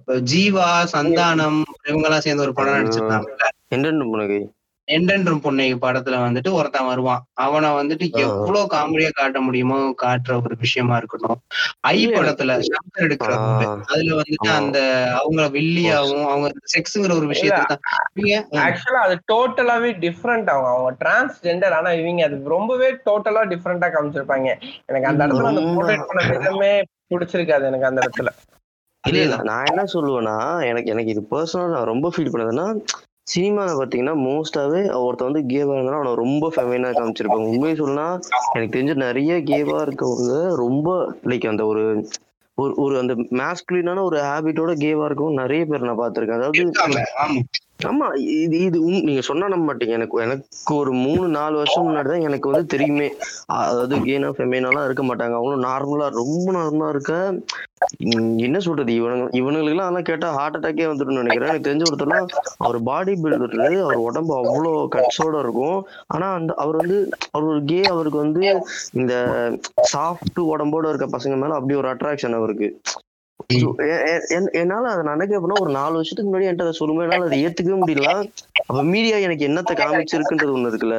ஜீவா 0.08 0.68
சந்தானம் 0.92 1.62
இவங்க 1.88 2.08
எல்லாம் 2.08 2.20
சேர்ந்து 2.20 2.44
ஒரு 2.44 2.54
படம் 2.54 2.74
நடிச்சிருந்தாங்க 2.74 3.30
என்னென்ன 3.68 4.06
புனகை 4.06 4.42
எண்டென்றும் 4.92 5.42
பொன்னை 5.44 5.68
படத்துல 5.76 6.16
வந்துட்டு 6.24 6.52
ஒருத்தன் 6.52 6.86
வருவான். 6.86 7.26
அவனை 7.34 7.70
வந்துட்டு. 7.70 8.12
எவ்வளவு 8.12 8.66
காமெடியா 8.66 9.10
காட்ட 9.12 9.40
முடியுமோ 9.40 9.94
காட்டுற 10.02 10.44
ஒரு 10.44 10.56
விஷயமா 10.60 10.98
இருக்கட்டும். 10.98 11.42
ஐ. 11.80 12.08
படத்துல 12.08 12.62
சங்கர் 12.64 13.04
எடுக்கிற. 13.04 13.32
அதுல 13.86 14.16
வந்துட்டு. 14.16 14.50
அந்த 14.56 14.80
அவங்க 15.14 15.58
வில்லியாவும் 15.58 16.26
அவங்க 16.26 16.52
செக்ஸுங்கிற 16.74 17.18
ஒரு 17.18 17.28
விஷயத்தை 17.28 17.64
தான். 17.66 17.80
நீங்க, 18.14 18.48
ம், 18.50 18.56
ஆக்சுவலா 18.56 19.02
அது 19.02 19.20
டோட்டலாவே 19.34 19.92
டிஃப்ரெண்ட் 20.00 20.50
அவங்க. 20.50 20.70
அவங்க 20.70 20.96
டிரான்ஸ்ஜெண்டர். 21.00 21.74
ஆனா 21.74 21.92
இவங்க 21.92 22.26
அது 22.26 22.42
ரொம்பவே 22.44 22.94
டோட்டலா 22.94 23.44
டிஃப்ரெண்டா 23.48 23.90
காமிச்சிருப்பாங்க. 23.92 24.60
எனக்கு 24.86 25.08
அந்த 25.08 25.28
இடத்துல 25.28 25.44
அந்த. 25.44 25.62
போர்ட்ரேட் 25.62 26.08
பண்ண 26.08 26.38
விதமே 26.38 26.82
பிடிச்சிருக்காது 27.10 27.64
எனக்கு 27.64 27.86
அந்த 27.86 28.02
இடத்துல. 28.02 28.28
இல்ல 29.04 29.38
நான் 29.44 29.70
என்ன 29.70 29.84
சொல்லுவேன்னா 29.94 30.36
எனக்கு 30.70 30.92
எனக்கு 30.92 31.14
இது 31.14 31.24
பர்சனலா 31.32 31.74
நான் 31.74 31.92
ரொம்ப 31.92 32.10
ஃபீல் 32.14 32.34
பண்ணதுன்னா 32.34 32.68
சினிமால 33.28 33.74
பாத்தீங்கன்னா 33.78 34.16
மோஸ்டாவே 34.24 34.80
ஒருத்தன் 35.02 35.30
வந்து 35.30 35.42
கேவா 35.52 35.74
இருந்தாலும் 35.76 36.00
அவனை 36.00 36.14
ரொம்ப 36.22 36.46
ஃபெமைனா 36.54 36.90
காமிச்சிருப்பாங்க. 36.92 37.52
உண்மையை 37.52 37.76
சொல்லனா 37.78 38.08
எனக்கு 38.50 38.76
தெரிஞ்ச 38.76 38.96
நிறைய 39.06 39.34
கேவா 39.52 39.78
இருக்கவங்க 39.86 40.32
ரொம்ப 40.64 40.88
லைக் 41.32 41.52
அந்த 41.52 41.66
ஒரு 41.72 41.84
ஒரு 42.58 42.74
ஒரு 42.78 42.96
அந்த 43.00 43.14
மேஸ்குலினான 43.40 44.04
ஒரு 44.10 44.18
ஹேபிட்டோட 44.26 44.72
கேவா 44.84 45.06
இருக்கவங்க 45.08 45.44
நிறைய 45.44 45.64
பேர் 45.66 45.88
நான் 45.88 46.02
பார்த்திருக்கேன். 46.02 46.42
அதாவது 46.42 46.64
ஆமா 47.84 48.08
இது 48.38 48.58
இது 48.68 48.78
உம் 48.84 49.04
நீங்க 49.08 49.22
சொன்னா 49.28 49.46
நம்ப 49.52 49.66
மாட்டீங்க. 49.68 49.96
எனக்கு 49.98 50.22
எனக்கு 50.26 50.46
ஒரு 50.76 50.92
மூணு 51.04 51.26
நாலு 51.36 51.56
வருஷம் 51.60 51.86
முன்னாடி 51.88 52.10
தான் 52.12 52.26
எனக்கு 52.28 52.52
வந்து 52.52 52.72
தெரியுமே. 52.74 53.08
அதாவது 53.58 53.96
கேனா 54.06 54.30
ஃபெமினாலாம் 54.36 54.88
இருக்க 54.88 55.04
மாட்டாங்க. 55.06 55.36
அவங்களும் 55.38 55.66
நார்மலா 55.68 56.08
ரொம்ப 56.20 56.48
நார்மலா 56.58 56.90
இருக்க 56.96 57.14
என்ன 58.46 58.58
சொல்றது? 58.66 58.92
இவனுங்க 59.00 59.26
இவனுங்களுக்குலாம் 59.40 59.88
அதெல்லாம் 59.88 60.10
கேட்டா 60.10 60.28
ஹார்ட் 60.36 60.58
அட்டாக்கே 60.58 60.86
வந்துடும் 60.90 61.20
நினைக்கிறேன். 61.20 61.50
எனக்கு 61.50 61.68
தெரிஞ்ச 61.68 61.86
ஒருத்தர்னா 61.88 62.20
அவர் 62.62 62.80
பாடி 62.90 63.14
பில்டர் 63.18 63.56
அவர் 63.84 64.06
உடம்பு 64.06 64.34
அவ்வளோ 64.42 64.74
கட்ஸோட 64.96 65.36
இருக்கும். 65.46 65.78
ஆனா 66.14 66.28
அந்த 66.40 66.54
அவர் 66.64 66.80
வந்து 66.82 66.98
அவர் 67.32 67.50
ஒரு 67.52 67.62
கே 67.72 67.80
அவருக்கு 67.94 68.20
வந்து 68.26 68.44
இந்த 69.00 69.14
சாஃப்ட் 69.92 70.40
உடம்போட 70.52 70.92
இருக்க 70.92 71.08
பசங்க 71.16 71.38
மேல 71.38 71.58
அப்படி 71.60 71.76
ஒரு 71.82 71.90
அட்ராக்ஷன் 71.94 72.38
அவருக்கு. 72.40 72.70
என்னால 74.60 74.84
அதை 74.94 75.04
நினைக்க 75.04 75.40
போனா 75.40 75.58
ஒரு 75.60 75.72
நாலு 75.74 75.98
வருஷத்துக்கு 75.98 76.30
முன்னாடி 76.30 76.48
என்கிட்ட 76.50 76.68
அதை 76.68 76.76
என்னால 77.04 77.28
அதை 77.28 77.40
ஏத்துக்கவே 77.46 77.80
முடியல. 77.82 78.10
அப்ப 78.64 78.84
மீடியா 78.94 79.18
எனக்கு 79.28 79.48
என்னத்தை 79.50 79.76
காமிச்சிருக்குன்றது 79.82 80.56
ஒண்ணு 80.58 80.72
இருக்குல்ல. 80.72 80.98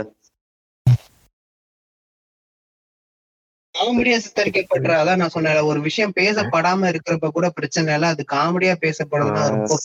காமெடியா 3.74 4.16
சித்தரிக்கப்படுற 4.24 4.92
அதான் 4.98 5.20
நான் 5.20 5.32
சொன்னேன் 5.34 5.68
ஒரு 5.70 5.80
விஷயம் 5.80 6.16
பேசப்படாம 6.18 6.90
இருக்கிறப்ப 6.90 7.30
கூட 7.30 7.46
பிரச்சனை 7.50 7.94
இல்ல 7.94 8.12
அது 8.14 8.24
காமெடியா 8.32 8.74
பேசப்படுறதுன்னா 8.84 9.44
ரொம்ப. 9.54 9.78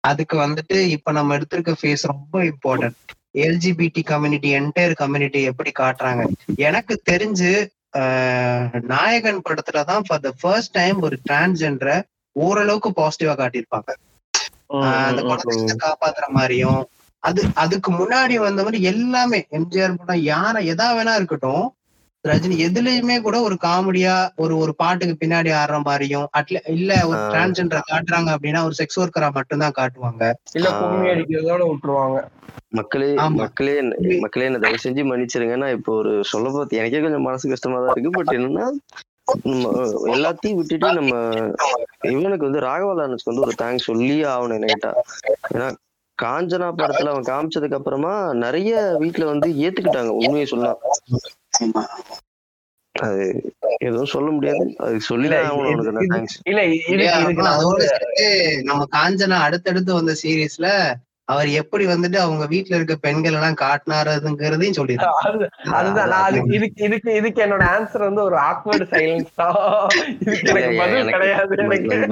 அதுக்கு 0.00 0.36
வந்துட்டு 0.36 0.76
இப்ப 0.96 1.12
நம்ம 1.12 1.36
எடுத்திருக்க 1.38 1.74
ஃபேஸ் 1.80 2.04
ரொம்ப 2.06 2.42
important 2.44 2.98
LGBT 3.44 4.02
community 4.04 4.50
entire 4.58 4.94
community 4.94 5.40
எப்படி 5.42 5.72
காட்டுறாங்க? 5.78 6.22
எனக்கு 6.60 6.94
தெரிஞ்சு 7.10 7.50
நாயகன் 8.90 9.44
படத்துல 9.44 9.84
தான் 9.84 10.04
ஃபார் 10.06 10.22
த 10.22 10.30
ஃபர்ஸ்ட் 10.40 10.72
டைம் 10.72 10.98
ஒரு 11.02 11.16
டிரான்ஸ்ஜெண்டரை 11.24 11.96
ஓரளவுக்கு 12.36 12.90
பாசிட்டிவா 12.98 13.34
காட்டியிருப்பாங்க. 13.38 13.90
அந்த 15.04 15.20
குழந்தைங்களை 15.22 15.76
காப்பாத்துற 15.78 16.26
மாதிரியும் 16.30 16.80
அது 17.22 17.40
அதுக்கு 17.54 17.90
முன்னாடி 17.92 18.34
வந்த 18.38 18.60
மாதிரி 18.62 18.80
எல்லாமே 18.90 19.38
எம்ஜிஆர் 19.58 19.98
படம் 20.00 20.24
யார 20.26 20.56
எதா 20.72 20.88
வேணா 20.96 21.14
இருக்கட்டும் 21.14 21.64
ரஜினி 22.24 22.56
எதுலயுமே 22.64 23.16
கூட 23.20 23.36
ஒரு 23.40 23.56
காமெடியா 23.64 24.14
ஒரு 24.36 24.54
ஒரு 24.58 24.72
பாட்டுக்கு 24.74 25.14
பின்னாடி 25.20 25.50
ஆடுற 25.58 25.76
மாதிரியும் 25.80 26.26
அட்ல 26.38 26.60
இல்ல 26.74 26.90
ஒரு. 27.08 27.18
டிரான்ஸ்ஜெண்டரை 27.32 27.82
காட்டுறாங்க 27.90 28.30
அப்படின்னா 28.34 28.60
ஒரு 28.68 28.74
செக்ஸ் 28.78 29.00
ஒர்க்கரா 29.02 29.28
மட்டும்தான் 29.36 29.76
காட்டுவாங்க. 29.78 30.22
இல்ல 30.58 30.70
கும்மி 30.78 31.08
அடிக்கிறதோட 31.12 31.62
விட்டுருவாங்க. 31.70 32.18
மக்களே. 32.78 33.08
மக்களே 33.42 33.74
மக்களே 34.24 34.48
என்ன 34.48 34.60
தயவு 34.64 34.84
செஞ்சு 34.86 35.02
மன்னிச்சிருங்க. 35.10 35.56
நான் 35.62 35.76
இப்போ 35.78 35.92
ஒரு 36.00 36.12
சொல்ல 36.32 36.48
பார்த்து 36.56 36.80
எனக்கே 36.80 37.02
கொஞ்சம் 37.04 37.26
மனசு 37.28 37.52
கஷ்டமா 37.52 37.78
தான் 37.80 37.94
இருக்கு. 37.94 38.16
பட் 38.18 38.34
என்னன்னா 38.36 38.66
நம்ம 39.44 39.70
எல்லாத்தையும் 40.14 40.58
விட்டுட்டு 40.58 40.90
நம்ம 40.98 41.14
இவனுக்கு 42.12 42.48
வந்து 42.48 42.64
ராகவா 42.66 42.92
லாரன்ஸ்க்கு 42.98 43.32
வந்து 43.32 43.46
ஒரு 43.46 43.54
தேங்க்ஸ் 43.62 43.88
சொல்லியே 43.88 44.24
ஆகணும் 44.34 44.56
என்ன 44.58 44.70
கேட்டா 44.70 44.90
ஏன்னா 45.54 45.66
காஞ்சனா 46.18 46.68
படத்துல 46.78 47.10
அவன் 47.12 47.28
காமிச்சதுக்கு 47.28 47.78
அப்புறமா 47.78 48.12
நிறைய 48.44 48.70
வீட்ல 49.02 49.26
வந்து 49.32 49.48
ஏத்துக்கிட்டாங்க 49.64 50.12
உண்மையை 50.20 50.46
சொல்லலாம். 50.46 50.80
அது 52.94 53.24
எதுவும் 53.78 54.06
சொல்ல 54.06 54.28
முடியாது. 54.30 54.62
அது 54.78 54.96
தேங்க்ஸ் 56.08 56.38
இல்ல 56.44 56.62
நம்ம 58.62 58.86
காஞ்சனா 58.96 59.38
அடுத்தடுத்து 59.40 59.92
வந்த 59.94 60.14
சீரீஸ்ல 60.22 60.68
அவர் 61.28 61.48
எப்படி 61.60 61.86
வந்துட்டு 61.86 62.16
அவங்க 62.16 62.44
வீட்டுல 62.46 62.74
இருக்க 62.74 62.96
பெண்கள் 63.00 63.32
எல்லாம் 63.32 63.58
காட்டினாருங்கிறதையும் 63.60 64.76
அது- 65.28 65.48
அதுதான். 65.72 66.08
நான் 66.08 66.36
இதுக்கு 66.50 66.84
இதுக்கு 66.84 67.10
இதுக்கு 67.14 67.40
என்னோட 67.42 67.64
ஆன்சர் 67.72 68.04
வந்து 68.04 68.22
ஒரு 68.22 68.36
ஆக்வர்டு 68.46 68.84
சைலன்ஸ் 68.92 69.32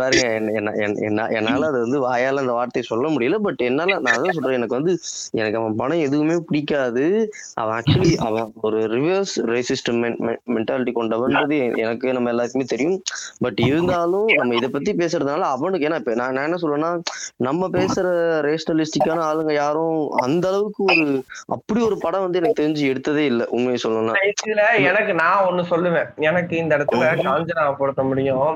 பாருங்க 0.01 0.27
என்ன- 0.33 0.53
என்ன- 0.59 0.75
என்ன- 0.81 1.05
என்ன- 1.07 1.29
என்னால 1.39 1.67
அது 1.67 1.79
வந்து 1.81 2.01
வாயால 2.03 2.37
அந்த 2.37 2.53
வார்த்தையை 2.53 2.87
சொல்ல 2.89 3.09
முடியல 3.09 3.39
பட் 3.39 3.61
என்னால 3.61 3.99
நான் 3.99 4.17
அதான் 4.17 4.35
சொல்றேன் 4.35 4.59
எனக்கு 4.59 4.75
வந்து 4.75 4.95
எனக்கு 5.35 5.59
அவன் 5.59 5.77
படம் 5.77 6.05
எதுவுமே 6.07 6.37
பிடிக்காது. 6.47 7.05
அவன் 7.55 7.75
ஆக்சுவலி 7.79 8.13
அவன் 8.25 8.53
ஒரு 8.61 8.79
ரிவர்ஸ் 8.95 9.35
ரேசிஸ்ட் 9.47 9.91
மென்டாலிட்டி 10.51 10.95
கொண்டவன்றது 10.95 11.59
எனக்கு 11.79 12.13
நம்ம 12.13 12.31
எல்லாருக்குமே 12.31 12.67
தெரியும். 12.67 12.99
பட் 13.39 13.61
இருந்தாலும் 13.67 14.29
நம்ம 14.35 14.55
இதை 14.55 14.71
பத்தி 14.71 14.95
பேசுறதுனால 14.95 15.45
அவனுக்கு 15.55 15.89
ஏன்னா 15.89 15.99
இப்ப 15.99 16.15
நான் 16.15 16.43
என்ன 16.43 16.57
சொல்றேன்னா 16.57 16.93
நம்ம 17.41 17.69
பேசுற 17.73 18.07
ரேஷனலிஸ்டிக்கான 19.07 19.27
ஆளுங்க 19.29 19.53
யாரும் 19.55 19.97
அந்த 20.21 20.45
அளவுக்கு 20.49 20.83
ஒரு 20.85 21.05
அப்படி 21.49 21.81
ஒரு 21.83 21.97
படம் 21.99 22.25
வந்து 22.25 22.39
எனக்கு 22.39 22.61
தெரிஞ்சு 22.63 22.85
எடுத்ததே 22.93 23.25
இல்லை 23.25 23.47
உண்மையை 23.51 23.79
சொல்லணும்னா. 23.83 24.15
இதுல 24.33 24.65
எனக்கு 24.91 25.13
நான் 25.15 25.45
ஒண்ணு 25.49 25.63
சொல்லுவேன். 25.73 26.09
எனக்கு 26.29 26.55
இந்த 26.57 26.73
இடத்துல 26.77 27.11
காஞ்சனாவை 27.27 27.75
பொறுத்த 27.77 28.03
முடியும். 28.03 28.53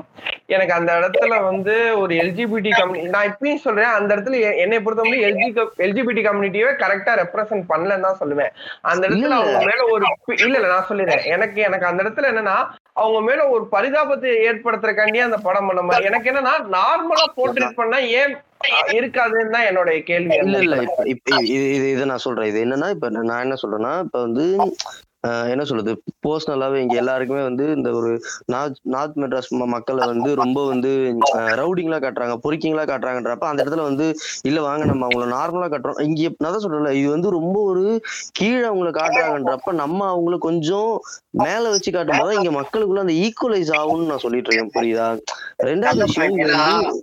எனக்கு 0.47 0.73
அந்த 0.73 0.91
இடத்துல 0.99 1.35
வந்து 1.43 1.73
ஒரு 1.95 2.13
எல்ஜிபிடி 2.23 2.69
கம்யூனிட்டி 2.71 3.13
நான் 3.15 3.29
இப்பயும் 3.31 3.63
சொல்றேன் 3.65 3.97
அந்த 3.97 4.09
இடத்துல 4.15 4.39
என்னை 4.63 4.79
பொறுத்த 4.79 5.03
முடியும் 5.03 5.27
எல்ஜி 5.29 5.47
எல்ஜிபிடி 5.85 6.23
கம்யூனிட்டியே 6.27 6.71
கரெக்டா 6.83 7.13
ரெப்ரசென்ட் 7.21 7.65
பண்ணலன்னு 7.71 8.07
தான் 8.07 8.21
சொல்லுவேன். 8.21 8.51
அந்த 8.91 9.03
இடத்துல. 9.07 9.37
அவங்க 9.39 9.59
மேல 9.65 9.81
ஒரு 9.93 10.05
இல்ல 10.37 10.55
இல்ல 10.57 10.67
நான் 10.67 10.89
சொல்லிடுறேன். 10.89 11.25
எனக்கு 11.35 11.59
எனக்கு 11.61 11.85
அந்த 11.85 12.03
இடத்துல 12.03 12.31
என்னன்னா 12.31 12.57
அவங்க 12.95 13.19
மேல 13.21 13.41
ஒரு 13.47 13.63
பரிதாபத்தை 13.71 14.31
ஏற்படுத்துறக்காண்டியே 14.47 15.27
அந்த 15.27 15.37
படம் 15.37 15.67
பண்ண 15.67 15.81
மாதிரி. 15.81 16.05
எனக்கு 16.05 16.29
என்னன்னா 16.31 16.55
நார்மலா 16.77 17.25
போர்ட்ரேட் 17.37 17.79
பண்ணா 17.81 17.99
ஏன் 18.21 18.33
இருக்காதுன்னு 18.97 19.53
தான் 19.55 19.67
என்னோட 19.69 19.91
கேள்வி. 20.09 20.35
இல்ல 20.43 20.57
இல்ல 20.59 20.77
இப்ப 20.81 21.05
இப்ப 21.13 21.37
இது 21.55 21.89
இது 21.93 22.05
நான் 22.05 22.25
சொல்றேன். 22.25 22.49
இது 22.51 22.59
என்னன்னா 22.65 22.89
இப்ப 22.95 23.09
நான் 23.31 23.43
என்ன 23.45 23.57
சொல்றேன்னா 23.63 23.93
இப்ப 24.05 24.19
வந்து 24.21 24.45
என்ன 25.51 25.63
சொல்றது? 25.65 25.91
பர்சனலாவே 26.23 26.77
இங்க 26.83 26.95
எல்லாருக்குமே 27.01 27.41
வந்து 27.47 27.65
இந்த 27.75 27.89
ஒரு 27.97 28.11
நார்த் 28.53 28.79
நார்த் 28.93 29.17
மெட்ராஸ் 29.21 29.49
மக்களை 29.73 30.01
வந்து 30.07 30.29
ரொம்ப 30.39 30.59
வந்து 30.69 30.91
ரவுடிங்களா 31.59 31.99
காட்டுறாங்க 32.01 32.35
பொறிக்கிங்களா 32.43 32.85
காட்டுறாங்கன்றப்ப 32.85 33.49
அந்த 33.49 33.63
இடத்துல 33.63 33.85
வந்து 33.89 34.07
இல்ல 34.49 34.61
வாங்க 34.67 34.85
நம்ம 34.91 35.05
அவங்கள 35.07 35.27
நார்மலா 35.35 35.67
காட்டுறோம். 35.67 36.01
இங்க 36.07 36.31
நான் 36.37 36.53
தான் 36.53 36.63
சொல்றேன்ல 36.65 36.93
இது 36.99 37.07
வந்து 37.15 37.35
ரொம்ப 37.37 37.57
ஒரு 37.71 37.83
கீழே 38.39 38.65
அவங்கள 38.69 38.91
காட்டுறாங்கன்றப்ப 38.93 39.73
நம்ம 39.81 40.01
அவங்கள 40.13 40.37
கொஞ்சம் 40.47 40.91
மேல 41.41 41.63
வச்சு 41.73 41.89
காட்டும்போது 41.91 42.37
இங்க 42.39 42.51
மக்களுக்குள்ள 42.57 43.05
அந்த 43.05 43.15
ஈக்குவலைஸ் 43.23 43.71
ஆகும்னு 43.79 44.11
நான் 44.11 44.25
சொல்லிட்டு 44.25 44.49
இருக்கேன் 44.49 44.75
புரியுதா? 44.75 45.07
ரெண்டாவது 45.67 46.03
விஷயம் 46.05 46.99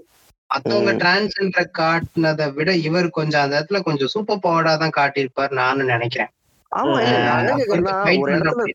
மத்தவங்க. 0.51 0.93
டிரான்ஸ்ஜெண்டரை 1.01 1.65
காட்டினதை 1.79 2.47
விட 2.55 2.71
இவர் 2.85 3.09
கொஞ்சம் 3.17 3.43
அந்த 3.43 3.55
இடத்துல 3.57 3.81
கொஞ்சம் 3.85 4.13
சூப்பர் 4.13 4.43
பவர்டா 4.45 4.73
தான் 4.83 4.97
காட்டியிருப்பார் 4.97 5.59
நானும் 5.59 5.93
நினைக்கிறேன். 5.93 6.31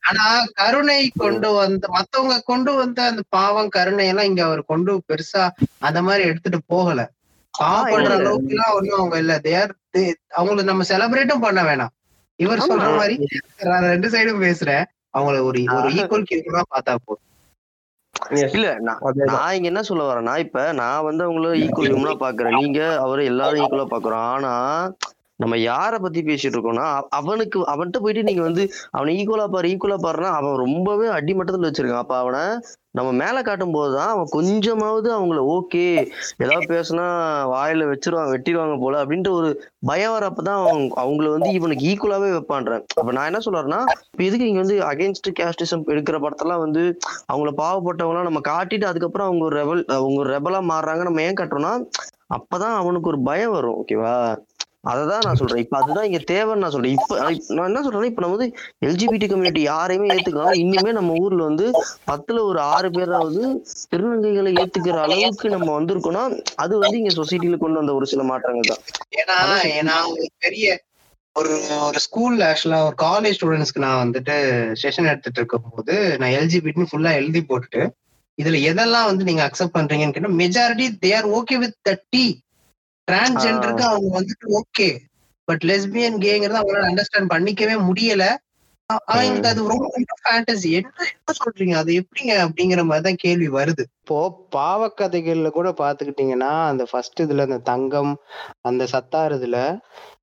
ஆனா 0.10 0.26
கருணை 0.56 1.00
கொண்டு 1.18 1.50
வந்த 1.58 1.84
மத்தவங்க 1.96 2.36
கொண்டு 2.46 2.72
வந்த 2.74 3.00
அந்த 3.04 3.22
பாவம் 3.30 3.70
கருணை 3.70 4.06
எல்லாம் 4.08 4.30
இங்க 4.30 4.44
அவர் 4.44 4.62
கொண்டு 4.66 4.94
பெருசா 5.10 5.44
அந்த 5.82 6.02
மாதிரி 6.02 6.24
எடுத்துட்டு 6.30 6.60
போகல. 6.68 7.02
பாவப்படுற 7.54 8.12
இல்ல. 8.12 8.22
அளவுக்கு 8.22 8.54
எல்லாம் 8.56 8.76
ஒண்ணும் 8.78 9.00
அவங்க 9.00 9.18
இல்ல. 9.18 9.34
தேர் 9.48 9.74
அவங்களை 10.38 10.64
நம்ம 10.64 10.86
செலிப்ரேட்டும் 10.90 11.46
பண்ண 11.46 11.62
வேணாம். 11.64 11.94
இவர் 12.40 12.68
சொல்ற. 12.68 12.88
மாதிரி 12.96 13.16
நான் 13.66 13.88
ரெண்டு 13.88 14.10
சைடும் 14.10 14.44
பேசுறேன். 14.46 14.86
அவங்கள 15.14 15.36
ஒரு 15.42 15.60
ஒரு 15.76 15.88
ஈக்குவல் 15.98 16.30
கேக்குறா 16.32 16.62
பார்த்தா 16.70 16.94
போதும். 17.00 17.28
இல்ல. 18.50 18.68
நான் 19.30 19.54
இங்க 19.56 19.68
என்ன 19.72 19.82
சொல்ல 19.84 20.04
வரேன்னா 20.06 20.34
இப்ப 20.46 20.60
நான் 20.74 21.06
வந்து 21.08 21.24
அவங்கள 21.26 21.50
ஈக்குவல் 21.64 21.90
ஹியூமனா 21.90 22.14
பாக்குறேன். 22.20 22.58
நீங்க 22.60 22.80
அவரை 23.04 23.26
எல்லாரும் 23.32 23.62
ஈக்குவலா 23.64 23.88
பாக்குறோம். 23.90 24.26
ஆனா 24.34 24.54
நம்ம 25.40 25.56
யார 25.64 25.94
பத்தி 26.00 26.20
பேசிட்டு 26.22 26.56
இருக்கோம்னா 26.56 26.88
அவனுக்கு 27.18 27.60
அவன்கிட்ட 27.72 28.00
போயிட்டு 28.00 28.24
நீங்க 28.24 28.42
வந்து 28.42 28.64
அவனை 28.92 29.12
ஈக்குவலா 29.18 29.48
பாரு 29.48 29.72
ஈக்குவலா 29.72 29.98
பாருன்னா 30.04 30.32
அவன் 30.38 30.62
ரொம்பவே 30.64 31.08
அடிமட்டத்துல 31.10 31.70
வச்சிருக்கான். 31.70 32.04
அப்ப 32.04 32.18
அவனை 32.18 32.44
நம்ம 32.96 33.12
மேல 33.20 33.38
காட்டும் 33.42 33.74
போதுதான் 33.74 34.12
அவன் 34.12 34.34
கொஞ்சமாவது 34.34 35.08
அவங்கள 35.16 35.40
ஓகே 35.54 35.86
ஏதாவது 36.42 36.68
பேசுனா 36.74 37.06
வாயில 37.54 37.88
வச்சிருவாங்க 37.90 38.34
வெட்டிடுவாங்க 38.34 38.76
போல 38.80 39.00
அப்படின்ற 39.02 39.30
ஒரு 39.32 39.50
பயம் 39.86 40.16
வரப்பதான் 40.16 40.60
அவங்க 40.64 40.94
அவங்கள 41.04 41.30
வந்து 41.30 41.50
இவனுக்கு 41.54 41.88
ஈக்குவலாவே 41.90 42.30
வைப்பான்றேன். 42.36 42.84
அப்ப 43.00 43.10
நான் 43.12 43.30
என்ன 43.32 43.42
சொல்றேன்னா 43.48 43.82
இப்ப 44.12 44.24
எதுக்கு 44.24 44.50
இங்க 44.50 44.62
வந்து 44.62 44.78
அகைன்ஸ்ட் 44.92 45.32
கேஸ்டிசம் 45.40 45.88
எடுக்கிற 45.88 46.20
படத்தெல்லாம் 46.20 46.64
வந்து 46.66 46.84
அவங்கள 47.30 47.54
பாவப்பட்டவங்களாம் 47.62 48.30
நம்ம 48.30 48.44
காட்டிட்டு 48.52 48.86
அதுக்கப்புறம் 48.86 49.30
அவங்க 49.30 49.46
ஒரு 49.46 49.58
ரெபல் 49.62 49.84
அவங்க 49.98 50.20
ஒரு 50.20 50.32
ரெபலா 50.36 50.62
மாறுறாங்க 50.72 51.04
நம்ம 51.04 51.24
ஏன் 51.24 51.40
காட்டுறோம்னா 51.42 51.74
அப்பதான் 52.34 52.76
அவனுக்கு 52.78 53.10
ஒரு 53.10 53.20
பயம் 53.24 53.52
வரும் 53.52 53.78
ஓகேவா 53.80 54.14
அததான் 54.84 55.26
நான் 55.26 55.38
சொல்றேன். 55.40 55.62
இப்ப 55.64 55.76
அதுதான் 55.80 56.08
இங்க 56.08 56.20
தேவைன்னு 56.30 56.64
நான் 56.64 56.74
சொல்றேன். 56.74 56.96
இப்ப 56.98 57.18
நான் 57.56 57.68
என்ன 57.68 57.82
சொல்றேன்னா 57.84 58.10
இப்ப 58.10 58.24
நம்ம 58.24 58.38
வந்து 58.38 58.48
எல்ஜிபிடி 58.88 59.28
கம்யூனிட்டி 59.28 59.62
யாரையுமே 59.66 60.10
ஏத்துக்கலாம் 60.12 60.58
இன்னுமே 60.64 60.92
நம்ம 60.98 61.14
ஊர்ல 61.22 61.44
வந்து 61.50 61.68
பத்துல 62.10 62.42
ஒரு 62.50 62.60
ஆறு 62.72 62.90
பேராவது 62.92 63.42
திருநங்கைகளை 63.92 64.52
ஏத்துக்கிற 64.56 64.98
அளவுக்கு 65.06 65.50
நம்ம 65.50 65.70
வந்திருக்கோம்னா 65.78 66.24
அது 66.64 66.74
வந்து 66.80 67.00
இங்க 67.02 67.14
சொசைட்டில 67.20 67.58
கொண்டு 67.58 67.82
வந்த 67.82 67.94
ஒரு 67.94 68.08
சில 68.14 68.24
மாற்றங்கள் 68.32 68.72
தான். 68.72 68.84
ஏன்னா 69.20 69.38
நான் 69.90 70.10
ஒரு 70.14 70.26
பெரிய 70.46 70.68
ஒரு 71.36 71.54
ஒரு 71.84 72.00
ஸ்கூல்ல 72.04 72.48
ஆக்சுவலா 72.50 72.80
ஒரு 72.88 72.96
காலேஜ் 73.00 73.38
ஸ்டூடெண்ட்ஸ்க்கு 73.38 73.84
நான் 73.84 74.02
வந்துட்டு 74.04 74.36
செஷன் 74.82 75.10
எடுத்துட்டு 75.10 75.40
இருக்கும் 75.42 75.68
போது 75.70 75.94
நான் 76.20 76.36
எல்ஜிபிட்னு 76.38 76.90
ஃபுல்லா 76.90 77.14
எழுதி 77.20 77.42
போட்டுட்டு 77.48 77.82
இதுல 78.38 78.60
எதெல்லாம் 78.70 79.10
வந்து 79.10 79.24
நீங்க 79.24 79.44
அக்செப்ட் 79.46 79.76
பண்றீங்கன்னு 79.76 80.16
கேட்டா 80.16 80.38
majority 80.40 80.86
they 81.02 81.12
are 81.18 81.28
okay 81.38 81.58
with 81.64 81.78
the 81.84 81.94
T 82.12 82.24
டிரான்ஸ்ஜெண்டருக்கு 83.12 83.82
அவங்க 83.82 84.22
வந்துட்டு 84.22 84.62
ஓகே 84.62 84.98
பட் 85.46 85.64
லெஸ்பியன் 85.64 86.18
கேங்கிறத 86.18 86.60
அவங்களால 86.60 86.88
அண்டர்ஸ்டாண்ட் 86.90 87.32
பண்ணிக்கவே 87.34 87.92
முடியல. 87.92 88.36
அ- 88.92 89.04
அவங்களுக்கு 89.06 89.48
அது 89.48 89.68
ரொம்ப 89.68 89.90
ஃபேண்டசி 90.24 90.70
என்ன 90.72 90.92
என்ன 90.98 91.34
சொல்றீங்க? 91.40 91.76
அது 91.76 91.94
எப்படிங்க 91.94 92.32
அப்படிங்கிற 92.32 92.84
மாதிரி 92.84 93.04
தான் 93.04 93.16
கேள்வி 93.16 93.50
வருது. 93.50 93.84
இப்போ 94.00 94.48
பாவக்கதைகள்ல 94.52 95.50
கூட 95.50 95.70
பாத்துக்கிட்டீங்கன்னா 95.70 96.66
அந்த 96.66 96.86
ஃபர்ஸ்ட் 96.86 97.22
இதுல 97.22 97.42
அந்த 97.42 97.58
தங்கம் 97.58 98.20
அந்த 98.62 98.86
சத்தார் 98.86 99.34
இதுல 99.34 99.80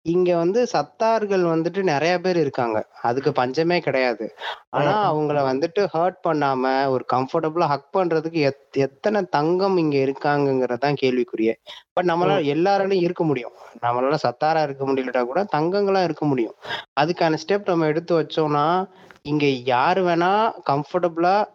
இங்க 0.09 0.35
வந்து 0.35 0.67
சத்தார்கள் 0.73 1.43
வந்துட்டு 1.47 1.83
நிறைய 1.83 2.19
பேர் 2.19 2.37
இருக்காங்க. 2.37 2.87
அதுக்கு 3.01 3.31
பஞ்சமே 3.31 3.79
கிடையாது. 3.79 4.35
ஆனா. 4.69 5.15
அவங்கள 5.15 5.53
வந்துட்டு 5.53 5.87
ஹர்ட் 5.93 6.15
பண்ணாம 6.27 6.87
ஒரு 6.87 7.05
கம்ஃபர்டபுளா 7.13 7.65
ஹக் 7.65 7.95
பண்றதுக்கு 7.95 8.51
எத்- 8.51 8.71
எத்தனை 8.71 9.21
தங்கம் 9.21 9.77
இங்க 9.77 9.97
இருக்காங்கங்கறதுதான் 9.97 10.93
கேள்விக்குரிய 10.93 11.57
பட் 11.93 12.05
நம்மளால 12.05 12.43
எல்லாராலையும் 12.43 13.01
இருக்க 13.01 13.23
முடியும். 13.23 13.51
நம்மளால 13.81 14.15
சத்தாரா 14.23 14.63
இருக்க 14.63 14.87
முடியலட்டா 14.87 15.23
கூட 15.23 15.45
தங்கங்களா 15.55 16.03
இருக்க 16.03 16.25
முடியும். 16.25 16.55
அதுக்கான 17.01 17.37
ஸ்டெப் 17.47 17.65
நம்ம 17.65 17.85
எடுத்து 17.85 18.21
வச்சோம்னா 18.21 18.85
இங்க 19.21 19.45
யாரு 19.45 20.03
வேணா 20.03 20.51
கம்ஃபர்டபுளா 20.69 21.45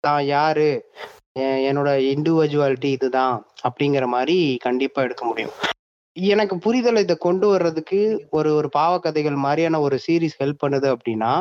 தான் 0.00 0.24
யாரு? 0.24 0.92
என்னோட 1.38 2.14
இண்டிவிஜுவாலிட்டி 2.14 2.84
இதுதான். 2.84 3.46
அப்படிங்கிற 3.62 4.06
மாதிரி 4.06 4.56
கண்டிப்பா 4.60 5.02
எடுக்க 5.02 5.24
முடியும். 5.24 5.50
எனக்கு 6.16 6.54
புரிதலை 6.56 6.98
இதை 6.98 7.16
கொண்டு 7.16 7.46
வர்றதுக்கு 7.48 8.00
ஒரு 8.30 8.54
ஒரு 8.54 8.68
பாவக்கதைகள் 8.76 9.36
மாதிரியான 9.36 9.80
ஒரு 9.80 9.96
சீரிஸ் 10.06 10.38
ஹெல்ப் 10.40 10.62
பண்ணுது 10.64 10.88
அப்படின்னா 10.94 11.32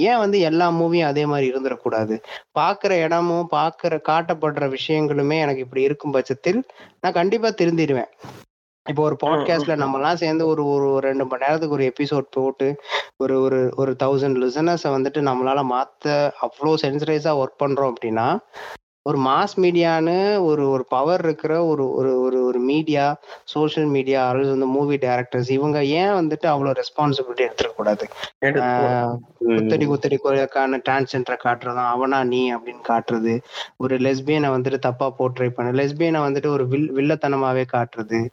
ஏன் 0.00 0.18
வந்து 0.18 0.38
எல்லா 0.40 0.66
மூவியும் 0.70 1.06
அதே 1.06 1.26
மாதிரி 1.26 1.46
இருந்துடக்கூடாது? 1.52 2.14
பார்க்குற 2.58 2.92
இடமும் 3.04 3.48
பார்க்குற 3.52 3.94
காட்டப்படுற 4.08 4.64
விஷயங்களுமே 4.68 5.38
எனக்கு 5.38 5.60
இப்படி 5.60 5.82
இருக்கும் 5.82 6.12
பட்சத்தில் 6.12 6.60
நான் 7.00 7.12
கண்டிப்பா 7.12 7.48
திருந்திடுவேன். 7.48 8.10
இப்போ 8.86 9.02
ஒரு 9.02 9.16
பாட்காஸ்ட்ல 9.24 9.74
நம்மலாம் 9.76 10.14
சேர்ந்து 10.14 10.46
ஒரு 10.46 10.64
ஒரு 10.66 10.88
ரெண்டு 11.00 11.24
மணி 11.24 11.44
நேரத்துக்கு 11.44 11.76
ஒரு 11.76 11.92
எபிசோட் 11.92 12.26
போட்டு 12.30 12.68
ஒரு 13.16 13.40
ஒரு 13.40 13.60
ஒரு 13.76 13.92
தௌசண்ட் 14.02 14.40
லிசனர்ஸை 14.44 14.90
வந்துட்டு 14.92 15.22
நம்மளால 15.22 15.62
மாத்த 15.72 16.32
அவ்வளோ 16.46 16.74
சென்சரைஸா 16.84 17.34
ஒர்க் 17.42 17.62
பண்றோம் 17.64 17.92
அப்படின்னா 17.92 18.28
ஒரு 19.06 19.18
மாஸ் 19.18 19.54
மீடியான்னு 19.56 20.44
ஒரு 20.44 20.70
ஒரு 20.70 20.84
பவர் 20.84 21.24
இருக்கிற 21.24 21.64
ஒரு 21.64 21.92
ஒரு 21.92 22.20
ஒரு 22.20 22.44
ஒரு 22.44 22.58
மீடியா 22.58 23.16
சோஷியல் 23.44 23.88
மீடியா 23.88 24.28
அல்லது 24.28 24.48
வந்து 24.48 24.66
மூவி 24.66 24.96
டைரக்டர்ஸ் 24.96 25.50
இவங்க 25.50 25.84
ஏன் 25.84 26.08
வந்துட்டு 26.08 26.46
அவ்வளோ 26.46 26.74
ரெஸ்பான்சிபிலிட்டி 26.74 27.46
எடுத்துக்க 27.46 27.74
கூடாது? 27.76 28.08
குத்தடி 29.46 29.86
குத்தடி 29.86 30.16
கொலைக்கான 30.24 30.80
டிரான்ஸ்ஜெண்டரை 30.88 31.36
காட்டுறதும் 31.44 31.86
அவனா 31.86 32.24
நீ 32.24 32.54
அப்படின்னு 32.54 32.80
காட்டுறது. 32.88 33.42
ஒரு 33.76 33.96
லெஸ்பியனை 33.96 34.48
வந்துட்டு 34.50 34.78
தப்பா 34.78 35.12
போர்ட்ரை 35.18 35.48
பண்ண 35.48 35.82
லெஸ்பியனை 35.82 36.22
வந்துட்டு 36.28 36.46
ஒரு 36.46 36.68
வில் 36.68 36.92
வில்லத்தனமாவே 36.92 37.64
காட்டுறது. 37.72 38.26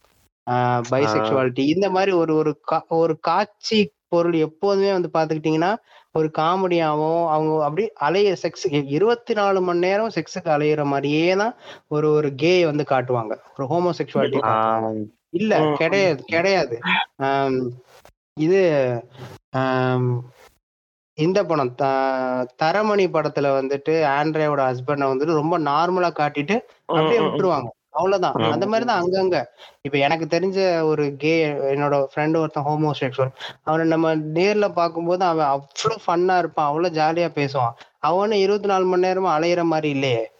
பைசெக்சுவாலிட்டி 0.91 1.59
இந்த 1.59 1.89
மாதிரி 1.89 2.11
ஒரு 2.11 2.35
ஒரு 2.35 2.61
கா- 2.71 2.87
ஒரு 2.87 3.19
காட்சி 3.19 3.91
பொருள் 4.07 4.33
எப்போதுமே 4.33 4.91
வந்து 4.91 5.09
பாத்துக்கிட்டீங்கன்னா 5.13 5.75
ஒரு 6.15 6.29
காமெடியாவும் 6.37 7.27
அவங்க 7.27 7.63
அப்படி 7.63 7.91
அலைய 7.99 8.35
செக்ஸ் 8.41 8.65
இருபத்தி 8.87 9.33
நாலு 9.33 9.61
மணி 9.61 9.79
நேரம் 9.79 10.11
செக்ஸுக்கு 10.15 10.47
அலையிற 10.47 10.85
மாதிரியே 10.85 11.35
தான் 11.35 11.55
ஒரு 11.87 12.11
ஒரு 12.11 12.35
கே 12.35 12.65
வந்து 12.65 12.83
காட்டுவாங்க. 12.89 13.33
ஒரு 13.57 13.65
ஹோமோசெக்சுவாலிட்டி 13.69 14.39
இல்ல 15.29 15.59
ம். 15.59 15.75
கிடையாது 15.75 16.23
கிடையாது. 16.23 16.75
இது 18.39 18.61
இந்த 21.17 21.45
படம் 21.45 21.75
த- 21.75 22.45
தரமணி 22.63 23.05
படத்துல 23.07 23.47
வந்துட்டு 23.57 23.95
ஆண்ட்ரேயோட 24.17 24.61
ஹஸ்பண்ட 24.63 25.03
வந்துட்டு 25.07 25.33
ரொம்ப 25.41 25.59
நார்மலா 25.59 26.09
காட்டிட்டு 26.13 26.55
அப்படியே 26.85 27.19
விட்டுருவாங்க. 27.19 27.67
அவ்வளவுதான். 27.93 28.33
அந்த 28.51 28.65
மாதிரிதான் 28.65 29.01
அங்கங்க. 29.01 29.37
இப்ப 29.81 29.97
எனக்கு 29.97 30.25
தெரிஞ்ச 30.29 30.81
ஒரு 30.81 31.15
கே 31.17 31.33
என்னோட 31.53 32.05
ஃப்ரெண்ட் 32.13 32.37
ஒருத்தன் 32.37 32.65
ஹோமோசெக்சுவல் 32.65 33.31
அவனை 33.63 33.87
நம்ம 33.87 34.15
நேர்ல 34.15 34.73
பார்க்கும்போது 34.73 35.25
அவன் 35.25 35.45
அவ்வளவு 35.45 36.01
ஃபன்னா 36.07 36.37
இருப்பான். 36.37 36.67
அவ்வளவு 36.67 36.95
ஜாலியா 36.95 37.29
பேசுவான். 37.31 37.73
அவனு 38.07 38.31
இருபத்தி 38.31 38.67
நாலு 38.67 38.85
மணி 38.85 39.01
நேரமும் 39.01 39.37
அலையிற 39.37 39.61
மாதிரி 39.63 39.89
இல்லையே. 39.89 40.31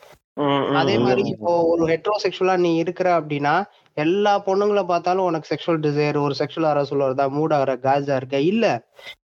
அதே 0.73 0.97
மாதிரி 0.97 1.23
இப்போ 1.27 1.61
ஒரு 1.61 1.85
ஹெட்ரோசெக்சுவலா 1.85 2.57
நீ 2.57 2.75
இருக்கிற 2.75 3.19
அப்படின்னா 3.19 3.63
எல்லா 3.93 4.39
பொண்ணுங்களை 4.39 4.83
பார்த்தாலும் 4.83 5.23
உனக்கு 5.23 5.47
செக்ஷுவல் 5.49 5.79
டிசைர் 5.79 6.21
ஒரு 6.21 6.35
செக்ஷுவல் 6.37 6.69
அரசுல 6.69 7.03
வருதா 7.03 7.25
மூட் 7.29 7.53
ஆகிற 7.53 7.77
காஜா 7.77 8.15
இருக்க 8.15 8.39
இல்ல. 8.39 8.65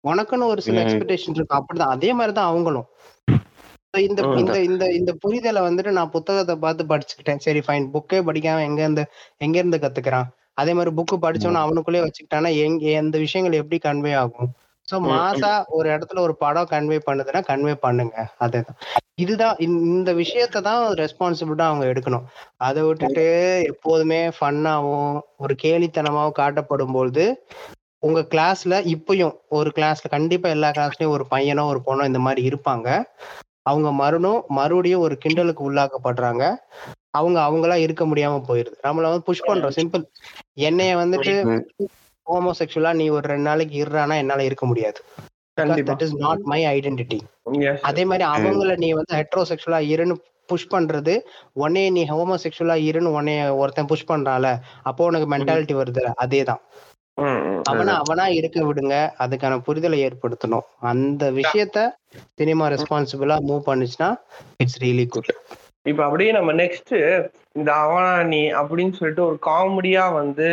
உனக்குன்னு 0.09 0.45
ஒரு 0.45 0.63
சில. 0.63 0.83
எக்ஸ்பெக்டேஷன் 0.83 1.35
இருக்கு 1.35 1.57
அப்படிதான். 1.57 1.93
அதே 1.97 2.13
மாதிரிதான் 2.13 2.47
அவங்களும். 2.47 2.87
இந்த. 3.99 4.23
இந்த 4.39 4.63
இந்த 4.63 4.87
இந்த 4.87 5.15
புரிதலை 5.29 5.65
வந்துட்டு 5.65 5.91
நான் 5.91 6.11
புத்தகத்தை 6.11 6.57
பார்த்து 6.57 6.85
படிச்சுக்கிட்டேன். 6.85 7.37
சரி 7.37 7.59
ஃபைன் 7.59 7.89
புக்கே 7.93 8.17
படிக்காம 8.17 8.61
எங்க 8.61 8.81
இருந்து 8.81 9.07
எங்க 9.37 9.59
இருந்து 9.59 9.79
கத்துக்கிறான்? 9.79 10.25
அதே 10.55 10.75
மாதிரி 10.75 10.95
புக்கு 10.97 11.17
படிச்சவன 11.23 11.53
அவனுக்குள்ளே 11.53 12.01
வச்சுக்கிட்டானா 12.01 12.57
எங்க 12.57 12.87
எந்த 12.87 13.19
விஷயங்கள் 13.19 13.59
எப்படி 13.59 13.99
கன்வே 13.99 14.17
ஆகும்? 14.17 14.53
சோ 14.91 14.95
மாசா 14.95 15.65
ஒரு 15.69 15.91
இடத்துல 15.91 16.19
ஒரு 16.19 16.37
படம் 16.37 16.67
கன்வே 16.71 17.01
பண்ணுதுன்னா 17.07 17.43
கன்வே 17.49 17.75
பண்ணுங்க. 17.75 18.29
அதுதான். 18.39 18.77
இதுதான் 19.15 19.57
இந்த- 19.59 19.85
இந்த 19.85 20.13
விஷயத்தை 20.13 20.63
தான் 20.63 20.93
ரெஸ்பான்சிபிலிட்டா 20.93 21.61
அவங்க 21.61 21.85
எடுக்கணும். 21.85 22.25
அதை 22.57 22.83
விட்டுட்டு 22.83 23.63
எப்போதுமே 23.67 24.29
ஃபன்னாவும் 24.29 25.21
ஒரு 25.39 25.57
கேலித்தனமாவும் 25.63 26.33
காட்டப்படும் 26.39 26.93
பொழுது 26.93 27.47
உங்க 27.99 28.27
கிளாஸ்ல 28.31 28.95
இப்பயும் 28.95 29.35
ஒரு 29.49 29.73
கிளாஸ்ல 29.75 30.09
கண்டிப்பா 30.11 30.49
எல்லா 30.49 30.71
கிளாஸ்லயும் 30.71 31.09
ஒரு 31.09 31.27
பையனோ 31.31 31.67
ஒரு 31.67 31.81
பொண்ணோ 31.87 32.07
இந்த 32.07 32.19
மாதிரி 32.19 32.49
இருப்பாங்க. 32.49 33.03
அவங்க 33.67 33.89
மறுனும் 33.95 34.41
மறுபடியும் 34.51 35.01
ஒரு 35.01 35.19
கிண்டலுக்கு 35.25 35.63
உள்ளாக்கப்படுறாங்க. 35.69 36.43
அவங்க 37.11 37.39
அவங்களா 37.41 37.75
இருக்க 37.77 38.05
முடியாம 38.07 38.43
போயிருது. 38.49 38.77
நம்மள 38.83 39.07
வந்து 39.07 39.23
புஷ் 39.23 39.47
பண்றோம். 39.47 39.77
சிம்பிள் 39.79 40.05
என்னைய 40.61 40.97
வந்துட்டு 40.97 41.35
ஹோமோசெக்சுவலா 42.27 42.95
நீ 42.95 43.09
ஒரு 43.09 43.27
ரெண்டு 43.29 43.43
நாளைக்கு 43.43 43.85
இருறானா 43.85 44.15
என்னால 44.17 44.45
இருக்க 44.45 44.67
முடியாது. 44.67 45.01
That 45.57 46.03
is 46.03 46.17
not 46.19 46.43
my 46.45 46.61
identity. 46.67 47.19
அதே 47.83 48.05
மாதிரி 48.05 48.25
அவங்கள 48.31 48.77
நீ 48.77 48.89
வந்து 48.93 49.15
ஹெட்ரோசெக்சுவலா 49.17 49.81
இருன்னு 49.93 50.15
புஷ் 50.49 50.71
பண்றது 50.71 51.15
உடனே 51.55 51.91
நீ 51.91 52.03
ஹோமோசெக்சுவலா 52.05 52.77
இருன்னு 52.89 53.11
உடனே 53.11 53.49
ஒருத்தன் 53.61 53.87
புஷ் 53.87 54.09
பண்றான்ல 54.09 54.51
அப்போ 54.83 55.05
உனக்கு 55.05 55.29
மென்டாலிட்டி 55.29 55.75
வருதுல 55.77 56.11
அதேதான். 56.25 56.61
ம், 56.61 56.71
ம். 56.73 56.96
அவனா 57.63 57.93
அவனா 57.99 58.25
இருக்க 58.39 58.59
விடுங்க. 58.63 58.95
அதுக்கான 59.19 59.61
புரிதலை 59.67 59.99
ஏற்படுத்தணும். 60.07 60.67
அந்த 60.91 61.31
விஷயத்த 61.33 61.79
சினிமா 62.35 62.67
ரெஸ்பான்சிபிளா 62.69 63.39
மூவ் 63.49 63.69
பண்ணுச்சுன்னா 63.69 64.11
இட்ஸ் 64.57 64.83
ரியலி 64.83 65.07
குட் 65.09 65.31
இப்ப 65.87 66.05
அப்படியே 66.05 66.31
நம்ம 66.31 66.53
நெக்ஸ்ட் 66.53 66.93
இந்த 67.53 67.71
அவனா 67.75 68.23
நீ 68.23 68.41
அப்படின்னு 68.53 68.97
சொல்லிட்டு 68.99 69.23
ஒரு 69.27 69.37
காமெடியா 69.43 70.13
வந்து 70.13 70.47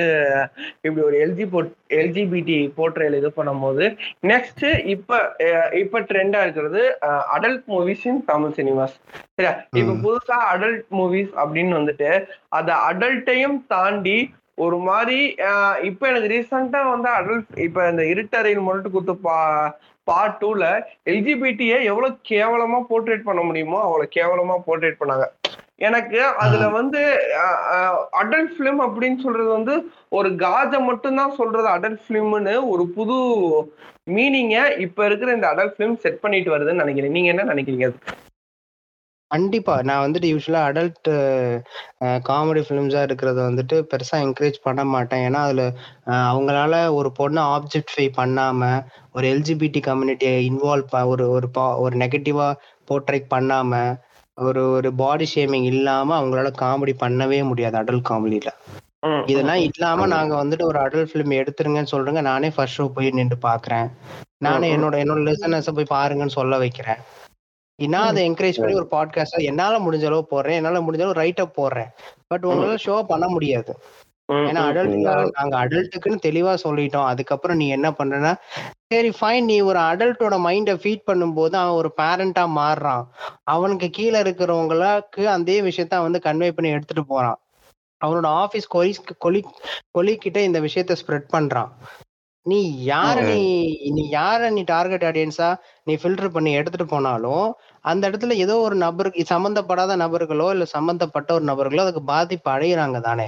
இப்படி 0.81 1.01
ஒரு 1.05 1.15
எல்ஜி 1.17 1.45
போட் 1.49 1.71
எல்ஜிபிடி 1.93 2.57
போர்ட்ரேல் 2.77 3.17
இது 3.17 3.29
பண்ணும்போது 3.37 3.85
நெக்ஸ்ட் 4.23 4.63
இப்ப 4.85 5.19
இப்ப 5.79 6.01
ட்ரெண்டா 6.01 6.41
இருக்கிறது 6.41 6.81
adult 7.35 7.65
movies 7.67 8.05
in 8.05 8.21
Tamil 8.25 8.55
cinemas 8.55 8.95
சரியா? 9.33 9.53
இப்ப. 9.75 9.95
புதுசா 10.05 10.37
அடல்ட் 10.53 10.85
மூவிஸ் 10.91 11.33
அப்படின்னு 11.43 11.77
வந்துட்டு 11.79 12.11
அந்த 12.49 12.71
அடல்ட்டையும் 12.89 13.59
தாண்டி 13.67 14.17
ஒரு 14.57 14.77
மாதிரி 14.87 15.19
இப்ப 15.89 16.07
எனக்கு 16.09 16.31
ரீசெண்டா 16.33 16.81
வந்து 16.89 17.09
அடல்ட் 17.19 17.59
இப்ப 17.67 17.87
இந்த 17.91 18.03
இருட்டறையில் 18.13 18.65
முரட்டு 18.65 18.89
குத்து 18.91 19.13
பா 19.27 19.37
பார்ட் 20.07 20.37
டூல 20.41 20.63
எல்ஜிபிடியை 21.11 21.77
எவ்வளவு 21.91 22.17
கேவலமா 22.29 22.79
போர்ட்ரேட் 22.89 23.27
பண்ண 23.27 23.41
முடியுமோ 23.41 23.79
அவ்வளவு 23.85 24.15
கேவலமா 24.17 24.55
போர்ட்ரேட் 24.67 24.99
பண்ணாங்க. 25.01 25.27
எனக்கு 25.87 26.19
அதுல 26.43 26.65
வந்து 26.69 26.99
அடல்ட் 28.21 28.53
பிலிம் 28.57 28.81
அப்படின்னு 28.85 29.19
சொல்றது 29.25 29.49
வந்து 29.57 29.75
ஒரு 30.17 30.29
காஜை 30.43 30.79
மட்டும்தான் 30.89 31.37
சொல்றது 31.39 31.67
அடல்ட் 31.75 32.03
பிலிம்னு 32.09 32.53
ஒரு 32.73 32.83
புது 32.97 33.17
மீனிங்க 34.15 34.57
இப்ப 34.85 35.05
இருக்கிற 35.05 35.31
இந்த 35.37 35.47
அடல்ட் 35.53 35.75
பிலிம் 35.77 35.97
செட் 36.03 36.21
பண்ணிட்டு 36.25 36.53
வருதுன்னு 36.55 36.83
நினைக்கிறேன். 36.83 37.15
நீங்க 37.17 37.31
என்ன 37.33 37.47
நினைக்கிறீங்க? 37.53 37.89
கண்டிப்பா. 39.33 39.81
நான் 39.81 40.03
வந்துட்டு 40.05 40.27
யூஸ்வலா 40.31 40.61
அடல்ட் 40.69 41.09
காமெடி 42.27 42.61
ஃபிலிம்ஸா 42.65 43.01
இருக்கிறத 43.03 43.39
வந்துட்டு 43.41 43.85
பெருசா 43.91 44.17
என்கரேஜ் 44.17 44.59
பண்ண 44.63 44.83
மாட்டேன். 44.85 45.23
ஏன்னா 45.27 45.41
அதுல 45.41 45.63
அஹ், 46.05 46.27
அவங்களால 46.31 46.93
ஒரு 46.93 47.11
பொண்ணை 47.19 47.41
ஆப்ஜெக்டிஃபை 47.53 48.07
பண்ணாம 48.17 48.61
ஒரு 49.13 49.27
எல்ஜிபிடி 49.27 49.81
கம்யூனிட்டியை 49.81 50.37
இன்வால்வ் 50.47 51.05
ஒரு 51.05 51.29
ஒரு 51.29 51.49
பா- 51.57 51.77
ஒரு 51.77 51.97
நெகட்டிவா 51.97 52.47
போர்ட்ரைட் 52.87 53.27
பண்ணாம 53.33 53.81
ஒரு 54.37 54.71
ஒரு 54.71 54.93
பாடி 54.93 55.27
ஷேமிங் 55.35 55.63
இல்லாம 55.63 56.21
அவங்களால 56.21 56.51
காமெடி 56.61 56.93
பண்ணவே 56.99 57.43
முடியாது 57.43 57.77
அடல்ட் 57.77 58.09
காமெடியில 58.09 58.51
இதெல்லாம் 59.25 59.55
இல்லாம. 59.57 60.05
நாங்க 60.07 60.43
வந்துட்டு 60.43 60.63
ஒரு 60.63 60.79
அடல்ட் 60.79 61.11
ஃபிலிம் 61.11 61.33
எடுத்துருங்கன்னு 61.33 61.91
சொல்றேங்க. 61.91 62.21
நானே 62.21 62.49
ஃபர்ஸ்ட் 62.49 62.81
ஷோ 62.81 62.87
போய் 62.87 63.09
நின்று 63.09 63.37
பாக்குறேன். 63.41 63.87
நானே. 64.37 64.75
என்னோட 64.77 64.95
என்னோட 65.01 65.21
லிசனர்ஸை 65.27 65.73
போய் 65.73 65.91
பாருங்கன்னு 65.91 66.37
சொல்ல 66.39 66.57
வைக்கிறேன். 66.57 67.01
நான் 67.75 68.07
அதை 68.07 68.29
என்கரேஜ் 68.29 68.57
பண்ணி 68.57 68.73
ஒரு 68.73 68.87
பாட்காஸ்ட் 68.91 69.43
என்னால 69.43 69.79
முடிஞ்ச 69.79 70.05
அளவு 70.05 70.27
போடுறேன் 70.31 70.51
என்னால 70.51 70.79
முடிஞ்ச 70.79 70.93
அளவு 70.93 71.13
ரைட் 71.13 71.39
அப் 71.39 71.61
போடுறேன் 71.61 71.91
பட் 72.27 72.45
உங்களால 72.45 72.77
ஷோ 72.85 73.03
பண்ண 73.03 73.27
முடியாது. 73.27 73.77
ஏன்னா 74.31 74.61
அடல்ட். 74.67 75.31
நாங்க 75.31 75.65
அடல்ட்டுக்குன்னு 75.65 76.17
தெளிவா 76.25 76.57
சொல்லிட்டோம். 76.63 77.05
அதுக்கப்புறம் 77.05 77.57
நீ 77.57 77.69
என்ன 77.69 77.89
பண்றனா 77.89 78.35
சரி 78.87 79.09
ஃபைன் 79.21 79.43
நீ 79.43 79.59
ஒரு 79.59 79.79
அடல்ட்டோட 79.79 80.35
மைண்டை 80.45 80.75
ஃபீட் 80.83 81.07
பண்ணும்போது 81.11 81.55
அவன் 81.55 81.77
ஒரு 81.79 81.93
பேரண்டா 81.97 82.43
மாறுறான். 82.59 83.03
அவனுக்கு 83.43 83.89
கீழே 83.89 84.21
இருக்கிறவங்களுக்கு 84.21 85.23
அதே 85.25 85.61
விஷயத்த 85.61 86.01
வந்து 86.01 86.19
கன்வே 86.23 86.51
பண்ணி 86.51 86.71
எடுத்துட்டு 86.71 87.05
போறான். 87.05 87.39
அவனோட 88.05 88.25
ஆபீஸ் 88.25 88.67
கொலி 88.67 88.95
கொலி 89.17 89.43
கொலிக்கிட்ட 89.97 90.37
இந்த 90.37 90.61
விஷயத்த 90.61 90.95
ஸ்ப்ரெட் 91.01 91.27
பண்றான். 91.33 91.69
நீ 92.45 92.57
யார. 92.85 93.17
நீ 93.29 93.43
நீ 93.91 94.03
யார 94.11 94.49
நீ 94.49 94.61
டார்கெட் 94.69 95.05
ஆடியன்ஸா 95.05 95.49
நீ 95.83 95.93
ஃபில்டர் 95.95 96.33
பண்ணி 96.33 96.51
எடுத்துட்டு 96.53 96.87
போனாலும் 96.87 97.45
அந்த 97.85 98.09
இடத்துல 98.09 98.35
ஏதோ 98.39 98.55
ஒரு 98.59 98.75
நபருக்கு 98.81 99.23
சம்பந்தப்படாத 99.29 99.95
நபர்களோ 100.01 100.47
இல்ல 100.51 100.65
சம்பந்தப்பட்ட 100.71 101.29
ஒரு 101.33 101.43
நபர்களோ 101.43 101.83
அதுக்கு 101.83 102.03
பாதிப்பு 102.09 102.49
அடையிறாங்க 102.51 102.99
தானே 103.01 103.27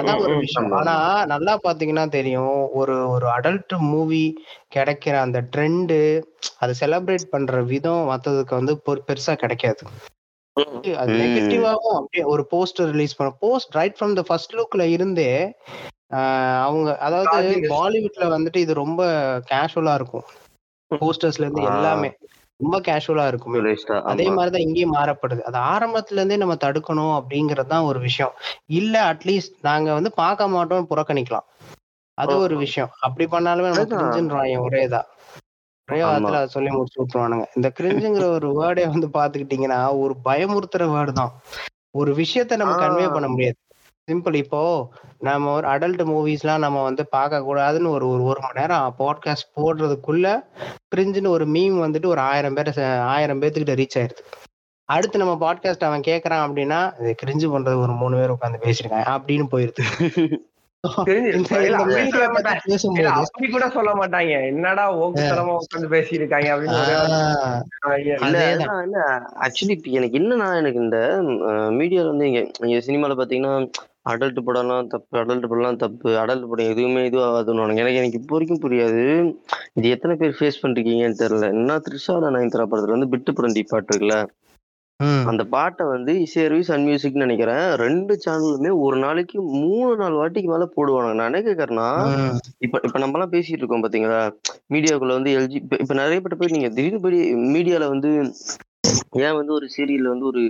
அதான் 0.00 0.18
ஒரு 0.22 0.34
விஷயம். 0.38 0.72
ஆனா 0.78 0.94
நல்லா 1.26 1.54
பாத்தீங்கன்னா 1.64 2.04
தெரியும் 2.10 2.50
ஒரு 2.74 2.94
ஒரு 3.10 3.26
அடல்ட் 3.30 3.74
மூவி 3.88 4.24
கிடைக்கிற 4.74 5.14
அந்த 5.20 5.38
ட்ரெண்டு 5.52 5.98
அதை 6.58 6.74
செலிப்ரேட் 6.80 7.30
பண்ற 7.30 7.62
விதம் 7.66 8.08
மத்ததுக்கு 8.10 8.54
வந்து 8.54 8.74
பெரு- 8.86 9.04
பெருசா 9.08 9.34
கிடைக்காது 9.36 9.82
அது. 10.96 11.10
நெகட்டிவாவும் 11.20 11.96
அப்படியே 11.96 12.24
ஒரு 12.26 12.42
போஸ்டர் 12.52 12.90
ரிலீஸ் 12.90 13.16
பண்ண 13.16 13.32
post 13.40 13.74
right 13.74 13.98
from 13.98 14.14
the 14.14 14.22
first 14.22 14.54
லுக்ல 14.54 14.84
இருந்தே 14.90 15.30
அவங்க 16.64 16.88
அதாவது 16.98 17.28
பாலிவுட்ல 17.70 18.24
வந்துட்டு 18.30 18.56
இது 18.56 18.74
ரொம்ப 18.74 19.02
கேஷுவலா 19.50 19.94
இருக்கும். 19.94 20.26
போஸ்டர்ஸ்ல 20.90 21.44
இருந்து. 21.44 21.62
எல்லாமே 21.70 22.10
ரொம்ப 22.60 22.78
கேஷுவலா 22.80 23.26
இருக்குமே. 23.26 23.58
அதே. 24.04 24.24
மாதிரிதான் 24.30 24.60
இங்கேயும் 24.60 24.94
மாறப்படுது. 24.94 25.42
அது 25.42 25.58
ஆரம்பத்துல 25.68 26.12
இருந்தே 26.12 26.36
நம்ம 26.36 26.56
தடுக்கணும் 26.64 27.14
அப்படிங்கறது 27.18 27.66
தான் 27.66 27.82
ஒரு 27.82 28.00
விஷயம். 28.00 28.32
இல்ல 28.72 29.12
அட்லீஸ்ட் 29.12 29.54
நாங்க 29.62 29.92
வந்து 29.92 30.12
பார்க்க 30.14 30.48
மாட்டோம் 30.48 30.88
புறக்கணிக்கலாம். 30.90 31.46
அது 32.18 32.32
ஒரு 32.38 32.56
விஷயம். 32.56 32.90
அப்படி 33.00 33.24
பண்ணாலுமே 33.26 33.68
நம்ம 33.68 33.76
அதுதான். 33.76 34.00
கிரிஞ்சுன்றாங்க 34.02 34.58
ஒரேதான் 34.60 35.08
ஒரே. 35.88 36.00
வாரத்துல 36.02 36.38
அதை 36.38 36.48
சொல்லி 36.48 36.70
முடிச்சு 36.70 37.00
விட்டுருவானுங்க. 37.00 37.46
இந்த 37.56 37.68
கிரிஞ்சுங்கிற 37.78 38.24
ஒரு 38.30 38.48
வேர்டே 38.58 38.84
வந்து 38.88 39.08
பாத்துக்கிட்டீங்கன்னா 39.08 39.98
ஒரு 39.98 40.14
பயமுறுத்துற 40.24 40.84
வேர்டு 40.92 41.12
தான். 41.12 41.32
ஒரு 41.92 42.10
விஷயத்த 42.14 42.56
நம்ம. 42.56 42.74
கன்வே 42.82 43.12
பண்ண 43.12 43.28
முடியாது. 43.28 43.58
சிம்பிள். 44.10 44.34
இப்போ 44.34 44.62
நம்ம 45.18 45.52
ஒரு 45.52 45.68
அடல்ட் 45.68 46.02
மூவிஸ்லாம் 46.12 46.64
நம்ம 46.66 46.82
வந்து 46.82 47.06
பார்க்க 47.06 47.44
கூடாதுன்னு 47.48 47.92
ஒரு 47.96 48.06
ஒரு 48.08 48.22
ஒரு 48.24 48.40
மணி 48.40 48.58
நேரம் 48.60 48.94
பாட்காஸ்ட் 48.98 49.50
போடுறதுக்குள்ள 49.56 50.26
கிரிஞ்சுன்னு 50.92 51.34
ஒரு 51.36 51.46
மீம் 51.48 51.78
வந்துட்டு 51.84 52.06
ஒரு 52.06 52.20
ஆயிரம் 52.20 52.54
பேர் 52.54 52.70
ஆயிரம் 53.14 53.42
பேர்த்துக்கிட்ட 53.42 53.78
ரீச் 53.80 53.98
ஆயிருது. 54.00 54.22
அடுத்து 54.88 55.22
நம்ம 55.22 55.34
பாட்காஸ்ட் 55.42 55.88
அவன் 55.88 56.06
கேக்குறான் 56.06 56.44
அப்படின்னா 56.44 56.78
இது 57.00 57.14
கிரிஞ்சு 57.22 57.48
பண்றது 57.52 57.82
ஒரு 57.82 57.92
மூணு 57.92 58.16
பேர் 58.16 58.36
உட்காந்து 58.36 58.64
பேசிருக்காங்க 58.66 59.10
அப்படின்னு 59.16 59.46
போயிருது. 59.52 59.84
அப்படி 60.84 61.44
சொல்ல 61.44 61.78
பத்தி 61.78 62.02
மாட்டாங்க. 62.26 62.40
இல்ல, 62.40 62.60
பேசும்போது 62.66 63.08
அப்படி 63.08 63.48
கூட 63.50 63.64
சொல்ல 63.70 63.90
மாட்டாங்க. 63.92 64.32
என்னடா 64.46 64.84
ஓக்குத்தனமா 65.00 65.56
உட்காந்து 65.56 65.88
பேசியிருக்காங்க 65.94 66.48
அப்படின்னு 66.52 66.78
ஆக்சுவலி 69.46 69.76
எனக்கு 69.98 70.18
என்னன்னா 70.18 70.48
எனக்கு 70.56 70.80
இந்த 70.80 70.98
மீடியால 71.78 72.12
வந்து 72.12 72.28
இங்க 72.30 72.40
இங்க 72.60 72.78
சினிமால 72.86 73.18
பாத்தீங்கன்னா 73.20 73.52
அடல்ட் 74.06 74.40
படம்லாம் 74.40 74.88
தப்பு 74.88 75.14
அடல்ட் 75.20 75.46
படம்லாம் 75.46 75.80
தப்பு. 75.82 76.10
அடல்ட் 76.22 76.48
படம் 76.48 76.70
எதுவுமே 76.72 77.00
இது 77.06 77.18
ஆகாதுன்னு 77.26 77.64
எனக்கு 77.76 78.00
எனக்கு 78.00 78.20
இப்போ 78.20 78.34
வரைக்கும் 78.36 78.62
புரியாது. 78.62 79.02
இது 79.78 79.88
எத்தனை 79.96 80.14
பேர் 80.20 80.36
ஃபேஸ் 80.38 80.62
பண்ணிருக்கீங்கன்னு 80.62 81.22
தெரியல. 81.22 81.48
என்ன 81.56 81.78
த்ரிஷால 81.86 82.30
நயன்தாரா 82.36 82.66
படத்துல 82.70 82.96
வந்து 82.96 83.12
பிட்டு 83.14 83.32
படம் 83.32 83.56
டி 83.56 83.64
பாட்டு 83.66 83.90
இருக்குல்ல? 83.90 84.18
அந்த 85.30 85.42
பாட்டை 85.52 85.84
வந்து 85.88 86.12
இசையருவி 86.24 86.62
சன் 86.62 86.84
மியூசிக்னு 86.86 87.24
நினைக்கிறேன். 87.24 87.64
ரெண்டு 87.82 88.14
சேனலுமே 88.24 88.70
ஒரு 88.84 88.96
நாளைக்கு 88.98 89.36
மூணு 89.56 89.92
நாலு 89.96 90.14
வாட்டிக்கு 90.20 90.50
மேல 90.52 90.66
போடுவாங்க 90.74 91.12
நான் 91.12 91.28
என்ன 91.30 91.40
கேட்கறேன்னா 91.46 91.88
இப்ப 92.60 92.80
இப்ப 92.86 92.98
நம்ம 92.98 93.16
எல்லாம் 93.18 93.34
பேசிட்டு 93.34 93.62
இருக்கோம் 93.62 93.84
பாத்தீங்களா? 93.84 94.20
மீடியாக்குள்ள 94.70 95.14
வந்து 95.18 95.32
எல்ஜி 95.38 95.58
இப்ப 95.62 95.76
இப்ப 95.82 95.94
நிறைய 95.94 96.20
பேர் 96.20 96.40
போய் 96.40 96.56
நீங்க 96.56 96.70
திடீர்னு 96.70 97.04
போய் 97.06 97.20
மீடியால 97.54 97.88
வந்து 97.88 98.10
ஏன் 99.12 99.36
வந்து 99.36 99.52
ஒரு 99.56 99.66
சீரியல்ல 99.74 100.12
வந்து 100.12 100.26
ஒரு 100.26 100.42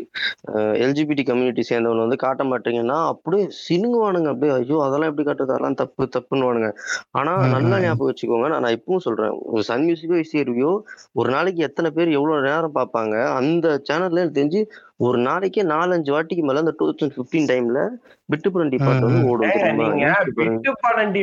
எல்ஜிபிடி 0.85 1.23
கம்யூனிட்டி 1.29 1.63
சேர்ந்தவனை 1.69 2.03
வந்து 2.05 2.19
காட்ட 2.19 2.43
மாட்டீங்கன்னா 2.45 2.99
அப்படியே 3.13 3.45
சினுங்குவானுங்க. 3.61 4.29
அப்படியே 4.33 4.53
ஐயோ 4.57 4.79
அதெல்லாம் 4.87 5.11
எப்படி 5.11 5.27
காட்டுறது? 5.27 5.55
அதெல்லாம் 5.55 5.79
தப்பு 5.83 6.09
தப்புன்னுவானுங்க. 6.17 6.71
ஆனா 7.19 7.33
ம், 7.39 7.51
நல்லா. 7.55 7.79
ஞாபகம் 7.85 8.11
வச்சுக்கோங்க. 8.11 8.49
நான் 8.57 8.77
இப்பவும் 8.77 9.05
சொல்றேன். 9.07 9.35
ஒரு 9.51 9.63
சன் 9.63 9.87
மியூசிக்கோ 9.87 10.19
இசையருவியோ 10.25 10.73
ஒரு 11.21 11.31
நாளைக்கு 11.37 11.63
எத்தனை 11.69 11.91
பேர் 11.91 12.17
எவ்வளவு 12.19 12.47
நேரம் 12.49 12.77
பார்ப்பாங்க? 12.79 13.15
அந்த 13.41 13.67
சேனல்ல 13.89 14.23
எனக்கு 14.23 14.39
தெரிஞ்சு 14.41 14.63
ஒரு 15.01 15.19
நாளைக்கே 15.27 15.63
நாலஞ்சு 15.71 16.11
வாட்டிக்கு 16.15 16.43
மேல 16.43 16.63
அந்த 16.63 16.73
டூ 16.79 16.87
தௌசண்ட் 16.89 17.15
பிப்டீன் 17.17 17.49
டைம்ல 17.51 17.81
பிட்டுப்புரண்டி 18.29 18.79
பாட்டு 18.79 19.07
வந்து. 19.07 19.21
ஓடும் 19.31 19.53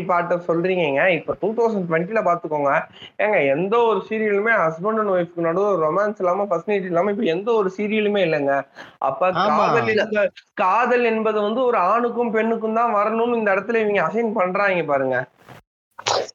பாட்டை 0.07 0.37
சொல்றீங்க 0.47 0.83
இப்ப 1.17 1.35
டூ 1.41 1.49
தௌசண்ட் 1.57 1.87
டுவெண்ட்டில 1.89 2.21
பாத்துக்கோங்க. 2.27 2.71
ஏங்க 3.19 3.37
எந்த 3.47 3.75
ஒரு 3.83 3.99
சீரியலுமே 4.09 4.53
ஹஸ்பண்ட் 4.63 4.99
அண்ட் 4.99 5.13
ஒய்ஃப்க்கு 5.15 5.47
நடுவு 5.47 5.69
ரொமான்ஸ் 5.83 6.19
இல்லாம 6.19 6.45
ஃபர்ஸ்ட் 6.45 6.67
நைட் 6.67 6.83
இல்லாம 6.83 7.11
இப்ப 7.11 7.23
எந்த 7.35 7.51
ஒரு 7.53 7.71
சீரியலுமே 7.77 8.23
இல்லைங்க. 8.27 8.55
அப்ப. 9.01 9.21
காதல் 9.41 10.31
காதல் 10.57 11.05
என்பது 11.05 11.41
வந்து 11.41 11.63
ஒரு 11.63 11.77
ஆணுக்கும் 11.87 12.31
பெண்ணுக்கும் 12.31 12.73
தான் 12.73 12.95
வரணும்னு 12.95 13.39
இந்த 13.39 13.55
இடத்துல 13.55 13.81
இவங்க 13.81 14.01
அசைன் 14.07 14.33
பண்றாங்க 14.33 14.83
பாருங்க. 14.85 15.17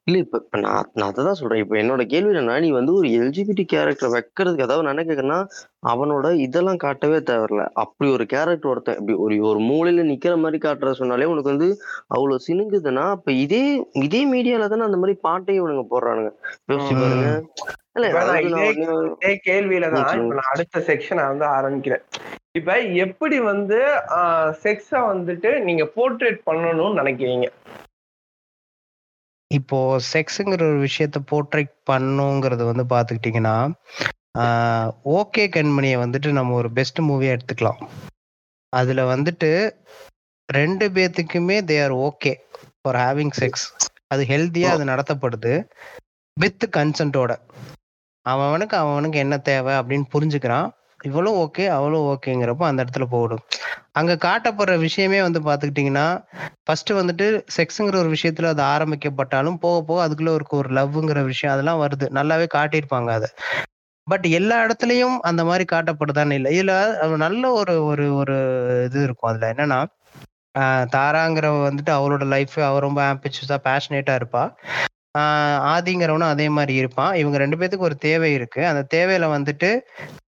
இல்ல 0.03 0.19
இப்ப 0.19 0.37
இப்ப 0.37 0.59
நான் 0.59 0.89
நான் 0.93 1.11
அதான் 1.11 1.31
சொல்றேன். 1.31 1.59
இப்ப 1.59 1.75
என்னோட 1.75 2.05
கேள்வி 2.05 2.31
என்னன்னா 2.31 2.59
நீ 2.59 2.71
வந்து 2.71 2.93
ஒரு 2.93 3.07
எல்ஜிபிடி 3.09 3.63
கேரக்டர் 3.63 4.09
வைக்கிறதுக்கு 4.09 4.61
அதாவது 4.61 4.83
நான் 4.83 4.97
என்ன 4.97 5.03
கேக்குறேன்னா 5.03 5.39
அவனோட 5.87 6.33
இதெல்லாம் 6.37 6.77
காட்டவே 6.77 7.17
தேவையில்ல. 7.17 7.67
அப்படி 7.73 8.11
ஒரு 8.11 8.25
கேரக்டர் 8.25 8.71
ஒருத்தன் 8.71 8.95
இப்படி 8.95 9.17
ஒரு 9.17 9.37
ஒரு 9.39 9.59
மூலையில 9.59 10.03
நிக்கிற 10.05 10.37
மாதிரி 10.37 10.69
காட்டுற 10.69 10.91
சொன்னாலே 10.91 11.23
உனக்கு 11.25 11.49
வந்து 11.49 11.69
அவ்வளவு 12.07 12.39
சினுங்குதுன்னா 12.47 13.09
அப்ப 13.09 13.31
இதே 13.31 13.63
இதே 13.91 14.21
மீடியால 14.33 14.67
தானே 14.67 14.81
அந்த 14.81 14.97
மாதிரி 14.97 15.19
பாட்டையும் 15.21 15.67
இவனுங்க 15.67 15.85
போடுறானுங்க. 15.91 16.31
யோசிச்சு. 16.71 16.99
பாருங்க. 16.99 17.43
இதே- 17.95 18.67
ஒண்ணு- 18.67 19.15
இதே 19.19 19.41
கேள்வியில 19.45 19.91
தான் 19.91 20.19
ம், 20.19 20.21
இப்ப 20.21 20.33
நான் 20.33 20.51
அடுத்த 20.53 20.79
செக்ஷனை 20.79 21.27
வந்து 21.27 21.45
ஆரம்பிக்கிறேன். 21.45 22.03
இப்ப 22.51 22.79
எப்படி 22.79 23.39
வந்து 23.39 23.77
செக்ஸ 24.63 24.91
வந்துட்டு 24.91 25.59
நீங்க 25.59 25.83
போர்ட்ரேட் 25.95 26.39
பண்ணணும்னு 26.45 26.99
நினைக்கிறீங்க? 26.99 27.47
இப்போ 29.57 29.77
செக்ஸுங்கிற 30.13 30.63
ஒரு 30.71 30.79
விஷயத்த 30.87 31.17
போர்ட்ரேட் 31.31 31.71
பண்ணுங்கிறது 31.89 32.63
வந்து 32.69 32.85
பார்த்துக்கிட்டிங்கன்னா 32.93 33.55
ஓகே 35.19 35.43
கண்மணியை 35.55 35.97
வந்துட்டு 36.03 36.29
நம்ம 36.37 36.55
ஒரு 36.61 36.69
பெஸ்ட் 36.77 36.99
மூவியாக 37.09 37.35
எடுத்துக்கலாம். 37.35 37.81
அதில் 38.73 39.09
வந்துட்டு 39.13 39.49
ரெண்டு 40.49 40.85
பேர்த்துக்குமே 40.95 41.57
they 41.69 41.75
are 41.85 41.95
okay 42.07 42.31
for 42.81 42.99
having 43.03 43.33
sex 43.41 43.65
அது 44.13 44.23
ஹெல்த்தியாக 44.31 44.75
அது 44.77 44.85
நடத்தப்படுது 44.91 45.53
வித் 46.37 46.65
கன்சென்ட்டோட 46.77 47.31
அவனுக்கு 48.25 48.75
அவனுக்கு 48.83 49.17
என்ன 49.23 49.35
தேவை 49.49 49.73
அப்படின்னு 49.79 50.07
புரிஞ்சுக்கிறான். 50.15 50.67
இவ்வளோ 51.03 51.31
ஓகே 51.43 51.65
அவ்வளோ 51.75 51.99
ஓகேங்கிறப்போ 52.11 52.65
அந்த 52.67 52.83
இடத்துல 52.83 53.05
போடும் 53.09 53.43
அங்கே 53.93 54.15
காட்டப்படுற 54.25 54.75
விஷயமே 54.79 55.19
வந்து 55.21 55.39
பார்த்துக்கிட்டிங்கன்னா 55.39 56.05
ஃபர்ஸ்ட் 56.65 56.91
வந்துட்டு 56.93 57.25
செக்ஸுங்கிற 57.57 57.97
ஒரு 58.03 58.09
விஷயத்துல 58.15 58.51
அது 58.53 58.63
ஆரம்பிக்கப்பட்டாலும் 58.73 59.57
போக 59.57 59.77
போக 59.83 59.99
அதுக்குள்ள 60.05 60.33
இருக்க 60.35 60.55
ஒரு 60.57 60.71
லவ்ங்கிற 60.79 61.21
விஷயம் 61.31 61.53
அதெல்லாம் 61.55 61.81
வருது. 61.83 62.07
நல்லாவே 62.19 62.47
காட்டியிருப்பாங்க 62.55 63.11
அதை. 63.17 63.29
பட் 64.07 64.25
எல்லா 64.39 64.55
இடத்துலயும் 64.65 65.17
அந்த 65.29 65.41
மாதிரி 65.49 65.65
காட்டப்படுதான்னு 65.71 66.37
இல்லை. 66.39 66.49
இதுல 66.57 66.73
நல்ல 67.25 67.43
ஒரு 67.59 67.75
ஒரு 67.85 68.05
ஒரு 68.21 68.37
இது 68.87 68.99
இருக்கும் 69.07 69.31
அதுல. 69.31 69.51
என்னன்னா 69.53 69.79
தாராங்கிறவ 70.95 71.61
வந்துட்டு 71.67 71.91
அவளோட 71.97 72.23
லைஃப் 72.33 72.57
அவ 72.67 72.79
ரொம்ப 72.79 72.99
ஆம்பிச்சஸா 73.11 73.57
பேஷனேட்டா 73.67 74.15
இருப்பா. 74.19 74.43
ஆதிங்கிறவனும் 75.73 76.33
அதே 76.33 76.47
மாதிரி 76.49 76.73
இருப்பான். 76.81 77.11
இவங்க 77.21 77.37
ரெண்டு 77.37 77.57
பேத்துக்கு 77.59 77.89
ஒரு 77.89 77.97
தேவை 78.05 78.29
இருக்கு. 78.37 78.61
அந்த 78.71 78.83
தேவையில 78.95 79.25
வந்துட்டு 79.35 79.69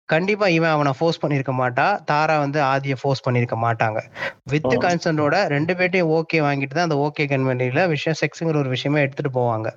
கண்டிப்பா 0.09 0.46
இவன் 0.48 0.70
அவனை 0.70 0.92
ஃபோர்ஸ் 0.92 1.20
பண்ணிருக்க 1.20 1.52
மாட்டா 1.59 1.84
தாரா 2.05 2.38
வந்து 2.38 2.59
ஆதியை 2.64 2.96
ஃபோர்ஸ் 3.00 3.24
பண்ணிருக்க 3.26 3.57
மாட்டாங்க 3.59 3.98
வித் 4.46 4.66
ஆ. 4.70 4.80
கன்சர்னோட 4.82 5.36
ரெண்டு 5.46 5.72
பேர்ட்டையும் 5.74 6.11
ஓகே 6.16 6.40
வாங்கிட்டு 6.40 6.74
தான் 6.74 6.88
அந்த 6.88 6.98
ஓகே 7.05 7.24
கன்வென்டில 7.30 7.82
விஷயம் 7.88 8.18
செக்ஸுங்கிற 8.20 8.59
ஒரு 8.59 8.68
விஷயமா 8.68 8.98
எடுத்துட்டு 8.98 9.32
போவாங்க. 9.38 9.68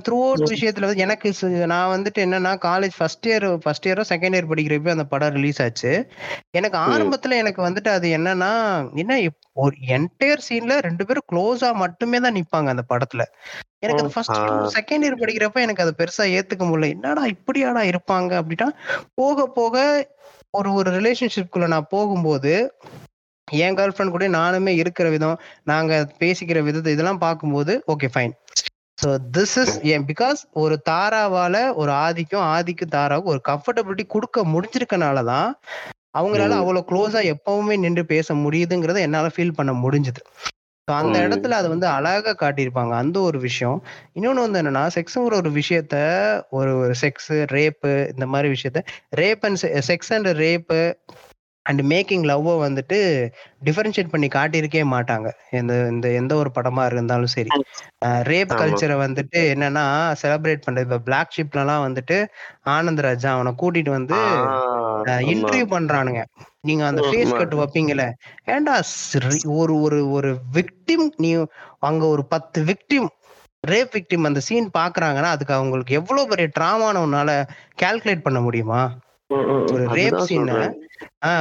த்ரூ 0.00 0.16
அவுட் 0.24 0.50
விஷயத்துல 0.50 0.86
வந்து 0.86 1.02
எனக்கு 1.04 1.28
நான் 1.72 1.92
வந்துட்டு 1.92 2.20
என்னன்னா 2.24 2.52
காலேஜ் 2.64 2.96
ஃபர்ஸ்ட் 2.96 3.26
இயர் 3.28 3.46
ஃபர்ஸ்ட் 3.62 3.86
இயரோ 3.88 4.02
செகண்ட் 4.10 4.36
இயர் 4.36 4.48
படிக்கிறப்ப 4.50 4.94
அந்த 4.94 5.06
படம் 5.12 5.34
ரிலீஸ் 5.38 5.60
ஆச்சு. 5.62 5.92
எனக்கு. 6.52 6.76
ஆரம்பத்துல 6.88 7.38
எனக்கு 7.42 7.60
வந்துட்டு 7.66 7.90
அது 7.94 8.08
என்னன்னா 8.16 8.50
என்ன 9.02 9.16
ஒரு 9.62 9.76
என்டையர் 9.96 10.44
சீன்ல 10.46 10.76
ரெண்டு 10.80 11.06
பேரும் 11.06 11.28
க்ளோஸா 11.32 11.70
மட்டுமே 11.82 12.20
தான் 12.20 12.36
நிப்பாங்க 12.36 12.74
அந்த 12.74 12.84
படத்துல. 12.92 13.24
எனக்கு 13.82 14.02
அது 14.02 14.12
ஃபர்ஸ்ட். 14.14 14.38
செகண்ட் 14.76 15.06
இயர் 15.06 15.20
படிக்கிறப்ப 15.22 15.60
எனக்கு 15.60 15.84
அது 15.84 15.94
பெருசா 15.98 16.26
ஏத்துக்க 16.36 16.64
முடியல. 16.64 16.90
என்னடா 16.96 17.24
இப்படியாடா 17.34 17.84
இருப்பாங்க 17.92 18.32
அப்படின்னா 18.40 18.68
போக 19.14 19.46
போக 19.58 19.74
ஒரு 20.54 20.70
ஒரு 20.72 20.90
ரிலேஷன்ஷிப்குள்ள 20.98 21.68
நான் 21.68 21.90
போகும்போது 21.90 22.52
என் 23.48 23.76
கேர்ள் 23.78 23.94
ஃப்ரெண்ட் 23.94 24.12
கூட 24.12 24.26
நானுமே 24.34 24.72
இருக்கிற 24.82 25.06
விதம் 25.10 25.40
நாங்க 25.64 25.92
பேசிக்கிற 26.20 26.58
விதத்தை 26.62 26.92
இதெல்லாம் 26.94 27.24
பார்க்கும்போது 27.24 27.72
okay 27.92 28.08
fine 28.14 28.34
so 28.98 29.08
this 29.34 29.54
is 29.60 29.74
ஏன் 29.92 30.04
பிகாஸ் 30.08 30.40
ஒரு 30.62 30.74
தாராவால 30.88 31.56
ஒரு 31.74 31.92
ஆதிக்கும் 32.02 32.46
ஆதிக்கும் 32.52 32.92
தாராவுக்கும் 32.92 33.34
ஒரு 33.34 33.42
கம்ஃபர்டபிலிட்டி 33.48 34.04
கொடுக்க 34.08 34.44
முடிஞ்சிருக்கனால 34.52 35.24
தான் 35.26 35.48
அவங்களால 36.14 36.52
ம். 36.52 36.60
அவ்வளவு 36.60 36.88
க்ளோஸா 36.90 37.20
எப்பவுமே 37.32 37.76
நின்று 37.78 38.04
பேச 38.10 38.34
முடியுதுங்கிறத 38.42 39.00
என்னால 39.00 39.30
ஃபீல் 39.34 39.56
பண்ண 39.56 39.72
முடிஞ்சுது 39.80 40.22
ஸோ 40.88 40.92
அந்த 40.94 41.14
ம். 41.14 41.22
இடத்துல 41.24 41.58
அது 41.58 41.68
வந்து 41.72 41.86
அழகா 41.92 42.32
காட்டியிருப்பாங்க 42.36 42.94
அந்த 42.96 43.18
ஒரு 43.20 43.38
விஷயம் 43.40 43.78
இன்னொன்னு 44.16 44.44
வந்து 44.44 44.60
என்னன்னா 44.60 44.84
செக்ஸுங்கிற 44.96 45.36
ஒரு 45.42 45.50
விஷயத்த 45.58 45.96
ஒரு 46.50 46.72
ஒரு 46.80 46.94
செக்ஸ் 47.02 47.30
ரேப்பு 47.54 47.92
இந்த 48.12 48.26
மாதிரி 48.26 48.48
விஷயத்த 48.54 48.82
rape 49.16 49.44
and 49.48 49.60
sex 49.88 50.12
and 50.12 50.30
rape 50.40 50.80
and 51.66 51.80
making 51.80 52.24
லவ்வை 52.24 52.54
வந்துட்டு 52.66 52.98
டிஃபரன்ஷியேட் 53.64 54.08
பண்ணி 54.08 54.28
காட்டியிருக்கே 54.28 54.82
மாட்டாங்க 54.90 55.28
இந்த 55.50 55.88
இந்த 55.88 56.08
எந்த 56.10 56.34
ஒரு 56.34 56.50
படமா 56.54 56.86
இருந்தாலும் 56.86 57.26
சரி 57.26 57.48
ரேப். 58.04 58.52
கல்ச்சரை 58.54 58.96
வந்துட்டு 58.98 59.54
என்னன்னா 59.54 59.84
செலிப்ரேட் 60.22 60.62
பண்றது 60.66 60.80
இப்போ 60.80 60.98
பிளாக் 60.98 61.32
ஷிப்லலாம் 61.36 61.84
வந்துட்டு 61.86 62.26
ஆனந்த்ராஜா 62.68 63.26
அவனை 63.26 63.52
கூட்டிட்டு 63.62 63.90
வந்து. 63.90 64.14
இன்டர்வியூ 65.06 65.70
பண்றானுங்க 65.70 66.24
நீங்க 66.60 66.86
அந்த 66.86 67.02
ஃபேஸ். 67.02 67.36
கட் 67.36 67.54
வைப்பீங்கல்ல 67.54 68.04
சிரி- 69.12 69.46
ஒரு 69.46 69.80
ஒரு 69.80 70.10
ஒரு 70.10 70.36
விக்டிம் 70.52 71.10
நீ 71.16 71.44
அங்க 71.78 72.06
ஒரு 72.06 72.26
பத்து 72.26 72.64
விக்டிம் 72.64 73.08
ரேப் 73.66 73.92
விக்டிம் 73.92 74.24
அந்த 74.24 74.40
சீன் 74.40 74.70
பாக்குறாங்கன்னா 74.78 75.22
அதுக்கு 75.22 75.54
அவங்களுக்கு 75.54 75.94
எவ்வளவு 75.94 76.28
பெரிய 76.28 76.48
ட்ராமான 76.60 76.98
உன்னால 76.98 77.44
கால்குலேட் 77.82 78.22
பண்ண 78.22 78.40
முடியுமா. 78.40 78.98
ஒரு 79.30 79.84
ரேப் 79.94 80.18
சீனை 80.24 80.56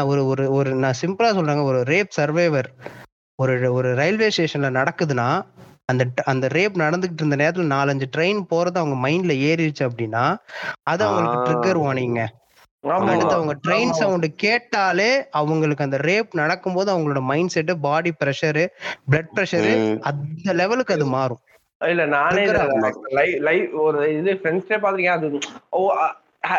ஒரு 0.07 0.21
ஒரு 0.27 0.43
ஒரு 0.51 0.69
நான் 0.75 0.99
சிம்பிளா 1.01 1.29
சொல்றாங்க 1.37 1.63
ஒரு 1.63 1.79
ரேப் 1.89 2.15
சர்வைவர் 2.17 2.69
ஒரு 3.39 3.73
ஒரு 3.73 3.89
ரயில்வே 3.95 4.27
ஸ்டேஷன்ல 4.29 4.69
நடக்குதுன்னா 4.77 5.27
அந்த 5.89 6.03
அந்த 6.25 6.45
ரேப் 6.49 6.75
நடந்துகிட்டு 6.81 7.21
இருந்த 7.21 7.37
நேரத்துல 7.41 7.65
நாலஞ்சு 7.71 8.07
ட்ரெயின் 8.15 8.41
போறது 8.51 8.77
அவங்க 8.77 8.97
மைண்ட்ல 9.05 9.33
ஏறிடுச்சு 9.47 9.83
அப்படின்னா 9.87 10.23
அது 10.83 11.01
அவங்களுக்கு 11.05 11.39
ஆ. 11.39 11.45
ட்ரிகர் 11.47 11.81
வார்னிங்க 11.83 12.21
அடுத்து. 12.83 13.35
அவங்க 13.35 13.53
ட்ரெயின். 13.63 13.91
சவுண்ட் 13.93 14.27
கேட்டாலே 14.37 15.09
அவங்களுக்கு 15.31 15.83
அந்த 15.83 15.97
ரேப் 16.03 16.31
நடக்கும்போது 16.33 16.89
அவங்களோட 16.93 17.21
mind 17.23 17.53
set 17.53 17.71
body 17.81 18.11
pressure 18.19 18.65
blood 19.07 19.31
pressure. 19.35 19.73
அந்த 20.09 20.53
லெவலுக்கு 20.53 20.95
அது 20.95 21.07
மாறும் 21.13 21.41
இல்ல 21.81 22.03
நானே? 22.11 22.43
லைவ் 23.47 23.63
ஒரு 23.83 24.01
இது 24.17 24.33
ஃப்ரெண்ட்ஸ்டே 24.41 24.77
பாத்திருக்கேன் 24.83 25.17
அது 25.17 25.29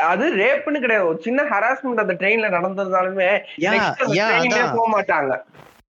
அது 0.09 0.37
ரேப்னு 0.37 0.81
கிடையாது. 0.81 1.07
ஒரு 1.07 1.23
சின்ன 1.23 1.45
ஹராஸ்மெண்ட் 1.45 2.01
அந்த 2.01 2.17
ட்ரெயின்ல 2.21 2.51
அதான். 2.51 2.75
போக 4.75 4.95
மாட்டாங்க. 4.95 5.45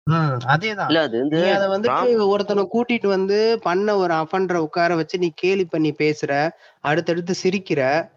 ம், 0.08 0.40
அதேதான். 0.54 0.90
இல்ல 0.90 1.02
அது 1.02 1.20
வந்து 1.20 1.38
நீ 1.38 1.50
அத 1.50 1.68
வந்துட்டு 1.68 2.28
ஒருத்தனை 2.28 2.68
கூட்டிட்டு 2.68 3.08
வந்து 3.08 3.60
பண்ண 3.64 3.98
ஒரு 3.98 4.14
அஃபன்ற 4.14 4.66
உட்கார 4.66 4.96
வச்சு 4.96 5.20
நீ 5.20 5.32
கேலி 5.36 5.66
பண்ணி 5.66 5.96
பேசுற 6.00 6.52
அடுத்தடுத்து 6.84 7.36
சிரிக்கிற 7.44 8.10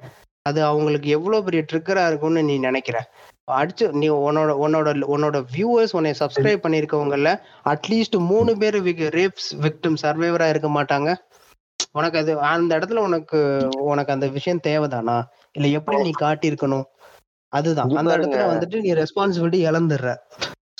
அது 0.46 0.64
அவங்களுக்கு 0.64 1.08
எவ்வளவு 1.08 1.44
பெரிய 1.44 1.62
ட்ரிக்கரா 1.62 2.06
இருக்கும்னு 2.06 2.42
நீ 2.42 2.58
நினைக்கிற? 2.58 3.00
அடிச்சு 3.54 3.92
நீ 3.92 4.10
உன்னோட 4.20 4.64
உன்னோட 4.64 5.04
உன்னோட 5.14 5.44
வியூவர்ஸ் 5.52 5.92
உன்னை 5.92 6.14
சப்ஸ்கிரைப் 6.20 6.64
பண்ணிருக்கவங்கல 6.64 7.38
அட்லீஸ்ட் 7.66 8.28
மூணு 8.28 8.56
பேர் 8.56 8.74
ரேப்ஸ் 9.14 9.60
விக்டிம் 9.60 9.96
சர்வைவரா 10.02 10.48
இருக்க 10.48 10.70
மாட்டாங்க. 10.70 11.14
உனக்கு 11.94 12.18
அது 12.18 12.48
அந்த 12.48 12.78
இடத்துல 12.78 13.00
உனக்கு 13.00 13.70
உனக்கு 13.84 14.12
அந்த 14.12 14.28
விஷயம் 14.28 14.60
தேவைதானா? 14.66 15.22
இல்ல 15.52 15.68
எப்படி 15.68 15.96
நீ 15.96 16.10
காட்டியிருக்கணும்? 16.20 16.84
அதுதான். 17.48 17.88
அந்த. 17.88 18.18
இடத்துல 18.18 18.30
வந்துட்டு 18.30 18.80
நீ 18.80 18.92
ரெஸ்பான்சிபிலிட்டி 18.92 19.70
இழந்துடுற. 19.70 20.16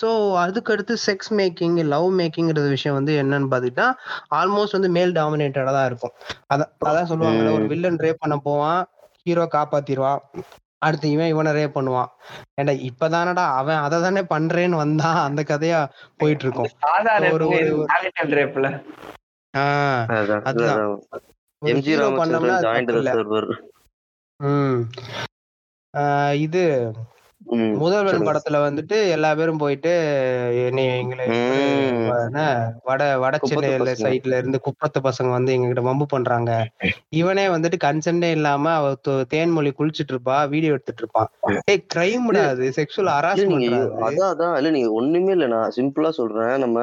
ஸோ 0.02 0.04
அதுக்கடுத்து 0.44 0.96
செக்ஸ் 1.06 1.30
மேக்கிங் 1.30 1.84
லவ் 1.84 2.20
மேக்கிங்கிறது 2.20 2.68
விஷயம் 2.68 2.96
வந்து 2.96 3.22
என்னன்னு 3.22 3.52
பாத்தீங்கன்னா 3.52 3.92
ஆல்மோஸ்ட் 4.34 4.72
வந்து 4.72 4.88
மேல் 4.88 5.12
டாமினேட்டடா 5.12 5.64
தான் 5.64 5.86
இருக்கும். 5.86 6.10
அதான் 6.54 6.72
அதான் 6.84 7.08
சொல்லுவாங்கல்ல 7.10 7.52
ஒரு. 7.52 7.66
வில்லன் 7.66 7.96
ரேப் 7.96 8.14
பண்ண 8.18 8.36
போவான் 8.36 8.86
ஹீரோ 9.22 9.48
காப்பாத்திடுவான் 9.52 10.18
அடுத்து 10.78 11.10
இவன் 11.10 11.26
இவனை 11.26 11.52
ரேப் 11.52 11.78
பண்ணுவான். 11.78 12.06
ஏன்டா 12.60 12.88
இப்பதானடா 12.88 13.34
அவன் 13.34 13.76
அதை 13.76 14.00
தானே 14.00 14.20
பண்றேன்னு 14.20 14.76
வந்தான் 14.76 15.16
அந்த 15.16 15.42
கதையா 15.42 15.88
போயிட்டு 16.16 16.44
இருக்கும் 16.44 16.68
ஒரு- 17.30 17.46
ஒரு- 23.28 23.71
ஒரு 24.40 24.44
அது 24.44 24.50
இல்ல. 24.50 24.74
ம் 24.74 24.80
ஆஹ் 25.94 26.34
இது 26.40 26.64
முதல்வன் 27.76 28.26
படத்துல 28.26 28.56
வந்துட்டு 28.60 28.96
எல்லா 29.08 29.34
பேரும் 29.34 29.58
போயிட்டு 29.58 29.92
என்னை 30.60 30.84
எங்களை 30.96 31.24
ம். 31.30 32.04
என்ன, 32.18 32.42
வட 32.84 33.00
வட 33.18 33.34
குப்பத்து 33.34 33.50
சென்னையில 33.54 33.84
பசங்க. 33.84 34.02
சைட்ல 34.04 34.38
இருந்து 34.38 34.58
குப்பத்து 34.60 34.98
பசங்க 35.00 35.30
வந்து 35.30 35.54
எங்ககிட்ட 35.54 35.82
வம்பு 35.82 36.06
பண்றாங்க. 36.06 36.50
இவனே 37.14 37.48
வந்துட்டு 37.48 37.78
கன்சென்டே 37.84 38.30
இல்லாம 38.30 38.72
அவ 38.72 38.92
தொ- 39.08 39.26
தேன்மொழி 39.30 39.72
குளிச்சிட்டு 39.72 40.14
இருப்பா 40.14 40.48
வீடியோ 40.48 40.72
எடுத்துட்டு 40.72 41.02
இருப்பான். 41.02 41.30
ஏய் 41.66 41.82
கிரைம்டா 41.94 42.44
அது 42.48 42.68
செக்ஷுவல் 42.76 43.04
இல்ல 43.04 43.16
ஹராஸ்மெண்ட் 43.16 43.54
நீங்க 43.56 43.80
அதான் 44.06 44.30
அதான். 44.30 44.56
இல்ல 44.56 44.70
நீங்க 44.70 44.90
ஒண்ணுமே 44.92 45.32
இல்ல. 45.32 45.48
நான் 45.48 45.74
சிம்பிளா 45.76 46.12
சொல்றேன். 46.12 46.54
நம்ம 46.58 46.78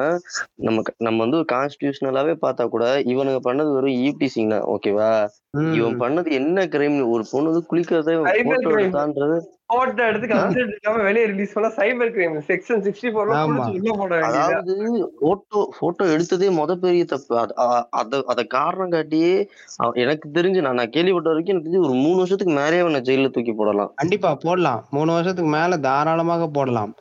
நம்ம 0.62 0.78
நம்ம 0.98 1.18
வந்து 1.24 1.40
கான்ஸ்டியூஷனலாவே 1.52 2.36
பார்த்தா 2.40 2.66
கூட 2.68 2.84
இவனுங்க 3.08 3.40
பண்ணது 3.44 3.72
வெறும் 3.72 4.00
ஈப்டிசிங் 4.04 4.50
தான் 4.50 4.68
ஓகேவா 4.70 5.10
இவன் 5.52 6.00
பண்ணது 6.00 6.30
என்ன 6.30 6.64
கிரைம் 6.64 7.08
ஒரு 7.08 7.24
பொண்ணு 7.30 7.50
வந்து 7.50 7.66
குளிக்கிறதே 7.70 8.42
போட்டோ 8.44 8.70
crime. 8.70 8.72
எடுத்தான்றது. 8.72 9.40
போட்டோ 9.66 10.06
எடுத்து 10.06 10.26
கன்சிடர் 10.26 10.70
எடுக்காம 10.70 11.02
வெளியே 11.02 11.26
ரிலீஸ் 11.26 11.52
பண்ணா 11.52 11.68
சைபர் 11.68 12.08
கிரைம் 12.08 12.40
செக்ஷன் 12.48 12.82
சிக்ஸ்டி 12.82 13.10
ஃபோர்ல 13.10 13.34
ஆமா. 13.34 13.70
உள்ள 13.70 13.94
போட 13.96 14.20
வேண்டியது 14.20 14.38
அதாவது 14.38 15.12
போட்டோ 15.20 15.74
போட்டோ 15.78 16.04
எடுத்ததே 16.04 16.50
முத 16.52 16.74
பெரிய 16.74 17.04
தப்பு. 17.04 17.48
அது- 17.96 18.22
அத 18.22 18.42
காரணம் 18.42 18.90
காட்டியே 18.90 19.46
எனக்கு 19.92 20.30
தெரிஞ்சு 20.34 20.60
நான் 20.60 20.74
நான் 20.74 20.90
கேள்விப்பட்ட 20.90 21.28
வரைக்கும் 21.28 21.56
எனக்கு 21.56 21.70
தெரிஞ்சு 21.70 21.84
ஒரு 21.84 21.94
மூணு 21.94 22.16
வருஷத்துக்கு 22.16 22.54
மேலேயே 22.54 22.80
அவனை 22.80 23.00
ஜெயில 23.00 23.30
தூக்கி 23.30 23.52
போடலாம். 23.52 23.92
கண்டிப்பா 23.96 24.34
போடலாம். 24.34 24.86
மூணு 24.90 25.12
வருஷத்துக்கு 25.12 25.50
மேல 25.50 25.76
தாராளமாக 25.76 26.46
போடலாம். 26.46 26.94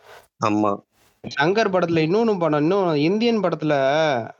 ஆமா. 0.50 0.76
சங்கர் 1.24 1.72
படத்துல 1.72 2.04
இன்னொன்னு 2.06 2.34
படம் 2.40 2.62
இன்னும் 2.62 2.90
இந்தியன் 3.08 3.42
படத்துல 3.44 3.74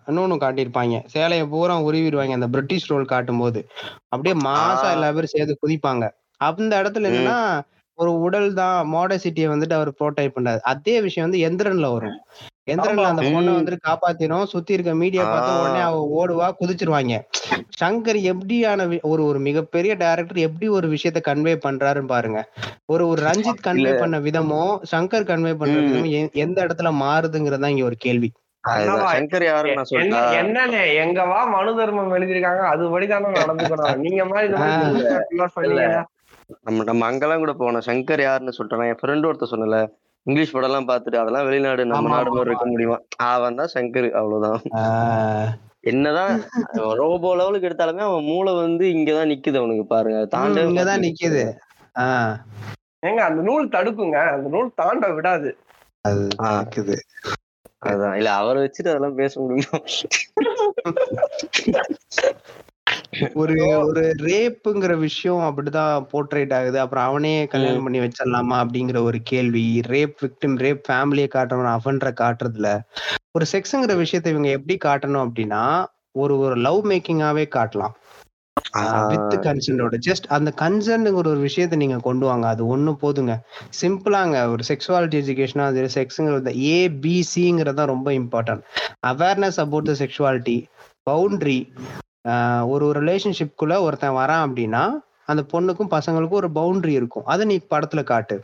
இன்னொன்னு 0.08 0.36
காட்டியிருப்பாங்க 0.44 1.00
சேலைய 1.14 1.44
பூரா 1.50 1.76
உருவிடுவாங்க 1.88 2.38
அந்த 2.38 2.48
பிரிட்டிஷ் 2.48 2.90
ரோல் 2.92 3.06
காட்டும் 3.06 3.40
போது 3.40 3.62
அப்படியே 4.10 4.36
மாசா. 4.46 4.88
எல்லா 4.96 5.10
பேரும் 5.12 5.34
சேர்ந்து 5.34 5.56
குதிப்பாங்க 5.64 6.06
அந்த 6.42 6.74
இடத்துல. 6.82 7.10
என்னன்னா 7.12 7.40
ஒரு 8.00 8.20
உடல் 8.20 8.54
தான் 8.54 8.94
மாடசிட்டியை 8.94 9.48
வந்துட்டு 9.50 9.74
அவர் 9.74 9.92
ப்ரோடைப் 10.00 10.32
பண்றாரு. 10.36 10.60
அதே 10.60 11.02
விஷயம் 11.02 11.30
வந்து 11.30 11.50
எந்திரன்ல 11.50 11.94
வரும். 11.94 12.22
எந்திரன்ல 12.72 13.04
அந்த. 13.04 13.22
பொண்ணை. 13.22 13.54
வந்துட்டு 13.54 13.78
காப்பாத்திரும். 13.88 14.44
சுத்தி 14.44 14.74
இருக்க 14.74 14.96
மீடியா 14.96 15.24
பார்த்து. 15.24 15.62
உடனே 15.62 15.80
அவ 15.80 16.26
ஓடுவா 16.26 16.64
குதிச்சிருவாங்க. 16.64 17.20
சங்கர் 17.84 18.34
எப்படியான 18.34 19.02
ஒரு 19.02 19.26
ஒரு 19.26 19.40
மிகப்பெரிய 19.40 19.94
டைரக்டர் 19.94 20.38
எப்படி 20.38 20.68
ஒரு 20.68 20.88
விஷயத்த 20.88 21.18
கன்வே 21.28 21.60
பண்றாருன்னு 21.66 22.06
பாருங்க. 22.06 22.50
ஒரு 22.86 23.08
ஒரு 23.08 23.22
ரஞ்சித் 23.22 23.68
கன்வே 23.68 24.00
பண்ண 24.00 24.20
விதமும் 24.20 24.80
சங்கர் 24.92 25.24
கன்வே 25.24 25.54
பண்ற. 25.54 25.66
விதமும் 25.66 26.12
எ- 26.12 26.30
எந்த 26.34 26.66
இடத்துல 26.66 26.94
மாறுதுங்கிறதா 27.02 27.68
இங்க 27.68 27.84
ஒரு 27.84 27.96
கேள்வி. 27.98 28.32
எங்க 30.96 31.26
வா 31.26 31.46
மனு 31.46 31.76
தர்மம் 31.76 32.16
எழுதிருக்காங்க 32.16 32.62
அதுபடி 32.62 33.08
தானே 33.08 33.26
நடந்துக்கணும். 33.26 33.96
நீங்க 33.96 34.26
மாதிரி 34.26 34.54
நம்ம 36.66 36.84
நம்ம 36.84 37.08
அங்கெல்லாம் 37.08 37.40
கூட 37.40 37.54
போனோம் 37.58 37.88
சங்கர் 37.88 38.24
யாருன்னு 38.24 38.74
நான் 38.74 38.90
என் 38.90 39.02
ஃப்ரெண்ட் 39.02 39.30
ஒருத்தர் 39.30 39.54
சொன்னல 39.54 39.88
இங்கிலீஷ் 40.26 40.52
படம் 40.52 40.70
எல்லாம் 40.70 40.90
பார்த்துட்டு 40.90 41.22
அதெல்லாம் 41.22 41.48
வெளிநாடு 41.48 41.86
நம்ம 41.86 42.10
நாடு 42.10 42.32
மாதிரி 42.32 42.52
இருக்க 42.52 42.68
முடியுமா? 42.68 42.98
அவன் 43.30 43.56
தான் 43.56 43.72
சங்கர் 43.76 44.20
அவ்வளவுதான். 44.20 44.62
என்னதான் 45.84 46.42
ரோபோ 47.00 47.36
லெவலுக்கு 47.36 47.70
எடுத்தாலுமே 47.70 48.08
அவன் 48.08 48.24
மூளை 48.24 48.58
வந்து 48.58 48.96
இங்கதான் 48.96 49.32
நிக்குது 49.32 49.62
அவனுக்கு 49.62 49.88
பாருங்க. 49.88 50.20
இங்கதான் 50.20 50.76
மாட்டேங்குது. 50.76 51.06
நிக்குது. 51.06 51.44
ஏங்க 53.04 53.22
அந்த 53.28 53.42
நூல் 53.42 53.74
தடுக்குங்க. 53.76 54.36
அந்த 54.36 54.50
நூல் 54.50 54.76
தாண்ட 54.76 55.08
விடாது. 55.18 55.58
அது 56.06 56.30
அதான் 57.90 58.18
இல்ல 58.18 58.30
அவரை 58.40 58.64
வச்சுட்டு 58.64 58.92
அதெல்லாம் 58.92 59.16
பேச 59.16 59.42
முடியுமா? 59.42 59.80
ஒரு 63.34 63.56
ஒரு 63.82 64.02
ரேப்புங்கிற 64.28 64.94
விஷயம் 64.98 65.44
அப்படிதான் 65.48 66.06
போர்ட்ரேட் 66.12 66.54
ஆகுது. 66.54 66.78
அப்புறம் 66.80 67.06
அவனே 67.06 67.34
கல்யாணம் 67.46 67.84
பண்ணி 67.84 68.00
வச்சிடலாமா 68.00 68.58
அப்படிங்கிற 68.64 69.00
ஒரு 69.02 69.20
கேள்வி. 69.24 69.66
ரேப் 69.88 70.16
விக்டிம் 70.24 70.58
ரேப் 70.64 70.82
ஃபேமிலியை 70.88 71.30
காட்டுறவன் 71.36 71.72
அவன்ற 71.78 72.12
காட்டுறதுல. 72.22 72.70
ஒரு 73.32 73.46
செக்ஸுங்கிற 73.52 73.96
விஷயத்தை 73.96 74.32
இவங்க 74.32 74.50
எப்படி 74.50 74.78
காட்டணும் 74.86 75.26
அப்படின்னா 75.26 75.64
ஒரு 76.16 76.36
ஒரு 76.40 76.56
லவ் 76.58 76.82
மேக்கிங்காவே 76.92 77.46
காட்டலாம். 77.58 77.96
வித் 79.12 79.36
கன்சென்டோட 79.46 79.98
ஜஸ்ட் 80.08 80.26
அந்த 80.28 80.50
கன்சென்ட்ங்கிற 80.62 81.20
ஒரு 81.24 81.42
விஷயத்த 81.46 81.76
நீங்க 81.76 81.98
கொண்டு 82.00 82.26
வாங்க. 82.26 82.46
அது 82.48 82.64
ஒண்ணு 82.74 82.92
போதுங்க. 83.04 83.34
சிம்பிளாங்க 83.82 84.36
ஒரு 84.54 84.64
செக்ஸுவாலிட்டி 84.70 85.18
எஜுகேஷனா 85.22 85.66
அது 85.70 85.86
செக்ஸுங்கிறது 85.98 86.54
ஏ 86.66 86.78
பி 87.04 87.16
சிங்கிறது 87.34 87.74
தான் 87.74 87.94
ரொம்ப 87.94 88.12
important 88.12 88.64
awareness 89.08 89.60
about 89.60 89.90
the 89.92 89.96
sexuality 90.04 90.58
boundary 91.08 91.58
ஒரு 92.68 93.02
ரிலேஷன்ஷிப்குள்ள 93.02 93.80
ஒருத்தன் 93.80 94.14
வரான் 94.14 94.44
அப்படின்னா 94.46 94.84
அந்த 95.26 95.44
பொண்ணுக்கும் 95.54 95.92
பசங்களுக்கும் 95.92 96.40
ஒரு 96.40 96.50
பவுண்டரி 96.56 96.92
இருக்கும். 96.92 97.26
அதை 97.26 97.46
நீ 97.46 97.56
படத்துல 97.70 98.04
காட்டு. 98.04 98.38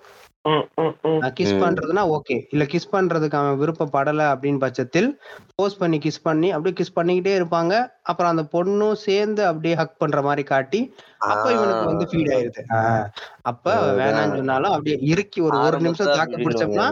கிஸ் 1.36 1.54
ம். 1.54 1.62
பண்றதுனா 1.62 2.02
ஓகே 2.12 2.36
இல்ல 2.50 2.64
கிஸ் 2.64 2.92
பண்றதுக்கு 2.92 3.36
அவன் 3.36 3.60
விருப்பப்படல 3.60 4.26
அப்படின்னு 4.32 4.60
பட்சத்தில் 4.60 5.08
போஸ்ட் 5.56 5.78
பண்ணி 5.78 5.98
கிஸ் 5.98 6.22
பண்ணி 6.24 6.52
அப்படியே 6.52 6.76
கிஸ் 6.80 6.98
பண்ணிக்கிட்டே 6.98 7.34
இருப்பாங்க. 7.40 7.74
அப்புறம் 8.04 8.32
அந்த 8.32 8.44
பொண்ணும் 8.52 8.94
சேர்ந்து 9.06 9.46
அப்படியே 9.46 9.76
ஹக் 9.76 9.98
பண்ற 9.98 10.22
மாதிரி 10.22 10.44
காட்டி 10.44 10.82
அப்ப 11.26 11.52
இவனுக்கு 11.52 11.86
வந்து 11.86 12.06
ஃபீட் 12.06 12.32
ஆயிருது. 12.36 12.64
ஆஹ் 12.74 13.06
அப்ப. 13.42 13.66
வேணாம்னு 14.00 14.36
சொன்னாலும் 14.36 14.72
அப்படியே 14.72 14.98
இறுக்கி 15.02 15.42
ஒரு 15.42 15.58
ஒரு 15.60 15.80
நிமிஷம் 15.80 16.14
தாக்கு 16.14 16.38
பிடிச்சோம்னா 16.38 16.88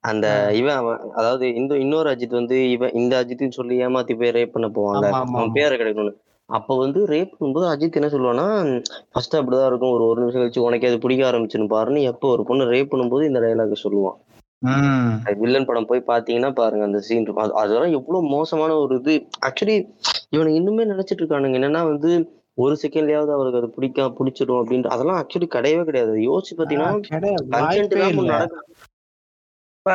அந்த 0.00 0.54
இவன் 0.54 0.74
அவன் 0.74 0.98
அதாவது 1.14 1.54
இந்த 1.54 1.76
இன்னொரு 1.76 2.10
அஜித் 2.10 2.28
வந்து 2.28 2.70
இவன் 2.70 2.90
இந்த 2.92 3.24
அஜித்னு 3.24 3.50
சொல்லி 3.50 3.86
ஏமாத்தி 3.86 4.18
போய் 4.18 4.30
ரேப் 4.30 4.52
பண்ண 4.52 4.68
போவாங்க 4.68 5.10
அவன் 5.10 5.52
பேரை 5.52 5.78
கிடைக்கணும்னு. 5.78 6.12
அப்ப 6.46 6.78
வந்து 6.78 7.06
ரேப் 7.06 7.30
பண்ணும்போது 7.40 7.66
அஜித் 7.72 7.92
என்ன 7.92 8.08
சொல்லுவான்னா 8.08 8.84
ஃபர்ஸ்ட் 9.12 9.36
அப்படிதான் 9.36 9.66
இருக்கும். 9.66 9.90
ஒரு 9.90 10.04
ஒரு 10.04 10.20
நிமிஷம் 10.20 10.42
கழிச்சு 10.42 10.66
உனக்கு 10.66 10.88
அது 10.88 10.98
பிடிக்க 10.98 11.30
ஆரம்பிச்சுன்னு 11.30 11.70
பாருன்னு 11.70 12.02
எப்போ 12.02 12.28
ஒரு 12.28 12.44
பொண்ணு 12.44 12.64
ரேப் 12.64 12.88
பண்ணும்போது 12.90 13.26
இந்த 13.26 13.40
டைலாக் 13.40 13.86
சொல்லுவான். 13.86 14.14
வில்லன் 15.38 15.64
படம் 15.64 15.86
போய் 15.86 16.02
பாத்தீங்கன்னா 16.06 16.52
பாருங்க 16.52 16.84
அந்த 16.84 17.00
சீன் 17.00 17.20
இருக்கும். 17.20 17.44
அது- 17.44 17.50
அதெல்லாம் 17.50 17.92
எவ்வளவு 17.92 18.24
மோசமான 18.26 18.76
ஒரு 18.76 18.96
இது. 18.96 19.28
ஆக்சுவலி 19.46 19.90
இவனுக்கு 20.28 20.60
இன்னுமே 20.60 20.84
நினைச்சிட்டு 20.84 21.22
இருக்கானுங்க. 21.22 21.58
என்னன்னா 21.58 21.82
வந்து 21.82 22.30
ஒரு 22.54 22.76
செகண்ட்லயாவது 22.82 23.32
அவருக்கு 23.32 23.58
அது 23.58 23.70
பிடிக்க 23.70 24.02
பிடிச்சிடும் 24.02 24.64
அப்படின்ட்டு 24.64 24.86
அதெல்லாம் 24.86 25.26
ஆக்சுவலி 25.26 25.42
கிடையவே 25.42 25.84
கிடையாது. 25.84 26.12
யோசிச்சு 26.12 26.58
பாத்தீங்கன்னா 26.58 28.46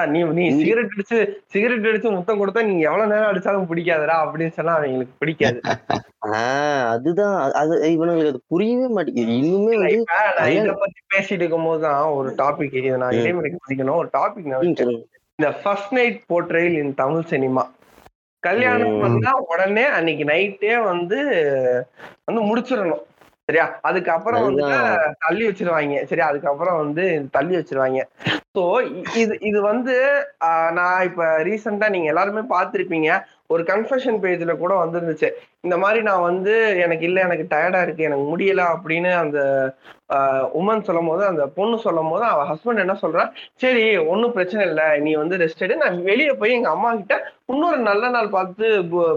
நீ 0.07 0.23
நீ 0.23 0.57
சிகரெட் 0.57 0.89
அடிச்சு 0.97 1.33
சிகரெட் 1.45 1.85
அடிச்சு 1.85 2.11
முத்தம் 2.11 2.47
கொடுத்தா 2.47 2.65
நீங்க 2.65 2.91
எவ்வளவு 2.91 3.13
நேரம் 3.13 3.31
அடிச்சாலும் 3.31 3.71
பிடிக்காதுடா 3.71 4.13
அப்படின்னு 4.13 4.49
சொன்னா 4.49 4.75
அவங்களுக்கு 4.75 5.13
பிடிக்காது. 5.17 5.59
ஆஹ் 6.25 6.87
அதுதான். 6.87 7.51
அது- 7.51 7.83
இவனுங்களுக்கு 7.83 8.27
அது 8.27 8.41
புரியவே 8.47 8.87
மாட்டேங்குது. 8.87 9.31
இன்னுமே 9.31 9.75
வந்து 9.75 10.05
இத 10.53 10.71
பத்தி 10.71 11.17
பேசிட்டு 11.17 11.37
இருக்கும் 11.37 11.63
போதுதான் 11.63 12.03
ஒரு 12.03 12.29
டாபிக் 12.29 12.97
நான். 12.97 13.11
இடைமுறைக்கு 13.11 13.55
பிடிக்கணும் 13.69 13.95
ஒரு 13.95 14.09
டாபிக். 14.13 15.03
இந்த 15.35 15.59
first 15.63 15.93
night 15.93 16.23
portrayal 16.29 16.71
in 16.71 16.93
Tamil 16.93 17.23
cinema 17.23 17.71
கல்யாணம். 18.43 18.99
பண்ணா 19.01 19.31
உடனே 19.47 19.85
அன்னைக்கு 19.91 20.23
நைட்டே 20.25 20.75
வந்து 20.83 21.19
வந்து 22.27 22.41
முடிச்சிடணும். 22.47 23.03
சரியா? 23.49 23.65
அதுக்கப்புறம் 23.81 24.43
வந்து 24.47 24.65
தள்ளி 25.19 25.43
வச்சிருவாங்க. 25.47 25.95
சரியா? 26.05 26.27
அதுக்கப்புறம் 26.27 26.77
வந்து 26.77 27.05
தள்ளி 27.31 27.55
வச்சிருவாங்க. 27.55 28.01
ஸோ 28.55 28.63
இது 29.17 29.33
இது 29.41 29.59
வந்து 29.61 29.95
ஆஹ், 30.45 30.71
நான் 30.71 31.05
இப்ப 31.05 31.25
ரீசெண்டா 31.43 31.89
நீங்க 31.89 32.07
எல்லாருமே 32.07 32.43
பார்த்திருப்பீங்க. 32.49 33.09
ஒரு 33.53 33.63
கன்ஃபெஷன் 33.69 34.17
பேஜ்ல 34.23 34.53
கூட 34.61 34.73
வந்துருந்துச்சு. 34.83 35.29
இந்த 35.65 35.75
மாதிரி 35.83 35.99
நான் 36.07 36.27
வந்து 36.29 36.53
எனக்கு 36.83 37.03
இல்ல 37.07 37.17
எனக்கு 37.27 37.45
டயர்டா 37.53 37.81
இருக்கு 37.85 38.07
எனக்கு 38.09 38.25
முடியல 38.31 38.61
அப்படின்னு 38.73 39.11
அந்த 39.23 39.39
உமன் 40.59 40.85
சொல்லும் 40.87 41.09
போது 41.09 41.23
அந்த 41.31 41.43
பொண்ணு 41.57 41.75
சொல்லும் 41.85 42.11
போது 42.13 42.23
அவ 42.29 42.45
ஹஸ்பண்ட் 42.51 42.83
என்ன 42.83 42.95
சொல்றா? 43.03 43.23
சரி 43.63 43.83
ஒன்றும் 44.11 44.35
பிரச்சனை 44.37 44.63
இல்லை 44.69 44.87
நீ 45.05 45.11
வந்து 45.21 45.41
ரெஸ்ட் 45.43 45.63
எடு. 45.65 45.75
நான் 45.83 45.97
வெளியே 46.09 46.33
போய் 46.41 46.55
எங்க 46.57 46.69
அம்மா 46.75 46.89
கிட்ட 46.99 47.17
இன்னொரு 47.53 47.79
நல்ல 47.89 48.09
நாள் 48.15 48.33
பார்த்து 48.37 48.65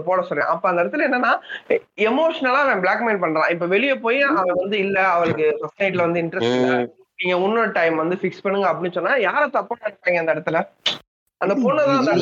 போட 0.07 0.19
சொல்றேன். 0.29 0.51
அப்ப 0.53 0.69
அந்த 0.69 0.83
இடத்துல 0.83 1.07
என்னன்னா 1.09 1.33
எமோஷனலா 2.09 2.61
அவன் 2.65 2.83
பிளாக்மெயில் 2.85 3.23
பண்றான். 3.23 3.51
இப்ப 3.55 3.67
வெளியே 3.75 3.97
போய் 4.05 4.21
அவன் 4.31 4.61
வந்து 4.63 4.77
இல்ல 4.85 4.99
அவளுக்கு 5.15 5.47
ஃபர்ஸ்ட் 5.61 5.83
நைட்ல 5.83 6.07
வந்து 6.07 6.23
இன்ட்ரெஸ்ட். 6.23 6.67
நீங்க 7.19 7.35
இன்னொரு 7.45 7.71
டைம் 7.79 7.97
வந்து 8.03 8.15
ஃபிக்ஸ் 8.21 8.45
பண்ணுங்க 8.45 8.67
அப்படின்னு 8.71 8.97
சொன்னா 8.97 9.15
யார 9.27 9.43
தப்பா 9.57 9.75
நினைப்பாங்க 9.81 10.21
அந்த 10.21 10.33
இடத்துல? 10.35 10.59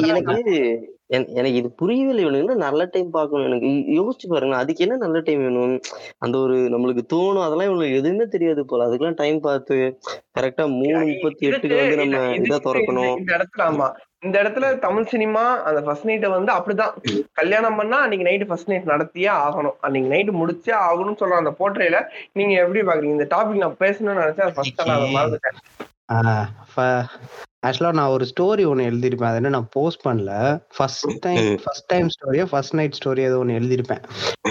எனக்கு 0.05 0.91
என்- 1.13 1.27
எனக்கு 1.27 1.53
இது 1.53 1.71
புரியவே 1.71 2.09
இல்லை 2.09 2.23
இவனுக்கு 2.23 2.53
என்ன 2.53 2.65
நல்ல 2.65 2.87
டைம் 2.91 3.09
பார்க்கணும். 3.09 3.45
எனக்கு 3.45 3.67
யோசிச்சு 3.67 4.27
பாருங்க 4.27 4.55
அதுக்கு 4.55 4.83
என்ன 4.83 4.97
நல்ல 4.97 5.19
டைம் 5.19 5.39
வேணும்? 5.39 5.79
அந்த 6.17 6.37
ஒரு 6.37 6.57
நம்மளுக்கு 6.57 6.99
தோணும் 7.13 7.43
அதெல்லாம் 7.43 7.71
இவனுக்கு 7.71 7.95
எதுவுமே 7.95 8.25
தெரியாது 8.25 8.65
போல. 8.65 8.87
அதுக்கெல்லாம் 8.87 9.13
டைம் 9.13 9.39
பார்த்து 9.39 9.99
கரெக்டா 10.39 10.69
மூணு 10.69 11.05
முப்பத்தி 11.05 11.49
எட்டுக்கு 11.49 11.75
வந்து 11.75 11.95
நம்ம 11.95 12.17
இது- 12.35 12.59
திறக்கணும். 12.63 13.17
இந்த 13.17 13.37
இடத்துல 13.37 13.61
ஆமா. 13.61 13.91
இந்த 14.19 14.43
இடத்துல 14.43 14.79
தமிழ் 14.79 15.05
சினிமா 15.05 15.61
அந்த 15.61 15.81
ஃபர்ஸ்ட் 15.81 16.07
நைட்டை 16.07 16.29
வந்து 16.29 16.53
அப்படிதான். 16.53 16.93
கல்யாணம் 17.33 17.75
பண்ணா 17.75 17.99
அன்னைக்கு 17.99 18.29
நைட்டு 18.29 18.47
ஃபர்ஸ்ட் 18.47 18.67
நைட் 18.67 18.87
நடத்தியே 18.87 19.31
ஆகணும். 19.31 19.75
அன்னைக்கு 19.81 20.11
நைட்டு 20.11 20.35
முடிச்சே 20.35 20.73
ஆகணும்னு 20.73 21.15
சொல்ற 21.19 21.29
அந்த 21.29 21.53
போர்ட்ரேல 21.59 22.03
நீங்க 22.33 22.65
எப்படி 22.65 22.81
பாக்குறீங்க? 22.85 23.11
இந்த 23.11 23.23
டாபிக் 23.23 23.57
நான் 23.57 23.75
பேசணும்னு 23.79 24.23
நினைச்சேன் 24.23 24.53
ஃபர்ஸ்ட் 24.53 24.85
நான் 24.85 24.99
அதை 24.99 25.15
மறந்துட்டேன். 25.15 25.85
ஆக்சுவலா 26.09 27.93
நான் 27.93 28.09
ஒரு 28.09 28.25
ஸ்டோரி 28.25 28.65
ஒன்னு 28.65 28.83
எழுதிருப்பேன் 28.83 29.25
அது 29.25 29.35
என்ன 29.35 29.49
நான் 29.49 29.69
போஸ்ட் 29.71 30.05
பண்ணல 30.07 30.31
ஃபர்ஸ்ட் 30.75 31.05
டைம். 31.19 31.57
ஃபர்ஸ்ட் 31.63 31.85
டைம் 31.85 32.07
ஸ்டோரியோ 32.15 32.45
ஃபர்ஸ்ட் 32.45 32.75
நைட் 32.75 32.97
ஸ்டோரி 33.03 33.19
ஏதோ 33.19 33.37
ஒன்னு 33.37 33.59
எழுதிருப்பேன் 33.59 34.03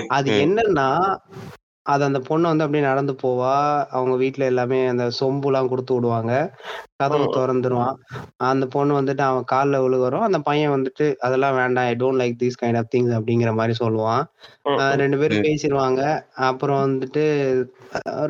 அது. 0.09 0.31
என்னன்னா 0.45 0.89
அது 1.87 2.03
அந்த 2.05 2.19
பொண்ணு 2.21 2.49
வந்து 2.49 2.65
அப்படியே 2.65 2.89
நடந்து 2.89 3.15
போவா. 3.23 3.55
அவங்க 3.91 4.15
வீட்ல 4.17 4.45
எல்லாமே 4.45 4.87
அந்த 4.87 5.05
சொம்புலாம் 5.21 5.69
கொடுத்து 5.69 5.95
விடுவாங்க. 5.95 6.33
கதவு. 6.97 7.25
திறந்துருவான். 7.37 7.97
அந்த 8.49 8.67
பொண்ணு 8.67 8.93
வந்துட்டு 9.01 9.25
அவன் 9.29 9.45
காலில் 9.45 9.85
விழுகிறோம். 9.85 10.27
அந்த 10.29 10.39
பையன் 10.39 10.75
வந்துட்டு 10.75 11.07
அதெல்லாம் 11.27 11.57
வேண்டாம். 11.57 11.85
I 11.85 11.95
don't 11.95 12.21
like 12.23 12.39
these 12.43 12.61
kind 12.63 12.77
of 12.77 12.91
things 12.95 13.17
அப்படிங்கிற 13.19 13.53
மாதிரி 13.55 13.75
சொல்லுவான். 13.81 14.25
ரெண்டு 15.03 15.19
பேரும். 15.19 15.45
பேசிடுவாங்க 15.49 16.03
அப்புறம் 16.49 16.81
வந்துட்டு 16.85 17.25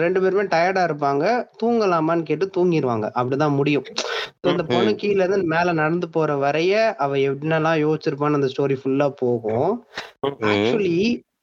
ரெண்டு 0.03 0.21
பேருமே 0.23 0.45
டயர்டா 0.55 0.83
இருப்பாங்க. 0.89 1.25
தூங்கலாமான்னு 1.63 2.23
கேட்டு 2.23 2.47
தூங்கிடுவாங்க 2.57 3.07
அப்படிதான் 3.21 3.59
முடியும். 3.61 3.87
இந்த 4.45 4.63
பொண்ணு. 4.65 4.93
கீழ 5.01 5.19
இருந்து 5.19 5.43
மேல 5.55 5.73
நடந்து 5.73 6.09
போற 6.09 6.31
வரைய 6.45 6.73
அவ 7.05 7.17
என்னெல்லாம் 7.27 7.81
யோசிச்சிருப்பான்னு 7.85 8.39
அந்த 8.39 8.51
ஸ்டோரி 8.55 8.77
ஃபுல்லா 8.83 9.09
போகும். 9.23 9.73
ஆக்சுவலி 10.27 10.97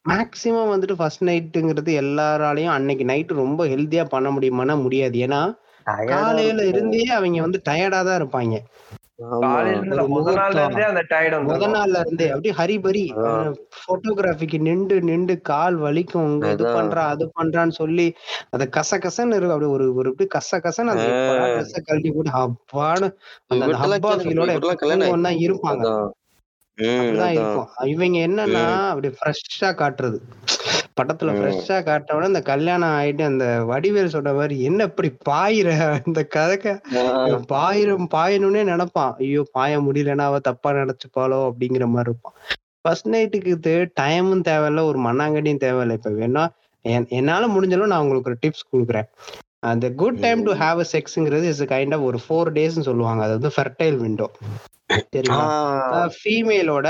மேக்சிமம் 0.06 0.72
வந்துட்டு 0.72 0.96
ஃபர்ஸ்ட் 0.96 1.24
நைட்டுங்கிறது 1.24 1.94
எல்லாராலையும் 2.02 2.76
அன்னைக்கு 2.76 3.06
நைட்டு 3.06 3.42
ரொம்ப 3.42 3.66
ஹெல்த்தியா 3.68 4.04
பண்ண 4.10 4.28
முடியுமானா 4.32 4.76
முடியாது. 4.82 5.18
ஏன்னா 5.20 5.42
காலையில 6.12 6.60
இருக்கும். 6.60 6.72
இருந்தே 6.72 7.04
அவங்க 7.16 7.42
வந்து 7.42 7.60
டயர்டா 7.70 8.00
தான் 8.04 8.20
இருப்பாங்க. 8.22 8.56
முத 11.48 11.64
நாள்ல. 11.74 11.98
இருந்தே 12.04 12.28
அப்படியே 12.28 12.54
ஹரிபரி. 12.60 13.04
போட்டோகிராஃபிக்கு 13.86 14.58
நின்று 14.68 14.98
நின்று 15.02 15.36
கால் 15.44 15.78
வலிக்கும். 15.78 16.28
உங்க 16.30 16.46
இது. 16.50 16.66
பண்றா 16.78 17.04
அது 17.14 17.26
பண்றான்னு 17.40 17.76
சொல்லி 17.80 18.08
அத 18.50 18.68
கச 18.78 19.00
கசன்னு 19.06 19.38
இருக்கு 19.38 19.56
அப்படி 19.56 19.70
ஒரு 19.70 19.88
ஒரு 19.96 20.10
இப்படி 20.14 20.30
கச 20.38 20.62
கசன்னு 20.66 20.94
அந்த 20.96 21.10
கழட்டி 21.90 22.12
போட்டு 22.12 22.34
அப்பான்னு 22.42 23.10
அந்த 23.54 23.74
ஹப்பா 23.84 24.14
ஃபீலோட 24.24 24.52
இருப்பாங்க. 25.46 25.84
அப்படிதான் 26.80 27.22
அதான். 27.22 27.32
இருக்கும். 27.32 27.88
இவங்க 27.88 28.18
என்னன்னா 28.18 28.88
அப்படி 28.88 29.08
ஃப்ரெஷ்ஷா 29.08 29.66
காட்டுறது. 29.66 30.18
படத்துல. 31.02 31.22
ஃப்ரெஷ்ஷா 31.22 31.84
காட்டவன 31.84 32.28
இந்த 32.28 32.42
கல்யாணம் 32.42 32.90
ஆயிட்டு 32.90 33.22
அந்த 33.22 33.66
வடிவேல் 33.70 34.06
சொன்ன 34.06 34.34
மாதிரி 34.34 34.62
என்ன 34.62 34.84
இப்படி 34.84 35.12
பாயிர 35.30 36.00
இந்த 36.06 36.28
கதைக்க. 36.36 36.82
பாயிரம் 37.48 38.08
பாயணும்னே 38.16 38.64
நினைப்பான். 38.64 39.16
ஐயோ 39.20 39.46
பாய 39.52 39.82
முடியலன்னா 39.82 40.18
அவ 40.18 40.40
தப்பா 40.40 40.72
நினைச்சுப்பாளோ? 40.72 41.52
அப்படிங்கிற 41.52 41.88
மாதிரி 41.88 42.00
இருப்பான். 42.00 42.34
ஃபர்ஸ்ட் 42.82 43.08
நைட்டுக்கு 43.08 43.46
இது 43.46 43.92
டைமும் 44.00 44.42
தேவையில்ல 44.48 44.84
ஒரு 44.84 45.00
மண்ணாங்கடியும் 45.00 45.62
தேவையில்ல. 45.64 45.92
இப்ப 45.92 46.10
வேணா 46.10 46.48
என்- 46.84 47.08
என்னால 47.08 47.48
முடிஞ்சாலும் 47.48 47.86
நான் 47.86 48.02
உங்களுக்கு 48.02 48.30
ஒரு 48.30 48.38
டிப்ஸ் 48.42 48.70
கொடுக்குறேன். 48.74 49.08
அந்த 49.60 49.92
good 49.92 50.20
time 50.20 50.44
to 50.44 50.54
have 50.54 50.80
a 50.80 50.86
செக்ஸ்ங்கிறது 50.92 51.44
is 51.44 51.64
kind 51.64 51.94
of 51.94 52.02
ஒரு 52.02 52.20
ஃபோர் 52.30 52.56
டேஸ்னு 52.56 52.82
சொல்லுவாங்க. 52.82 53.24
அது 53.24 53.40
வந்து 53.40 53.52
ஃபெர்டைல் 53.58 53.98
விண்டோ. 53.98 54.32
ஃபீமேலோட 56.16 56.88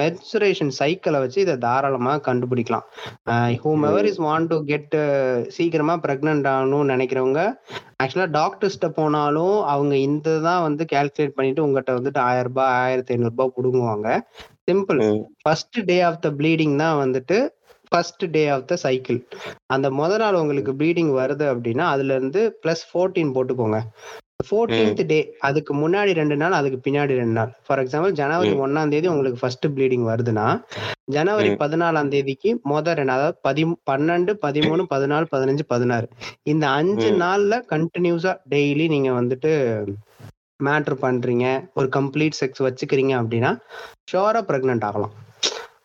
மென்சுரேஷன் 0.00 0.72
சைக்கிளை 0.78 1.18
வச்சு 1.24 1.38
இதை 1.44 1.54
தாராளமா 1.66 2.14
கண்டுபிடிக்கலாம். 2.28 2.86
Whomever 3.90 4.08
is 4.10 4.20
want 4.26 4.50
to 4.52 4.58
get 4.70 4.96
சீக்கிரமா 5.56 5.96
பிரெக்னென்ட் 6.06 6.48
ஆகணும்னு 6.54 6.92
நினைக்கிறவங்க 6.94 7.40
ஆக்சுவலா 8.02 8.28
டாக்டர்ஸ்ட்ட 8.40 8.88
போனாலும் 8.98 9.56
அவங்க 9.74 9.94
இந்த 10.08 10.36
தான் 10.48 10.64
வந்து 10.66 10.84
கால்குலேட் 10.94 11.36
பண்ணிட்டு 11.38 11.64
உங்ககிட்ட 11.66 11.92
வந்துட்டு 11.98 12.20
ஆயிரம் 12.28 12.48
ரூபாய் 12.50 12.74
ஆயிரத்தி 12.82 13.14
ஐநூறு 13.14 13.34
ரூபாய் 13.34 13.54
புடுங்குவாங்க. 13.56 14.08
Simple. 14.70 15.00
First 15.42 15.78
day 15.90 15.98
of 16.10 16.22
the 16.26 16.30
bleeding 16.40 16.76
தான் 16.84 17.00
வந்துட்டு 17.04 17.38
first 17.92 18.24
day 18.34 18.42
of 18.48 18.68
the 18.70 18.74
cycle 18.84 19.18
அந்த 19.74 19.86
முத 19.98 20.12
நாள் 20.22 20.40
உங்களுக்கு 20.42 20.72
ப்ளீடிங் 20.80 21.10
வருது 21.20 21.46
அப்படின்னா 21.52 21.86
அதுல 21.94 22.14
இருந்து 22.18 22.42
பிளஸ் 22.62 22.84
ஃபோர்டீன் 22.90 23.34
போட்டுக்கோங்க. 23.36 23.80
ஃபோர்டீன்த் 24.46 25.02
டே 25.10 25.18
அதுக்கு 25.48 25.72
முன்னாடி 25.74 26.12
ரெண்டு 26.18 26.36
நாள் 26.42 26.56
அதுக்கு 26.58 26.78
பின்னாடி 26.86 27.12
ரெண்டு 27.20 27.36
நாள் 27.38 27.50
ஃபார் 27.66 27.80
எக்ஸாம்பிள் 27.82 28.12
ஜனவரி 28.20 28.52
ஒன்னாம் 28.64 28.92
தேதி 28.94 29.08
உங்களுக்கு 29.12 29.40
ஃபர்ஸ்ட் 29.42 29.66
ப்ளீடிங் 29.76 30.06
வருதுன்னா 30.10 30.46
ஜனவரி. 31.16 31.48
பதினாலாம் 31.62 32.10
தேதிக்கு 32.12 32.50
முத 32.70 32.94
ரெண்டு 32.98 33.14
அதாவது 33.14 33.36
பதி 33.46 33.62
பன்னெண்டு 33.90 34.32
பதிமூணு 34.44 34.82
பதினாலு 34.92 35.26
பதினஞ்சு 35.34 35.64
பதினாறு 35.72 36.06
இந்த 36.52 36.64
அஞ்சு. 36.78 37.08
நாள்ல 37.24 37.58
கண்டினியூஸா 37.74 38.34
டெய்லி 38.54 38.86
நீங்க 38.94 39.12
வந்துட்டு 39.20 39.52
மேட்ரு 40.60 40.96
பண்றீங்க 41.04 41.46
ஒரு 41.78 41.88
கம்ப்ளீட் 41.98 42.38
செக்ஸ் 42.40 42.64
வச்சுக்கிறீங்க 42.66 43.12
அப்படின்னா 43.20 43.52
ஷோரா 44.12 44.42
பிரெக்னென்ட் 44.50 44.86
ஆகலாம் 44.88 45.14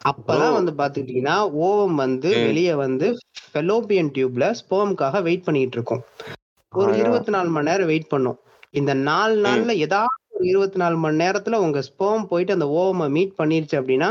அப்பதான். 0.10 0.58
வந்து 0.58 0.72
பாத்துக்கிட்டீங்கன்னா 0.80 1.38
ஓவம் 1.68 1.98
வந்து. 2.04 2.30
வெளியே 2.48 2.74
வந்து 2.84 3.08
ஃபெலோப்பியன் 3.48 4.12
டியூப்ல 4.16 4.46
ஸ்போம்காக 4.60 5.22
வெயிட் 5.28 5.48
பண்ணிட்டு 5.48 5.78
இருக்கும் 5.80 6.04
ஒரு. 6.74 6.92
இருபத்தி 7.02 7.32
நாலு 7.36 7.50
மணி 7.56 7.70
நேரம் 7.70 7.90
வெயிட் 7.92 8.12
பண்ணும் 8.14 8.38
இந்த 8.74 8.94
நாலு 9.08 9.36
நாள்ல 9.46 9.74
ஏதாவது 9.86 10.16
ஒரு 10.36 10.46
இருபத்தி 10.46 10.78
நாலு 10.82 10.96
மணி 10.98 11.22
நேரத்துல 11.24 11.60
உங்க 11.66 11.80
ஸ்போம் 11.90 12.30
போயிட்டு 12.32 12.56
அந்த 12.56 12.68
ஓவமை 12.78 13.08
மீட் 13.16 13.38
பண்ணிருச்சு 13.40 13.76
அப்படின்னா 13.80 14.10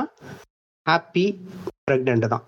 ஹாப்பி 0.87 1.25
பிரெக்னென்ட் 1.87 2.27
தான். 2.27 2.45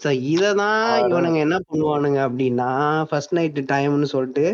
ஸோ 0.00 0.10
இதை 0.32 0.50
தான். 0.60 0.80
இவனுங்க 1.04 1.38
என்ன 1.44 1.56
பண்ணுவானுங்க 1.66 2.20
அப்படின்னா 2.26 2.68
ஃபர்ஸ்ட் 3.10 3.34
நைட் 3.36 3.60
டைம்னு 3.72 4.08
சொல்லிட்டு 4.14 4.46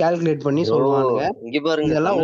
கால்குலேட் 0.00 0.46
பண்ணி 0.46 0.62
சொல்லுவானுங்க. 0.70 1.24
இங்க 1.46 1.60
பாருங்க 1.66 1.92
இதெல்லாம் 1.92 2.18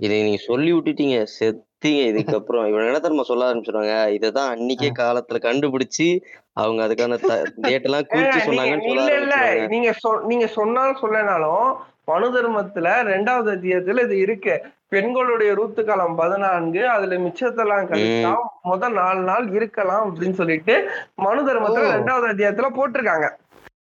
இதை 0.00 0.16
நீங்க 0.24 0.40
சொல்லி 0.48 0.70
விட்டுட்டீங்க 0.72 1.18
செத்தீங்க 1.36 2.00
இதுக்கப்புறம். 2.10 2.64
இவன் 2.70 2.88
என்ன 2.88 3.00
தெரியுமா 3.00 3.24
சொல்ல 3.30 3.48
ஆரம்பிச்சிருவாங்க? 3.48 3.94
இததான் 4.16 4.50
அன்னைக்கே 4.54 4.90
காலத்துல 5.00 5.40
கண்டுபிடிச்சு 5.46 6.08
அவங்க 6.56 6.80
அதுக்கான 6.86 7.18
டேட் 7.62 7.86
எல்லாம் 7.88 8.08
குறிச்சு 8.10 8.40
சொன்னாங்கன்னு 8.48 8.86
சொல்ல 8.88 9.00
இல்ல 9.00 9.16
இல்ல. 9.22 9.34
ஆரம்பிச்சிருவாங்க. 9.38 9.72
நீங்க 9.74 9.90
நீங்க 10.30 10.48
சொன்னாலும் 10.58 11.02
சொல்லனாலும் 11.02 11.66
மனு 12.04 12.26
தர்மத்துல 12.34 12.88
ரெண்டாவது 13.12 13.50
அத்தியாயத்துல 13.54 14.02
இது 14.02 14.18
இருக்கு. 14.18 14.54
பெண்களுடைய 14.88 15.52
ரூத்து 15.54 15.84
காலம் 15.84 16.16
பதினான்கு 16.16 16.88
அதுல 16.88 17.16
மிச்சத்தெல்லாம் 17.16 17.86
கழிச்சா 17.90 18.34
முதல் 18.62 18.92
நாலு 18.92 19.20
நாள் 19.20 19.46
இருக்கலாம் 19.50 20.04
அப்படின்னு 20.04 20.32
சொல்லிட்டு 20.32 20.74
மனு 21.14 21.40
தர்மத்துல. 21.48 21.86
ரெண்டாவது 21.96 22.26
அத்தியாயத்துல 22.32 22.68
போட்டிருக்காங்க. 22.76 23.28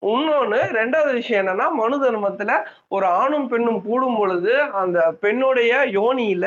இன்னொன்னு 0.03 0.59
ரெண்டாவது 0.79 1.13
விஷயம் 1.13 1.47
என்னன்னா 1.47 1.67
மனு 1.71 1.97
தர்மத்துல 2.03 2.53
ஒரு 2.89 3.07
ஆணும் 3.07 3.49
பெண்ணும் 3.49 3.83
கூடும் 3.83 4.17
பொழுது 4.17 4.61
அந்த 4.61 4.99
பெண்ணுடைய 5.21 5.73
யோனியில 5.93 6.47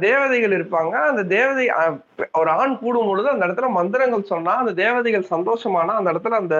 தேவதைகள் 0.00 0.54
இருப்பாங்க. 0.58 0.92
அந்த 1.08 1.22
தேவதை 1.22 1.64
ஒரு 2.32 2.50
ஆண் 2.50 2.78
கூடும் 2.78 3.06
பொழுது 3.06 3.28
அந்த 3.28 3.46
இடத்துல 3.46 3.68
மந்திரங்கள் 3.68 4.22
சொன்னா 4.22 4.52
அந்த 4.56 4.72
தேவதைகள் 4.82 5.26
சந்தோஷமானா 5.30 5.94
அந்த 6.00 6.12
இடத்துல 6.12 6.40
அந்த 6.42 6.56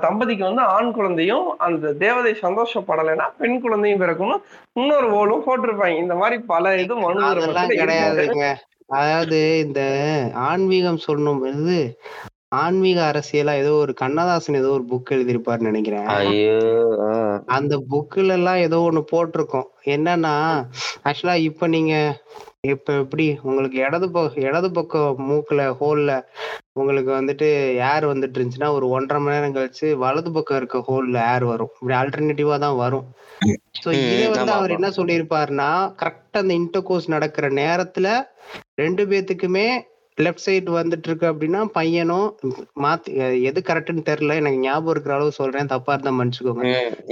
தம்பதிக்கு 0.00 0.44
வந்து 0.44 0.62
ஆண் 0.76 0.92
குழந்தையும் 0.92 1.58
அந்த 1.58 1.92
தேவதை 1.92 2.32
சந்தோஷப்படலைன்னா 2.42 3.28
பெண் 3.38 3.60
குழந்தையும் 3.60 4.00
பிறக்கணும். 4.00 4.42
இன்னொரு 4.72 5.10
ஓலும் 5.12 5.46
போட்டிருப்பாங்க. 5.46 5.98
இந்த 5.98 6.14
மாதிரி 6.14 6.42
பல 6.42 6.74
இது 6.80 6.96
மனு. 6.96 7.20
கிடையாதுங்க. 7.82 8.46
அதாவது 8.86 9.38
இந்த 9.58 9.80
ஆன்மீகம் 10.48 11.04
சொல்லணும் 11.06 11.44
இது 11.52 11.78
ஆன்மீக 12.52 12.98
அரசியலா 13.10 13.52
ஏதோ 13.60 13.72
ஒரு 13.74 13.92
கண்ணதாசன் 13.94 14.58
ஏதோ 14.60 14.70
ஒரு 14.70 14.84
புக் 14.90 15.12
எழுதியிருப்பாருன்னு 15.16 15.70
நினைக்கிறேன். 15.70 16.06
அந்த 17.56 17.74
புக்ல 17.92 18.36
எல்லாம் 18.38 18.60
ஏதோ 18.66 18.78
ஒண்ணு 18.88 19.02
போட்டிருக்கோம். 19.12 19.68
என்னன்னா 19.94 20.34
ஆக்சுவலா 21.04 21.36
இப்ப 21.48 21.66
நீங்க 21.66 21.94
இப்ப 22.70 22.92
எப்படி 22.94 23.24
உங்களுக்கு 23.42 23.78
இடது 23.86 24.06
பக்கம் 24.10 24.44
இடது 24.48 24.68
பக்கம் 24.72 25.22
மூக்குல 25.28 25.62
ஹோல்ல 25.80 26.10
உங்களுக்கு 26.72 27.10
வந்துட்டு 27.12 27.46
ஏர் 27.88 28.04
வந்துட்டு 28.10 28.36
இருந்துச்சுன்னா 28.38 28.70
ஒரு 28.72 28.86
ஒன்றரை 28.88 29.18
மணி 29.22 29.36
நேரம் 29.36 29.56
கழிச்சு 29.56 29.88
வலது 30.04 30.30
பக்கம் 30.32 30.58
இருக்க 30.60 30.78
ஹோல்ல 30.88 31.16
ஏர் 31.32 31.44
வரும். 31.44 31.72
இப்படி 31.74 31.96
ஆல்டர்னேட்டிவா 32.00 32.58
தான் 32.58 32.76
வரும். 32.76 33.06
சோ 33.82 33.88
இதை 34.02 34.26
வந்து 34.28 34.52
அவர். 34.52 34.74
என்ன 34.76 34.90
சொல்லியிருப்பாருன்னா 34.98 35.70
கரெக்டா 36.02 36.38
அந்த 36.42 36.54
இன்டர்கோர்ஸ் 36.54 37.08
நடக்கிற 37.08 37.48
நேரத்துல 37.60 38.08
ரெண்டு 38.74 39.04
பேத்துக்குமே 39.06 39.66
லெஃப்ட் 40.18 40.44
சைடு 40.46 40.70
வந்துட்டு 40.72 41.06
இருக்கு 41.06 41.26
அப்படின்னா 41.26 41.64
பையனும் 41.72 42.26
மாத்தி 42.82 43.10
எது 43.42 43.62
கரெக்ட்னு 43.66 44.02
தெரியல 44.08 44.34
எனக்கு 44.34 44.58
ஞாபகம் 44.58 44.90
இருக்கிற 44.90 45.14
அளவு 45.14 45.32
சொல்றேன் 45.32 45.66
தப்பா 45.66 45.92
இருந்தா 45.92 46.12
மன்னிச்சுக்கோங்க. 46.18 46.64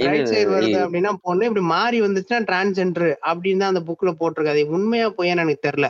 ரைட் 0.07 0.27
சைடு 0.27 0.51
வருது. 0.51 0.77
அப்படின்னா 0.83 1.11
பொண்ணு 1.21 1.45
இப்படி 1.45 1.65
மாறி 1.65 2.01
வந்துச்சுன்னா 2.01 2.45
டிரான்ஸ்ஜெண்டர் 2.49 3.09
அப்படின்னு 3.25 3.57
தான் 3.57 3.73
அந்த 3.73 3.83
புக்ல 3.87 4.11
போட்டிருக்கு. 4.19 4.45
அது 4.47 4.69
உண்மையா 4.69 5.09
பொய்யான்னு 5.09 5.45
எனக்கு 5.45 5.67
தெரியல. 5.67 5.89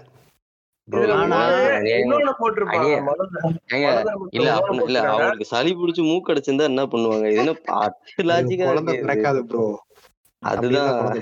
இல்ல 0.88 1.04
இல்ல. 4.82 5.00
அவங்களுக்கு 5.08 5.46
சளி 5.46 5.72
பிடிச்சு 5.76 6.04
மூக்கு 6.04 6.34
அடைச்சிருந்தா 6.34 6.64
என்ன 6.64 6.86
பண்ணுவாங்க? 6.86 7.26
இது 7.28 7.42
என்ன 7.44 7.54
பட்டு 7.66 8.24
லாஜிக்கா. 8.24 8.70
பிறக்காது 9.04 9.46
ப்ரோ 9.46 9.66
அதுதான். 10.44 11.22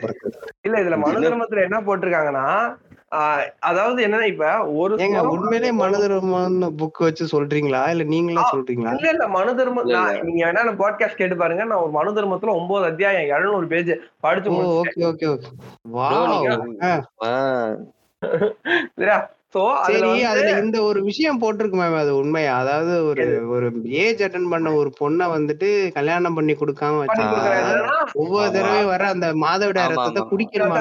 இல்ல 0.62 0.76
இதுல 0.84 0.98
மனு 0.98 1.26
என்ன- 1.64 1.82
போட்டிருக்காங்கன்னா 1.82 2.46
அதாவது 3.60 4.00
என்னன்னா 4.06 4.26
இப்ப 4.26 4.48
ஒரு 4.74 4.94
உண்மையிலே 5.30 5.72
மனதர்மமான 5.72 6.70
புக் 6.78 7.00
வச்சு 7.00 7.26
சொல்றீங்களா? 7.32 7.82
இல்ல 7.90 8.04
நீங்களா 8.04 8.44
சொல்றீங்களா? 8.52 8.92
இல்ல 8.92 9.10
இல்ல 9.10 9.28
மனு 9.28 9.56
தர்மம் 9.56 9.86
இல்ல, 9.86 9.98
நான் 9.98 10.20
நீங்க 10.26 10.44
வேணா 10.46 10.76
பாட்காஸ்ட் 10.82 11.16
கேட்டு 11.16 11.38
பாருங்க. 11.38 11.64
நான் 11.64 11.82
ஒரு 11.82 11.92
மனு 11.92 12.12
தர்மத்துல 12.12 12.56
ஒன்பது 12.56 12.86
அத்தியாயம் 12.86 13.32
எழுநூறு 13.36 13.68
பேஜ் 13.68 13.92
படிச்சு 14.20 14.52
ஓகே 14.76 15.04
ஓகே 15.06 15.28
ஓகே 15.28 15.52
வா 15.92 16.10
சரி 19.86 20.10
அதுல 20.30 20.50
இந்த 20.60 20.78
ஒரு 20.84 21.00
விஷயம் 21.08 21.40
போட்டிருக்கு 21.42 21.78
மேம் 21.78 21.96
அது 22.02 22.12
உண்மையா? 22.18 22.52
அதாவது 22.62 22.94
ஒரு 23.06 23.24
ஒரு 23.54 23.68
ஏஜ் 24.02 24.22
அட்டன் 24.26 24.52
பண்ண 24.52 24.74
ஒரு 24.74 24.90
பொண்ணை 25.00 25.26
வந்துட்டு 25.32 25.68
கல்யாணம் 25.96 26.36
பண்ணி 26.38 26.54
கொடுக்காம 26.56 27.00
பண்ணி 27.02 27.24
வச்சு 27.24 27.24
கொடுக்குறாங்க 27.26 27.62
என்னன்னா, 27.64 27.96
ஒவ்வொரு. 28.16 28.50
தடவையும் 28.56 28.92
வர 28.92 29.06
அந்த 29.10 29.28
மாதவிடாய் 29.44 29.88
ஆமா, 29.88 29.96
ரத்தத்தை. 29.96 30.24
குடிக்கணுமா 30.32 30.78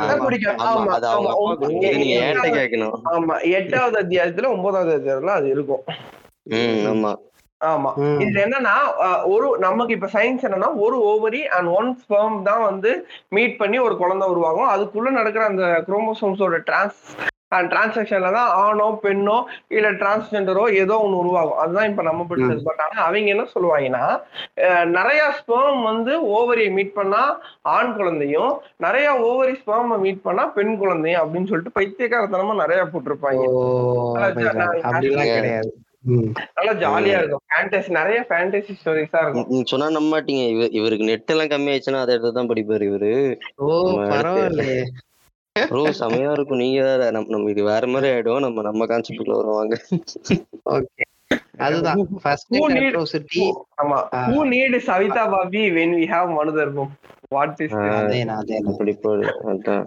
ஆமா. 3.12 3.36
எட்டாவது 3.54 3.96
அத்தியாயத்துல 4.02 4.50
ஒன்பதாவது 4.54 4.92
அத்தியாயத்துல 4.98 5.34
அது 5.34 5.48
இருக்கும். 5.48 5.82
ஆமா. 6.90 7.12
ஆமா. 7.60 7.90
இதுல 8.20 8.42
என்னன்னா 8.42 8.74
ஒரு 9.28 9.46
நமக்கு 9.58 9.94
இப்ப 9.94 10.10
சயின்ஸ் 10.12 10.44
என்னன்னா 10.46 10.68
ஒரு 10.80 10.96
ஓவரி 11.06 11.40
அண்ட் 11.54 11.70
ஒன் 11.74 11.90
ஸ்பெர்ம் 12.02 12.36
தான் 12.42 12.62
வந்து 12.62 12.90
மீட் 13.30 13.58
பண்ணி 13.58 13.78
ஒரு 13.78 13.96
குழந்தை 13.96 14.28
உருவாகும். 14.28 14.68
அதுக்குள்ள 14.68 15.10
நடக்கிற 15.12 15.44
அந்த 15.46 15.64
குரோமோசோம்ஸோட 15.88 16.58
டிரான்ஸ் 16.64 17.00
டிரான்சாக்ஷன்ல 17.72 18.30
தான் 18.36 18.50
ஆணோ 18.62 18.86
பெண்ணோ 19.04 19.36
இல்ல 19.76 19.90
டிரான்ஸ்ஜெண்டரோ 20.02 20.64
ஏதோ 20.82 20.96
ஒண்ணு 21.04 21.20
உருவாகும். 21.22 21.58
அதுதான் 21.62 21.88
இப்ப 21.90 22.02
நம்ம 22.08 22.26
படிச்சது. 22.30 22.60
பட் 22.68 22.82
ஆனா 22.86 22.98
அவங்க 23.06 23.34
என்ன 23.34 23.46
சொல்லுவாங்கன்னா 23.54 24.04
நிறைய 24.98 25.22
ஸ்பெர்ம் 25.40 25.82
வந்து 25.90 26.14
ஓவரியை 26.36 26.70
மீட் 26.78 26.96
பண்ணா 26.98 27.22
ஆண் 27.76 27.96
குழந்தையும் 27.98 28.52
நிறைய 28.86 29.08
ஓவரி 29.30 29.56
ஸ்பெர்ம் 29.62 29.96
மீட் 30.06 30.24
பண்ணா 30.28 30.46
பெண் 30.58 30.76
குழந்தையும் 30.84 31.22
அப்படின்னு 31.24 31.50
சொல்லிட்டு 31.50 31.76
பைத்தியக்காரத்தனமா 31.80 32.56
நிறைய 32.62 32.82
போட்டிருப்பாங்க. 32.92 33.44
நல்லா 34.94 35.26
கிடையாது. 35.34 35.70
நல்லா 36.56 36.72
ஜாலியா 36.82 37.16
இருக்கும். 37.20 37.42
ஃபேண்டசி 37.50 37.90
நிறைய 38.00 38.18
ஃபேண்டசி 38.28 38.72
ஸ்டோரிஸா 38.80 39.20
இருக்கும். 39.24 39.66
சொன்னா 39.72 39.86
நம்ப 39.96 40.08
மாட்டீங்க 40.12 40.44
இவ 40.54 40.68
இவருக்கு 40.78 41.08
நெட் 41.10 41.32
எல்லாம் 41.34 41.52
கம்மி 41.52 41.70
ஆயிடுச்சுன்னா 41.72 42.04
அதை 42.04 42.14
எடுத்து 42.14 42.38
தான் 42.38 42.50
படிப்பாரு 42.52 42.84
இவரு. 42.90 43.12
ஓ 43.64 43.66
பரவாயில்லையே. 44.12 44.80
ப்ரோ 45.66 45.82
செமையா 46.00 46.32
இருக்கும். 46.32 46.58
நீங்க 46.58 46.82
வேற 46.82 47.10
நம்ம 47.10 47.30
நம்ம 47.30 47.50
இது 47.50 47.62
வேற 47.64 47.86
மாதிரி 47.86 48.12
ஆயிடும். 48.14 48.40
நம்ம 48.40 48.62
நம்ம 48.62 48.86
கான்செப்ட்ல 48.86 49.36
வருவாங்க. 49.36 49.76
ஓகே 50.76 51.04
அதுதான். 51.58 52.00
ஃபர்ஸ்ட் 52.22 52.56
அட்ரோசிட்டி 52.56 53.42
ஆமா. 53.82 53.98
need 54.52 54.74
Savita 54.80 55.24
Bhabhi 55.26 55.62
when 55.70 55.92
we 56.00 56.06
have 56.06 56.28
மனு 56.28 56.52
தர்மம் 56.52 56.92
வாட் 57.28 57.60
இஸ். 57.60 57.72
அதே 57.72 58.24
நான் 58.24 58.36
அதே 58.36 58.58
நான் 58.58 58.72
அப்படி 58.72 58.92
போடு. 58.92 59.26
அதான். 59.52 59.86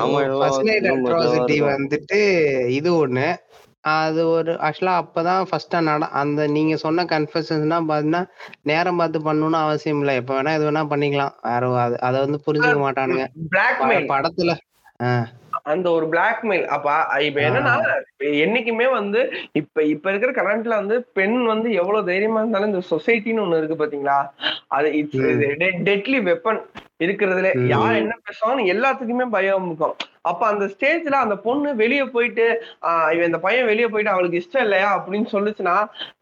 ஆமா 0.00 0.20
ஃபர்ஸ்ட் 0.40 1.54
வந்துட்டு 1.70 2.20
இது 2.66 3.06
ஒண்ணு. 3.06 3.28
அது 3.82 4.28
ஒரு 4.28 4.52
ஆக்சுவலா 4.52 5.02
அப்பதான் 5.02 5.44
ஃபர்ஸ்டா 5.50 5.82
நட 5.82 6.06
அந்த 6.06 6.46
நீங்க 6.46 6.76
சொன்ன 6.76 7.04
கன்ஃபெஷன்ஸ்னா 7.04 7.78
பாத்தீங்கன்னா 7.88 8.26
நேரம் 8.62 8.96
பார்த்து 8.96 9.18
பண்ணணும்னு 9.18 9.52
அவசியம் 9.52 9.98
இல்லை. 9.98 10.14
எப்ப 10.14 10.42
வேணா 10.42 10.54
எது 10.54 10.70
வேணா 10.70 10.74
பண்ணிக்கலாம். 10.74 11.32
வேற 11.42 11.88
அது- 11.88 11.98
அதை 11.98 12.20
வந்து 12.20 12.40
புரிஞ்சுக்க 12.46 12.80
மாட்டானுங்க. 12.80 13.26
பிளாக்மெயில் 13.50 14.06
படத்துல 14.06 14.56
அந்த 15.62 15.90
ஒரு 15.90 16.06
பிளாக்மெயில் 16.06 16.64
அப்ப 16.64 17.18
இப்ப 17.18 17.40
என்னன்னா 17.40 17.94
என்னைக்குமே 18.18 18.90
வந்து 18.90 19.30
இப்ப 19.52 19.82
இப்ப 19.82 20.12
இருக்கிற 20.12 20.32
கரண்ட்ல 20.32 20.68
வந்து 20.68 21.02
பெண் 21.12 21.44
வந்து 21.44 21.72
எவ்வளவு 21.72 22.06
தைரியமா 22.06 22.38
இருந்தாலும் 22.38 22.72
இந்த 22.72 22.86
சொசைட்டின்னு 22.90 23.44
ஒண்ணு 23.44 23.64
இருக்கு 23.64 23.86
பாத்தீங்களா? 23.86 24.30
அது 24.66 24.92
இட்ஸ் 24.96 25.16
டெட்லி 25.16 26.18
வெப்பன் 26.20 26.60
இருக்கிறதுல. 26.98 27.66
யார் 27.66 27.94
என்ன 27.94 28.18
பேசுவாங்கன்னு 28.24 28.74
எல்லாத்துக்குமே 28.74 29.30
பயம் 29.30 29.66
இருக்கும். 29.66 29.96
அப்ப 30.24 30.42
அந்த 30.48 30.64
ஸ்டேஜ்ல 30.72 31.18
அந்த 31.20 31.36
பொண்ணு 31.44 31.68
வெளிய 31.78 32.02
போயிட்டு 32.10 32.46
இவன் 33.12 33.28
இந்த 33.28 33.40
பையன் 33.44 33.68
வெளிய 33.68 33.86
போயிட்டு 33.88 34.14
அவளுக்கு 34.14 34.40
இஷ்டம் 34.40 34.64
இல்லையா 34.66 34.88
அப்படின்னு 34.96 35.28
சொல்லுச்சுன்னா 35.32 35.76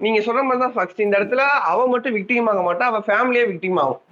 நீங்க 0.04 0.20
சொல்ற 0.26 0.42
மாதிரி 0.44 0.62
தான் 0.62 0.76
ஃபர்ஸ்ட் 0.76 1.04
இந்த 1.04 1.18
இடத்துல 1.18 1.42
அவ 1.70 1.86
மட்டும் 1.92 2.16
விக்டிம் 2.18 2.50
ஆக 2.50 2.62
மாட்டா 2.66 2.90
அவ 2.90 3.00
ஃபேமிலியே 3.08 3.46
விக்டிம் 3.50 3.80
ஆகும். 3.82 4.02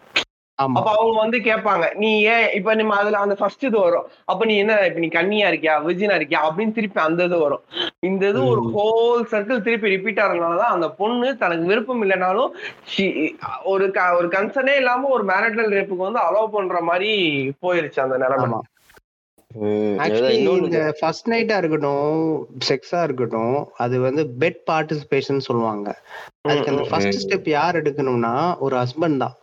அப்ப 0.58 0.90
அவங்க 0.92 1.16
வந்து 1.18 1.38
கேட்பாங்க 1.46 1.86
நீ 2.00 2.10
ஏன் 2.28 2.46
இப்ப 2.58 2.74
நம்ம 2.76 2.94
அதுல 2.98 3.18
அந்த 3.22 3.34
ஃபர்ஸ்ட் 3.38 3.64
இது 3.66 3.78
வரும். 3.80 4.04
அப்ப 4.26 4.46
நீ 4.48 4.54
என்ன 4.62 4.76
இப்ப 4.86 5.00
நீ 5.02 5.08
கன்னியா 5.12 5.48
இருக்கியா 5.50 5.74
விஜினா 5.86 6.14
இருக்கியா 6.18 6.40
அப்படின்னு 6.46 6.76
திருப்பி 6.78 7.00
அந்த 7.02 7.26
இது 7.28 7.38
வரும். 7.42 7.62
இந்த 8.02 8.22
இது 8.30 8.40
ஒரு. 8.46 8.62
ஹோல் 8.76 9.24
சர்க்கிள் 9.32 9.64
திருப்பி 9.66 9.92
ரிப்பீட் 9.94 10.22
ஆகிறதுனாலதான் 10.22 10.74
அந்த 10.76 10.88
பொண்ணு 10.98 11.28
தனக்கு 11.42 11.70
விருப்பம் 11.70 12.02
இல்லைனாலும் 12.04 12.50
ஒரு 13.66 13.86
ஒரு 14.18 14.28
கன்சர்னே 14.34 14.76
இல்லாம 14.82 15.10
ஒரு 15.10 15.26
மேரிட்டல் 15.30 15.74
ரேப்புக்கு 15.74 16.08
வந்து 16.08 16.24
அலோவ் 16.26 16.54
பண்ற 16.56 16.80
மாதிரி 16.88 17.10
போயிருச்சு 17.62 18.00
அந்த 18.00 18.18
நிலைமை 18.18 18.46
ஆமா 18.46 18.60
ம், 18.60 18.64
அதான் 18.64 18.64
ஆக்சுவலி 18.64 18.74
இன்னொன்னு 19.36 19.45
இந்த 19.56 20.80
ஃபர்ஸ்ட் 20.98 21.30
நைட்டா 21.32 21.56
இருக்கட்டும் 21.56 22.10
செக்ஸா 22.68 23.00
இருக்கட்டும் 23.02 23.56
அது 23.84 23.96
வந்து 24.00 24.22
பெட் 24.42 24.60
பார்ட்டிசிபேஷன் 24.70 25.46
சொல்லுவாங்க. 25.48 25.88
அதுக்கு 26.48 26.72
அந்த 26.72 26.84
ஃபர்ஸ்ட் 26.90 27.22
ஸ்டெப் 27.24 27.48
யார் 27.48 27.80
எடுக்கணும்னா 27.82 28.34
ஒரு 28.58 28.76
ஹஸ்பண்ட் 28.76 29.22
தான். 29.24 29.36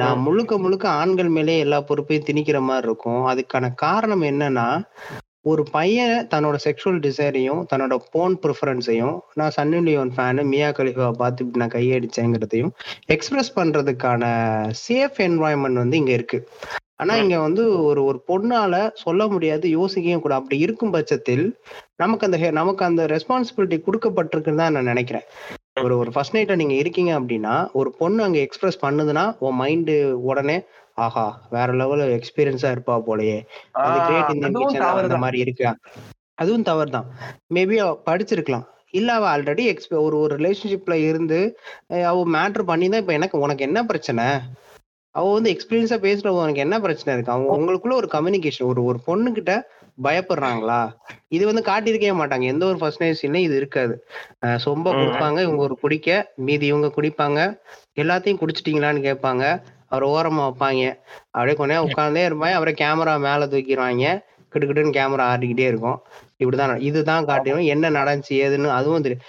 நான் 0.00 0.18
முழுக்க 0.18 0.58
முழுக்க 0.58 0.88
ஆண்கள் 0.88 1.30
மேலே 1.36 1.58
எல்லா 1.58 1.78
பொறுப்பையும் 1.88 2.26
திணிக்கிற 2.28 2.58
மாதிரி 2.60 2.86
இருக்கும். 2.88 3.22
அதுக்கான 3.32 3.74
காரணம் 3.74 4.22
என்னன்னா 4.22 4.68
ஒரு 5.50 5.62
பையன் 5.70 6.26
தன்னோட 6.32 6.56
செக்ஷுவல் 6.64 7.00
டிசைரையும் 7.06 7.60
தன்னோட 7.70 7.94
போன் 8.10 8.34
ப்ரிஃபரன்ஸையும் 8.42 9.16
நான் 9.34 9.54
Sunny 9.56 9.78
Leone 9.86 10.12
fan 10.16 10.42
Mia 10.44 10.68
Khalifa 10.78 11.08
பார்த்து 11.22 11.44
இப்படி 11.44 11.60
நான் 11.62 11.74
கையடிச்சேங்கிறதையும் 11.76 12.72
எக்ஸ்பிரஸ் 13.06 13.52
பண்றதுக்கான 13.58 14.24
சேஃப் 14.86 15.18
என்வாயன்மெண்ட் 15.28 15.82
வந்து 15.82 15.96
இங்க 15.96 16.12
இருக்கு. 16.12 16.40
ஆனா 17.00 17.12
இங்க 17.16 17.36
வந்து 17.40 17.62
ஒரு 17.88 18.00
ஒரு 18.04 18.18
பொண்ணால 18.28 18.74
சொல்ல 18.94 19.26
முடியாது 19.26 19.66
யோசிக்கவும் 19.76 20.24
கூட 20.24 20.34
அப்படி 20.34 20.56
இருக்கும் 20.58 20.94
பட்சத்தில் 20.94 21.44
நமக்கு 21.96 22.26
அந்த 22.26 22.50
நமக்கு 22.50 22.82
அந்த 22.84 23.02
ரெஸ்பான்சிபிலிட்டி 23.06 23.78
கொடுக்கப்பட்டிருக்குன்னு 23.80 24.62
தான் 24.62 24.76
நான் 24.76 24.90
நினைக்கிறேன். 24.92 25.26
ஒரு 25.82 25.94
ஒரு 25.98 26.10
ஃபர்ஸ்ட் 26.10 26.36
நைட்ல 26.36 26.56
நீங்க 26.56 26.74
இருக்கீங்க 26.74 27.12
அப்படின்னா 27.18 27.54
ஒரு 27.72 27.90
பொண்ணு 27.98 28.20
அங்க 28.24 28.38
எக்ஸ்பிரஸ் 28.38 28.82
பண்ணுதுன்னா 28.82 29.24
உன் 29.38 29.58
மைண்டு 29.60 29.96
உடனே 30.30 30.56
ஆஹா 30.96 31.26
வேற 31.50 31.72
லெவல் 31.72 32.02
எக்ஸ்பீரியன்ஸா 32.16 32.70
இருப்பா 32.70 32.94
போலயே. 33.08 33.38
அது 33.82 33.98
கிரேட் 34.08 34.32
இந்தியன் 34.34 34.56
அந்த 35.04 35.18
மாதிரி 35.18 35.38
இருக்கா? 35.38 35.70
அதுவும் 36.38 36.62
தவறு 36.62 36.90
தான். 36.90 37.08
மேபி 37.54 37.76
படிச்சிருக்கலாம். 38.06 38.66
இல்ல 38.94 39.12
அவ 39.12 39.26
ஆல்ரெடி 39.32 39.64
எக்ஸ்ப 39.72 39.92
ஒரு 40.06 40.16
ஒரு 40.18 40.32
ரிலேஷன்ஷிப்ல 40.36 40.94
இருந்து 41.08 41.38
அவ 42.10 42.24
மேட்ரு 42.36 42.64
பண்ணி 42.64 42.86
தான் 42.88 43.02
இப்ப 43.02 43.12
எனக்கு 43.12 43.36
உனக்கு 43.38 43.66
என்ன 43.68 43.80
பிரச்சனை? 43.84 44.26
அவ 45.14 45.32
வந்து 45.32 45.50
எக்ஸ்பீரியன்ஸா 45.52 45.96
பேசுற 46.06 46.28
உனக்கு 46.34 46.60
என்ன 46.60 46.80
பிரச்சனை 46.80 47.14
இருக்கு? 47.14 47.32
அவங்க 47.32 47.52
உங்களுக்குள்ள 47.56 47.94
ஒரு 47.94 48.08
கம்யூனிகேஷன் 48.12 48.68
ஒரு 48.72 48.84
ஒரு 48.84 48.98
பொண்ணு 49.04 49.32
கிட்ட 49.32 49.52
பயப்படுறாங்களா? 50.02 50.80
இது 51.28 51.44
வந்து 51.46 51.62
காட்டியிருக்கவே 51.62 52.14
மாட்டாங்க. 52.20 52.44
எந்த 52.44 52.66
ஒரு 52.66 52.78
ஃபர்ஸ்ட் 52.78 53.02
நைட் 53.02 53.20
சீன்லயும் 53.22 53.46
இது 53.48 53.56
இருக்காது. 53.56 53.94
சொம்ப. 54.64 54.86
கொடுப்பாங்க 55.00 55.38
இவங்க 55.46 55.62
ஒரு 55.62 55.76
குடிக்க 55.82 56.10
மீதி 56.46 56.66
இவங்க 56.66 56.90
குடிப்பாங்க. 56.96 57.40
எல்லாத்தையும் 58.00 58.40
குடிச்சிட்டீங்களான்னு 58.42 59.02
கேட்பாங்க. 59.08 59.44
அவர் 59.86 60.06
ஓரமா 60.06 60.42
வைப்பாங்க. 60.48 60.82
அப்படியே 61.30 61.56
கொஞ்ச 61.56 61.70
நேரம் 61.72 61.88
உட்கார்ந்தே 61.88 62.24
இருப்பாங்க. 62.28 62.56
அப்புறம் 62.58 62.80
கேமரா 62.82 63.14
மேல 63.28 63.46
தூக்கிடுவாங்க. 63.46 64.04
கிடுக்கிட்டுன்னு 64.52 64.96
கேமரா 64.98 65.26
ஆடிக்கிட்டே 65.32 65.66
இருக்கும். 65.72 65.98
இப்படிதான் 66.42 66.74
இதுதான் 66.88 67.28
காட்டிடும் 67.30 67.68
என்ன 67.74 67.90
நடந்துச்சு 67.98 68.34
ஏதுன்னு 68.44 68.70
அதுவும் 68.78 69.04
தெரியும் 69.06 69.24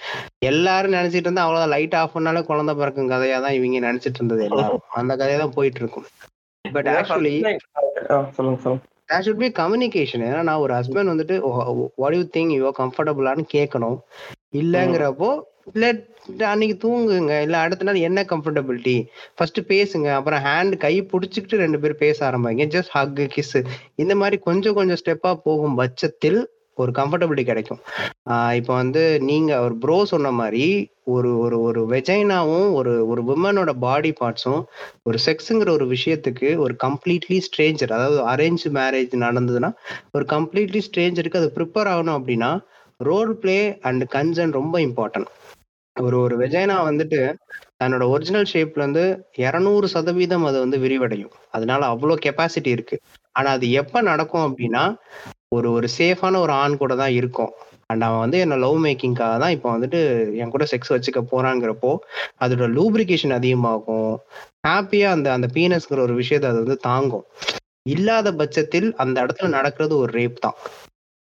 எல்லாரும் 0.50 0.96
நினைச்சிட்டு 0.98 1.28
இருந்தா 1.28 1.44
அவ்வளவுதான். 1.46 1.74
லைட் 1.76 1.96
ஆஃப் 2.00 2.14
பண்ணாலே 2.16 2.42
குழந்தை 2.50 2.74
பிறக்கும் 2.80 3.12
கதையா 3.14 3.38
தான் 3.46 3.56
இவங்க 3.58 3.82
நினைச்சிட்டு 3.88 4.20
இருந்தது 4.20 4.44
எல்லாரும். 4.50 4.84
அந்த 5.00 5.16
கதையா 5.22 5.38
தான் 5.44 5.56
போயிட்டு 5.58 5.82
இருக்கும் 5.84 6.08
but 6.64 6.90
actually 6.96 7.34
there 9.10 9.24
should 9.26 9.42
be 9.42 9.48
communication 9.62 10.22
ஏன்னா 10.26 10.42
நான் 10.48 10.62
ஒரு 10.64 10.72
ஹஸ்பண்ட் 10.78 11.12
வந்துட்டு 11.12 11.36
வாட் 12.02 12.16
யூ 12.18 12.24
திங்க் 12.36 12.52
யூ 12.56 12.70
கம்ஃபர்டபுளான்னு 12.82 13.44
கேட்கணும். 13.54 13.98
இல்லைங்கிறப்போ 14.60 15.30
லெட் 15.74 16.00
அன்னைக்கு 16.46 16.76
தூங்குங்க. 16.78 17.40
இல்ல 17.40 17.58
அடுத்த 17.58 17.84
நாள் 17.84 17.94
என்ன 17.94 18.22
கம்ஃபர்டபிலிட்டி 18.22 18.96
ஃபர்ஸ்ட் 19.34 19.60
பேசுங்க. 19.68 20.08
அப்புறம் 20.12 20.42
ஹேண்ட் 20.44 20.76
கை 20.76 20.94
பிடிச்சிக்கிட்டு 21.02 21.56
ரெண்டு 21.56 21.80
பேரும் 21.80 21.96
பேச 21.96 22.30
ஆரம்பிங்க. 22.30 22.66
ஜஸ்ட் 22.66 22.92
ஹக் 22.92 23.20
கிஸ் 23.36 23.56
இந்த 23.94 24.14
மாதிரி 24.14 24.38
கொஞ்சம் 24.38 24.74
கொஞ்சம் 24.74 25.00
ஸ்டெப்பா 25.04 25.34
போகும் 25.44 25.74
பட்சத்தில் 25.74 26.40
ஒரு 26.74 26.92
கம்ஃபர்டபிலிட்டி 26.92 27.44
கிடைக்கும். 27.44 27.80
ஆஹ் 28.30 28.54
இப்போ 28.54 28.74
வந்து 28.74 29.18
நீங்க 29.20 29.60
ஒரு 29.60 29.74
ப்ரோ 29.76 30.04
சொன்ன 30.04 30.30
மாதிரி 30.30 30.66
ஒரு 31.04 31.38
ஒரு 31.38 31.60
ஒரு 31.60 31.80
வெஜைனாவும் 31.86 32.72
ஒரு 32.72 33.08
ஒரு 33.08 33.22
உமனோட 33.24 33.70
பாடி 33.78 34.12
பார்ட்ஸும் 34.20 34.62
ஒரு 35.02 35.18
செக்ஸுங்கிற 35.26 35.70
ஒரு 35.70 35.86
விஷயத்துக்கு 35.86 36.56
ஒரு 36.56 36.76
கம்ப்ளீட்லி 36.84 37.38
ஸ்ட்ரேஞ்சர் 37.48 37.92
அதாவது 37.92 38.20
அரேஞ்ச் 38.28 38.66
மேரேஜ் 38.72 39.16
நடந்ததுன்னா 39.26 39.70
ஒரு 40.12 40.24
கம்ப்ளீட்லி 40.24 40.82
ஸ்ட்ரேஞ்சருக்கு 40.88 41.36
அது 41.36 41.52
ப்ரிப்பேர் 41.56 41.90
ஆகணும் 41.94 42.18
அப்படின்னா 42.18 42.50
ரோல் 43.00 43.36
பிளே 43.36 43.58
அண்ட் 43.80 44.02
கன்சர்ன் 44.12 44.50
ரொம்ப 44.50 44.80
இம்பார்ட்டன்ட் 44.80 45.30
ஒரு 45.96 46.16
ஒரு 46.18 46.34
வெஜைனா 46.42 46.76
வந்துட்டு 46.84 47.18
தன்னோட 47.80 48.04
ஒரிஜினல் 48.08 48.48
ஷேப்ல 48.52 48.82
இருந்து 48.82 49.02
இரநூறு 49.44 49.86
சதவீதம் 49.86 50.46
அது 50.48 50.58
வந்து 50.60 50.78
விரிவடையும். 50.78 51.34
அதனால 51.50 51.82
அவ்வளோ 51.86 52.14
கெப்பாசிட்டி 52.24 52.70
இருக்கு. 52.76 52.96
ஆனா 53.34 53.50
அது 53.56 53.66
எப்ப 53.80 54.02
நடக்கும் 54.02 54.46
அப்படின்னா 54.48 54.84
ஒரு 55.56 55.68
ஒரு 55.76 55.88
சேஃபான 55.98 56.38
ஒரு 56.38 56.52
ஆண் 56.54 56.76
கூட 56.76 56.92
தான் 56.94 57.14
இருக்கும். 57.20 57.52
அண்ட் 57.90 58.04
அவன் 58.06 58.22
வந்து 58.24 58.38
என்ன 58.38 58.56
லவ் 58.56 58.78
மேக்கிங்காக 58.84 59.34
தான் 59.42 59.54
இப்போ 59.56 59.68
வந்துட்டு 59.74 60.00
என் 60.40 60.52
கூட 60.54 60.64
செக்ஸ் 60.72 60.94
வச்சுக்க 60.94 61.20
போறாங்கிறப்போ 61.32 61.90
அதோட 62.40 62.66
லூப்ரிகேஷன் 62.76 63.36
அதிகமாகும். 63.38 64.12
ஹாப்பியா 64.66 65.08
அந்த 65.16 65.28
அந்த 65.32 65.48
பீனஸ்ங்கிற 65.56 66.02
ஒரு 66.06 66.16
விஷயத்தை 66.22 66.48
அது 66.52 66.62
வந்து 66.64 66.78
தாங்கும். 66.88 67.26
இல்லாத 67.86 68.28
பட்சத்தில் 68.40 68.88
அந்த 69.02 69.16
இடத்துல 69.24 69.50
நடக்கிறது 69.56 69.94
ஒரு 70.02 70.12
ரேப் 70.12 70.38
தான். 70.38 70.56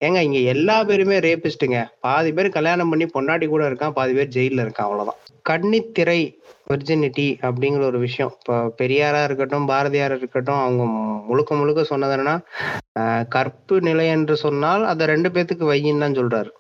ஏங்க 0.01 0.19
இங்க 0.19 0.39
எல்லா 0.53 0.75
பேருமே 0.83 1.17
ரேபிஸ்ட்டுங்க. 1.19 1.77
பாதி 1.99 2.29
பேர் 2.33 2.47
கல்யாணம் 2.49 2.89
பண்ணி 2.89 3.05
பொண்டாட்டி 3.13 3.45
கூட 3.47 3.63
இருக்கான் 3.69 3.93
பாதி 3.93 4.13
பேர் 4.13 4.33
ஜெயில 4.35 4.63
இருக்கான் 4.65 4.87
அவ்வளவுதான். 4.87 5.19
கன்னித்திரை 5.45 6.19
வெர்ஜினிட்டி 6.69 7.27
அப்படிங்கிற 7.41 7.83
ஒரு 7.83 7.99
விஷயம். 7.99 8.33
இப்போ 8.37 8.55
பெரியாரா 8.81 9.21
இருக்கட்டும் 9.23 9.65
பாரதியார் 9.65 10.15
இருக்கட்டும் 10.17 10.61
அவங்க 10.61 10.83
முழுக்க 11.29 11.55
முழுக்க 11.55 11.83
சொன்னது 11.83 12.15
என்னன்னா 12.15 12.35
ஆஹ் 12.99 13.25
கற்பு 13.27 13.75
நிலை 13.81 14.07
என்று 14.07 14.35
சொன்னால் 14.35 14.83
அதை 14.83 15.05
ரெண்டு 15.07 15.29
பேத்துக்கு 15.29 15.65
வையின்னு 15.71 16.03
தான் 16.05 16.19
சொல்றாரு. 16.19 16.51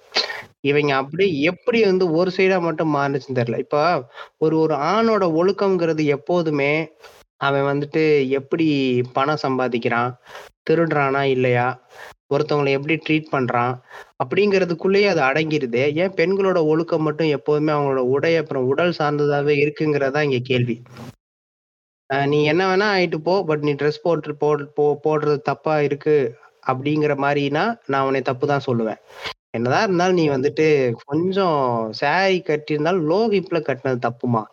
இவங்க 0.61 0.91
அப்படி 0.95 1.25
எப்படி 1.43 1.79
வந்து 1.83 2.05
ஒரு 2.11 2.31
சைடா 2.37 2.57
மட்டும் 2.61 2.95
மாறுச்சுன்னு 2.95 3.39
தெரியல. 3.41 3.59
இப்ப 3.59 3.77
ஒரு 4.37 4.55
ஒரு 4.59 4.75
ஆணோட 4.93 5.23
ஒழுக்கம்ங்கிறது 5.39 6.05
எப்போதுமே 6.17 6.71
அவன் 7.41 7.69
வந்துட்டு 7.71 8.03
எப்படி 8.31 8.67
பணம் 9.13 9.43
சம்பாதிக்கிறான் 9.43 10.11
திருடுறானா 10.69 11.21
இல்லையா 11.35 11.67
ஒருத்தவங்களை 12.33 12.69
எப்படி 12.69 12.95
ட்ரீட் 12.95 13.33
பண்றான் 13.33 13.73
அப்படிங்கிறதுக்குள்ளேயே 14.23 15.07
அது 15.07 15.21
அடங்கிருது. 15.21 15.95
ஏன் 15.95 16.11
பெண்களோட 16.11 16.63
ஒழுக்கம் 16.63 17.01
மட்டும் 17.01 17.27
எப்போதுமே 17.27 17.71
அவங்களோட 17.71 18.03
உடை 18.15 18.35
அப்புறம் 18.37 18.65
உடல் 18.65 18.93
சார்ந்ததாவே 18.97 19.55
இருக்குங்கிறதா 19.65 20.21
இங்க 20.21 20.39
கேள்வி. 20.43 20.81
ஆஹ் 22.13 22.27
நீ 22.27 22.43
என்ன 22.43 22.75
வேணா 22.75 22.97
ஆயிட்டு 22.97 23.17
போ 23.17 23.43
பட் 23.43 23.59
நீ 23.59 23.73
ட்ரெஸ் 23.73 24.03
போட்டு 24.03 24.35
போ 24.75 24.99
போடுறது 25.03 25.37
தப்பா 25.41 25.81
இருக்கு 25.81 26.35
அப்படிங்கிற 26.67 27.13
மாதிரினா 27.17 27.77
நான் 27.85 28.05
உன்னை 28.05 28.21
தப்பு 28.21 28.47
தான் 28.47 28.65
சொல்லுவேன். 28.67 28.99
என்னதான் 29.49 29.83
இருந்தாலும் 29.83 30.15
நீ 30.15 30.29
வந்துட்டு 30.29 30.93
கொஞ்சம் 31.05 31.87
சாரி 31.91 32.43
கட்டியிருந்தாலும் 32.45 33.05
லோ 33.09 33.19
ஹிப்ல 33.35 33.61
கட்டினது 33.61 34.09
தப்புமா? 34.09 34.43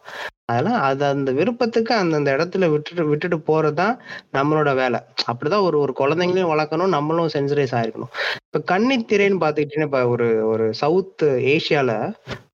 அதெல்லாம் 0.53 0.81
அது 0.83 1.05
அந்த 1.07 1.31
விருப்பத்துக்கு 1.33 1.93
அந்தந்த 1.95 2.31
இடத்துல 2.37 2.69
விட்டுட்டு 2.71 3.05
விட்டுட்டு 3.05 3.39
போறதுதான் 3.49 3.95
நம்மளோட 4.33 4.71
வேலை. 4.75 4.99
அப்படிதான் 5.27 5.63
ஒரு 5.63 5.79
ஒரு 5.79 5.93
குழந்தைங்களையும் 5.99 6.53
வளர்க்கணும் 6.53 6.95
நம்மளும் 6.97 7.33
சென்சரைஸ் 7.35 7.75
ஆயிருக்கணும். 7.75 8.13
இப்ப 8.47 8.61
கன்னித்திரைன்னு 8.71 9.43
பாத்துக்கிட்டீங்கன்னா 9.43 9.91
இப்ப 9.91 10.03
ஒரு 10.09 10.29
ஒரு 10.47 10.67
சவுத் 10.75 11.25
ஏசியால 11.53 11.93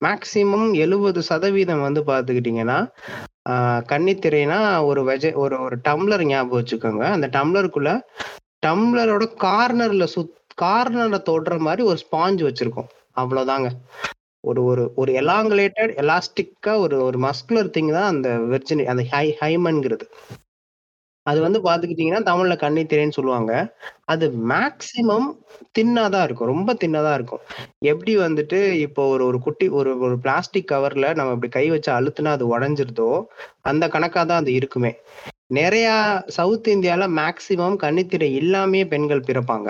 மேக்சிமம் 0.05 0.69
எழுபது 0.79 1.23
சதவீதம் 1.23 1.81
வந்து 1.81 2.03
பாத்துக்கிட்டீங்கன்னா 2.03 2.79
ஆஹ் 3.49 3.83
கன்னித்திரைனா 3.89 4.59
ஒரு 4.85 5.01
வெஜ 5.05 5.35
ஒரு 5.37 5.57
ஒரு 5.61 5.77
டம்ளர் 5.89 6.25
ஞாபகம் 6.27 6.59
வச்சுக்கோங்க. 6.59 7.05
அந்த 7.11 7.27
டம்ளருக்குள்ள 7.33 7.91
டம்ளரோட 8.67 9.25
கார்னர்ல 9.41 10.07
சுத் 10.15 10.35
கார்னர்ல 10.63 11.17
தொடுற 11.27 11.59
மாதிரி 11.59 11.83
ஒரு 11.83 11.99
ஸ்பாஞ்ச் 12.05 12.41
வச்சிருக்கோம். 12.45 12.89
அவ்வளவுதாங்க. 13.17 13.69
ஒரு 14.49 14.61
ஒரு 14.65 14.85
ஒரு 14.97 15.13
எலாங்குலேட்டட் 15.21 15.93
எலாஸ்டிக்கா 16.03 16.75
ஒரு 16.85 16.99
ஒரு 17.05 17.19
மஸ்குலர் 17.21 17.73
திங் 17.77 17.93
தான் 17.93 18.11
அந்த 18.13 18.31
வெர்ஜினி 18.53 18.85
அந்த 18.93 19.05
ஹை 19.13 19.27
ஹைமன்ங்கிறது 19.41 20.07
அது 21.27 21.39
வந்து 21.41 21.59
பாத்துக்கிட்டீங்கன்னா 21.61 22.21
தமிழ்ல 22.25 22.55
கன்னித்திரைன்னு 22.57 23.17
சொல்லுவாங்க. 23.17 23.53
அது 24.05 24.27
மேக்சிமம் 24.51 25.27
தின்னாதான் 25.79 26.25
இருக்கும். 26.25 26.51
ரொம்ப 26.53 26.75
தின்னாதான் 26.83 27.17
இருக்கும். 27.19 27.43
எப்படி 27.85 28.13
வந்துட்டு 28.19 28.59
இப்போ 28.79 29.03
ஒரு 29.09 29.25
ஒரு 29.27 29.39
குட்டி 29.39 29.67
ஒரு 29.79 29.93
ஒரு 30.01 30.17
பிளாஸ்டிக் 30.19 30.71
கவர்ல 30.73 31.09
நம்ம 31.15 31.35
இப்படி 31.37 31.51
கை 31.51 31.67
வச்சு 31.71 31.91
அழுத்துனா 31.93 32.33
அது 32.37 32.47
உடஞ்சிருதோ 32.55 33.11
அந்த 33.63 33.87
கணக்கா 33.89 34.23
தான் 34.25 34.43
அது 34.43 34.53
இருக்குமே. 34.55 34.93
நிறைய 35.57 35.89
சவுத் 36.37 36.69
இந்தியால 36.69 37.05
மேக்சிமம் 37.21 37.79
கன்னித்திரை 37.85 38.31
இல்லாமயே 38.41 38.87
பெண்கள் 38.89 39.27
பிறப்பாங்க. 39.29 39.69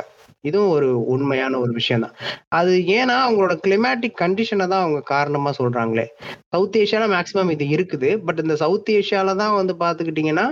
இதுவும் 0.49 0.73
ஒரு 0.77 0.89
உண்மையான 1.15 1.59
ஒரு 1.65 1.73
விஷயம் 1.79 2.05
தான் 2.05 2.17
அது 2.59 2.73
ஏன்னா 2.99 3.17
அவங்களோட 3.27 3.55
கிளைமேட்டிக் 3.67 4.21
கண்டிஷனை 4.23 4.67
தான் 4.73 4.85
அவங்க 4.85 5.01
காரணமா 5.15 5.51
சொல்றாங்களே. 5.61 6.07
சவுத் 6.55 6.79
ஏஷியால 6.83 7.07
மேக்சிமம் 7.15 7.53
இது 7.57 7.67
இருக்குது. 7.77 8.11
பட் 8.27 8.43
இந்த 8.45 8.57
சவுத் 8.65 8.93
ஏஷியால 8.99 9.35
தான் 9.43 9.57
வந்து 9.61 9.75
பாத்துக்கிட்டீங்கன்னா 9.83 10.47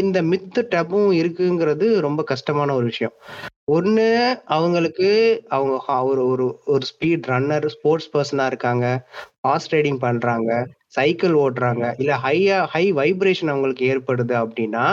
இந்த 0.00 0.18
மித்து 0.32 0.62
டபும் 0.74 1.10
இருக்குங்கிறது 1.20 1.86
ரொம்ப 2.06 2.20
கஷ்டமான 2.32 2.74
ஒரு 2.78 2.86
விஷயம். 2.92 3.14
ஒன்று 3.76 4.06
அவங்களுக்கு 4.56 5.08
அவங்க 5.56 5.74
ஒரு 6.10 6.22
ஒரு 6.32 6.46
ஒரு 6.72 6.84
ஸ்பீட் 6.90 7.26
ரன்னர் 7.32 7.66
ஸ்போர்ட்ஸ் 7.74 8.10
பர்சனாக 8.14 8.50
இருக்காங்க. 8.52 8.86
ஹார்ஸ் 9.46 9.70
ரைடிங் 9.74 10.00
பண்றாங்க. 10.06 10.50
சைக்கிள் 10.96 11.34
ஓட்டுறாங்க. 11.42 11.84
இல்லை 12.02 12.14
ஹையா 12.24 12.56
ஹை 12.72 12.84
வைப்ரேஷன் 13.00 13.52
அவங்களுக்கு 13.52 13.84
ஏற்படுது 13.92 14.34
அப்படின்னா 14.42 14.84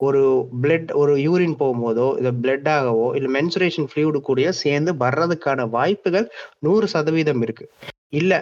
ஒரு 0.00 0.22
பிளட் 0.62 0.90
ஒரு 0.92 1.12
யூரின் 1.18 1.56
போகும்போதோ 1.58 2.08
இல்லை 2.16 2.32
பிளட் 2.42 2.68
ஆகவோ 2.68 3.06
மென்சுரேஷன் 3.36 3.88
ஃப்ளூயிடு 3.90 4.20
கூடயோ 4.28 4.52
சேர்ந்து 4.62 4.92
வர்றதுக்கான 5.00 5.68
வாய்ப்புகள் 5.70 6.26
நூறு 6.58 6.86
சதவீதம் 6.86 7.42
இருக்கு. 7.42 7.64
இல்ல 8.10 8.34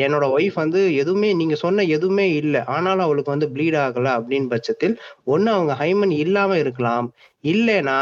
என்னோட 0.00 0.24
ஒய்ஃப் 0.36 0.54
வந்து 0.54 0.80
எதுவுமே 0.94 1.30
நீங்க 1.32 1.56
சொன்ன 1.56 1.84
எதுவுமே 1.96 2.26
இல்லை. 2.32 2.60
ஆனாலும் 2.74 3.06
அவளுக்கு 3.06 3.34
வந்து 3.34 3.48
ப்ளீட் 3.54 3.78
ஆகல 3.84 4.12
அப்படின்னு 4.18 4.48
பட்சத்தில் 4.48 4.94
ஒன்று 5.24 5.50
அவங்க 5.52 5.74
ஹைமன் 5.80 6.14
இல்லாம 6.24 6.58
இருக்கலாம். 6.58 7.08
இல்லைன்னா 7.44 7.98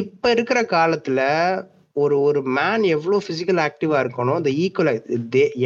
இப்ப 0.00 0.30
இருக்கிற 0.30 0.58
காலத்துல 0.74 1.20
ஒரு 1.96 2.20
ஒரு 2.20 2.40
மேன் 2.56 2.82
எவ்வளவு 2.94 3.24
பிசிக்கல் 3.28 3.60
ஆக்டிவா 3.66 3.96
இருக்கணும் 4.02 4.38
இந்த 4.40 4.50
ஈக்குவலா 4.64 4.92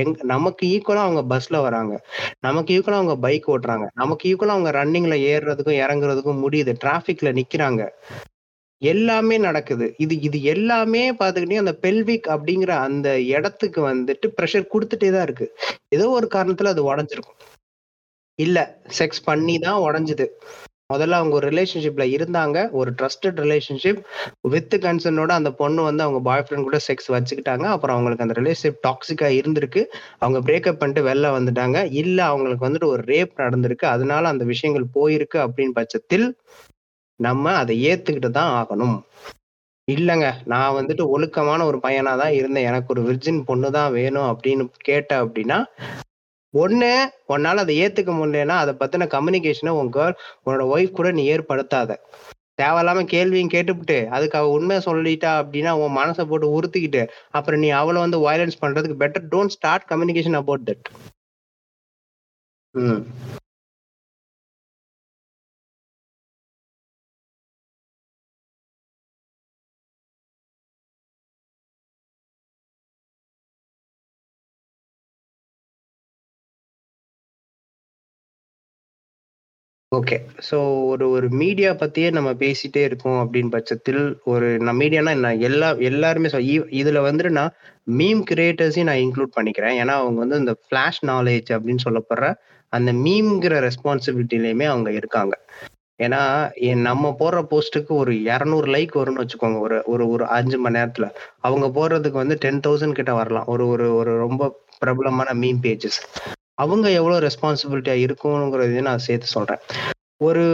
எங் 0.03 0.15
நமக்கு 0.33 0.65
ஈக்குவலா 0.67 1.03
அவங்க 1.07 1.23
பஸ்ல 1.33 1.61
வராங்க. 1.61 1.95
நமக்கு 2.41 2.75
ஈக்குவலா 2.77 3.01
அவங்க 3.01 3.17
பைக் 3.17 3.49
ஓட்டுறாங்க. 3.55 3.87
நமக்கு 3.95 4.29
ஈக்குவலா 4.31 4.57
அவங்க 4.57 4.71
ரன்னிங்ல 4.71 5.17
ஏறுறதுக்கும் 5.33 5.81
இறங்குறதுக்கும் 5.85 6.43
முடியுது. 6.45 6.75
டிராஃபிக்ல 6.85 7.33
நிக்கிறாங்க. 7.41 7.83
எல்லாமே 8.83 9.39
நடக்குது. 9.39 9.95
இது 9.99 10.21
இது 10.21 10.43
எல்லாமே 10.55 11.13
பாத்துக்கிட்டீங்க 11.13 11.65
அந்த 11.67 11.77
பெல்விக் 11.77 12.29
அப்படிங்கிற 12.35 12.73
அந்த 12.89 13.21
இடத்துக்கு 13.21 13.81
வந்துட்டு 13.91 14.27
ப்ரெஷர் 14.39 14.71
கொடுத்துட்டே 14.73 15.11
தான் 15.13 15.23
இருக்கு. 15.23 15.47
ஏதோ 15.89 16.09
ஒரு 16.09 16.29
காரணத்துல 16.35 16.73
அது 16.75 16.95
உடஞ்சிருக்கும். 16.95 17.41
இல்ல 18.39 18.59
செக்ஸ் 18.99 19.23
பண்ணி 19.25 19.59
தான் 19.59 19.81
உடஞ்சுது. 19.81 20.27
முதல்ல 20.91 21.19
அவங்க 21.19 21.35
ஒரு 21.35 21.47
ரிலேஷன்ஷிப்ல 21.51 22.05
இருந்தாங்க. 22.15 22.57
ஒரு 22.71 22.91
ட்ரஸ்டட் 22.93 23.39
ரிலேஷன்ஷிப் 23.45 24.01
வித் 24.49 24.75
கன்சர்னோட 24.83 25.31
அந்த 25.31 25.51
பொண்ணு 25.53 25.83
வந்து 25.83 26.03
அவங்க 26.03 26.21
பாய் 26.21 26.45
ஃப்ரெண்ட் 26.45 26.69
கூட 26.69 26.79
செக்ஸ் 26.89 27.09
வச்சுக்கிட்டாங்க. 27.09 27.67
அப்புறம் 27.75 27.97
அவங்களுக்கு 27.97 28.27
அந்த 28.27 28.37
ரிலேஷன்ஷிப் 28.41 28.81
டாக்ஸிக்கா 28.87 29.29
இருந்திருக்கு. 29.41 29.83
அவங்க 30.19 30.41
பிரேக்கப் 30.41 30.81
பண்ணிட்டு 30.83 31.09
வெளில 31.09 31.31
வந்துட்டாங்க. 31.39 31.79
இல்ல 32.03 32.19
அவங்களுக்கு 32.25 32.67
வந்துட்டு 32.69 32.91
ஒரு 32.95 33.05
ரேப் 33.07 33.35
நடந்திருக்கு. 33.39 33.87
அதனால 33.87 34.29
அந்த 34.29 34.45
விஷயங்கள் 34.45 34.87
போயிருக்கு 34.99 35.41
அப்படின்னு 35.47 35.79
பட்சத்தில் 35.81 36.27
நம்ம 37.21 37.53
அதை 37.55 37.75
ஏத்துக்கிட்டு 37.89 38.31
தான் 38.33 38.53
ஆகணும். 38.61 38.97
இல்லைங்க 39.89 40.29
நான் 40.45 40.77
வந்துட்டு 40.77 41.05
ஒழுக்கமான 41.07 41.65
ஒரு 41.65 41.79
பையனா 41.83 42.13
தான் 42.17 42.33
இருந்தேன். 42.33 42.65
எனக்கு 42.65 42.93
ஒரு 42.95 43.03
விர்ஜின் 43.03 43.45
பொண்ணு 43.45 43.71
தான் 43.71 43.93
வேணும் 43.93 44.29
அப்படின்னு 44.33 44.65
கேட்ட 44.85 45.13
அப்படின்னா 45.25 45.59
ஒன்று 46.55 46.91
உன்னால் 47.27 47.59
அதை 47.59 47.75
ஏற்றுக்க 47.83 48.13
முடியலன்னா 48.13 48.57
அதை 48.57 48.75
பற்றின 48.75 49.07
கம்யூனிகேஷனை 49.07 49.73
உன் 49.73 49.93
கேர்ள் 49.93 50.17
உன்னோட 50.45 50.65
ஒய்ஃப் 50.75 50.91
கூட 50.91 51.11
நீ 51.13 51.25
ஏற்படுத்தாத. 51.27 51.91
தேவையில்லாம 52.59 53.05
கேள்வியும் 53.05 53.49
கேட்டுவிட்டு 53.49 53.97
அதுக்கு 54.11 54.39
அவள் 54.39 54.55
உண்மை 54.57 54.77
சொல்லிட்டா 54.87 55.31
அப்படின்னா 55.41 55.71
உன் 55.79 55.97
மனசை 55.97 56.25
போட்டு 56.25 56.49
உறுத்திக்கிட்டு 56.57 57.03
அப்புறம் 57.31 57.61
நீ 57.61 57.69
அவளை 57.71 58.01
வந்து 58.01 58.19
வயலன்ஸ் 58.21 58.61
பண்ணுறதுக்கு 58.61 59.01
better 59.03 59.27
don't 59.33 59.55
start 59.57 59.89
communication 59.89 60.39
about 60.39 60.67
that 60.71 60.89
ம். 62.75 63.03
ஓகே. 79.95 80.17
ஸோ 80.49 80.57
ஒரு 80.87 81.11
ஒரு 81.11 81.29
மீடியா 81.33 81.73
பத்தியே 81.73 82.11
நம்ம 82.11 82.31
பேசிட்டே 82.35 82.83
இருக்கோம் 82.83 83.19
அப்படின்னு 83.23 83.49
பட்சத்தில், 83.49 84.01
ஒரு 84.25 84.59
நான் 84.59 84.79
மீடியானா 84.79 85.15
நான் 85.19 85.41
எல்லா 85.41 85.69
எல்லாருமே 85.83 86.29
சொ 86.29 86.39
இதுல 86.75 87.01
வந்துட்டு 87.07 87.29
நான் 87.31 87.53
மீம் 87.93 88.23
கிரியேட்டர்ஸையும் 88.31 88.83
நான் 88.83 89.03
இன்க்ளூட் 89.05 89.37
பண்ணிக்கிறேன். 89.37 89.77
ஏன்னா, 89.81 89.95
அவங்க 89.95 90.19
வந்து 90.19 90.39
இந்த 90.39 90.55
ஃபிளாஷ் 90.63 91.01
நாலேஜ் 91.07 91.51
அப்படின்னு 91.55 91.85
சொல்லப்படுற 91.87 92.29
அந்த 92.73 92.93
மீம்ங்கிற 93.05 93.55
ரெஸ்பான்சிபிலிட்டிலையுமே 93.67 94.65
அவங்க 94.65 94.91
இருக்காங்க. 94.93 95.35
ஏன்னா, 96.01 96.21
நம்ம 96.83 97.17
போடுற 97.21 97.41
போஸ்ட்டுக்கு 97.51 97.93
ஒரு 97.95 98.13
200 98.29 98.69
லைக் 98.69 98.95
வரும்னு 98.95 99.23
வச்சுக்கோங்க. 99.23 99.59
ஒரு 99.61 99.83
ஒரு 99.87 100.09
ஒரு 100.09 100.25
அஞ்சு 100.31 100.59
மணி 100.59 100.79
நேரத்தில் 100.79 101.09
அவங்க 101.41 101.67
போடுறதுக்கு 101.71 102.23
வந்து 102.23 102.39
10,000 102.39 102.93
கிட்ட 102.93 103.15
வரலாம். 103.15 103.47
ஒரு 103.47 103.67
ஒரு 103.69 103.95
ஒரு 103.95 104.15
ரொம்ப 104.19 104.43
பிரபலமான 104.79 105.31
மீம் 105.35 105.61
பேஜஸ். 105.63 106.01
அவங்க 106.63 106.87
எவ்வளோ 107.01 107.19
ரெஸ்பான்சிபிலிட்டியா 107.27 107.97
இருக்கணுங்கிறதையும் 108.07 108.91
நான் 108.91 109.07
சேர்த்து 109.09 109.29
சொல்றேன். 109.37 109.63
ஒரு 110.29 110.47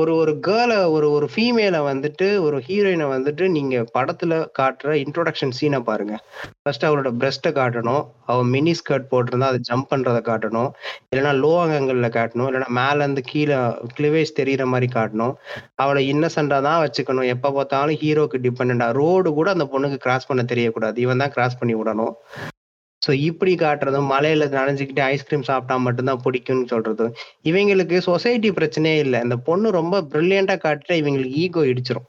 ஒரு 0.00 0.12
ஒரு 0.20 0.32
கேர்ளை 0.46 0.76
ஒரு 0.94 1.10
ஒரு 1.16 1.26
ஃபீமேலை 1.32 1.80
வந்துட்டு 1.88 2.26
ஒரு 2.44 2.56
ஹீரோயினை 2.68 3.06
வந்துட்டு 3.12 3.44
நீங்க 3.48 3.74
படத்துல 3.96 4.32
காட்டுற 4.58 4.94
இன்ட்ரோடக்ஷன் 5.02 5.54
சீனை 5.58 5.80
பாருங்க. 5.88 6.14
ஃபர்ஸ்ட் 6.62 6.86
அவளோட 6.88 7.10
பிரஸ்ட்ட 7.20 7.50
காட்டணும். 7.58 8.02
அவள் 8.30 8.48
மினி 8.54 8.72
ஸ்கர்ட் 8.80 9.06
போட்டிருந்தா 9.12 9.50
அதை 9.52 9.60
ஜம்ப் 9.70 9.88
பண்றத 9.92 10.20
காட்டணும். 10.30 10.70
இல்லைன்னா 11.10 11.34
லோ 11.42 11.52
அங்கங்களில் 11.64 12.14
காட்டணும். 12.18 12.48
இல்லைன்னா 12.48 12.70
மேல 12.80 12.98
இருந்து 13.04 13.24
கீழ 13.32 13.60
கிளிவேஜ் 13.98 14.36
தெரியிற 14.40 14.66
மாதிரி 14.72 14.88
காட்டணும். 14.98 15.36
அவளை 15.84 16.02
இன்னசென்ட்டா 16.14 16.60
தான் 16.68 16.82
வச்சுக்கணும். 16.86 17.30
எப்போ 17.34 17.50
பார்த்தாலும் 17.50 18.00
ஹீரோக்கு 18.02 18.42
டிபெண்டன்டா. 18.48 18.88
ரோடு 19.00 19.30
கூட 19.38 19.50
அந்த 19.50 19.68
பொண்ணுக்கு 19.74 20.00
கிராஸ் 20.06 20.28
பண்ண 20.32 20.44
தெரியக்கூடாது. 20.54 20.98
இவன் 21.06 21.22
தான் 21.24 21.34
கிராஸ் 21.36 21.58
பண்ணி 21.62 21.76
விடணும். 21.82 22.14
ஸோ 23.04 23.12
இப்படி 23.28 23.52
காட்டுறதும், 23.62 24.10
மலையில 24.14 24.48
நனைஞ்சிக்கிட்டு 24.58 25.02
ஐஸ்கிரீம் 25.12 25.46
சாப்பிட்டா 25.50 25.76
மட்டும்தான் 25.86 26.22
பிடிக்கும்னு 26.26 26.66
சொல்றதும், 26.74 27.14
இவங்களுக்கு 27.50 27.98
சொசைட்டி 28.10 28.50
பிரச்சனையே 28.58 28.98
இல்லை 29.06 29.20
இந்த 29.26 29.38
பொண்ணு 29.48 29.76
ரொம்ப 29.80 30.02
பிரில்லியண்டா 30.12 30.56
காட்டிட்டா 30.66 30.96
இவங்களுக்கு 31.02 31.40
ஈகோ 31.44 31.64
இடிச்சிரும். 31.72 32.08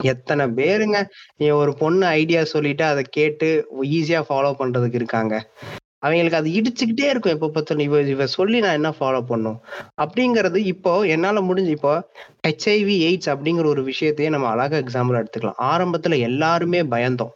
எத்தனை 0.00 0.44
பேருங்க 0.58 0.98
நீ 1.40 1.46
ஒரு 1.62 1.72
பொண்ணு 1.82 2.04
ஐடியா 2.20 2.40
சொல்லிட்டு 2.54 2.84
அதை 2.92 3.02
கேட்டு 3.18 3.48
ஈஸியா 3.98 4.20
ஃபாலோ 4.28 4.50
பண்றதுக்கு 4.60 5.00
இருக்காங்க. 5.00 5.34
அவங்களுக்கு 6.06 6.38
அது 6.40 6.50
இடிச்சுக்கிட்டே 6.58 7.08
இருக்கும் 7.10 7.34
எப்போ 7.34 7.48
பார்த்தாலும். 7.56 7.84
இவ 7.88 8.00
இவ 8.14 8.24
சொல்லி 8.36 8.58
நான் 8.64 8.78
என்ன 8.78 8.90
ஃபாலோ 8.98 9.20
பண்ணும் 9.28 9.58
அப்படிங்கிறது 10.04 10.60
இப்போ 10.72 10.92
என்னால் 11.14 11.46
முடிஞ்சு 11.48 11.72
இப்போ 11.76 11.92
ஹெச்ஐவி, 12.46 12.96
எய்ட்ஸ் 13.08 13.30
அப்படிங்கிற 13.34 13.68
ஒரு 13.74 13.84
விஷயத்தையே 13.90 14.30
நம்ம 14.36 14.48
அழகா 14.54 14.78
எக்ஸாம்பிள் 14.84 15.20
எடுத்துக்கலாம். 15.20 15.60
ஆரம்பத்தில் 15.72 16.24
எல்லாருமே 16.28 16.80
பயந்தோம். 16.94 17.34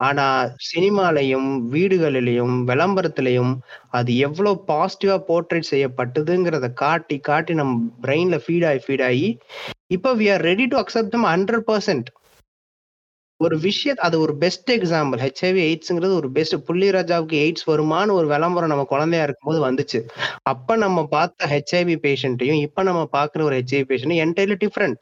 ஆனா 0.00 0.24
சினிமாலயும், 0.66 1.50
வீடுகளிலயும், 1.72 2.54
விளம்பரத்திலயும் 2.64 3.52
அது 3.90 4.16
எவ்வளோ 4.18 4.64
பாசிட்டிவா 4.66 5.16
போர்ட்ரேட் 5.28 5.70
செய்யப்பட்டதுங்கிறத 5.70 6.72
காட்டி, 6.74 7.18
காட்டி 7.20 7.54
நம்ம 7.54 7.74
பிரெயின்ல 8.02 8.38
ஃபீட் 8.44 8.66
ஆயி, 8.66 8.80
ஃபீட் 8.86 9.04
ஆயி, 9.04 9.28
இப்ப 9.88 10.14
we 10.16 10.32
are 10.32 10.40
ready 10.42 10.66
to 10.66 10.78
accept 10.78 11.08
them 11.08 11.28
100% 11.28 12.10
ஒரு 13.40 13.56
விஷயத் 13.58 13.96
அது 13.98 14.20
ஒரு 14.20 14.36
பெஸ்ட் 14.36 14.70
எக்ஸாம்பிள். 14.70 15.18
ஹெச்ஐவி, 15.18 15.60
எய்ட்ஸ்ங்கிறது 15.64 16.14
ஒரு 16.14 16.30
பெஸ்ட் 16.30 16.54
புள்ளிராஜாவுக்கு 16.68 17.36
எய்ட்ஸ் 17.40 17.66
வருமான்னு 17.66 18.12
ஒரு 18.12 18.26
விளம்பரம் 18.26 18.68
நம்ம 18.68 18.84
குழந்தையா 18.84 19.24
இருக்கும்போது 19.24 19.60
வந்துச்சு. 19.66 20.00
அப்ப 20.44 20.76
நம்ம 20.76 21.06
பார்த்த 21.08 21.46
ஹெச்ஐவி 21.46 21.96
பேஷண்ட்டையும், 22.02 22.60
இப்ப 22.60 22.82
நம்ம 22.82 23.08
பார்க்குற 23.12 23.42
ஒரு 23.42 23.56
ஹெச்ஐவி 23.58 23.86
பேஷண்ட் 23.88 24.20
என்டையர்லி 24.24 24.58
டிஃபரெண்ட். 24.64 24.98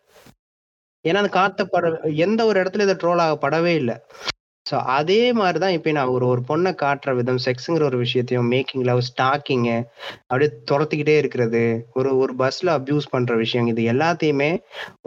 ஏன்னா, 1.04 1.16
அந்த 1.16 1.32
காத்த 1.32 1.64
பட 1.66 1.86
எந்த 2.24 2.44
ஒரு 2.44 2.62
இடத்துல 2.62 2.82
இது 2.82 2.96
ட்ரோல் 2.96 3.22
ஆகப்படவே 3.22 3.74
இல்ல. 3.74 3.92
ஸோ 4.66 4.76
அதே 4.96 5.20
மாதிரி 5.38 5.58
தான் 5.62 5.74
இப்போ 5.76 5.92
நான் 5.96 6.12
ஒரு 6.16 6.24
ஒரு 6.32 6.42
பொண்ணை 6.48 6.70
காட்டுற 6.82 7.10
விதம், 7.18 7.40
செக்ஸுங்கிற 7.46 7.84
ஒரு 7.88 7.98
விஷயத்தையும், 8.02 8.48
மேக்கிங் 8.52 8.84
லவ், 8.88 9.00
ஸ்டாக்கிங்கு, 9.08 9.76
அப்படியே 10.28 10.50
துரத்திக்கிட்டே 10.70 11.16
இருக்கிறது, 11.22 11.62
ஒரு 11.98 12.10
ஒரு 12.22 12.34
பஸ்ஸில் 12.42 12.70
அப்யூஸ் 12.76 13.06
பண்ணுற 13.14 13.36
விஷயம், 13.42 13.70
இது 13.72 13.84
எல்லாத்தையுமே 13.92 14.50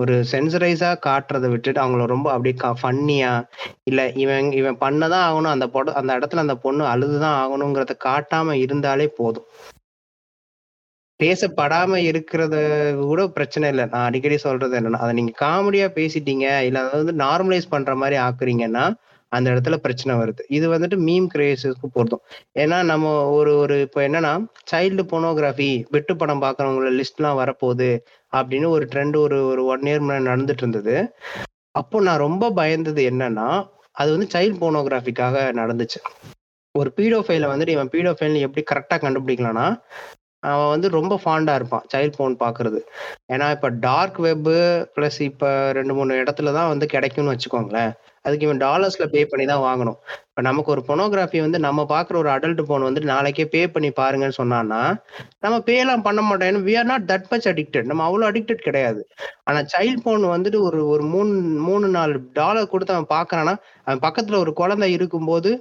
ஒரு 0.01 0.15
சென்சரைஸாக 0.33 0.99
காட்டுறதை 1.07 1.49
விட்டுட்டு, 1.53 1.81
அவங்கள 1.83 2.07
ரொம்ப 2.15 2.27
அப்படியே 2.35 2.55
க 2.63 2.73
ஃபன்னியாக 2.81 3.47
இல்லை 3.91 4.05
இவன் 4.23 4.51
இவன் 4.59 4.81
பண்ண 4.83 5.01
தான் 5.15 5.25
ஆகணும், 5.29 5.53
அந்த 5.55 5.67
பொட 5.75 5.93
அந்த 6.01 6.11
இடத்துல 6.19 6.45
அந்த 6.45 6.57
பொண்ணு 6.65 6.85
அழுது 6.93 7.17
தான் 7.25 7.39
ஆகணுங்கிறத 7.43 7.95
காட்டாமல் 8.07 8.61
இருந்தாலே 8.65 9.07
போதும். 9.21 9.47
பேசப்படாம 11.19 11.97
இருக்கிறது 12.09 12.61
கூட 13.09 13.21
பிரச்சனை 13.35 13.65
இல்லை. 13.73 13.83
நான் 13.91 14.07
அடிக்கடி 14.07 14.37
சொல்றது 14.47 14.73
என்னன்னா, 14.79 15.03
அதை 15.03 15.13
நீங்க 15.19 15.33
காமெடியா 15.43 15.87
பேசிட்டீங்க, 15.99 16.45
இல்ல 16.67 16.79
அதை 16.85 16.97
வந்து 17.01 17.15
நார்மலைஸ் 17.25 17.73
பண்ற 17.73 17.91
மாதிரி 18.01 18.17
ஆக்குறீங்கன்னா, 18.27 18.85
அந்த 19.27 19.49
இடத்துல 19.51 19.75
பிரச்சனை 19.75 20.27
வருது. 20.27 20.39
இது 20.47 20.73
வந்துட்டு 20.73 20.99
மீம் 21.07 21.27
கிரியேஷனுக்கு 21.35 21.85
பொருந்தும். 21.93 22.21
ஏன்னா, 22.59 22.83
நம்ம 22.83 23.29
ஒரு 23.29 23.57
ஒரு 23.57 23.81
இப்போ 23.81 24.07
என்னன்னா, 24.09 24.45
சைல்டு 24.71 25.03
போனோகிராஃபி 25.11 25.85
வெட்டு 25.89 26.15
படம் 26.15 26.41
பார்க்குறவங்கள 26.41 27.01
லிஸ்ட்லாம் 27.01 27.39
வரப்போகுது, 27.41 27.99
அப்படின்னு 28.35 28.67
ஒரு 28.67 28.85
ட்ரெண்ட் 28.85 29.15
ஒரு 29.17 29.45
ஒரு 29.45 29.65
ஒன் 29.65 29.79
இயர் 29.79 30.05
முன்னாடி 30.05 30.27
நடந்துட்டு 30.27 30.57
இருந்தது. 30.57 31.15
அப்போ 31.71 32.01
நான் 32.01 32.17
ரொம்ப 32.17 32.49
பயந்தது 32.49 33.01
என்னன்னா, 33.11 33.67
அது 33.91 34.17
வந்து 34.17 34.39
சைல்டு 34.39 34.55
போனோகிராஃபிக்காக 34.55 35.53
நடந்துச்சு. 35.53 35.99
ஒரு 36.71 36.93
பீடோஃபைல 36.95 37.47
வந்துட்டு 37.51 37.67
இவன் 37.67 37.89
பீடோஃபைல்ன்னு 37.89 38.39
எப்படி 38.39 38.63
கரெக்டாக 38.73 38.97
கண்டுபிடிக்கலாம்னா, 38.97 39.81
அவன் 40.47 40.71
வந்து 40.71 40.87
ரொம்ப 40.91 41.13
ஃபாண்டா 41.21 41.53
இருப்பான். 41.55 41.85
சைல்ட் 41.91 42.17
போர்ன் 42.17 42.35
பார்க்குறது. 42.41 42.79
ஏன்னா, 43.33 43.47
இப்ப 43.51 43.69
டார்க் 43.85 44.19
வெப்பு 44.23 44.55
பிளஸ் 44.95 45.19
இப்ப 45.25 45.45
2, 45.73 45.93
3 45.97 46.19
இடத்துல 46.21 46.53
தான் 46.53 46.71
வந்து 46.71 46.87
கிடைக்கும்னு 46.91 47.33
வச்சுக்கோங்களேன். 47.33 47.93
அதுக்கு 48.25 48.45
இவன் 48.47 48.61
டாலர்ஸ்ல 48.61 49.05
பே 49.09 49.21
பண்ணி 49.25 49.45
தான் 49.45 49.63
வாங்கணும். 49.65 49.97
இப்ப 50.29 50.41
நமக்கு 50.41 50.71
ஒரு 50.71 50.81
போர்னோகிராஃபி 50.87 51.39
வந்து 51.41 51.59
நம்ம 51.59 51.81
பார்க்குற 51.89 52.15
ஒரு 52.17 52.29
அடல்ட் 52.31 52.61
போர்ன் 52.67 52.87
வந்துட்டு 52.87 53.11
நாளைக்கே 53.11 53.45
பே 53.51 53.61
பண்ணி 53.69 53.89
பாருங்கன்னு 53.99 54.37
சொன்னான்னா, 54.39 54.81
நம்ம 55.43 55.57
பேலாம் 55.67 56.05
பண்ண 56.07 56.21
மாட்டோம். 56.23 56.49
ஏன்னா, 56.49 56.63
we 56.65 56.75
are 56.77 56.89
not 56.89 57.07
that 57.11 57.27
much 57.31 57.49
addicted. 57.51 57.89
நம்ம 57.91 58.05
அவ்வளோ 58.07 58.27
அடிக்டட் 58.31 58.65
கிடையாது. 58.67 59.03
ஆனா 59.47 59.61
சைல்ட் 59.73 60.03
போர்ன் 60.05 60.27
வந்துட்டு 60.33 60.61
ஒரு 60.67 60.81
ஒரு 60.89 61.05
3 61.11 61.33
3, 61.67 61.89
4 61.93 62.17
டாலர் 62.39 62.71
குடுத்து 62.71 62.95
அவன் 62.95 63.13
பார்க்குறான்னா, 63.15 63.55
அவன் 63.87 64.03
பக்கத்துல 64.07 64.39
ஒரு 64.43 64.53
குழந்தை 64.55 64.89
இருக்கும்போது 64.97 65.51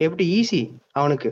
எப்படி 0.00 0.26
ஈஸி 0.38 0.62
அவனுக்கு. 0.94 1.30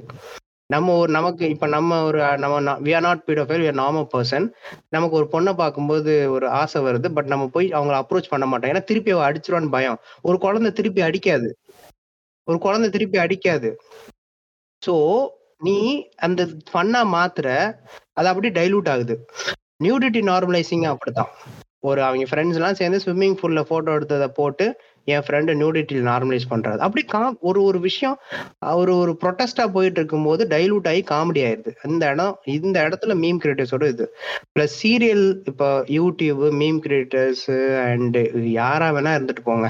நம்ம 0.71 0.95
ஒரு 0.97 1.11
நமக்கு 1.13 1.45
இப்ப 1.49 1.67
நம்ம 1.67 2.03
ஒரு 2.03 2.19
நம்ம 2.39 2.75
we 2.81 2.93
are 2.95 3.03
not 3.03 3.23
pedophile 3.27 3.63
we 3.63 3.67
are 3.67 3.81
normal 3.81 4.07
person 4.15 4.47
நமக்கு 4.89 5.17
ஒரு 5.17 5.27
பொண்ணை 5.33 5.53
பார்க்கும்போது 5.53 6.13
ஒரு 6.31 6.47
ஆசை 6.51 6.81
வருது 6.83 7.09
பட் 7.09 7.27
நம்ம 7.27 7.47
போய் 7.47 7.67
அவங்கள 7.73 7.97
அப்ரோச் 8.03 8.31
பண்ண 8.31 8.47
மாட்டோம். 8.47 8.71
ஏன்னா 8.71 8.83
திருப்பி 8.85 9.11
அவ 9.11 9.25
அடிச்சிருவான்னு 9.31 9.71
பயம். 9.71 9.99
ஒரு 10.23 10.39
குழந்தை 10.39 10.71
திருப்பி 10.73 11.03
அடிக்காது. 11.03 11.51
ஒரு 12.49 12.59
குழந்தை 12.59 12.89
திருப்பி 12.91 13.19
அடிக்காது. 13.19 13.71
ஸோ 14.83 14.95
நீ 15.59 15.77
அந்த 16.17 16.43
ஃபன்னா 16.71 17.03
மாத்துற 17.17 17.49
அது 18.13 18.29
அப்படியே 18.29 18.53
டைலூட் 18.59 18.89
ஆகுது. 18.89 19.15
நியூடிட்டி 19.85 20.21
நார்மலைசிங் 20.31 20.87
அப்படித்தான். 20.93 21.31
ஒரு 21.81 22.01
அவங்க 22.03 22.25
ஃப்ரெண்ட்ஸ் 22.31 22.59
எல்லாம் 22.59 22.75
சேர்ந்து 22.75 22.99
ஸ்விம்மிங் 23.05 23.37
பூல்ல 23.41 23.61
போட்டோ 23.63 23.93
எடுத்ததை 23.93 24.29
போட்டு 24.35 24.67
என் 25.05 25.25
ஃப்ரெண்டு 25.27 25.53
நியூடிட்டியில் 25.61 26.09
நார்மலைஸ் 26.11 26.49
பண்ணுறது 26.51 26.81
அப்படி 26.87 27.03
கா 27.05 27.23
ஒரு 27.41 27.63
ஒரு 27.63 27.81
விஷயம் 27.81 28.17
ஒரு 28.83 28.93
ஒரு 28.97 29.13
ப்ரொட்டஸ்டா 29.23 29.65
போயிட்டு 29.77 29.99
இருக்கும்போது 30.01 30.43
டைலூட் 30.51 30.89
ஆகி 30.91 31.03
காமெடி 31.11 31.43
ஆயிருது. 31.49 31.73
இந்த 31.85 32.11
இடம் 32.11 32.35
இந்த 32.57 32.77
இடத்துல 32.89 33.17
மீம் 33.23 33.41
கிரியேட்டர்ஸோட 33.43 33.89
இது. 33.95 34.07
பிளஸ் 34.55 34.77
சீரியல் 34.83 35.27
இப்போ 35.45 35.69
யூடியூப் 35.99 36.45
மீம் 36.63 36.81
கிரியேட்டர்ஸ் 36.87 37.47
அண்ட் 37.89 38.19
யாரா 38.61 38.91
வேணா 38.99 39.15
இருந்துட்டு 39.19 39.45
போங்க. 39.45 39.69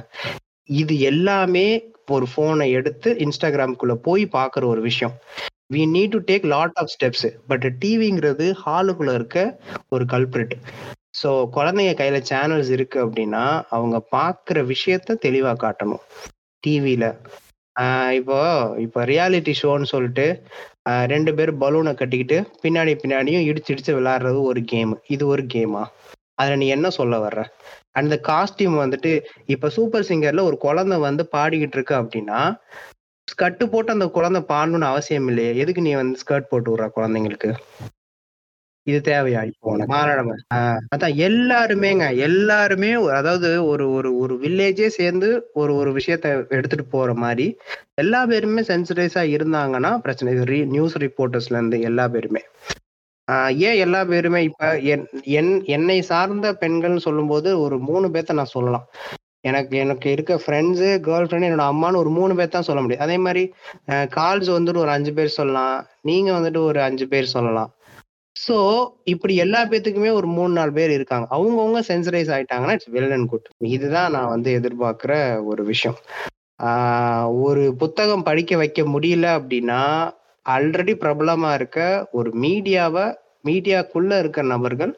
இது 0.81 0.95
எல்லாமே 1.13 1.67
ஒரு 2.09 2.27
போனை 2.35 2.71
எடுத்து 2.79 3.11
இன்ஸ்டாகிராம்குள்ள 3.25 3.95
போய் 4.07 4.25
பாக்குற 4.33 4.65
ஒரு 4.65 4.81
விஷயம். 4.81 5.15
We 5.75 5.83
need 5.97 6.15
to 6.15 6.21
take 6.31 6.47
lot 6.55 6.75
of 6.81 6.91
steps 6.95 7.27
but 7.51 7.65
டிவிங்கிறது 7.83 8.47
ஹாலுக்குள்ள 8.65 9.13
இருக்க 9.15 9.39
ஒரு 9.89 10.05
கல்பிரிட் 10.05 10.55
ஸோ 11.23 11.31
குழந்தைங்க 11.57 11.95
கையில 11.99 12.19
சேனல்ஸ் 12.31 12.71
இருக்கு 12.77 12.99
அப்படின்னா 13.05 13.45
அவங்க 13.77 13.97
பார்க்குற 14.17 14.59
விஷயத்த 14.73 15.19
தெளிவாக 15.27 15.61
காட்டணும். 15.65 16.03
டிவியில 16.63 17.05
இப்போ 18.19 18.39
இப்போ 18.85 19.01
ரியாலிட்டி 19.11 19.53
ஷோன்னு 19.61 19.87
சொல்லிட்டு 19.93 20.27
ரெண்டு 21.13 21.31
பேரும் 21.37 21.61
பலூனை 21.63 21.93
கட்டிக்கிட்டு 22.01 22.39
பின்னாடி 22.65 22.93
பின்னாடியும் 23.03 23.47
இடிச்சு 23.51 23.73
இடிச்சு 23.75 23.93
விளாடுறது 23.99 24.41
ஒரு 24.51 24.61
கேம் 24.73 24.93
இது 25.15 25.25
ஒரு 25.35 25.45
கேமா 25.55 25.83
அதில் 26.41 26.61
நீ 26.63 26.67
என்ன 26.77 26.89
சொல்ல 26.99 27.15
வர்ற? 27.25 27.41
அந்த 28.01 28.15
காஸ்டியூம் 28.29 28.77
வந்துட்டு 28.83 29.11
இப்போ 29.55 29.69
சூப்பர் 29.77 30.09
சிங்கர்ல 30.11 30.45
ஒரு 30.51 30.57
குழந்தை 30.67 30.97
வந்து 31.09 31.25
பாடிக்கிட்டு 31.35 31.77
இருக்கு 31.79 31.95
அப்படின்னா 32.01 32.41
ஸ்கர்ட் 33.29 33.65
போட்டு 33.73 33.95
அந்த 33.97 34.07
குழந்தை 34.17 34.41
பாடணும்னு 34.53 34.89
அவசியம் 34.93 35.29
இல்லையே. 35.31 35.53
எதுக்கு 35.63 35.85
நீ 35.87 35.93
வந்து 36.01 36.21
ஸ்கர்ட் 36.23 36.51
போட்டு 36.53 36.71
விடுற 36.73 36.87
குழந்தைங்களுக்கு? 36.97 37.51
இது 38.87 38.99
தேவையா 39.05 39.41
இப்போ 39.45 39.73
மாறாடம. 39.91 40.33
அதான் 40.95 41.15
எல்லாருமேங்க 41.27 42.07
எல்லாருமே 42.27 42.89
அதாவது 43.19 43.51
ஒரு 43.67 43.85
ஒரு 43.93 44.11
ஒரு 44.19 44.35
வில்லேஜே 44.43 44.89
சேர்ந்து 44.97 45.29
ஒரு 45.55 45.73
ஒரு 45.77 45.91
விஷயத்த 45.93 46.27
எடுத்துட்டு 46.51 46.87
போற 46.87 47.15
மாதிரி 47.17 47.47
எல்லா 47.95 48.21
பேருமே 48.27 48.63
சென்சிடைஸா 48.63 49.23
இருந்தாங்கன்னா 49.37 49.93
பிரச்சனை 50.01 50.35
நியூஸ் 50.69 50.97
ரிப்போர்ட்டர்ஸ்ல 50.99 51.59
இருந்து 51.59 51.81
எல்லா 51.81 52.07
பேருமே. 52.09 52.43
ஆஹ் 53.29 53.53
ஏன் 53.67 53.79
எல்லா 53.79 54.01
பேருமே 54.05 54.41
இப்ப 54.43 54.63
என் 54.93 55.05
என் 55.33 55.53
என்னை 55.73 55.99
சார்ந்த 56.09 56.47
பெண்கள்னு 56.63 57.07
சொல்லும்போது 57.07 57.51
ஒரு 57.61 57.79
மூணு 57.89 58.07
பேர்த்த 58.09 58.33
நான் 58.35 58.55
சொல்லலாம். 58.55 58.87
எனக்கு 59.45 59.75
எனக்கு 59.83 60.09
இருக்க 60.11 60.33
ஃப்ரெண்ட்ஸு 60.43 60.89
கேர்ள் 61.07 61.29
ஃப்ரெண்டு 61.29 61.49
என்னோட 61.49 61.65
அம்மான்னு 61.71 62.01
ஒரு 62.03 62.11
மூணு 62.11 62.33
பேர் 62.35 62.49
தான் 62.49 62.69
சொல்ல 62.69 62.83
முடியும். 62.83 63.03
அதே 63.03 63.17
மாதிரி 63.19 63.43
கால்ஸ் 64.17 64.51
வந்துட்டு 64.57 64.83
ஒரு 64.85 64.91
அஞ்சு 64.91 65.13
பேர் 65.13 65.37
சொல்லலாம். 65.37 65.77
நீங்க 66.03 66.31
வந்துட்டு 66.33 66.61
ஒரு 66.65 66.81
அஞ்சு 66.83 67.07
பேர் 67.09 67.35
சொல்லலாம். 67.35 67.71
ஸோ 68.43 68.57
இப்படி 69.05 69.37
எல்லா 69.37 69.65
பேத்துக்குமே 69.65 70.13
ஒரு 70.13 70.27
மூணு 70.27 70.53
நாலு 70.53 70.73
பேர் 70.73 70.91
இருக்காங்க. 70.91 71.27
அவங்கவுங்க 71.31 71.81
சென்சரைஸ் 71.89 72.31
ஆயிட்டாங்கன்னா 72.33 72.71
இட்ஸ் 72.71 72.93
வெல் 72.93 73.13
அண்ட் 73.13 73.29
குட் 73.29 73.49
இதுதான் 73.69 74.11
நான் 74.11 74.29
வந்து 74.29 74.51
எதிர்பார்க்குற 74.61 75.13
ஒரு 75.45 75.65
விஷயம். 75.65 75.99
ஆஹ் 76.61 77.29
ஒரு 77.43 77.75
புத்தகம் 77.77 78.23
படிக்க 78.23 78.57
வைக்க 78.57 78.83
முடியல 78.85 79.27
அப்படின்னா 79.39 79.81
ஆல்ரெடி 80.47 80.95
பிரபலமா 80.97 81.55
இருக்க 81.55 81.81
ஒரு 82.11 82.31
மீடியாவை 82.41 83.05
மீடியாக்குள்ள 83.45 84.19
இருக்க 84.19 84.43
நபர்கள் 84.43 84.93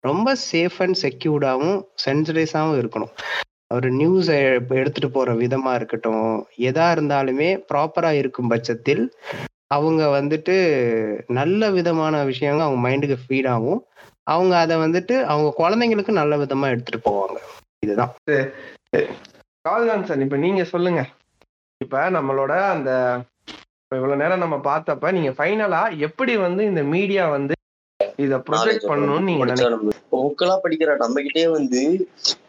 ரொம்ப 0.00 0.36
சேஃப் 0.52 0.78
அண்ட் 0.78 0.98
செக்யூர்டாகவும் 1.02 1.78
சென்சரைஸாகவும் 2.04 2.78
இருக்கணும். 2.80 3.12
ஒரு 3.68 3.90
நியூஸ் 3.90 4.30
எடுத்துட்டு 4.74 5.10
போற 5.10 5.32
விதமா 5.34 5.74
இருக்கட்டும் 5.74 6.24
எதா 6.60 6.86
இருந்தாலுமே 6.94 7.50
ப்ராப்பரா 7.68 8.10
இருக்கும் 8.12 8.48
பட்சத்தில் 8.48 9.02
அவங்க 9.74 10.02
வந்துட்டு 10.20 10.56
நல்ல 11.26 11.70
விதமான 11.70 12.24
விஷயங்கள் 12.24 12.66
அவங்க 12.66 12.80
மைண்டுக்கு 12.88 13.16
ஃபீட் 13.26 13.48
ஆகும். 13.48 13.80
அவங்க 14.22 14.54
அதை 14.58 14.76
வந்துட்டு 14.76 15.14
அவங்க 15.22 15.48
குழந்தைங்களுக்கு 15.58 16.10
நல்ல 16.10 16.36
விதமா 16.36 16.66
எடுத்துட்டு 16.68 17.10
போவாங்க. 17.10 17.38
இதுதான். 17.78 18.12
கால்தான் 19.60 20.04
சார் 20.04 20.20
இப்ப 20.20 20.36
நீங்க 20.36 20.64
சொல்லுங்க. 20.64 21.00
இப்ப 21.84 22.10
நம்மளோட 22.10 22.52
அந்த 22.70 22.90
இவ்வளவு 23.94 24.20
நேரம் 24.22 24.38
நம்ம 24.38 24.56
பார்த்தப்ப 24.56 25.12
நீங்க 25.12 25.30
ஃபைனலா 25.30 25.82
எப்படி 25.98 26.36
வந்து 26.36 26.64
இந்த 26.64 26.82
மீடியா 26.82 27.28
வந்து 27.28 27.54
இத 28.20 28.36
ப்ரொஜெக்ட் 28.46 28.86
பண்ணணும்னு 28.90 29.26
நீங்க 29.28 29.44
நினைக்கிறீங்க? 29.44 29.94
புக்கெல்லாம் 30.12 30.62
படிக்கிற 30.62 30.94
நம்ம 31.00 31.22
கிட்டே 31.26 31.44
வந்து 31.50 31.80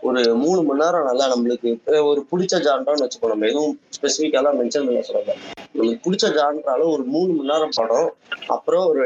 ஒரு 0.03 0.22
மூணு 0.41 0.60
மணி 0.61 0.81
நேரம் 0.81 1.07
நல்லா 1.10 1.26
நம்மளுக்கு 1.31 1.69
ஒரு 2.10 2.22
பிடிச்ச 2.31 2.61
ஜான்றான்னு 2.65 3.06
வச்சுக்கோ 3.06 3.31
நம்ம 3.31 3.48
எதுவும் 3.49 3.76
ஸ்பெசிஃபிக்காலாம் 3.98 4.57
மென்ஷன் 4.60 4.88
பண்ண 4.88 5.03
சொல்லல 5.10 5.35
நம்மளுக்கு 5.68 6.03
பிடிச்ச 6.06 6.27
ஜான்றால 6.38 6.88
ஒரு 6.93 7.03
மூணு 7.14 7.30
மணி 7.34 7.52
நேரம் 7.52 7.76
படம் 7.80 8.10
அப்புறம் 8.56 8.85
ஒரு 8.91 9.03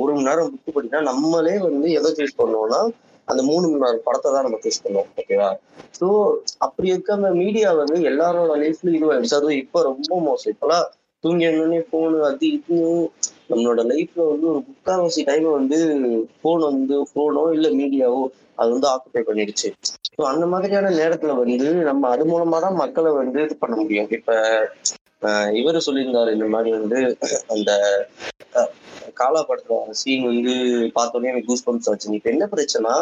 ஒரு 0.00 0.10
மணி 0.14 0.28
நேரம் 0.28 0.50
புக்கு 0.54 0.76
படினா 0.76 1.00
நம்மளே 1.10 1.56
வந்து 1.66 1.90
எதை 1.98 2.10
சூஸ் 2.18 2.38
பண்ணுவோம்னா 2.40 2.80
அந்த 3.28 3.40
மூணு 3.48 3.64
மணி 3.66 3.84
நேரம் 3.84 4.04
படத்தை 4.04 4.28
தான் 4.30 4.46
நம்ம 4.46 4.60
சூஸ் 4.62 4.82
பண்ணுவோம் 4.84 5.10
ஓகேவா 5.20 5.48
ஸோ 5.98 6.06
அப்படி 6.66 6.88
இருக்க 6.92 7.12
அந்த 7.16 7.30
மீடியா 7.40 7.70
வந்து 7.80 7.98
எல்லாரோட 8.10 8.52
லைஃப்லயும் 8.62 8.98
இதுவாயிடுச்சு 8.98 9.38
அதுவும் 9.38 9.60
இப்போ 9.62 9.78
ரொம்ப 9.88 10.10
மோசம். 10.26 10.52
இப்பெல்லாம் 10.54 10.86
தூங்கி 11.24 11.46
எழுந்தோடனே 11.46 11.80
போனு 11.92 12.18
அது 12.26 12.46
இதுன்னு 12.50 12.90
நம்மளோட 13.50 13.82
லைஃப்ல 13.90 14.22
வந்து 14.32 14.46
ஒரு 14.52 14.60
முக்கால்வாசி 14.68 15.22
டைம் 15.28 15.48
வந்து 15.58 15.78
போன் 16.42 16.68
வந்து 16.70 16.96
போனோ 17.14 17.44
இல்ல 17.56 17.68
மீடியாவோ 17.80 18.22
அது 18.60 18.70
வந்து 18.74 18.88
ஆக்குபை 18.92 19.22
பண்ணிடுச்சு. 19.26 19.68
ஸோ 20.08 20.22
அந்த 20.32 20.44
மாதிரியான 20.52 20.92
நேரத்துல 21.00 21.34
வந்து 21.42 21.68
நம்ம 21.90 22.08
அது 22.14 22.24
மூலமா 22.32 22.58
தான் 22.66 22.80
மக்களை 22.82 23.10
வந்து 23.20 23.40
இது 23.46 23.56
பண்ண 23.56 23.74
முடியும். 23.82 24.08
இப்ப 24.18 24.30
இவர் 25.60 25.86
சொல்லியிருந்தாரு 25.86 26.30
இந்த 26.36 26.46
மாதிரி 26.54 26.70
வந்து 26.78 26.98
அந்த 27.54 27.70
காலா 29.20 29.40
படத்துல 29.48 29.94
சீன் 30.00 30.26
வந்து 30.28 30.52
பார்த்தோன்னே 30.96 31.30
எனக்கு 31.32 31.48
கூஸ் 31.50 31.64
பம்ஸ் 31.66 31.88
ஆச்சு. 31.90 32.16
இப்ப 32.18 32.30
என்ன 32.34 32.46
பிரச்சனை 32.54 32.92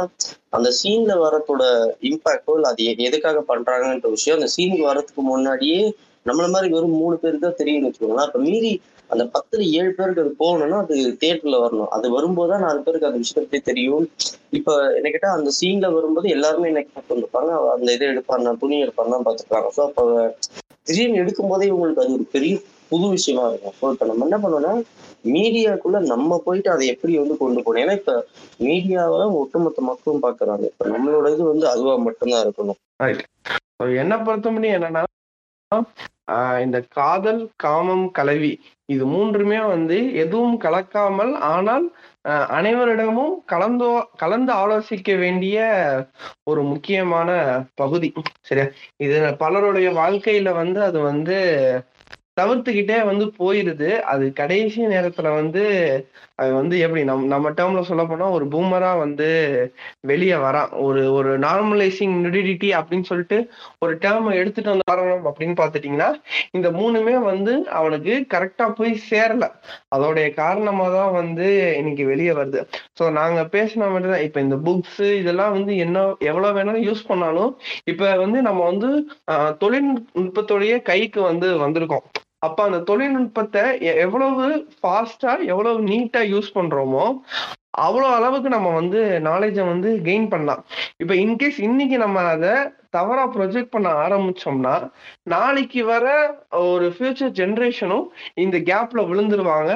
அந்த 0.57 0.69
சீன்ல 0.81 1.15
வரத்தோட 1.25 1.63
இம்பாக்டோ 2.11 2.55
இல்லை 2.59 2.71
அது 2.73 2.85
எதுக்காக 3.09 3.41
பண்றாங்கன்ற 3.53 4.11
விஷயம் 4.17 4.39
அந்த 4.39 4.51
சீனுக்கு 4.57 4.91
வரதுக்கு 4.91 5.25
முன்னாடியே 5.33 5.81
நம்மள 6.27 6.47
மாதிரி 6.55 6.69
வெறும் 6.75 7.01
மூணு 7.03 7.17
பேருக்கு 7.23 7.47
தான் 7.47 7.61
தெரியும்னு 7.61 7.89
வச்சுக்கோங்களேன். 7.89 8.29
அப்ப 8.29 8.39
மீறி 8.47 8.71
அந்த 9.11 9.25
பத்துல 9.35 9.65
ஏழு 9.79 9.91
பேருக்கு 9.93 10.23
அது 10.23 10.33
போகணும்னா 10.39 10.79
அது 10.79 10.95
தியேட்டர்ல 11.21 11.59
வரணும். 11.63 11.91
அது 11.91 12.07
வரும்போதுதான் 12.11 12.65
நாலு 12.67 12.81
பேருக்கு 12.81 13.09
அந்த 13.09 13.21
விஷயத்த 13.23 13.45
பத்தி 13.45 13.61
தெரியும். 13.63 14.07
இப்ப 14.51 14.71
என்ன 14.97 15.09
கேட்டா 15.09 15.31
அந்த 15.33 15.51
சீன்ல 15.59 15.89
வரும்போது 15.93 16.29
எல்லாருமே 16.29 16.69
என்ன 16.69 16.83
எக்ஸ்பெக்ட் 16.83 17.11
பண்ணிருப்பாங்க 17.11 17.53
அந்த 17.75 17.89
இதை 17.93 18.09
எடுப்பாங்க 18.09 18.55
துணி 18.59 18.79
எடுப்பாங்க 18.85 19.21
பாத்துருப்பாங்க 19.27 19.71
ஸோ 19.77 19.83
அப்ப 19.89 20.05
திடீர்னு 20.87 21.21
எடுக்கும் 21.23 21.49
போதே 21.49 21.69
இவங்களுக்கு 21.71 22.03
அது 22.03 22.17
ஒரு 22.17 22.27
பெரிய 22.33 22.55
புது 22.91 23.07
விஷயமா 23.09 23.45
இருக்கும். 23.49 23.77
ஸோ 23.79 23.91
இப்ப 23.93 24.07
நம்ம 24.07 24.27
என்ன 24.27 24.39
பண்ணோம்னா 24.39 24.73
மீடியாக்குள்ள 25.29 25.99
நம்ம 26.11 26.39
போயிட்டு 26.45 26.71
அதை 26.71 26.85
எப்படி 26.87 27.13
வந்து 27.19 27.37
கொண்டு 27.37 27.63
போகணும்? 27.63 27.83
ஏன்னா 27.85 27.95
இப்ப 28.01 28.13
மீடியாவை 28.61 29.23
ஒட்டுமொத்த 29.41 29.83
மக்களும் 29.83 30.23
பாக்குறாங்க 30.23 30.65
இப்ப 30.71 30.89
நம்மளோட 30.89 31.33
இது 31.35 31.45
வந்து 31.45 31.67
அதுவா 31.69 31.97
மட்டும்தான் 32.07 32.45
இருக்கணும். 32.45 32.81
என்ன 34.03 34.15
பொறுத்த 34.23 34.51
முடியும் 34.51 34.77
என்னன்னா 34.79 35.03
இந்த 36.63 36.79
காதல் 36.91 37.43
காமம் 37.57 38.07
கலவி 38.11 38.53
இது 38.89 39.05
மூன்றுமே 39.07 39.59
வந்து 39.67 39.97
எதுவும் 40.15 40.57
கலக்காமல் 40.61 41.33
ஆனால் 41.49 41.85
அனைவரிடமும் 42.51 43.35
கலந்தோ 43.53 43.91
கலந்து 44.17 44.53
ஆலோசிக்க 44.53 45.19
வேண்டிய 45.19 45.59
ஒரு 46.45 46.63
முக்கியமான 46.63 47.31
பகுதி. 47.75 48.11
சரியா? 48.41 48.67
இது 48.97 49.19
பலருடைய 49.39 49.91
வாழ்க்கையில 49.93 50.53
வந்து 50.55 50.81
அது 50.83 51.01
வந்து 51.01 51.37
தவிர்த்துக்கிட்டே 52.41 52.99
வந்து 53.05 53.27
போயிருது. 53.39 53.91
அது 54.05 54.25
கடைசி 54.33 54.81
நேரத்துல 54.87 55.29
வந்து 55.35 55.63
அது 56.39 56.51
வந்து 56.53 56.77
எப்படி 56.79 57.03
நம் 57.05 57.23
நம்ம 57.27 57.51
டேர்ம்ல 57.51 57.83
சொல்ல 57.89 58.03
போனா 58.05 58.27
ஒரு 58.37 58.47
பூமரா 58.53 58.91
வந்து 58.99 59.29
வெளியே 60.11 60.37
வரான் 60.45 60.71
ஒரு 60.87 61.03
ஒரு 61.13 61.31
நார்மலைசிங் 61.45 62.15
நியூடிடிட்டி 62.19 62.69
அப்படின்னு 62.79 63.09
சொல்லிட்டு 63.11 63.39
ஒரு 63.85 63.93
டேர்ம் 64.03 64.29
எடுத்துட்டு 64.41 64.73
வந்து 64.73 64.91
வரணும் 64.93 65.27
அப்படின்னு 65.31 65.57
பாத்துட்டீங்கன்னா 65.61 66.11
இந்த 66.57 66.71
மூணுமே 66.79 67.17
வந்து 67.31 67.55
அவனுக்கு 67.79 68.15
கரெக்டா 68.35 68.67
போய் 68.79 68.93
சேரல. 69.11 69.45
அதோடைய 69.95 70.27
காரணமா 70.41 70.87
தான் 70.97 71.13
வந்து 71.21 71.47
இன்னைக்கு 71.81 72.05
வெளியே 72.07 72.33
வருது. 72.33 72.61
ஸோ 72.99 73.05
நாங்க 73.19 73.41
பேசின 73.57 73.89
மாதிரி 73.93 74.11
தான் 74.13 74.27
இப்ப 74.27 74.41
இந்த 74.47 74.59
புக்ஸ் 74.67 75.03
இதெல்லாம் 75.21 75.55
வந்து 75.57 75.73
என்ன 75.87 75.99
எவ்வளவு 76.31 76.57
வேணாலும் 76.59 76.87
யூஸ் 76.89 77.09
பண்ணாலும் 77.11 77.53
இப்ப 77.93 78.13
வந்து 78.25 78.41
நம்ம 78.43 78.63
வந்து 78.71 78.91
தொழில்நுட்பத்துடைய 79.63 80.77
கைக்கு 80.83 81.21
வந்து 81.31 81.49
வந்திருக்கோம். 81.65 82.07
அப்ப 82.47 82.59
அந்த 82.69 82.79
தொழில்நுட்பத்தை 82.91 83.65
எவ்வளவு 84.07 84.47
ஃபாஸ்டா 84.81 85.33
எவ்வளவு 85.53 85.79
நீட்டா 85.93 86.23
யூஸ் 86.35 86.51
பண்றோமோ 86.59 87.07
அவ்வளோ 87.85 88.07
அளவுக்கு 88.19 88.49
நம்ம 88.55 88.69
வந்து 88.79 89.01
நாலேஜை 89.27 89.65
வந்து 89.71 89.91
கெயின் 90.07 90.29
பண்ணலாம். 90.33 90.61
இப்போ 91.03 91.15
இன்கேஸ் 91.23 91.59
இன்னைக்கு 91.67 91.97
நம்ம 92.05 92.23
அதை 92.35 92.53
தவறா 92.97 93.25
ப்ரொஜெக்ட் 93.35 93.75
பண்ண 93.75 93.89
ஆரம்பிச்சோம்னா 94.05 94.75
நாளைக்கு 95.33 95.83
வர 95.91 96.07
ஒரு 96.71 96.87
ஃபியூச்சர் 96.95 97.35
ஜென்ரேஷனும் 97.41 98.07
இந்த 98.45 98.59
கேப்ல 98.71 99.03
விழுந்துருவாங்க. 99.11 99.73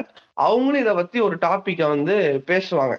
அவங்களும் 0.47 0.83
இதை 0.83 0.95
பத்தி 1.01 1.19
ஒரு 1.27 1.37
டாபிக்கை 1.45 1.87
வந்து 1.95 2.15
பேசுவாங்க. 2.51 2.95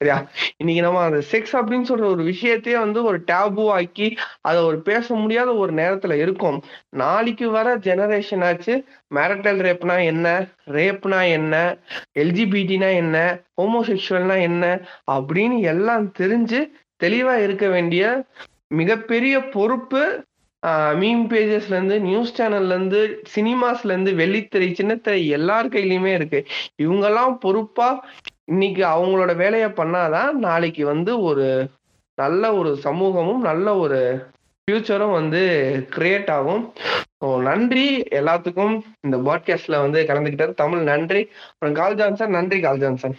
சரியா? 0.00 0.16
இன்னைக்கு 0.56 0.82
நம்ம 0.82 1.00
அந்த 1.04 1.20
செக்ஸ் 1.30 1.54
அப்படின்னு 1.58 1.88
சொல்ற 1.88 2.04
ஒரு 2.06 2.22
விஷயத்தையே 2.24 2.76
வந்து 2.78 3.00
ஒரு 3.04 3.18
டேபு 3.30 3.64
ஆக்கி 3.76 4.08
அதை 4.42 4.60
ஒரு 4.62 4.78
பேச 4.82 5.14
முடியாத 5.14 5.50
ஒரு 5.56 5.72
நேரத்துல 5.72 6.16
இருக்கும். 6.24 6.58
நாளைக்கு 6.94 7.46
வர 7.50 7.76
ஜெனரேஷன் 7.86 8.44
ஆச்சு 8.44 8.74
மேரட்டல் 9.14 9.60
ரேப்னா 9.66 9.96
என்ன 10.04 10.26
ரேப்னா 10.76 11.20
என்ன 11.30 11.54
எல்ஜிபிடினா 12.16 12.90
என்ன 13.02 13.16
ஹோமோசெக்சுவல்னா 13.60 14.36
என்ன 14.42 14.64
அப்படின்னு 15.10 15.58
எல்லாம் 15.72 16.06
தெரிஞ்சு 16.20 16.60
தெளிவா 17.00 17.34
இருக்க 17.38 17.66
வேண்டிய 17.68 18.04
மிகப்பெரிய 18.74 19.34
பொறுப்பு 19.52 20.02
மீம் 21.00 21.24
பேஜஸ்ல 21.30 21.74
இருந்து 21.74 21.96
நியூஸ் 22.00 22.32
சேனல்ல 22.38 22.72
இருந்து 22.72 23.00
சினிமாஸ்ல 23.34 23.92
இருந்து 23.92 24.12
வெள்ளித்திரை 24.12 24.68
சின்னத்திரை 24.72 25.20
எல்லார் 25.36 25.68
கையிலயுமே 25.68 26.12
இருக்கு. 26.14 26.40
இவங்கெல்லாம் 26.82 27.34
பொறுப்பா 27.40 27.88
இன்னைக்கு 28.48 28.84
அவங்களோட 28.84 29.36
வேலையை 29.36 29.68
பண்ணாதான் 29.68 30.32
நாளைக்கு 30.32 30.86
வந்து 30.86 31.20
ஒரு 31.20 31.70
நல்ல 32.14 32.54
ஒரு 32.54 32.76
சமூகமும் 32.76 33.40
நல்ல 33.40 33.76
ஒரு 33.76 34.26
ஃபியூச்சரும் 34.64 35.12
வந்து 35.12 35.40
கிரியேட் 35.90 36.30
ஆகும். 36.30 36.72
நன்றி. 37.42 38.02
எல்லாத்துக்கும் 38.02 38.80
இந்த 39.00 39.16
பாட்காஸ்ட்ல 39.16 39.80
வந்து 39.80 40.04
கலந்துக்கிட்டாரு 40.08 40.54
தமிழ் 40.54 40.82
நன்றி. 40.82 41.30
அப்புறம் 41.50 41.74
கால் 41.74 41.94
ஜான்சன் 41.94 42.30
நன்றி 42.30 42.60
கால் 42.60 42.78
ஜான்சன் 42.78 43.06